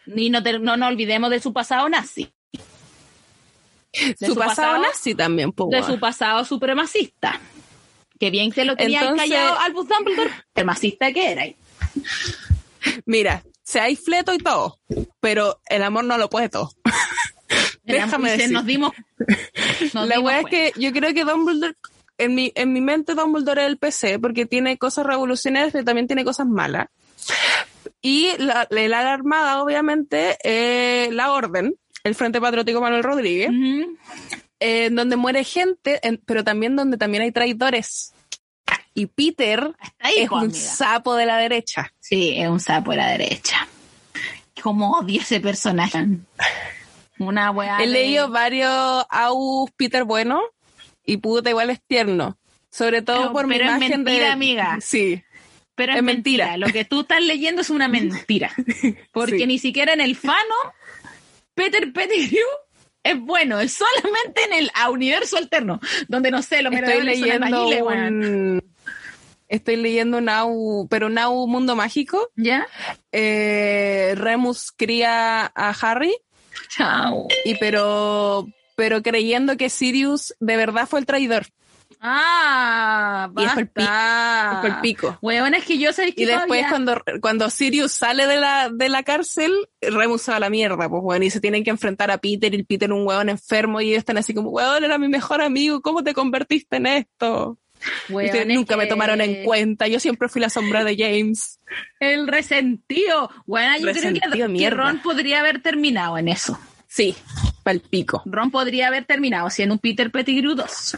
Y 0.05 0.29
no, 0.29 0.39
no 0.39 0.77
nos 0.77 0.87
olvidemos 0.87 1.31
de 1.31 1.41
su 1.41 1.51
pasado 1.51 1.89
nazi. 1.89 2.31
De 3.91 4.27
su, 4.27 4.35
pasado, 4.35 4.77
nazi 4.77 5.15
también, 5.15 5.53
De 5.71 5.83
su 5.83 5.99
pasado 5.99 6.45
supremacista. 6.45 7.41
Que 8.19 8.29
bien 8.29 8.53
se 8.53 8.65
lo 8.65 8.77
tenía 8.77 9.13
callado 9.15 9.59
Albus 9.59 9.87
Dumbledore, 9.89 10.31
supremacista 10.47 11.11
que 11.11 11.31
era. 11.31 11.45
Mira, 13.05 13.43
se 13.63 13.79
hay 13.79 13.95
fleto 13.95 14.33
y 14.33 14.37
todo, 14.37 14.79
pero 15.19 15.59
el 15.67 15.83
amor 15.83 16.03
no 16.03 16.17
lo 16.17 16.29
puede 16.29 16.49
todo. 16.49 16.71
Déjame 17.83 18.32
decir. 18.32 18.51
Nos 18.51 18.65
dimos. 18.65 18.91
la 19.93 20.19
weá 20.19 20.41
es 20.41 20.45
que 20.45 20.71
yo 20.75 20.91
creo 20.91 21.13
que 21.13 21.23
Dumbledore, 21.23 21.75
en 22.17 22.36
mi, 22.36 22.51
en 22.55 22.73
mi 22.73 22.82
mente 22.82 23.13
Dumbledore 23.13 23.63
es 23.63 23.67
el 23.67 23.77
PC, 23.77 24.19
porque 24.19 24.45
tiene 24.45 24.77
cosas 24.77 25.05
revolucionarias, 25.05 25.71
pero 25.73 25.86
también 25.86 26.07
tiene 26.07 26.23
cosas 26.23 26.47
malas. 26.47 26.87
Y 28.01 28.32
la, 28.37 28.67
la, 28.69 29.13
armada, 29.13 29.63
obviamente, 29.63 30.37
eh, 30.43 31.09
la 31.11 31.32
orden, 31.32 31.75
el 32.03 32.15
Frente 32.15 32.39
Patriótico 32.39 32.82
Manuel 32.82 33.03
Rodríguez, 33.03 33.49
eh, 34.59 34.89
donde 34.91 35.15
muere 35.15 35.43
gente, 35.43 35.99
pero 36.25 36.43
también 36.43 36.75
donde 36.75 36.97
también 36.97 37.23
hay 37.23 37.32
traidores. 37.32 38.13
Y 38.97 39.08
Peter 39.08 39.76
es 40.17 40.32
un 40.32 40.54
sapo 40.54 41.16
de 41.16 41.26
la 41.26 41.38
derecha. 41.38 41.92
Sí, 42.00 42.34
es 42.38 42.47
un 42.47 42.62
sapo 42.62 42.92
de 42.92 42.97
la 42.97 43.09
derecha. 43.09 43.67
Como 44.63 44.93
odia 44.93 45.22
ese 45.22 45.42
personaje. 45.42 46.08
Una 47.20 47.51
weá. 47.51 47.78
He 47.80 47.88
leído 47.88 48.30
varios 48.30 49.05
Aus 49.09 49.70
Peter 49.76 50.05
bueno 50.05 50.42
y 51.05 51.17
puta 51.17 51.50
igual 51.50 51.72
es 51.72 51.82
tierno. 51.86 52.38
Sobre 52.70 53.01
todo 53.01 53.34
por 53.34 53.47
mi 53.47 53.58
imagen 53.58 53.84
es 53.84 53.89
mentira, 54.00 54.32
amiga. 54.32 54.78
Sí. 54.80 55.22
Pero 55.76 55.93
es, 55.93 56.01
mentira. 56.01 56.55
Lo 56.55 56.67
que 56.67 56.86
tú 56.86 57.01
estás 57.01 57.22
leyendo 57.22 57.62
es 57.62 57.70
una 57.70 57.89
mentira. 57.89 58.54
Porque 59.12 59.46
ni 59.46 59.59
siquiera 59.59 59.92
en 59.92 60.00
el 60.00 60.16
fano 60.16 60.55
Peter 61.54 61.92
Pettigrew 61.92 62.47
es 63.04 63.20
bueno, 63.20 63.59
es 63.59 63.74
solamente 63.74 64.42
en 64.46 64.54
el 64.54 64.72
universo 64.89 65.38
alterno, 65.38 65.82
donde 66.08 66.32
no 66.32 66.42
sé, 66.42 66.63
lo 66.63 66.72
Estoy 66.72 67.01
leyendo 67.04 67.67
un... 67.67 68.63
Estoy 69.47 69.76
leyendo 69.76 70.22
Now, 70.22 70.88
pero 70.89 71.09
Now 71.09 71.47
Mundo 71.47 71.76
Mágico. 71.76 72.30
¿Ya? 72.36 72.67
Eh, 73.12 74.13
Remus 74.17 74.72
cría 74.72 75.51
a 75.54 75.70
Harry. 75.82 76.16
Chao. 76.70 77.28
Y 77.43 77.55
pero, 77.55 78.47
pero 78.76 79.01
creyendo 79.01 79.58
que 79.58 79.70
Sirius 79.70 80.36
de 80.39 80.58
verdad 80.58 80.88
fue 80.88 81.00
el 81.00 81.05
traidor. 81.05 81.46
Ah, 82.01 83.32
y 83.36 83.43
es 83.43 83.58
el 83.58 83.70
pico. 84.82 85.17
Bueno, 85.22 85.58
es 85.58 85.66
que 85.66 85.78
yo 85.78 85.92
sé 85.93 86.13
que 86.13 86.24
Y 86.24 86.26
después 86.26 86.66
cuando, 86.70 87.01
cuando 87.22 87.50
Sirius 87.50 87.93
sale 87.93 88.28
de 88.28 88.38
la, 88.38 88.70
de 88.70 88.89
la 88.89 89.04
cárcel, 89.04 89.51
Remus 89.82 90.22
se 90.22 90.32
va 90.32 90.38
a 90.38 90.39
la 90.39 90.50
mierda, 90.50 90.89
pues 90.89 91.01
bueno, 91.01 91.26
y 91.26 91.30
se 91.30 91.39
tienen 91.39 91.63
que 91.63 91.70
enfrentar 91.70 92.12
a 92.12 92.17
Peter 92.17 92.54
y 92.54 92.63
Peter 92.63 92.92
un 92.92 93.08
huevón 93.08 93.30
enfermo 93.30 93.82
y 93.82 93.89
ellos 93.89 94.00
están 94.00 94.17
así 94.17 94.34
como, 94.34 94.50
huevón, 94.50 94.84
era 94.84 94.97
mi 94.97 95.08
mejor 95.08 95.42
amigo, 95.42 95.82
¿cómo 95.82 96.04
te 96.04 96.13
convertiste 96.13 96.78
en 96.78 96.88
esto? 96.88 97.58
Ustedes 98.09 98.47
nunca 98.47 98.78
me 98.78 98.87
tomaron 98.87 99.21
en 99.21 99.43
cuenta, 99.43 99.87
yo 99.87 99.99
siempre 99.99 100.29
fui 100.29 100.41
la 100.41 100.49
sombra 100.49 100.83
de 100.83 100.95
James. 100.97 101.59
El 101.99 102.28
resentido. 102.28 103.29
Bueno, 103.45 103.78
yo 103.79 103.91
creo 103.91 104.13
que, 104.13 104.70
Ron 104.70 105.01
podría 105.01 105.39
haber 105.39 105.62
terminado 105.62 106.17
en 106.17 106.28
eso. 106.28 106.57
Sí, 106.87 107.16
el 107.66 107.82
pico. 107.82 108.21
Ron 108.25 108.51
podría 108.51 108.87
haber 108.87 109.05
terminado 109.05 109.49
siendo 109.49 109.74
un 109.74 109.79
Peter 109.79 110.12
Pettigrew 110.12 110.55
2. 110.55 110.97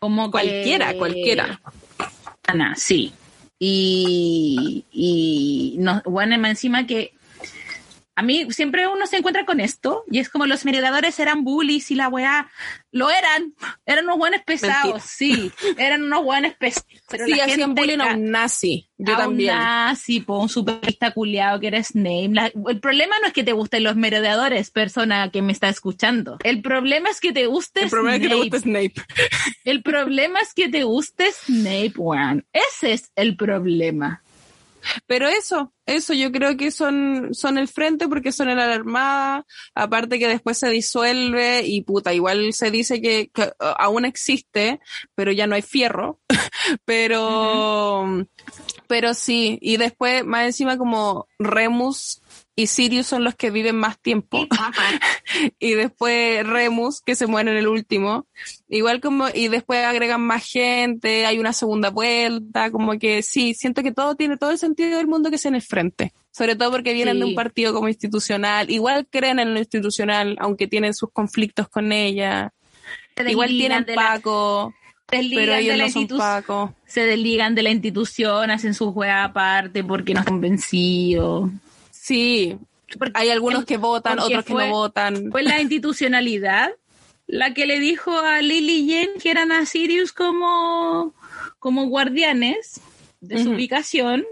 Como 0.00 0.30
cualquiera, 0.30 0.94
cualquiera. 0.94 1.60
Ana, 2.46 2.74
sí. 2.76 3.12
Y, 3.58 4.84
y 4.92 5.76
no, 5.78 6.00
bueno, 6.04 6.34
encima 6.46 6.86
que 6.86 7.12
a 8.18 8.22
mí 8.22 8.48
siempre 8.50 8.88
uno 8.88 9.06
se 9.06 9.18
encuentra 9.18 9.46
con 9.46 9.60
esto 9.60 10.02
y 10.10 10.18
es 10.18 10.28
como 10.28 10.44
los 10.44 10.64
meredadores 10.64 11.20
eran 11.20 11.44
bullies 11.44 11.92
y 11.92 11.94
la 11.94 12.08
weá 12.08 12.50
lo 12.90 13.10
eran, 13.10 13.54
eran 13.86 14.06
unos 14.06 14.18
buenos 14.18 14.42
pesados, 14.42 15.04
sí, 15.04 15.52
eran 15.76 16.02
unos 16.02 16.24
buenos 16.24 16.54
pesados. 16.54 16.88
Pero 17.08 17.26
sí, 17.26 17.38
hacían 17.38 17.76
bullying 17.76 18.00
a 18.00 18.14
un 18.14 18.32
nazi, 18.32 18.88
yo 18.98 19.14
a 19.14 19.18
también. 19.18 19.54
Un 19.54 19.60
nazi, 19.60 20.18
po, 20.18 20.40
un 20.40 20.48
superista 20.48 21.12
culiado 21.12 21.60
que 21.60 21.68
era 21.68 21.80
Snape. 21.80 22.32
el 22.68 22.80
problema 22.80 23.14
no 23.20 23.28
es 23.28 23.32
que 23.32 23.44
te 23.44 23.52
gusten 23.52 23.84
los 23.84 23.94
merodeadores, 23.94 24.72
persona 24.72 25.30
que 25.30 25.40
me 25.40 25.52
está 25.52 25.68
escuchando. 25.68 26.38
El 26.42 26.60
problema 26.60 27.10
es 27.10 27.20
que 27.20 27.32
te 27.32 27.46
guste 27.46 27.84
El 27.84 27.90
problema 27.90 28.16
es 28.16 28.22
que 28.22 28.28
te 28.28 28.34
guste 28.34 28.58
Snape. 28.58 28.94
El 29.64 29.82
problema 29.84 30.40
es 30.40 30.54
que 30.54 30.68
te 30.68 30.82
guste 30.82 31.30
Snape, 31.30 31.92
weón. 31.96 32.44
Ese 32.52 32.94
es 32.94 33.12
el 33.14 33.36
problema. 33.36 34.22
Pero 35.06 35.28
eso, 35.28 35.72
eso 35.86 36.14
yo 36.14 36.30
creo 36.32 36.56
que 36.56 36.70
son, 36.70 37.28
son 37.32 37.58
el 37.58 37.68
frente 37.68 38.08
porque 38.08 38.32
son 38.32 38.48
el 38.48 38.58
armada, 38.58 39.46
aparte 39.74 40.18
que 40.18 40.28
después 40.28 40.58
se 40.58 40.68
disuelve 40.70 41.62
y 41.64 41.82
puta, 41.82 42.14
igual 42.14 42.52
se 42.52 42.70
dice 42.70 43.00
que, 43.00 43.30
aún 43.58 44.04
existe, 44.04 44.80
pero 45.14 45.32
ya 45.32 45.46
no 45.46 45.54
hay 45.54 45.62
fierro, 45.62 46.20
pero, 46.84 48.26
pero 48.86 49.14
sí, 49.14 49.58
y 49.60 49.76
después 49.76 50.24
más 50.24 50.46
encima 50.46 50.78
como 50.78 51.26
Remus 51.38 52.20
y 52.58 52.66
Sirius 52.66 53.06
son 53.06 53.22
los 53.22 53.36
que 53.36 53.52
viven 53.52 53.76
más 53.76 54.00
tiempo. 54.00 54.44
y 55.60 55.74
después 55.74 56.44
Remus, 56.44 57.00
que 57.00 57.14
se 57.14 57.28
muere 57.28 57.52
en 57.52 57.56
el 57.56 57.68
último. 57.68 58.26
Igual 58.68 59.00
como, 59.00 59.26
y 59.32 59.46
después 59.46 59.84
agregan 59.84 60.22
más 60.22 60.44
gente, 60.44 61.24
hay 61.24 61.38
una 61.38 61.52
segunda 61.52 61.90
vuelta, 61.90 62.72
como 62.72 62.98
que 62.98 63.22
sí, 63.22 63.54
siento 63.54 63.84
que 63.84 63.92
todo 63.92 64.16
tiene 64.16 64.38
todo 64.38 64.50
el 64.50 64.58
sentido 64.58 64.96
del 64.96 65.06
mundo 65.06 65.30
que 65.30 65.38
sea 65.38 65.50
en 65.50 65.54
el 65.54 65.62
frente. 65.62 66.12
Sobre 66.32 66.56
todo 66.56 66.72
porque 66.72 66.94
vienen 66.94 67.20
de 67.20 67.26
un 67.26 67.36
partido 67.36 67.72
como 67.72 67.86
institucional. 67.86 68.68
Igual 68.70 69.06
creen 69.08 69.38
en 69.38 69.54
lo 69.54 69.60
institucional, 69.60 70.36
aunque 70.40 70.66
tienen 70.66 70.94
sus 70.94 71.12
conflictos 71.12 71.68
con 71.68 71.92
ella. 71.92 72.52
Igual 73.24 73.50
tienen 73.50 73.86
Paco. 73.94 74.74
pero 75.06 75.54
ellos 75.54 75.78
no 75.78 75.90
son 75.90 76.08
Paco. 76.18 76.74
Se 76.86 77.02
desligan 77.02 77.54
de 77.54 77.62
la 77.62 77.70
institución, 77.70 78.50
hacen 78.50 78.74
su 78.74 78.92
juega 78.92 79.22
aparte 79.22 79.84
porque 79.84 80.12
no 80.12 80.20
están 80.20 80.40
vencidos. 80.40 81.50
Sí, 82.08 82.56
hay 83.12 83.28
algunos 83.28 83.66
que 83.66 83.76
votan, 83.76 84.18
otros 84.18 84.42
que 84.46 84.54
no 84.54 84.66
votan. 84.70 85.30
Fue 85.30 85.42
la 85.42 85.60
institucionalidad 85.60 86.70
la 87.26 87.52
que 87.52 87.66
le 87.66 87.78
dijo 87.78 88.18
a 88.18 88.40
Lily 88.40 88.88
Jane 88.88 89.18
que 89.20 89.30
eran 89.30 89.52
a 89.52 89.66
Sirius 89.66 90.12
como, 90.12 91.14
como 91.58 91.84
guardianes 91.88 92.80
de 93.20 93.44
su 93.44 93.50
ubicación. 93.50 94.24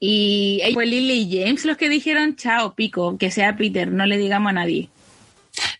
Y 0.00 0.62
fue 0.72 0.86
Lily 0.86 1.12
y 1.12 1.44
James 1.44 1.66
los 1.66 1.76
que 1.76 1.90
dijeron, 1.90 2.34
chao, 2.36 2.74
pico, 2.74 3.18
que 3.18 3.30
sea 3.30 3.58
Peter, 3.58 3.92
no 3.92 4.06
le 4.06 4.16
digamos 4.16 4.48
a 4.48 4.54
nadie. 4.54 4.88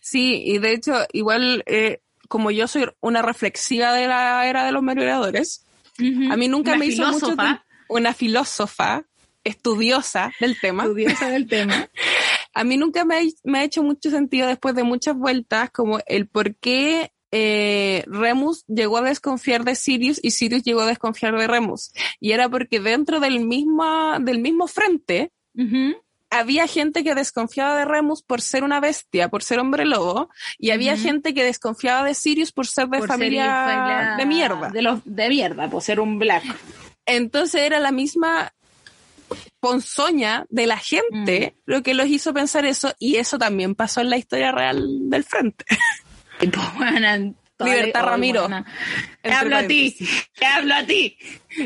Sí, 0.01 0.43
y 0.45 0.59
de 0.59 0.73
hecho, 0.73 0.93
igual, 1.13 1.63
eh, 1.65 2.01
como 2.27 2.51
yo 2.51 2.67
soy 2.67 2.85
una 3.01 3.23
reflexiva 3.23 3.91
de 3.91 4.07
la 4.07 4.47
era 4.47 4.65
de 4.65 4.71
los 4.71 4.83
merodeadores, 4.83 5.65
a 6.29 6.37
mí 6.37 6.47
nunca 6.47 6.77
me 6.77 6.85
hizo 6.85 7.11
mucho 7.11 7.35
una 7.89 8.13
filósofa 8.13 9.05
estudiosa 9.43 10.31
del 10.39 10.59
tema. 10.59 10.83
Estudiosa 10.83 11.29
del 11.29 11.47
tema. 11.47 11.89
a 12.53 12.63
mí 12.63 12.77
nunca 12.77 13.05
me 13.05 13.15
ha, 13.15 13.63
hecho 13.63 13.83
mucho 13.83 14.09
sentido 14.09 14.47
después 14.47 14.75
de 14.75 14.83
muchas 14.83 15.15
vueltas 15.15 15.71
como 15.71 15.99
el 16.05 16.27
por 16.27 16.55
qué 16.55 17.11
eh, 17.31 18.03
Remus 18.05 18.63
llegó 18.67 18.97
a 18.97 19.01
desconfiar 19.01 19.63
de 19.63 19.75
Sirius 19.75 20.19
y 20.21 20.31
Sirius 20.31 20.63
llegó 20.63 20.81
a 20.81 20.85
desconfiar 20.85 21.35
de 21.35 21.47
Remus. 21.47 21.91
Y 22.19 22.31
era 22.31 22.47
porque 22.47 22.79
dentro 22.79 23.19
del 23.19 23.39
mismo, 23.39 24.19
del 24.19 24.39
mismo 24.39 24.67
frente 24.67 25.31
había 26.29 26.67
gente 26.67 27.03
que 27.03 27.15
desconfiaba 27.15 27.75
de 27.75 27.85
Remus 27.85 28.21
por 28.21 28.41
ser 28.41 28.63
una 28.63 28.79
bestia, 28.79 29.29
por 29.29 29.43
ser 29.43 29.59
hombre 29.59 29.85
lobo, 29.85 30.29
y 30.57 30.71
había 30.71 30.97
gente 30.97 31.33
que 31.33 31.43
desconfiaba 31.43 32.03
de 32.03 32.13
Sirius 32.13 32.51
por 32.51 32.67
ser 32.67 32.87
de 32.89 33.01
familia, 33.01 34.15
de 34.17 34.25
mierda. 34.25 34.69
De, 34.69 34.81
los, 34.81 35.01
de 35.03 35.29
mierda, 35.29 35.69
por 35.69 35.81
ser 35.81 35.99
un 35.99 36.19
black. 36.19 36.43
Entonces 37.05 37.61
era 37.61 37.79
la 37.79 37.91
misma 37.91 38.53
ponzoña 39.63 40.45
de 40.49 40.67
la 40.67 40.77
gente 40.77 41.55
mm. 41.55 41.61
lo 41.71 41.83
que 41.83 41.93
los 41.93 42.07
hizo 42.07 42.33
pensar 42.33 42.65
eso 42.65 42.93
y 42.99 43.15
eso 43.15 43.37
también 43.39 43.75
pasó 43.75 44.01
en 44.01 44.09
la 44.09 44.17
historia 44.17 44.51
real 44.51 45.09
del 45.09 45.23
frente. 45.23 45.63
Libertad 47.63 48.03
Ramiro. 48.03 48.49
Te 49.21 49.31
hablo 49.31 49.55
a 49.55 49.63
ti, 49.65 49.95
te 50.35 50.45
hablo 50.45 50.75
a 50.75 50.85
ti. 50.85 51.17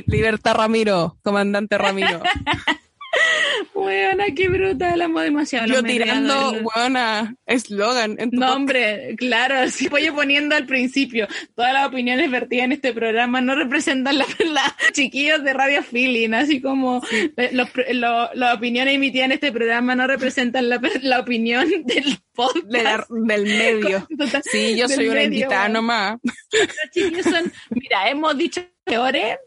Libertad 0.05 0.53
Ramiro, 0.53 1.17
comandante 1.23 1.75
Ramiro. 1.75 2.21
Buena, 3.73 4.25
qué 4.35 4.49
brutal, 4.49 5.01
amo 5.01 5.19
demasiado. 5.19 5.67
Yo 5.67 5.83
tirando, 5.83 6.61
buena, 6.61 7.35
eslogan. 7.45 8.17
No, 8.31 8.53
hombre, 8.53 9.15
claro, 9.17 9.69
sí 9.71 9.87
voy 9.87 10.09
poniendo 10.11 10.55
al 10.55 10.65
principio. 10.65 11.27
Todas 11.55 11.73
las 11.73 11.87
opiniones 11.87 12.29
vertidas 12.29 12.65
en 12.65 12.71
este 12.73 12.93
programa 12.93 13.41
no 13.41 13.55
representan 13.55 14.17
las 14.17 14.27
la, 14.45 14.75
chiquillos 14.93 15.43
de 15.43 15.53
Radio 15.53 15.83
Feeling, 15.83 16.33
así 16.33 16.61
como 16.61 17.01
las 17.35 18.55
opiniones 18.55 18.95
emitidas 18.95 19.25
en 19.25 19.31
este 19.33 19.51
programa 19.51 19.95
no 19.95 20.07
representan 20.07 20.69
la, 20.69 20.79
opinión 21.19 21.67
del 21.85 22.19
podcast. 22.33 23.09
del 23.09 23.43
medio. 23.43 24.07
sí, 24.43 24.75
yo 24.77 24.87
soy 24.87 25.09
una 25.09 25.23
invitada 25.23 25.69
nomás. 25.69 26.17
Los 26.23 26.91
chiquillos 26.91 27.25
son, 27.25 27.51
mira, 27.69 28.09
hemos 28.09 28.37
dicho 28.37 28.61
peores 28.83 29.37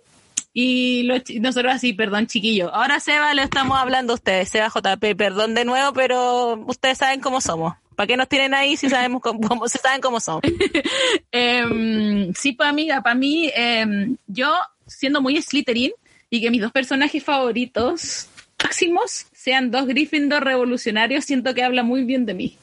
y 0.53 1.09
nosotros 1.41 1.73
así, 1.73 1.93
perdón, 1.93 2.27
chiquillo. 2.27 2.75
Ahora 2.75 2.99
Seba 2.99 3.35
le 3.35 3.43
estamos 3.43 3.79
hablando 3.79 4.13
a 4.13 4.17
ustedes, 4.17 4.49
Seba 4.49 4.69
JP, 4.69 5.17
perdón 5.17 5.55
de 5.55 5.65
nuevo, 5.65 5.93
pero 5.93 6.55
ustedes 6.67 6.99
saben 6.99 7.21
cómo 7.21 7.41
somos. 7.41 7.75
¿Para 7.95 8.07
qué 8.07 8.17
nos 8.17 8.29
tienen 8.29 8.55
ahí 8.55 8.77
si 8.77 8.89
sabemos 8.89 9.21
cómo, 9.21 9.69
se 9.69 9.79
saben 9.79 10.01
cómo 10.01 10.21
somos? 10.21 10.43
Em, 11.33 12.33
sí, 12.35 12.53
pues 12.53 12.69
amiga, 12.69 13.03
para 13.03 13.15
mí, 13.15 13.51
em, 13.55 14.17
yo 14.27 14.53
siendo 14.87 15.21
muy 15.21 15.41
Slytherin 15.41 15.93
y 16.31 16.41
que 16.41 16.51
mis 16.51 16.63
dos 16.63 16.73
personajes 16.73 17.23
favoritos 17.23 18.29
máximos 18.63 19.27
sean 19.33 19.71
dos 19.71 19.87
Gryffindor 19.87 20.45
revolucionarios, 20.45 21.25
siento 21.25 21.55
que 21.55 21.63
habla 21.63 21.83
muy 21.83 22.05
bien 22.05 22.27
de 22.27 22.35
mí. 22.35 22.57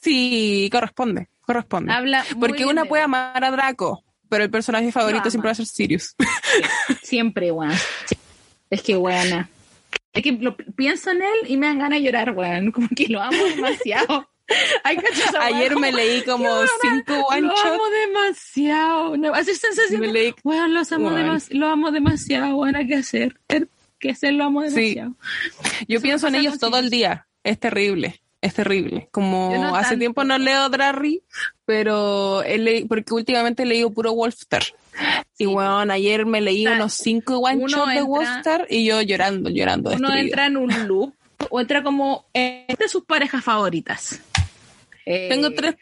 Sí, 0.00 0.68
corresponde, 0.72 1.28
corresponde. 1.42 1.92
Habla 1.92 2.24
Porque 2.40 2.66
una 2.66 2.84
puede 2.84 3.02
amar 3.02 3.44
a 3.44 3.50
Draco, 3.50 4.02
pero 4.32 4.44
el 4.44 4.50
personaje 4.50 4.90
favorito 4.90 5.28
siempre 5.28 5.48
va 5.48 5.52
a 5.52 5.56
ser 5.56 5.66
Sirius. 5.66 6.16
siempre, 7.02 7.52
weón. 7.52 7.74
Es 8.70 8.80
que 8.80 8.96
buena. 8.96 9.50
Es 10.14 10.22
que 10.22 10.32
lo, 10.32 10.56
pienso 10.56 11.10
en 11.10 11.20
él 11.20 11.38
y 11.48 11.58
me 11.58 11.66
dan 11.66 11.80
ganas 11.80 11.98
de 11.98 12.06
llorar, 12.06 12.30
weón. 12.30 12.72
Como 12.72 12.88
que 12.96 13.08
lo 13.08 13.20
amo 13.20 13.44
demasiado. 13.44 14.26
Ayer 15.42 15.76
me 15.76 15.92
leí 15.92 16.22
como 16.22 16.48
cinco 16.80 17.26
one 17.28 17.42
Lo 17.42 17.58
amo 17.58 17.82
demasiado. 17.90 19.16
No, 19.18 19.34
así 19.34 19.54
sensación. 19.54 20.00
Me 20.00 20.10
leí, 20.10 20.34
bueno, 20.42 20.66
los 20.68 20.90
amo 20.92 21.10
lo 21.50 21.66
amo 21.66 21.90
demasiado. 21.90 22.56
Bueno, 22.56 22.78
¿qué 22.88 22.94
hacer? 22.94 23.38
¿Qué 23.98 24.12
hacer? 24.12 24.32
Lo 24.32 24.44
amo 24.44 24.62
demasiado. 24.62 25.14
Yo 25.88 26.00
pienso 26.00 26.28
en 26.28 26.36
ellos 26.36 26.58
todo 26.58 26.78
el 26.78 26.88
día. 26.88 27.26
Es 27.44 27.60
terrible. 27.60 28.22
Es 28.42 28.54
terrible. 28.54 29.08
Como 29.12 29.76
hace 29.76 29.96
tiempo 29.96 30.24
no 30.24 30.36
leo 30.36 30.68
Drarry, 30.68 31.22
pero 31.64 32.42
he 32.42 32.84
porque 32.88 33.14
últimamente 33.14 33.62
he 33.62 33.66
leído 33.66 33.90
puro 33.92 34.12
Wolfstar. 34.12 34.64
Y 35.38 35.46
bueno, 35.46 35.80
ayer 35.92 36.26
me 36.26 36.40
leí 36.40 36.66
unos 36.66 36.92
cinco 36.92 37.38
one 37.38 37.64
de 37.94 38.02
Wolfstar 38.02 38.66
y 38.68 38.84
yo 38.84 39.00
llorando, 39.00 39.48
llorando. 39.48 39.92
Uno 39.92 40.12
entra 40.14 40.46
en 40.46 40.56
un 40.56 40.88
loop 40.88 41.14
o 41.50 41.60
entra 41.60 41.84
como 41.84 42.26
entre 42.34 42.88
sus 42.88 43.04
parejas 43.04 43.44
favoritas. 43.44 44.20
Tengo 45.04 45.46
eh, 45.46 45.54
tres. 45.56 45.76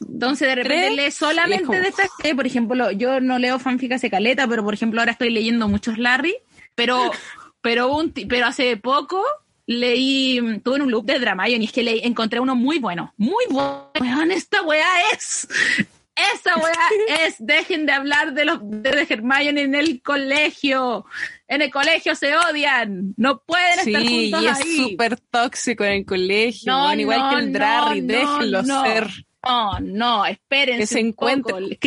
Entonces 0.00 0.48
de 0.48 0.54
repente 0.54 0.90
lee 0.90 1.10
solamente 1.10 1.80
de 1.80 1.88
estas, 1.88 2.08
por 2.34 2.46
ejemplo, 2.46 2.90
yo 2.92 3.20
no 3.20 3.38
leo 3.38 3.58
fanfic 3.58 3.92
hace 3.92 4.08
caleta, 4.08 4.48
pero 4.48 4.64
por 4.64 4.72
ejemplo 4.72 5.00
ahora 5.00 5.12
estoy 5.12 5.30
leyendo 5.30 5.68
muchos 5.68 5.98
Larry, 5.98 6.34
pero, 6.74 7.10
pero, 7.60 7.94
un, 7.94 8.12
pero 8.12 8.46
hace 8.46 8.78
poco 8.78 9.22
leí, 9.70 10.40
tuve 10.64 10.82
un 10.82 10.90
loop 10.90 11.06
de 11.06 11.20
drama 11.20 11.48
y 11.48 11.64
es 11.64 11.70
que 11.72 11.84
leí, 11.84 12.00
encontré 12.02 12.40
uno 12.40 12.56
muy 12.56 12.80
bueno, 12.80 13.14
muy 13.16 13.44
bueno. 13.48 14.32
Esta 14.32 14.62
weá 14.62 14.88
es, 15.12 15.46
esa 16.34 16.56
weá 16.56 17.24
es, 17.24 17.36
dejen 17.38 17.86
de 17.86 17.92
hablar 17.92 18.34
de 18.34 18.46
los 18.46 18.58
de 18.62 19.06
Hermione 19.08 19.62
en 19.62 19.76
el 19.76 20.02
colegio. 20.02 21.06
En 21.46 21.62
el 21.62 21.70
colegio 21.70 22.16
se 22.16 22.36
odian, 22.36 23.14
no 23.16 23.42
pueden 23.44 23.78
estar 23.78 24.02
juntos 24.02 24.42
y 24.42 24.46
es 24.46 24.76
súper 24.76 25.16
tóxico 25.20 25.84
en 25.84 25.92
el 25.92 26.04
colegio, 26.04 26.72
no, 26.72 26.92
igual 26.94 27.30
que 27.30 27.40
el 27.40 27.52
Drarry, 27.52 28.00
déjenlo 28.00 28.64
ser. 28.64 29.08
No, 29.42 29.80
no, 29.80 30.26
espérense. 30.26 30.80
Que 30.80 30.86
se, 30.86 31.00
encuentren, 31.00 31.78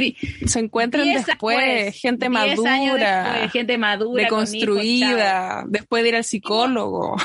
se 0.45 0.59
encuentran 0.59 1.05
después, 1.05 1.95
gente 1.95 2.27
madura. 2.27 3.49
gente 3.49 3.77
madura. 3.77 4.23
Deconstruida, 4.23 5.63
después 5.67 6.03
de 6.03 6.09
ir 6.09 6.15
al 6.15 6.23
psicólogo. 6.23 7.15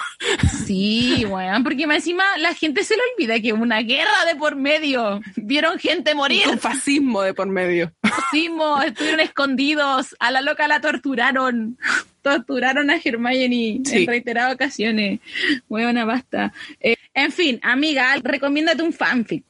Sí, 0.67 1.25
bueno, 1.27 1.63
porque 1.63 1.85
encima 1.85 2.25
la 2.39 2.55
gente 2.55 2.85
se 2.85 2.95
le 2.95 3.03
olvida 3.15 3.41
que 3.41 3.55
una 3.55 3.81
guerra 3.81 4.27
de 4.27 4.37
por 4.37 4.55
medio. 4.55 5.21
Vieron 5.37 5.79
gente 5.79 6.15
morir. 6.15 6.47
Un 6.47 6.59
fascismo 6.59 7.23
de 7.23 7.33
por 7.33 7.49
medio. 7.49 7.93
Fascismo, 8.03 8.83
estuvieron 8.83 9.21
escondidos. 9.21 10.15
A 10.19 10.31
la 10.31 10.43
loca 10.43 10.69
la 10.69 10.81
torturaron. 10.81 11.79
Torturaron 12.21 12.91
a 12.91 13.01
Hermione 13.03 13.81
en 13.87 14.07
reiteradas 14.07 14.55
ocasiones. 14.55 15.21
Bueno, 15.69 16.05
basta. 16.05 16.53
Eh, 16.81 16.97
en 17.15 17.33
fin, 17.33 17.59
amiga, 17.63 18.15
recomiéndate 18.23 18.83
un 18.83 18.93
fanfic 18.93 19.45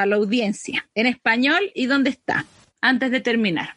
para 0.00 0.08
la 0.08 0.16
audiencia 0.16 0.88
en 0.94 1.04
español 1.04 1.72
y 1.74 1.84
dónde 1.84 2.08
está 2.08 2.46
antes 2.80 3.10
de 3.10 3.20
terminar. 3.20 3.74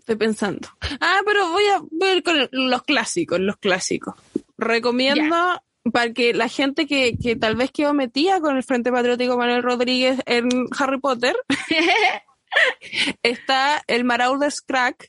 Estoy 0.00 0.16
pensando. 0.16 0.68
Ah, 1.00 1.20
pero 1.24 1.52
voy 1.52 1.62
a 1.66 1.80
ver 1.92 2.24
con 2.24 2.48
los 2.50 2.82
clásicos, 2.82 3.38
los 3.38 3.56
clásicos. 3.58 4.16
Recomiendo 4.58 5.62
para 5.92 6.12
que 6.12 6.34
la 6.34 6.48
gente 6.48 6.88
que, 6.88 7.16
que 7.22 7.36
tal 7.36 7.54
vez 7.54 7.70
quedó 7.70 7.94
metida 7.94 8.40
con 8.40 8.56
el 8.56 8.64
Frente 8.64 8.90
Patriótico 8.90 9.36
Manuel 9.38 9.62
Rodríguez 9.62 10.18
en 10.26 10.48
Harry 10.76 10.98
Potter, 10.98 11.36
está 13.22 13.80
el 13.86 14.02
Marauder's 14.02 14.60
Crack 14.60 15.08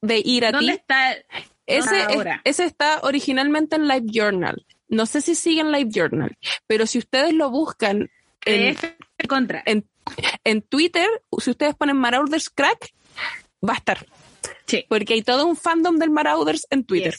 de 0.00 0.22
Irati. 0.24 0.52
¿Dónde 0.58 0.74
está? 0.74 1.16
Ese, 1.66 2.06
ese 2.44 2.64
está 2.66 3.00
originalmente 3.02 3.74
en 3.74 3.88
Live 3.88 4.06
Journal. 4.12 4.64
No 4.88 5.06
sé 5.06 5.22
si 5.22 5.34
sigue 5.34 5.62
en 5.62 5.72
Live 5.72 5.90
Journal, 5.92 6.38
pero 6.68 6.86
si 6.86 6.98
ustedes 6.98 7.34
lo 7.34 7.50
buscan 7.50 8.10
en, 8.44 8.76
contra. 9.28 9.62
En, 9.66 9.88
en, 10.44 10.62
Twitter, 10.62 11.08
si 11.38 11.50
ustedes 11.50 11.74
ponen 11.74 11.96
Marauders 11.96 12.50
Crack, 12.50 12.90
va 13.66 13.74
a 13.74 13.76
estar. 13.76 14.06
Sí. 14.66 14.84
Porque 14.88 15.14
hay 15.14 15.22
todo 15.22 15.46
un 15.46 15.56
fandom 15.56 15.96
del 15.96 16.10
Marauders 16.10 16.66
en 16.70 16.84
Twitter. 16.84 17.14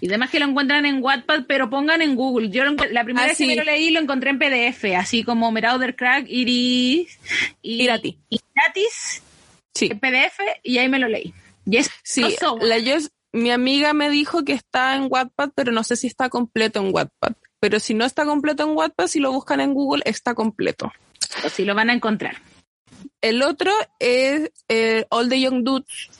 Y 0.00 0.08
además 0.08 0.30
que 0.30 0.40
lo 0.40 0.46
encuentran 0.46 0.86
en 0.86 1.02
Wattpad, 1.02 1.44
pero 1.46 1.70
pongan 1.70 2.02
en 2.02 2.16
Google. 2.16 2.50
Yo 2.50 2.64
la 2.64 3.04
primera 3.04 3.26
ah, 3.26 3.28
vez 3.28 3.38
que 3.38 3.54
lo 3.54 3.62
leí 3.62 3.90
lo 3.90 4.00
encontré 4.00 4.30
en 4.30 4.38
PDF, 4.38 4.84
así 4.96 5.22
como 5.22 5.50
Marauder 5.52 5.94
Crack, 5.94 6.26
Iris, 6.28 7.18
y, 7.62 7.82
Irati. 7.82 8.18
Iratis, 8.28 9.22
sí. 9.74 9.88
en 9.90 10.00
PDF, 10.00 10.40
y 10.62 10.78
ahí 10.78 10.88
me 10.88 10.98
lo 10.98 11.08
leí. 11.08 11.32
Sí, 12.02 12.24
la, 12.60 12.78
yo, 12.78 12.96
mi 13.32 13.50
amiga 13.50 13.92
me 13.92 14.10
dijo 14.10 14.44
que 14.44 14.52
está 14.52 14.96
en 14.96 15.06
Wattpad, 15.08 15.50
pero 15.54 15.72
no 15.72 15.84
sé 15.84 15.96
si 15.96 16.08
está 16.08 16.28
completo 16.28 16.80
en 16.80 16.92
Wattpad. 16.92 17.34
Pero 17.62 17.78
si 17.78 17.94
no 17.94 18.04
está 18.04 18.24
completo 18.24 18.64
en 18.64 18.76
Wattpad, 18.76 19.06
si 19.06 19.20
lo 19.20 19.30
buscan 19.30 19.60
en 19.60 19.72
Google, 19.72 20.02
está 20.04 20.34
completo. 20.34 20.92
O 21.46 21.48
si 21.48 21.64
lo 21.64 21.76
van 21.76 21.90
a 21.90 21.92
encontrar. 21.92 22.38
El 23.20 23.40
otro 23.40 23.70
es 24.00 24.50
eh, 24.68 25.04
All 25.10 25.28
the 25.28 25.40
Young 25.40 25.62
Dudes, 25.62 26.10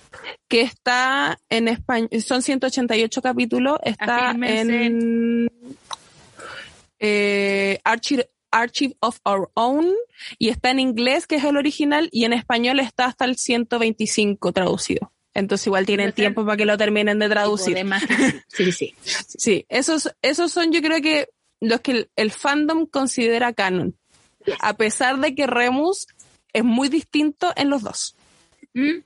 que 0.47 0.61
está 0.61 1.41
en 1.49 1.67
español, 1.67 2.11
son 2.23 2.43
188 2.43 3.21
capítulos, 3.23 3.81
está 3.83 4.31
en 4.31 5.51
eh, 7.01 7.81
Archive, 7.83 8.31
Archive 8.53 8.95
of 9.01 9.19
Our 9.25 9.51
Own 9.55 9.93
y 10.39 10.51
está 10.51 10.71
en 10.71 10.79
inglés, 10.79 11.27
que 11.27 11.35
es 11.35 11.45
el 11.45 11.57
original, 11.57 12.09
y 12.13 12.25
en 12.25 12.35
español 12.35 12.79
está 12.79 13.07
hasta 13.07 13.25
el 13.25 13.37
125 13.37 14.53
traducido. 14.53 15.11
Entonces 15.35 15.67
igual 15.67 15.87
tienen 15.87 16.13
tiempo 16.13 16.45
para 16.45 16.57
que 16.57 16.65
lo 16.65 16.77
terminen 16.77 17.19
de 17.19 17.29
traducir. 17.29 17.77
sí, 18.49 18.73
sí. 18.73 18.95
Sí, 19.03 19.67
esos, 19.69 20.15
esos 20.21 20.53
son 20.53 20.73
yo 20.73 20.83
creo 20.83 21.01
que 21.01 21.29
los 21.61 21.81
que 21.81 22.09
el, 22.17 22.31
fandom 22.31 22.87
considera 22.87 23.53
canon. 23.53 23.97
A 24.61 24.77
pesar 24.77 25.19
de 25.21 25.35
que 25.35 25.47
Remus 25.47 26.07
es 26.53 26.65
muy 26.65 26.89
distinto 26.89 27.53
en 27.57 27.71
los 27.71 27.83
dos. 27.83 28.17
Mm. 28.75 28.99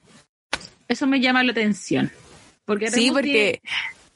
Eso 0.89 1.07
me 1.07 1.21
llama 1.21 1.45
la 1.45 1.53
atención. 1.53 2.11
Porque 2.65 2.91
sí, 2.91 3.11
porque 3.11 3.61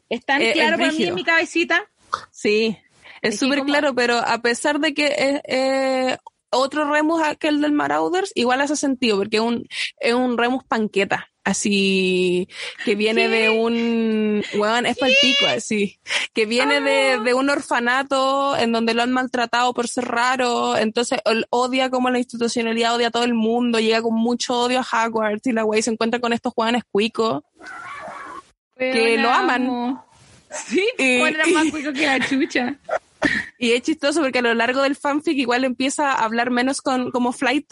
es 0.08 0.24
tan 0.24 0.40
claro 0.52 0.78
para 0.78 0.92
mí 0.92 1.04
en 1.04 1.14
mi 1.14 1.22
cabecita. 1.22 1.88
Sí, 2.32 2.76
es 3.22 3.38
súper 3.38 3.62
claro, 3.62 3.94
pero 3.94 4.16
a 4.16 4.38
pesar 4.38 4.80
de 4.80 4.94
que 4.94 5.40
es 5.44 6.18
otro 6.50 6.90
Remus 6.90 7.22
aquel 7.22 7.60
del 7.60 7.72
Marauders, 7.72 8.32
igual 8.34 8.60
hace 8.60 8.74
sentido, 8.74 9.18
porque 9.18 9.36
es 9.36 9.42
un, 9.42 9.68
es 10.00 10.14
un 10.14 10.36
Remus 10.36 10.64
panqueta 10.64 11.29
así 11.44 12.48
que 12.84 12.94
viene 12.94 13.28
de 13.28 13.48
un 13.48 14.42
weón 14.54 14.86
es 14.86 14.98
palpico 14.98 15.46
así 15.46 15.98
que 16.34 16.44
viene 16.46 16.80
de, 16.80 17.12
ah. 17.12 17.18
de, 17.18 17.34
un 17.34 17.48
orfanato 17.48 18.56
en 18.56 18.72
donde 18.72 18.94
lo 18.94 19.02
han 19.02 19.12
maltratado 19.12 19.72
por 19.72 19.88
ser 19.88 20.04
raro 20.04 20.76
entonces 20.76 21.20
odia 21.48 21.90
como 21.90 22.10
la 22.10 22.18
institucionalidad 22.18 22.94
odia 22.94 23.08
a 23.08 23.10
todo 23.10 23.24
el 23.24 23.34
mundo 23.34 23.80
llega 23.80 24.02
con 24.02 24.14
mucho 24.14 24.58
odio 24.60 24.80
a 24.80 25.06
Hogwarts 25.06 25.46
y 25.46 25.52
la 25.52 25.64
wey 25.64 25.82
se 25.82 25.90
encuentra 25.90 26.20
con 26.20 26.32
estos 26.32 26.52
jóvenes 26.54 26.82
cuicos 26.90 27.42
que 28.80 29.18
lo 29.18 29.30
aman. 29.30 30.00
sí 30.50 30.86
y, 30.98 31.20
más 31.52 31.70
cuico 31.70 31.92
que 31.92 32.06
la 32.06 32.26
chucha. 32.26 32.76
y 33.58 33.72
es 33.72 33.82
chistoso 33.82 34.20
porque 34.20 34.38
a 34.38 34.42
lo 34.42 34.54
largo 34.54 34.82
del 34.82 34.96
fanfic 34.96 35.36
igual 35.36 35.64
empieza 35.64 36.12
a 36.12 36.24
hablar 36.24 36.50
menos 36.50 36.80
con 36.80 37.10
como 37.10 37.32
flight 37.32 37.70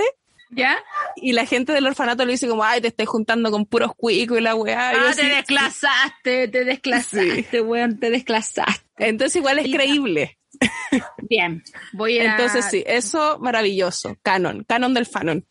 ¿Ya? 0.50 0.78
Y 1.16 1.32
la 1.32 1.46
gente 1.46 1.72
del 1.72 1.86
orfanato 1.86 2.24
le 2.24 2.32
dice 2.32 2.48
como, 2.48 2.64
ay, 2.64 2.80
te 2.80 2.88
estoy 2.88 3.06
juntando 3.06 3.50
con 3.50 3.66
puros 3.66 3.92
cuicos 3.96 4.38
y 4.38 4.40
la 4.40 4.54
weá. 4.54 4.90
Ah, 4.90 5.12
te 5.14 5.26
desclasaste, 5.26 6.48
te 6.48 6.64
desclasaste, 6.64 7.60
weón, 7.60 7.98
te 7.98 8.10
desclasaste. 8.10 8.84
Entonces 8.96 9.36
igual 9.36 9.58
es 9.58 9.72
creíble. 9.72 10.38
Bien, 11.28 11.62
voy 11.92 12.18
a... 12.18 12.32
Entonces 12.32 12.64
sí, 12.70 12.82
eso 12.86 13.38
maravilloso. 13.40 14.16
Canon, 14.22 14.64
canon 14.64 14.94
del 14.94 15.06
fanon. 15.06 15.46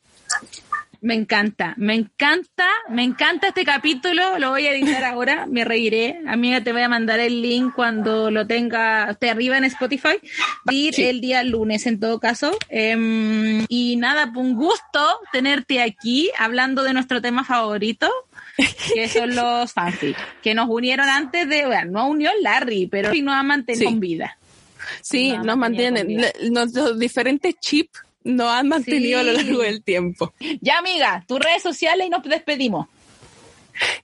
Me 1.07 1.13
encanta, 1.13 1.73
me 1.77 1.95
encanta, 1.95 2.67
me 2.89 3.01
encanta 3.01 3.47
este 3.47 3.63
capítulo. 3.63 4.39
Lo 4.39 4.49
voy 4.49 4.67
a 4.67 4.75
editar 4.75 5.05
ahora, 5.05 5.45
me 5.45 5.63
reiré. 5.63 6.19
Amiga, 6.27 6.59
te 6.59 6.73
voy 6.73 6.81
a 6.81 6.89
mandar 6.89 7.21
el 7.21 7.41
link 7.41 7.73
cuando 7.73 8.29
lo 8.29 8.45
tenga 8.45 9.13
te 9.13 9.29
arriba 9.29 9.57
en 9.57 9.63
Spotify. 9.63 10.19
Ir 10.69 10.99
el 10.99 11.21
día 11.21 11.43
lunes 11.43 11.87
en 11.87 12.01
todo 12.01 12.19
caso. 12.19 12.57
Em, 12.67 13.65
y 13.69 13.95
nada, 13.95 14.29
un 14.35 14.55
gusto 14.55 15.21
tenerte 15.31 15.81
aquí 15.81 16.29
hablando 16.37 16.83
de 16.83 16.91
nuestro 16.91 17.21
tema 17.21 17.45
favorito. 17.45 18.11
que 18.93 19.07
son 19.07 19.33
los 19.33 19.71
fanfics, 19.71 20.19
que 20.43 20.55
nos 20.55 20.67
unieron 20.67 21.07
antes 21.07 21.47
de, 21.47 21.67
bueno, 21.67 21.91
no 21.91 22.09
unió 22.09 22.31
Larry, 22.41 22.87
pero 22.87 23.13
sí 23.13 23.21
nos 23.21 23.35
ha 23.35 23.43
mantenido 23.43 23.89
con 23.89 24.01
vida. 24.01 24.37
Sí, 25.01 25.37
nos 25.37 25.55
mantienen. 25.55 26.17
Nuestros 26.51 26.99
diferentes 26.99 27.55
chips 27.61 28.01
no 28.27 28.49
han 28.49 28.67
mantenido 28.67 29.19
a 29.19 29.23
lo 29.23 29.33
largo 29.33 29.61
del 29.61 29.83
tiempo. 29.83 30.33
Ya, 30.61 30.79
amiga, 30.79 31.23
tus 31.27 31.39
redes 31.39 31.63
sociales 31.63 32.07
y 32.07 32.09
nos 32.09 32.23
despedimos. 32.23 32.87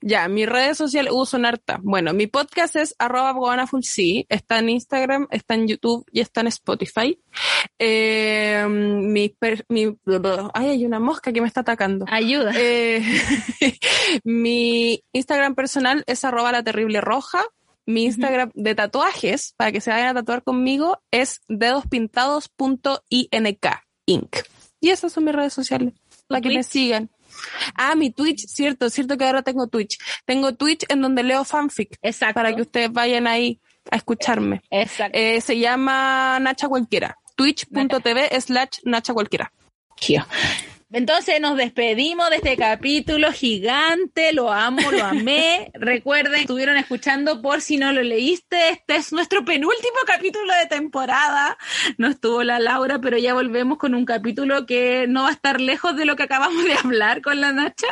Ya, 0.01 0.27
mis 0.27 0.47
redes 0.47 0.77
sociales 0.77 1.11
uso 1.13 1.37
un 1.37 1.45
harta. 1.45 1.79
Bueno, 1.81 2.13
mi 2.13 2.27
podcast 2.27 2.75
es 2.75 2.95
arroba 2.99 3.33
está 4.29 4.59
en 4.59 4.69
Instagram, 4.69 5.27
está 5.31 5.55
en 5.55 5.67
YouTube 5.67 6.05
y 6.11 6.19
está 6.19 6.41
en 6.41 6.47
Spotify. 6.47 7.17
Eh, 7.79 8.67
mi, 8.69 9.35
ay, 10.53 10.69
hay 10.69 10.85
una 10.85 10.99
mosca 10.99 11.33
que 11.33 11.41
me 11.41 11.47
está 11.47 11.61
atacando. 11.61 12.05
Ayuda. 12.07 12.51
Eh, 12.55 13.03
mi 14.23 15.03
Instagram 15.11 15.55
personal 15.55 16.03
es 16.07 16.23
arroba 16.23 16.51
la 16.51 16.63
terrible 16.63 17.01
roja. 17.01 17.43
Mi 17.85 18.05
Instagram 18.05 18.51
de 18.53 18.75
tatuajes, 18.75 19.55
para 19.57 19.73
que 19.73 19.81
se 19.81 19.89
vayan 19.89 20.09
a 20.09 20.13
tatuar 20.13 20.43
conmigo, 20.43 21.01
es 21.11 21.41
dedospintados.ink. 21.49 23.65
Inc. 24.05 24.37
Y 24.79 24.89
esas 24.89 25.13
son 25.13 25.25
mis 25.25 25.33
redes 25.33 25.53
sociales. 25.53 25.93
Para 26.27 26.41
que 26.41 26.49
me 26.49 26.63
sigan. 26.63 27.09
Ah, 27.75 27.95
mi 27.95 28.11
Twitch, 28.11 28.45
cierto, 28.47 28.89
cierto 28.89 29.17
que 29.17 29.25
ahora 29.25 29.41
tengo 29.41 29.67
Twitch. 29.67 29.97
Tengo 30.25 30.53
Twitch 30.53 30.85
en 30.89 31.01
donde 31.01 31.23
leo 31.23 31.43
fanfic. 31.43 31.97
Exacto. 32.01 32.35
Para 32.35 32.55
que 32.55 32.61
ustedes 32.61 32.91
vayan 32.91 33.27
ahí 33.27 33.59
a 33.89 33.95
escucharme. 33.95 34.61
Exacto. 34.69 35.17
Eh, 35.17 35.41
se 35.41 35.57
llama 35.57 36.39
Nacha 36.39 36.67
Cualquiera. 36.67 37.17
Twitch.tv 37.35 38.41
slash 38.41 38.79
Nacha 38.83 39.13
Cualquiera. 39.13 39.51
Entonces 40.93 41.41
nos 41.41 41.57
despedimos 41.57 42.29
de 42.29 42.35
este 42.35 42.55
capítulo 42.55 43.31
gigante, 43.31 44.31
lo 44.31 44.53
amo, 44.53 44.91
lo 44.91 45.03
amé. 45.03 45.71
Recuerden, 45.73 46.41
estuvieron 46.41 46.77
escuchando 46.77 47.41
por 47.41 47.61
si 47.61 47.77
no 47.77 47.91
lo 47.91 48.03
leíste, 48.03 48.69
este 48.69 48.97
es 48.97 49.11
nuestro 49.11 49.43
penúltimo 49.43 49.97
capítulo 50.05 50.53
de 50.53 50.67
temporada. 50.67 51.57
No 51.97 52.09
estuvo 52.09 52.43
la 52.43 52.59
Laura, 52.59 52.99
pero 52.99 53.17
ya 53.17 53.33
volvemos 53.33 53.79
con 53.79 53.95
un 53.95 54.05
capítulo 54.05 54.67
que 54.67 55.07
no 55.07 55.23
va 55.23 55.29
a 55.29 55.31
estar 55.31 55.59
lejos 55.59 55.97
de 55.97 56.05
lo 56.05 56.15
que 56.15 56.23
acabamos 56.23 56.63
de 56.63 56.73
hablar 56.73 57.23
con 57.23 57.41
la 57.41 57.51
Nacha. 57.51 57.87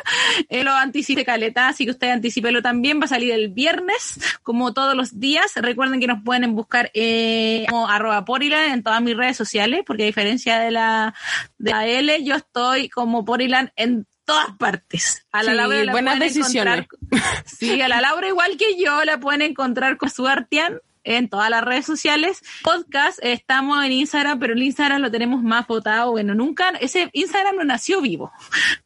Eh, 0.49 0.63
lo 0.63 0.71
anticipé 0.71 1.25
caleta, 1.25 1.69
así 1.69 1.85
que 1.85 1.91
usted 1.91 2.11
anticipelo 2.11 2.61
también, 2.61 2.99
va 2.99 3.05
a 3.05 3.07
salir 3.07 3.31
el 3.31 3.49
viernes, 3.49 4.19
como 4.43 4.75
todos 4.75 4.95
los 4.95 5.19
días. 5.19 5.53
Recuerden 5.55 5.99
que 5.99 6.05
nos 6.05 6.21
pueden 6.23 6.53
buscar 6.53 6.91
eh, 6.93 7.65
como 7.67 7.89
arroba 7.89 8.25
porilan 8.25 8.73
en 8.73 8.83
todas 8.83 9.01
mis 9.01 9.17
redes 9.17 9.37
sociales, 9.37 9.81
porque 9.87 10.03
a 10.03 10.05
diferencia 10.05 10.59
de 10.59 10.69
la, 10.69 11.15
de 11.57 11.71
la 11.71 11.87
L, 11.87 12.23
yo 12.23 12.35
estoy 12.35 12.90
como 12.93 13.26
Porilan 13.26 13.72
en 13.76 14.05
todas 14.26 14.55
partes. 14.57 15.26
A 15.31 15.43
la 15.43 15.53
Laura 15.53 15.84
la 15.84 15.91
buenas 15.91 16.19
decisiones. 16.19 16.88
sí, 17.45 17.81
a 17.81 17.88
la 17.88 18.01
Laura 18.01 18.27
igual 18.27 18.57
que 18.57 18.77
yo 18.77 19.03
la 19.03 19.19
pueden 19.19 19.41
encontrar 19.41 19.97
con 19.97 20.09
su 20.09 20.27
Artian 20.27 20.80
en 21.03 21.30
todas 21.30 21.49
las 21.49 21.63
redes 21.63 21.85
sociales. 21.85 22.41
Podcast, 22.63 23.19
estamos 23.22 23.84
en 23.84 23.91
Instagram, 23.91 24.39
pero 24.39 24.53
el 24.53 24.63
Instagram 24.63 25.01
lo 25.01 25.11
tenemos 25.11 25.41
más 25.43 25.68
votado. 25.68 26.11
Bueno, 26.11 26.35
nunca, 26.35 26.69
ese 26.80 27.09
Instagram 27.13 27.57
no 27.57 27.63
nació 27.63 28.01
vivo, 28.01 28.31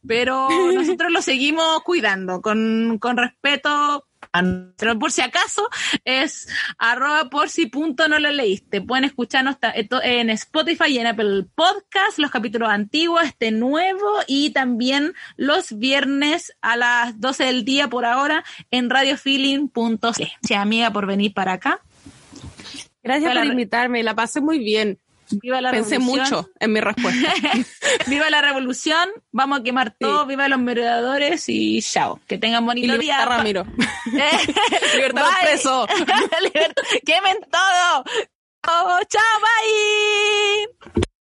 pero 0.07 0.48
nosotros 0.73 1.11
lo 1.11 1.22
seguimos 1.22 1.82
cuidando 1.84 2.41
con, 2.41 2.98
con 2.99 3.18
respeto 3.18 4.06
pero 4.78 4.98
por 4.99 5.12
si 5.12 5.22
acaso 5.22 5.68
es 6.03 6.48
arroba 6.78 7.30
por 7.30 7.49
si 7.49 7.68
punto 7.68 8.07
no 8.07 8.20
lo 8.20 8.32
leíste. 8.32 8.82
Pueden 8.82 9.06
escucharnos 9.06 9.57
en 10.03 10.30
Spotify 10.32 10.90
y 10.90 10.99
en 10.99 11.07
Apple 11.07 11.45
Podcast, 11.56 12.18
los 12.18 12.32
capítulos 12.32 12.70
antiguos, 12.70 13.24
este 13.24 13.52
nuevo 13.52 14.20
y 14.28 14.52
también 14.52 15.14
los 15.38 15.78
viernes 15.78 16.53
a 16.62 16.78
las 16.78 17.20
12 17.20 17.45
del 17.45 17.66
día 17.66 17.90
por 17.90 18.06
ahora 18.06 18.44
en 18.72 18.90
radiofeeling.c. 18.90 20.32
Gracias 20.41 20.60
amiga 20.60 20.91
por 20.91 21.06
venir 21.06 21.34
para 21.34 21.53
acá. 21.53 21.82
Gracias 23.03 23.34
por 23.34 23.45
invitarme, 23.45 24.03
la 24.03 24.16
pasé 24.16 24.41
muy 24.41 24.60
bien. 24.60 24.99
Viva 25.31 25.61
la 25.61 25.72
Pensé 25.72 25.99
mucho 25.99 26.49
en 26.60 26.73
mi 26.73 26.81
respuesta. 26.81 27.34
viva 28.07 28.30
la 28.30 28.41
revolución, 28.41 29.10
vamos 29.31 29.60
a 29.60 29.64
quemar 29.64 29.95
todo, 29.99 30.26
viva 30.26 30.47
los 30.47 30.60
merodeadores 30.60 31.43
y 31.47 31.81
chao. 31.81 32.19
Que 32.27 32.38
tengan 32.38 32.65
bonito 32.65 32.97
día. 32.97 33.26
Ramiro. 33.26 33.65
Libertad 34.93 35.26
preso. 35.41 35.88
Quemen 37.06 37.38
todo. 37.52 38.03
chao, 39.07 39.39
bye. 39.41 41.02